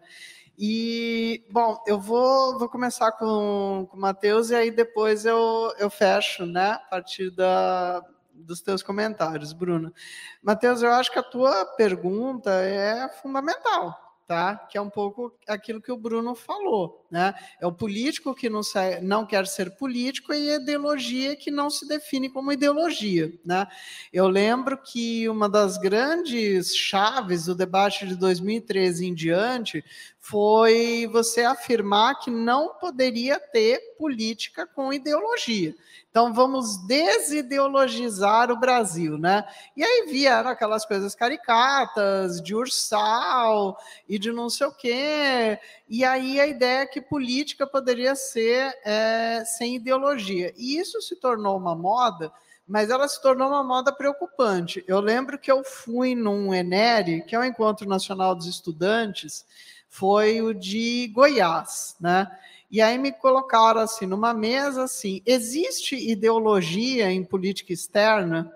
E, 0.58 1.44
bom, 1.52 1.84
eu 1.86 2.00
vou, 2.00 2.58
vou 2.58 2.70
começar 2.70 3.12
com, 3.12 3.86
com 3.92 3.98
o 3.98 4.00
Matheus 4.00 4.50
e 4.50 4.56
aí 4.56 4.72
depois 4.72 5.26
eu, 5.26 5.72
eu 5.78 5.90
fecho, 5.90 6.46
né, 6.46 6.72
a 6.72 6.80
partir 6.80 7.30
da, 7.30 8.02
dos 8.34 8.62
teus 8.62 8.82
comentários, 8.82 9.54
Bruna. 9.54 9.94
Matheus, 10.42 10.82
eu 10.82 10.92
acho 10.94 11.12
que 11.12 11.20
a 11.20 11.24
tua 11.24 11.66
pergunta 11.76 12.50
é 12.52 13.08
fundamental, 13.22 14.05
tá? 14.28 14.56
Que 14.58 14.78
é 14.78 14.82
um 14.82 14.90
pouco 14.90 15.34
aquilo 15.48 15.82
que 15.82 15.92
o 15.92 15.98
Bruno 15.98 16.36
falou, 16.36 17.05
né? 17.16 17.34
É 17.62 17.66
o 17.66 17.72
político 17.72 18.36
que 18.36 18.50
não, 18.50 18.60
não 19.02 19.26
quer 19.26 19.48
ser 19.48 19.78
político 19.78 20.34
e 20.34 20.52
a 20.52 20.56
ideologia 20.58 21.34
que 21.34 21.50
não 21.50 21.70
se 21.70 21.88
define 21.88 22.30
como 22.30 22.52
ideologia, 22.52 23.32
né? 23.46 23.66
Eu 24.12 24.28
lembro 24.28 24.78
que 24.78 25.30
uma 25.30 25.48
das 25.48 25.78
grandes 25.78 26.76
chaves 26.76 27.46
do 27.46 27.56
debate 27.56 28.06
de 28.06 28.18
2013 28.18 29.06
em 29.06 29.14
diante 29.14 29.82
foi 30.20 31.08
você 31.10 31.44
afirmar 31.44 32.20
que 32.20 32.32
não 32.32 32.74
poderia 32.80 33.40
ter 33.40 33.80
política 33.96 34.66
com 34.66 34.92
ideologia. 34.92 35.74
Então 36.10 36.34
vamos 36.34 36.78
desideologizar 36.88 38.50
o 38.50 38.58
Brasil, 38.58 39.18
né? 39.18 39.44
E 39.78 39.84
aí 39.84 40.08
vieram 40.08 40.50
aquelas 40.50 40.86
coisas 40.86 41.14
caricatas 41.14 42.42
de 42.42 42.56
ursal 42.56 43.78
e 44.08 44.18
de 44.18 44.32
não 44.32 44.50
sei 44.50 44.66
o 44.66 44.72
quê. 44.72 45.60
E 45.88 46.04
aí 46.04 46.40
a 46.40 46.48
ideia 46.48 46.84
é 46.84 46.86
que 46.88 47.02
política 47.08 47.66
poderia 47.66 48.16
ser 48.16 48.74
é, 48.84 49.44
sem 49.46 49.76
ideologia. 49.76 50.54
E 50.58 50.78
isso 50.78 51.02
se 51.02 51.16
tornou 51.16 51.58
uma 51.58 51.76
moda 51.76 52.32
mas 52.68 52.90
ela 52.90 53.08
se 53.08 53.22
tornou 53.22 53.48
uma 53.48 53.64
moda 53.64 53.92
preocupante. 53.92 54.84
Eu 54.88 55.00
lembro 55.00 55.38
que 55.38 55.52
eu 55.52 55.64
fui 55.64 56.16
num 56.16 56.54
ENERE, 56.54 57.24
que 57.24 57.36
é 57.36 57.40
o 57.40 57.44
Encontro 57.44 57.88
Nacional 57.88 58.34
dos 58.34 58.48
Estudantes, 58.48 59.46
foi 59.88 60.42
o 60.42 60.54
de 60.54 61.08
Goiás, 61.14 61.96
né? 62.00 62.28
E 62.70 62.82
aí 62.82 62.98
me 62.98 63.12
colocaram 63.12 63.82
assim 63.82 64.06
numa 64.08 64.34
mesa 64.34 64.84
assim, 64.84 65.22
existe 65.26 65.96
ideologia 65.96 67.12
em 67.12 67.24
política 67.24 67.72
externa? 67.72 68.52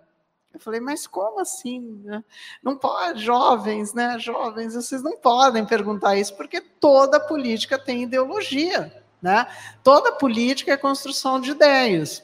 Eu 0.60 0.64
falei, 0.64 0.82
mas 0.82 1.08
como 1.08 1.40
assim? 1.40 2.02
Né? 2.04 2.22
Não 2.62 2.78
pode, 2.78 3.24
jovens, 3.24 3.94
né? 3.94 4.20
Jovens, 4.20 4.76
vocês 4.76 5.02
não 5.02 5.16
podem 5.16 5.66
perguntar 5.66 6.18
isso, 6.18 6.36
porque 6.36 6.60
toda 6.60 7.18
política 7.18 7.80
tem 7.80 8.04
ideologia, 8.04 8.94
né? 9.22 9.48
Toda 9.82 10.12
política 10.12 10.74
é 10.74 10.78
construção 10.78 11.40
de 11.40 11.52
ideias. 11.52 12.22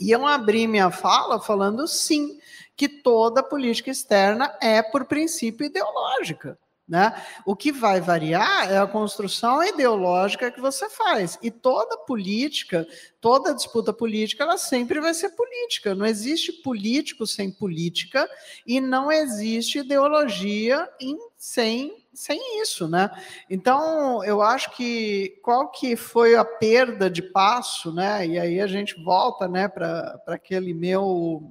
E 0.00 0.10
eu 0.10 0.26
abri 0.26 0.66
minha 0.66 0.90
fala 0.90 1.38
falando 1.38 1.86
sim, 1.86 2.40
que 2.74 2.88
toda 2.88 3.42
política 3.42 3.90
externa 3.90 4.56
é, 4.60 4.82
por 4.82 5.04
princípio, 5.04 5.66
ideológica. 5.66 6.58
Né? 6.86 7.14
O 7.46 7.56
que 7.56 7.72
vai 7.72 7.98
variar 7.98 8.70
é 8.70 8.76
a 8.76 8.86
construção 8.86 9.64
ideológica 9.64 10.50
que 10.50 10.60
você 10.60 10.86
faz. 10.90 11.38
E 11.42 11.50
toda 11.50 11.96
política, 11.96 12.86
toda 13.22 13.54
disputa 13.54 13.90
política, 13.90 14.44
ela 14.44 14.58
sempre 14.58 15.00
vai 15.00 15.14
ser 15.14 15.30
política. 15.30 15.94
Não 15.94 16.04
existe 16.04 16.52
político 16.52 17.26
sem 17.26 17.50
política 17.50 18.28
e 18.66 18.82
não 18.82 19.10
existe 19.10 19.78
ideologia 19.78 20.86
em, 21.00 21.16
sem, 21.38 22.06
sem 22.12 22.60
isso. 22.60 22.86
Né? 22.86 23.10
Então, 23.48 24.22
eu 24.22 24.42
acho 24.42 24.70
que 24.72 25.40
qual 25.42 25.70
que 25.70 25.96
foi 25.96 26.36
a 26.36 26.44
perda 26.44 27.08
de 27.08 27.22
passo, 27.22 27.94
né? 27.94 28.26
e 28.26 28.38
aí 28.38 28.60
a 28.60 28.66
gente 28.66 29.02
volta 29.02 29.48
né, 29.48 29.68
para 29.68 30.20
aquele 30.26 30.74
meu. 30.74 31.50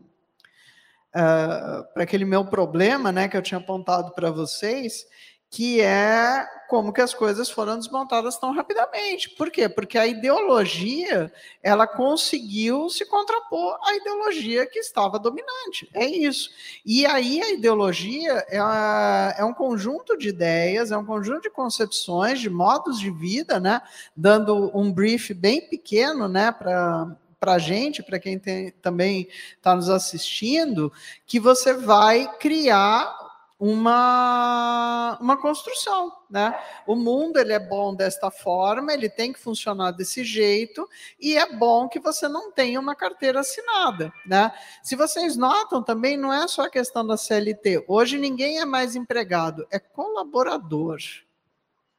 Uh, 1.15 1.85
para 1.93 2.01
aquele 2.01 2.25
meu 2.25 2.43
problema, 2.43 3.11
né, 3.11 3.27
que 3.27 3.37
eu 3.37 3.41
tinha 3.43 3.59
apontado 3.59 4.15
para 4.15 4.31
vocês, 4.31 5.05
que 5.53 5.79
é 5.81 6.49
como 6.67 6.91
que 6.91 6.99
as 6.99 7.13
coisas 7.13 7.47
foram 7.47 7.77
desmontadas 7.77 8.39
tão 8.39 8.51
rapidamente. 8.51 9.29
Por 9.29 9.51
quê? 9.51 9.69
Porque 9.69 9.99
a 9.99 10.07
ideologia, 10.07 11.31
ela 11.61 11.85
conseguiu 11.85 12.89
se 12.89 13.05
contrapor 13.05 13.77
à 13.83 13.95
ideologia 13.95 14.65
que 14.65 14.79
estava 14.79 15.19
dominante. 15.19 15.87
É 15.93 16.07
isso. 16.07 16.49
E 16.83 17.05
aí 17.05 17.39
a 17.39 17.51
ideologia 17.51 18.43
é, 18.49 19.35
é 19.37 19.45
um 19.45 19.53
conjunto 19.53 20.17
de 20.17 20.29
ideias, 20.29 20.91
é 20.91 20.97
um 20.97 21.05
conjunto 21.05 21.43
de 21.43 21.51
concepções, 21.51 22.39
de 22.39 22.49
modos 22.49 22.99
de 22.99 23.11
vida, 23.11 23.59
né? 23.59 23.79
Dando 24.17 24.75
um 24.75 24.91
brief 24.91 25.35
bem 25.35 25.61
pequeno, 25.61 26.27
né, 26.27 26.51
para 26.51 27.15
para 27.39 27.55
a 27.55 27.59
gente, 27.59 28.01
para 28.01 28.19
quem 28.19 28.39
tem, 28.39 28.71
também 28.81 29.27
está 29.57 29.75
nos 29.75 29.89
assistindo, 29.89 30.89
que 31.27 31.41
você 31.41 31.73
vai 31.73 32.25
criar 32.37 33.22
uma, 33.59 35.17
uma 35.21 35.37
construção, 35.37 36.11
né? 36.29 36.59
O 36.85 36.95
mundo 36.95 37.37
ele 37.37 37.53
é 37.53 37.59
bom 37.59 37.95
desta 37.95 38.29
forma, 38.29 38.93
ele 38.93 39.09
tem 39.09 39.31
que 39.31 39.39
funcionar 39.39 39.91
desse 39.91 40.23
jeito 40.23 40.87
e 41.19 41.37
é 41.37 41.55
bom 41.55 41.87
que 41.87 41.99
você 41.99 42.27
não 42.27 42.51
tenha 42.51 42.79
uma 42.79 42.95
carteira 42.95 43.39
assinada, 43.39 44.11
né? 44.25 44.51
Se 44.81 44.95
vocês 44.95 45.37
notam 45.37 45.81
também 45.81 46.17
não 46.17 46.33
é 46.33 46.47
só 46.47 46.63
a 46.63 46.69
questão 46.69 47.05
da 47.05 47.15
CLT. 47.15 47.85
Hoje 47.87 48.17
ninguém 48.17 48.59
é 48.59 48.65
mais 48.65 48.95
empregado, 48.95 49.65
é 49.71 49.79
colaborador. 49.79 50.97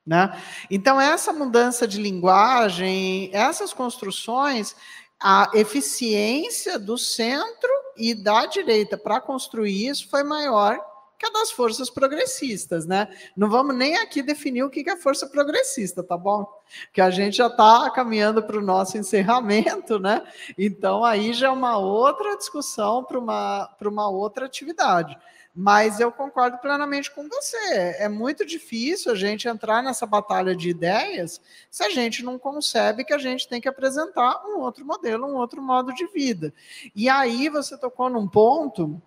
Né? 0.07 0.39
Então, 0.71 1.01
essa 1.01 1.33
mudança 1.33 1.89
de 1.89 1.99
linguagem, 1.99 3.31
essas 3.33 3.73
construções, 3.73 4.77
a 5.19 5.51
eficiência 5.55 6.79
do 6.79 6.99
centro 6.99 7.71
e 7.97 8.15
da 8.15 8.45
direita 8.45 8.99
para 8.99 9.19
construir 9.19 9.87
isso 9.89 10.11
foi 10.11 10.23
maior 10.23 10.79
que 11.19 11.27
a 11.27 11.31
das 11.31 11.51
forças 11.51 11.89
progressistas, 11.89 12.87
né? 12.87 13.09
Não 13.37 13.49
vamos 13.49 13.75
nem 13.75 13.97
aqui 13.97 14.23
definir 14.23 14.63
o 14.63 14.71
que 14.71 14.89
é 14.89 14.97
força 14.97 15.27
progressista, 15.27 16.03
tá 16.03 16.17
bom? 16.17 16.47
Que 16.93 17.01
a 17.01 17.11
gente 17.11 17.37
já 17.37 17.47
está 17.47 17.91
caminhando 17.91 18.43
para 18.43 18.59
o 18.59 18.63
nosso 18.63 18.99
encerramento, 18.99 19.99
né? 19.99 20.23
Então 20.59 21.05
aí 21.05 21.33
já 21.33 21.47
é 21.49 21.51
uma 21.51 21.79
outra 21.79 22.37
discussão 22.37 23.05
para 23.05 23.19
uma, 23.19 23.77
uma 23.83 24.09
outra 24.09 24.47
atividade. 24.47 25.17
Mas 25.57 26.01
eu 26.01 26.11
concordo 26.11 26.59
plenamente 26.59 27.09
com 27.13 27.29
você. 27.29 27.95
É 28.01 28.09
muito 28.09 28.45
difícil 28.45 29.13
a 29.13 29.15
gente 29.15 29.47
entrar 29.47 29.85
nessa 29.85 30.05
batalha 30.05 30.55
de 30.57 30.69
ideias 30.69 31.41
se 31.71 31.85
a 31.85 31.91
gente 31.91 32.25
não 32.25 32.41
concebe 32.41 33.05
que 33.05 33.13
a 33.13 33.19
gente 33.19 33.47
tem 33.47 33.61
que 33.61 33.69
apresentar 33.69 34.43
um 34.47 34.59
outro 34.59 34.85
modelo, 34.85 35.29
um 35.29 35.37
outro 35.37 35.63
modo 35.63 35.95
de 35.95 36.09
vida. 36.09 36.53
E 36.93 37.09
aí 37.09 37.49
você 37.49 37.79
tocou 37.79 38.11
num 38.11 38.27
ponto 38.27 39.01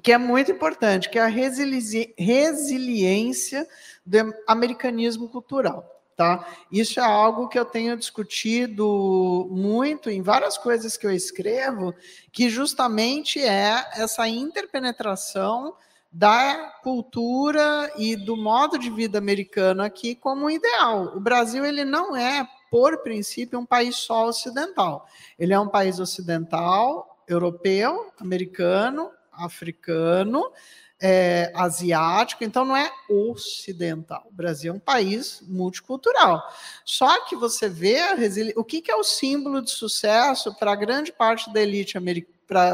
que 0.00 0.12
é 0.12 0.18
muito 0.18 0.50
importante, 0.50 1.10
que 1.10 1.18
é 1.18 1.22
a 1.22 1.26
resili 1.26 2.14
resiliência 2.16 3.66
do 4.04 4.34
americanismo 4.46 5.28
cultural. 5.28 5.88
Tá? 6.16 6.46
Isso 6.70 7.00
é 7.00 7.02
algo 7.02 7.48
que 7.48 7.58
eu 7.58 7.64
tenho 7.64 7.96
discutido 7.96 9.48
muito 9.50 10.10
em 10.10 10.20
várias 10.20 10.58
coisas 10.58 10.96
que 10.96 11.06
eu 11.06 11.10
escrevo, 11.10 11.94
que 12.30 12.50
justamente 12.50 13.40
é 13.40 13.84
essa 13.94 14.28
interpenetração 14.28 15.74
da 16.12 16.78
cultura 16.82 17.90
e 17.96 18.14
do 18.14 18.36
modo 18.36 18.78
de 18.78 18.90
vida 18.90 19.16
americano 19.16 19.82
aqui 19.82 20.14
como 20.14 20.50
ideal. 20.50 21.16
O 21.16 21.20
Brasil 21.20 21.64
ele 21.64 21.84
não 21.84 22.14
é, 22.14 22.46
por 22.70 22.98
princípio, 22.98 23.58
um 23.58 23.64
país 23.64 23.96
só 23.96 24.26
ocidental. 24.26 25.06
Ele 25.38 25.54
é 25.54 25.58
um 25.58 25.68
país 25.68 25.98
ocidental, 25.98 27.24
europeu, 27.26 28.12
americano, 28.20 29.10
africano, 29.32 30.52
é, 31.00 31.50
asiático, 31.54 32.44
então 32.44 32.64
não 32.64 32.76
é 32.76 32.88
ocidental. 33.08 34.24
O 34.30 34.32
Brasil 34.32 34.72
é 34.72 34.76
um 34.76 34.80
país 34.80 35.42
multicultural. 35.48 36.40
Só 36.84 37.24
que 37.24 37.34
você 37.34 37.68
vê 37.68 38.14
resili... 38.14 38.52
o 38.56 38.62
que, 38.62 38.80
que 38.80 38.90
é 38.90 38.94
o 38.94 39.02
símbolo 39.02 39.60
de 39.60 39.70
sucesso 39.70 40.54
para 40.54 40.76
grande 40.76 41.10
parte 41.12 41.52
da 41.52 41.60
elite 41.60 41.98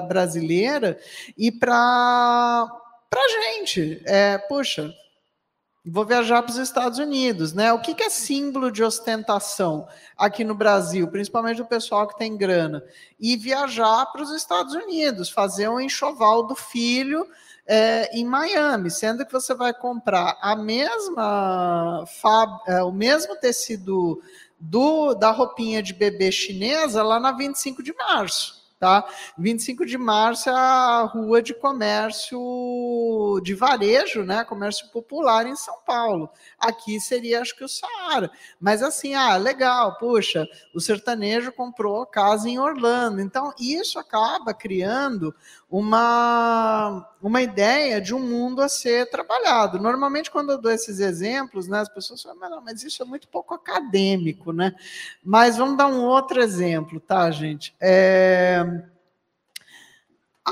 brasileira 0.07 1.01
e 1.39 1.51
para 1.51 2.69
a 3.15 3.29
gente. 3.29 4.03
É, 4.05 4.37
puxa, 4.37 4.93
vou 5.91 6.05
viajar 6.05 6.43
para 6.43 6.51
os 6.51 6.59
Estados 6.59 6.99
Unidos, 6.99 7.53
né? 7.53 7.73
O 7.73 7.81
que, 7.81 7.95
que 7.95 8.03
é 8.03 8.11
símbolo 8.11 8.71
de 8.71 8.83
ostentação 8.83 9.87
aqui 10.17 10.45
no 10.45 10.55
Brasil, 10.55 11.09
principalmente 11.09 11.63
o 11.63 11.67
pessoal 11.67 12.07
que 12.07 12.19
tem 12.19 12.37
grana? 12.37 12.83
E 13.19 13.37
viajar 13.37 14.07
para 14.07 14.23
os 14.23 14.31
Estados 14.31 14.75
Unidos, 14.75 15.31
fazer 15.31 15.69
um 15.69 15.81
enxoval 15.81 16.47
do 16.47 16.55
filho 16.55 17.27
é, 17.67 18.17
em 18.17 18.25
Miami, 18.25 18.91
sendo 18.91 19.27
que 19.27 19.33
você 19.33 19.55
vai 19.55 19.75
comprar 19.75 20.39
a 20.41 20.57
mesma 20.57 22.05
é, 22.67 22.83
o 22.83 22.91
mesmo 22.91 23.37
tecido 23.37 24.23
do, 24.59 25.15
da 25.15 25.31
roupinha 25.31 25.83
de 25.83 25.93
bebê 25.93 26.33
chinesa 26.33 27.03
lá 27.03 27.21
na 27.21 27.33
25 27.33 27.83
de 27.83 27.95
março. 27.95 28.58
Tá? 28.79 29.05
25 29.37 29.85
de 29.85 29.99
março 29.99 30.49
é 30.49 30.53
a 30.53 31.03
rua 31.03 31.43
de 31.43 31.53
comércio 31.53 33.41
de 33.43 33.53
varejo, 33.53 34.23
né? 34.23 34.45
Comércio 34.45 34.89
popular 34.91 35.47
em 35.47 35.57
São 35.57 35.79
Paulo. 35.85 36.31
Aqui 36.57 37.01
seria, 37.01 37.41
acho 37.41 37.57
que, 37.57 37.65
o 37.65 37.69
Saara. 37.69 38.31
Mas 38.61 38.81
assim, 38.81 39.15
ah, 39.15 39.37
legal, 39.37 39.99
puxa, 39.99 40.47
o 40.73 40.81
sertanejo 40.81 41.51
comprou 41.51 42.07
casa 42.07 42.49
em 42.49 42.61
Orlando. 42.61 43.21
Então, 43.21 43.53
isso 43.59 43.99
acaba 43.99 44.55
criando 44.55 45.35
uma, 45.71 47.07
uma 47.21 47.43
ideia 47.43 48.01
de 48.01 48.15
um 48.15 48.21
mundo 48.21 48.63
a 48.63 48.69
ser 48.69 49.11
trabalhado. 49.11 49.79
Normalmente, 49.79 50.31
quando 50.31 50.51
eu 50.51 50.59
dou 50.59 50.73
esses 50.73 50.99
exemplos, 50.99 51.69
né, 51.69 51.81
as 51.81 51.89
pessoas 51.89 52.23
falam, 52.23 52.39
mas, 52.39 52.51
não, 52.51 52.61
mas 52.63 52.83
isso 52.83 53.03
é 53.03 53.07
muito 53.07 53.29
pouco 53.29 53.55
acadêmico, 53.55 54.53
né? 54.53 54.75
Mas 55.23 55.59
vamos 55.59 55.77
dar 55.77 55.89
um 55.89 56.03
outro 56.05 56.41
exemplo, 56.41 56.99
tá, 56.99 57.31
gente? 57.31 57.75
É 57.81 58.65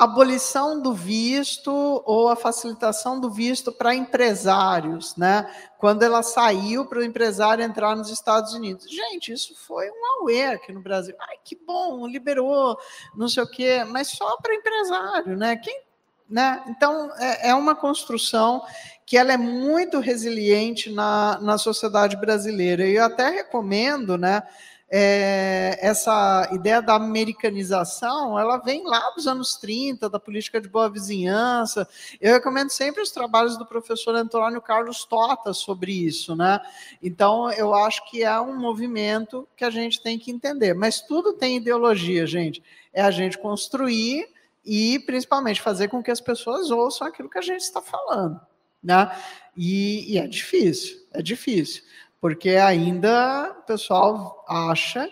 abolição 0.04 0.80
do 0.80 0.92
visto 0.92 1.70
ou 2.04 2.28
a 2.28 2.36
facilitação 2.36 3.20
do 3.20 3.30
visto 3.30 3.72
para 3.72 3.94
empresários, 3.94 5.16
né? 5.16 5.50
Quando 5.78 6.02
ela 6.02 6.22
saiu 6.22 6.86
para 6.86 6.98
o 6.98 7.04
empresário 7.04 7.64
entrar 7.64 7.96
nos 7.96 8.10
Estados 8.10 8.54
Unidos. 8.54 8.90
Gente, 8.90 9.32
isso 9.32 9.54
foi 9.56 9.90
um 9.90 10.22
auê 10.22 10.46
aqui 10.46 10.72
no 10.72 10.80
Brasil. 10.80 11.14
Ai, 11.20 11.36
que 11.44 11.56
bom, 11.56 12.06
liberou, 12.06 12.78
não 13.14 13.28
sei 13.28 13.42
o 13.42 13.50
quê, 13.50 13.84
mas 13.84 14.08
só 14.08 14.36
para 14.38 14.54
empresário, 14.54 15.36
né? 15.36 15.56
Quem, 15.56 15.82
né? 16.28 16.64
Então, 16.68 17.10
é, 17.18 17.50
é 17.50 17.54
uma 17.54 17.74
construção 17.74 18.62
que 19.04 19.16
ela 19.16 19.32
é 19.32 19.36
muito 19.36 20.00
resiliente 20.00 20.90
na, 20.90 21.38
na 21.40 21.58
sociedade 21.58 22.16
brasileira. 22.16 22.84
E 22.86 22.96
eu 22.96 23.04
até 23.04 23.28
recomendo, 23.28 24.18
né? 24.18 24.42
É, 24.88 25.78
essa 25.80 26.48
ideia 26.52 26.80
da 26.80 26.94
americanização, 26.94 28.38
ela 28.38 28.58
vem 28.58 28.84
lá 28.84 29.10
dos 29.10 29.26
anos 29.26 29.56
30, 29.56 30.08
da 30.08 30.20
política 30.20 30.60
de 30.60 30.68
boa 30.68 30.88
vizinhança. 30.88 31.88
Eu 32.20 32.34
recomendo 32.34 32.70
sempre 32.70 33.02
os 33.02 33.10
trabalhos 33.10 33.56
do 33.56 33.66
professor 33.66 34.14
Antônio 34.14 34.60
Carlos 34.60 35.04
Tota 35.04 35.52
sobre 35.52 35.92
isso, 35.92 36.36
né? 36.36 36.60
Então, 37.02 37.50
eu 37.52 37.74
acho 37.74 38.08
que 38.08 38.22
é 38.22 38.40
um 38.40 38.56
movimento 38.56 39.48
que 39.56 39.64
a 39.64 39.70
gente 39.70 40.00
tem 40.00 40.18
que 40.18 40.30
entender. 40.30 40.72
Mas 40.72 41.00
tudo 41.00 41.32
tem 41.32 41.56
ideologia, 41.56 42.26
gente. 42.26 42.62
É 42.92 43.02
a 43.02 43.10
gente 43.10 43.38
construir 43.38 44.28
e, 44.64 45.00
principalmente, 45.00 45.60
fazer 45.60 45.88
com 45.88 46.02
que 46.02 46.10
as 46.12 46.20
pessoas 46.20 46.70
ouçam 46.70 47.08
aquilo 47.08 47.28
que 47.28 47.38
a 47.38 47.42
gente 47.42 47.62
está 47.62 47.82
falando, 47.82 48.40
né? 48.82 49.10
E, 49.56 50.12
e 50.12 50.18
é 50.18 50.26
difícil, 50.26 50.98
é 51.12 51.22
difícil 51.22 51.82
porque 52.20 52.50
ainda 52.50 53.56
o 53.58 53.62
pessoal 53.62 54.44
acha 54.48 55.10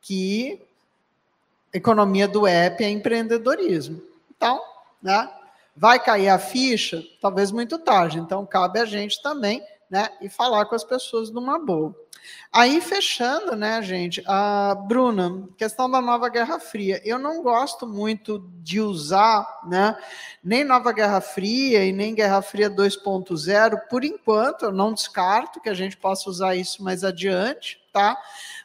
que 0.00 0.60
economia 1.72 2.28
do 2.28 2.46
app 2.46 2.84
é 2.84 2.90
empreendedorismo. 2.90 4.02
Então, 4.36 4.60
né, 5.02 5.30
vai 5.76 5.98
cair 5.98 6.28
a 6.28 6.38
ficha, 6.38 7.02
talvez 7.20 7.50
muito 7.50 7.78
tarde. 7.78 8.18
Então, 8.18 8.44
cabe 8.44 8.78
a 8.78 8.84
gente 8.84 9.22
também 9.22 9.62
né, 9.88 10.10
e 10.20 10.28
falar 10.28 10.66
com 10.66 10.74
as 10.74 10.84
pessoas 10.84 11.30
numa 11.30 11.58
boa. 11.58 11.94
Aí, 12.52 12.80
fechando, 12.80 13.56
né, 13.56 13.82
gente, 13.82 14.22
a 14.26 14.74
Bruna, 14.74 15.48
questão 15.56 15.90
da 15.90 16.00
nova 16.00 16.28
Guerra 16.28 16.60
Fria. 16.60 17.00
Eu 17.04 17.18
não 17.18 17.42
gosto 17.42 17.86
muito 17.86 18.46
de 18.62 18.80
usar, 18.80 19.46
né, 19.66 19.96
nem 20.44 20.62
nova 20.62 20.92
Guerra 20.92 21.20
Fria 21.20 21.84
e 21.84 21.92
nem 21.92 22.14
Guerra 22.14 22.42
Fria 22.42 22.70
2.0, 22.70 23.88
por 23.88 24.04
enquanto, 24.04 24.66
eu 24.66 24.72
não 24.72 24.92
descarto 24.92 25.60
que 25.60 25.68
a 25.68 25.74
gente 25.74 25.96
possa 25.96 26.28
usar 26.28 26.54
isso 26.54 26.82
mais 26.82 27.04
adiante, 27.04 27.80
tá? 27.92 28.18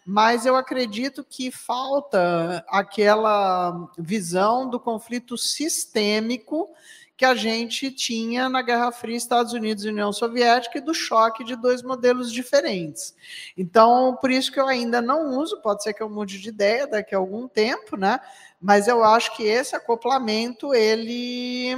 Mas 0.06 0.46
eu 0.46 0.56
acredito 0.56 1.24
que 1.24 1.52
falta 1.52 2.66
aquela 2.70 3.90
visão 3.98 4.70
do 4.70 4.80
conflito 4.80 5.38
sistêmico 5.38 6.70
que 7.18 7.26
a 7.26 7.34
gente 7.34 7.90
tinha 7.90 8.48
na 8.48 8.62
Guerra 8.62 8.92
Fria 8.92 9.18
Estados 9.18 9.52
Unidos 9.52 9.84
e 9.84 9.90
União 9.90 10.14
Soviética 10.14 10.78
e 10.78 10.82
do 10.82 10.94
choque 10.94 11.44
de 11.44 11.56
dois 11.56 11.82
modelos 11.82 12.32
diferentes. 12.32 13.16
Então, 13.58 14.16
por 14.22 14.30
isso 14.30 14.52
que 14.52 14.60
eu 14.60 14.68
ainda 14.68 15.02
não 15.02 15.36
uso, 15.40 15.60
pode 15.62 15.82
ser 15.82 15.96
que 15.96 16.04
eu 16.04 16.10
mude 16.10 16.40
de 16.40 16.50
ideia 16.50 16.86
daqui 16.86 17.16
a 17.16 17.18
algum 17.18 17.48
tempo, 17.48 17.98
né? 17.98 18.20
Mas 18.62 18.88
eu 18.88 19.04
acho 19.04 19.36
que 19.36 19.44
esse 19.44 19.76
acoplamento 19.76 20.76
ele 20.76 21.76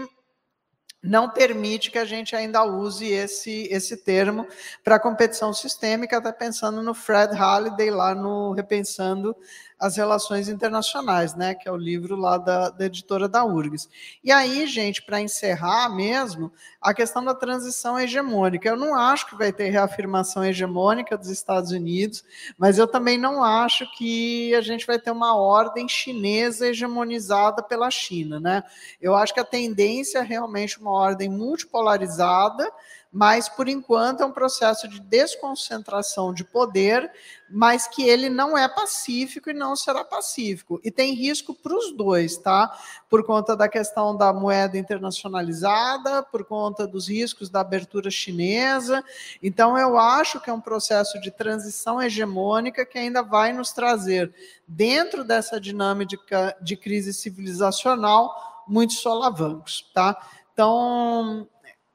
não 1.02 1.30
permite 1.30 1.92
que 1.92 1.98
a 1.98 2.06
gente 2.06 2.36
ainda 2.36 2.64
use 2.64 3.08
esse, 3.08 3.68
esse 3.72 3.96
termo 3.98 4.46
para 4.84 5.00
competição 5.00 5.54
sistêmica, 5.54 6.18
até 6.18 6.32
pensando 6.32 6.84
no 6.84 6.94
Fred 6.94 7.34
Halliday 7.34 7.90
lá 7.90 8.14
no 8.14 8.52
Repensando 8.52 9.36
as 9.80 9.96
Relações 9.96 10.50
Internacionais, 10.50 11.34
né, 11.34 11.56
que 11.56 11.70
é 11.70 11.72
o 11.72 11.78
livro 11.78 12.18
lá 12.18 12.38
da, 12.38 12.70
da 12.70 12.86
editora 12.86 13.30
da 13.30 13.46
URGS. 13.46 13.90
E 14.22 14.30
aí, 14.30 14.68
gente, 14.68 15.02
para 15.02 15.22
encerrar 15.22 15.88
mesmo, 15.90 16.52
a 16.82 16.94
questão 16.94 17.24
da 17.24 17.34
transição 17.34 17.98
hegemônica. 17.98 18.68
Eu 18.68 18.76
não 18.76 18.94
acho 18.94 19.28
que 19.28 19.38
vai 19.38 19.54
ter 19.54 19.70
reafirmação 19.70 20.44
hegemônica 20.44 21.18
dos 21.18 21.30
Estados 21.30 21.72
Unidos, 21.72 22.24
mas 22.58 22.78
eu 22.78 22.88
também 22.88 23.18
não 23.18 23.42
acho 23.42 23.90
que 23.98 24.54
a 24.54 24.62
gente 24.62 24.86
vai 24.86 25.00
ter 25.00 25.12
uma 25.12 25.38
ordem 25.38 25.88
chinesa 25.88 26.68
hegemonizada 26.68 27.64
pela 27.64 27.90
China, 27.90 28.40
né? 28.40 28.64
Eu 29.02 29.16
acho 29.16 29.34
que 29.34 29.40
a 29.40 29.46
tendência 29.46 30.20
é 30.20 30.24
realmente 30.24 30.80
uma 30.80 30.89
ordem 30.90 31.30
multipolarizada, 31.30 32.72
mas 33.12 33.50
por 33.50 33.68
enquanto 33.68 34.22
é 34.22 34.26
um 34.26 34.32
processo 34.32 34.88
de 34.88 35.00
desconcentração 35.00 36.32
de 36.32 36.44
poder, 36.44 37.12
mas 37.50 37.88
que 37.88 38.04
ele 38.04 38.30
não 38.30 38.56
é 38.56 38.68
pacífico 38.68 39.50
e 39.50 39.54
não 39.54 39.76
será 39.76 40.04
pacífico. 40.04 40.80
E 40.84 40.92
tem 40.92 41.16
risco 41.16 41.56
para 41.56 41.76
os 41.76 41.92
dois, 41.92 42.38
tá? 42.38 42.72
Por 43.10 43.26
conta 43.26 43.56
da 43.56 43.68
questão 43.68 44.16
da 44.16 44.32
moeda 44.32 44.78
internacionalizada, 44.78 46.22
por 46.22 46.46
conta 46.46 46.86
dos 46.86 47.10
riscos 47.10 47.50
da 47.50 47.62
abertura 47.62 48.12
chinesa. 48.12 49.04
Então, 49.42 49.76
eu 49.76 49.98
acho 49.98 50.40
que 50.40 50.52
é 50.52 50.54
um 50.54 50.62
processo 50.62 51.20
de 51.20 51.32
transição 51.32 52.00
hegemônica 52.00 52.86
que 52.86 53.00
ainda 53.00 53.24
vai 53.24 53.52
nos 53.52 53.72
trazer, 53.72 54.32
dentro 54.68 55.24
dessa 55.24 55.60
dinâmica 55.60 56.56
de 56.62 56.78
crise 56.78 57.12
civilizacional, 57.12 58.64
muitos 58.68 59.00
solavancos, 59.00 59.90
tá? 59.96 60.16
Então, 60.60 61.48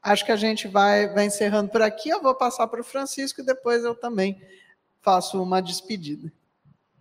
acho 0.03 0.24
que 0.24 0.32
a 0.32 0.36
gente 0.36 0.66
vai, 0.66 1.07
vai 1.09 1.27
encerrando 1.27 1.69
por 1.69 1.82
aqui. 1.82 2.09
Eu 2.09 2.23
vou 2.23 2.35
passar 2.35 2.66
para 2.66 2.81
o 2.81 2.85
Francisco 2.85 3.43
e 3.43 3.45
depois 3.45 3.85
eu 3.85 3.95
também 3.95 4.41
faço 5.03 5.43
uma 5.43 5.61
despedida. 5.61 6.32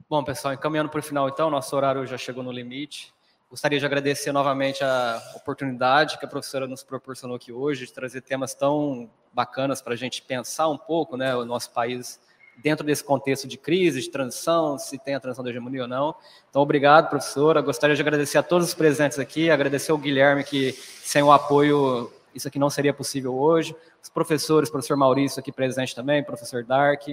Bom, 0.10 0.22
pessoal, 0.26 0.54
encaminhando 0.54 0.90
para 0.90 1.00
o 1.00 1.02
final, 1.02 1.30
então, 1.30 1.50
nosso 1.50 1.74
horário 1.74 2.06
já 2.06 2.18
chegou 2.18 2.44
no 2.44 2.52
limite. 2.52 3.14
Gostaria 3.50 3.80
de 3.80 3.86
agradecer 3.86 4.34
novamente 4.34 4.84
a 4.84 5.24
oportunidade 5.38 6.18
que 6.18 6.26
a 6.26 6.28
professora 6.28 6.68
nos 6.68 6.84
proporcionou 6.84 7.38
aqui 7.38 7.54
hoje, 7.54 7.86
de 7.86 7.94
trazer 7.94 8.20
temas 8.20 8.54
tão 8.54 9.10
bacanas 9.32 9.82
para 9.82 9.94
a 9.94 9.98
gente 9.98 10.22
pensar 10.22 10.68
um 10.68 10.78
pouco 10.78 11.16
né, 11.16 11.34
o 11.34 11.46
nosso 11.46 11.72
país 11.72 12.20
dentro 12.58 12.86
desse 12.86 13.04
contexto 13.04 13.48
de 13.48 13.58
crise, 13.58 14.02
de 14.02 14.10
transição, 14.10 14.78
se 14.78 14.98
tem 14.98 15.16
a 15.16 15.20
transição 15.20 15.44
da 15.44 15.50
hegemonia 15.50 15.84
ou 15.84 15.88
não. 15.88 16.16
Então, 16.50 16.62
obrigado, 16.62 17.10
professora. 17.10 17.62
Gostaria 17.62 17.96
de 17.96 18.02
agradecer 18.02 18.38
a 18.38 18.44
todos 18.44 18.68
os 18.68 18.74
presentes 18.74 19.20
aqui, 19.20 19.50
agradecer 19.50 19.92
ao 19.92 19.98
Guilherme, 19.98 20.44
que 20.44 20.72
sem 20.74 21.24
o 21.24 21.32
apoio 21.32 22.12
isso 22.34 22.48
aqui 22.48 22.58
não 22.58 22.70
seria 22.70 22.94
possível 22.94 23.36
hoje. 23.36 23.76
Os 24.02 24.10
professores, 24.10 24.70
professor 24.70 24.98
Maurício 24.98 25.40
aqui 25.40 25.52
presente 25.52 25.96
também, 25.96 26.24
professor 26.24 26.64
Dark. 26.64 27.04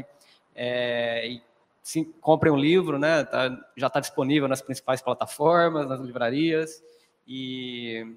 É, 0.54 1.28
e, 1.28 1.42
sim, 1.82 2.04
comprem 2.20 2.52
um 2.52 2.56
livro, 2.56 2.98
né? 2.98 3.24
Tá, 3.24 3.56
já 3.76 3.86
está 3.86 4.00
disponível 4.00 4.48
nas 4.48 4.62
principais 4.62 5.02
plataformas, 5.02 5.88
nas 5.88 6.00
livrarias. 6.00 6.82
E 7.26 8.16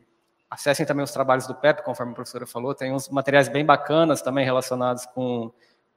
acessem 0.49 0.85
também 0.85 1.03
os 1.03 1.11
trabalhos 1.11 1.45
do 1.45 1.55
PEP, 1.55 1.83
conforme 1.83 2.13
a 2.13 2.15
professora 2.15 2.45
falou. 2.45 2.73
Tem 2.73 2.91
uns 2.93 3.09
materiais 3.09 3.47
bem 3.47 3.65
bacanas 3.65 4.21
também 4.21 4.45
relacionados 4.45 5.05
com 5.07 5.51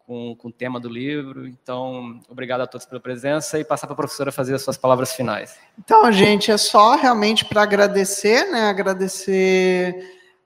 com, 0.06 0.36
com 0.36 0.48
o 0.48 0.52
tema 0.52 0.78
do 0.78 0.88
livro. 0.88 1.46
Então, 1.46 2.20
obrigado 2.28 2.60
a 2.60 2.66
todos 2.66 2.86
pela 2.86 3.00
presença 3.00 3.58
e 3.58 3.64
passar 3.64 3.86
para 3.86 3.94
a 3.94 3.96
professora 3.96 4.30
fazer 4.30 4.54
as 4.54 4.62
suas 4.62 4.76
palavras 4.76 5.12
finais. 5.12 5.58
Então, 5.78 6.10
gente, 6.12 6.50
é 6.50 6.56
só 6.56 6.94
realmente 6.94 7.44
para 7.44 7.62
agradecer, 7.62 8.50
né? 8.50 8.68
Agradecer 8.68 9.94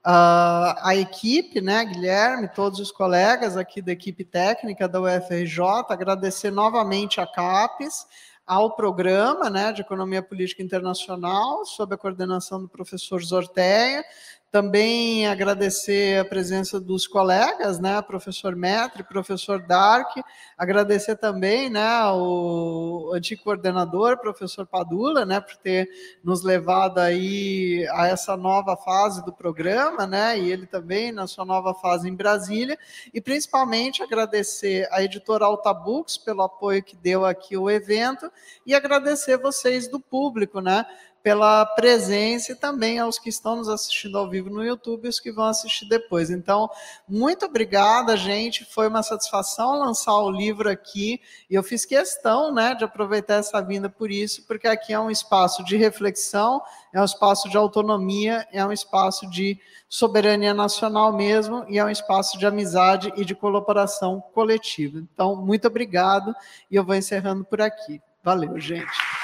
uh, 0.07 0.75
a 0.83 0.97
equipe, 0.97 1.61
né, 1.61 1.85
Guilherme, 1.85 2.49
todos 2.49 2.81
os 2.81 2.91
colegas 2.91 3.57
aqui 3.57 3.83
da 3.83 3.93
equipe 3.93 4.25
técnica 4.25 4.89
da 4.89 5.01
UFRJ, 5.01 5.61
agradecer 5.91 6.51
novamente 6.51 7.21
a 7.21 7.27
CAPES, 7.27 8.07
ao 8.47 8.75
programa 8.75 9.49
né, 9.49 9.73
de 9.73 9.81
Economia 9.81 10.21
Política 10.21 10.61
Internacional, 10.61 11.65
sob 11.65 11.95
a 11.95 11.97
coordenação 11.97 12.61
do 12.61 12.69
professor 12.69 13.23
Zorteia, 13.23 14.03
também 14.51 15.29
agradecer 15.29 16.19
a 16.19 16.25
presença 16.25 16.81
dos 16.81 17.07
colegas, 17.07 17.79
né, 17.79 18.03
professor 18.03 18.57
Metre, 18.57 19.05
professor 19.05 19.61
Dark, 19.61 20.17
agradecer 20.59 21.17
também, 21.17 21.71
né, 21.71 22.05
o 22.13 23.13
antigo 23.15 23.45
coordenador, 23.45 24.19
professor 24.19 24.67
Padula, 24.67 25.25
né, 25.25 25.41
por 25.41 25.57
ter 25.57 25.89
nos 26.25 26.43
levado 26.43 26.99
aí 26.99 27.87
a 27.93 28.09
essa 28.09 28.37
nova 28.37 28.77
fase 28.77 29.25
do 29.25 29.33
programa, 29.33 30.05
né, 30.05 30.37
e 30.37 30.51
ele 30.51 30.67
também 30.67 31.13
na 31.13 31.29
sua 31.29 31.45
nova 31.45 31.73
fase 31.73 32.09
em 32.09 32.15
Brasília, 32.15 32.77
e 33.15 33.21
principalmente 33.21 34.03
agradecer 34.03 34.89
a 34.91 35.01
editora 35.01 35.45
Alta 35.45 35.73
Books 35.73 36.19
pelo 36.19 36.43
apoio 36.43 36.83
que 36.83 36.97
deu 36.97 37.25
aqui 37.25 37.55
ao 37.55 37.71
evento 37.71 38.31
e 38.67 38.75
agradecer 38.75 39.37
vocês 39.39 39.87
do 39.87 40.01
público, 40.01 40.61
né, 40.61 40.85
pela 41.23 41.67
presença 41.67 42.53
e 42.53 42.55
também 42.55 42.99
aos 42.99 43.19
que 43.19 43.29
estão 43.29 43.57
nos 43.57 43.69
assistindo 43.69 44.17
ao 44.17 44.29
vivo 44.29 44.49
no 44.49 44.65
YouTube 44.65 45.05
e 45.05 45.09
os 45.09 45.21
que 45.21 45.31
vão 45.31 45.45
assistir 45.45 45.89
depois. 45.89 46.31
Então, 46.31 46.71
muito 47.09 47.45
obrigada, 47.47 48.17
gente. 48.17 48.65
Foi 48.65 48.89
uma 48.89 49.03
satisfação 49.03 49.79
lançar 49.79 50.17
o 50.17 50.31
livro 50.31 50.71
aqui 50.71 51.21
e 51.49 51.55
eu 51.55 51.63
fiz 51.63 51.85
questão, 51.85 52.53
né, 52.53 52.75
de 52.75 52.85
aproveitar 52.85 53.35
essa 53.35 53.61
vinda 53.61 53.89
por 53.89 54.11
isso, 54.11 54.47
porque 54.47 54.67
aqui 54.67 54.93
é 54.93 55.01
um 55.01 55.11
espaço 55.11 55.65
de 55.65 55.77
reflexão, 55.77 56.63
é 56.93 57.01
um 57.01 57.05
espaço 57.05 57.49
de 57.49 57.57
autonomia, 57.57 58.47
é 58.53 58.65
um 58.65 58.73
espaço 58.73 59.29
de 59.29 59.59
soberania 59.89 60.55
nacional 60.55 61.13
mesmo 61.13 61.65
e 61.69 61.79
é 61.79 61.85
um 61.85 61.91
espaço 61.91 62.39
de 62.39 62.47
amizade 62.47 63.13
e 63.17 63.25
de 63.25 63.35
colaboração 63.35 64.21
coletiva. 64.33 64.99
Então, 64.99 65.37
muito 65.37 65.67
obrigado 65.67 66.35
e 66.71 66.77
eu 66.77 66.85
vou 66.85 66.95
encerrando 66.95 67.45
por 67.45 67.61
aqui. 67.61 68.01
Valeu, 68.23 68.59
gente. 68.59 69.20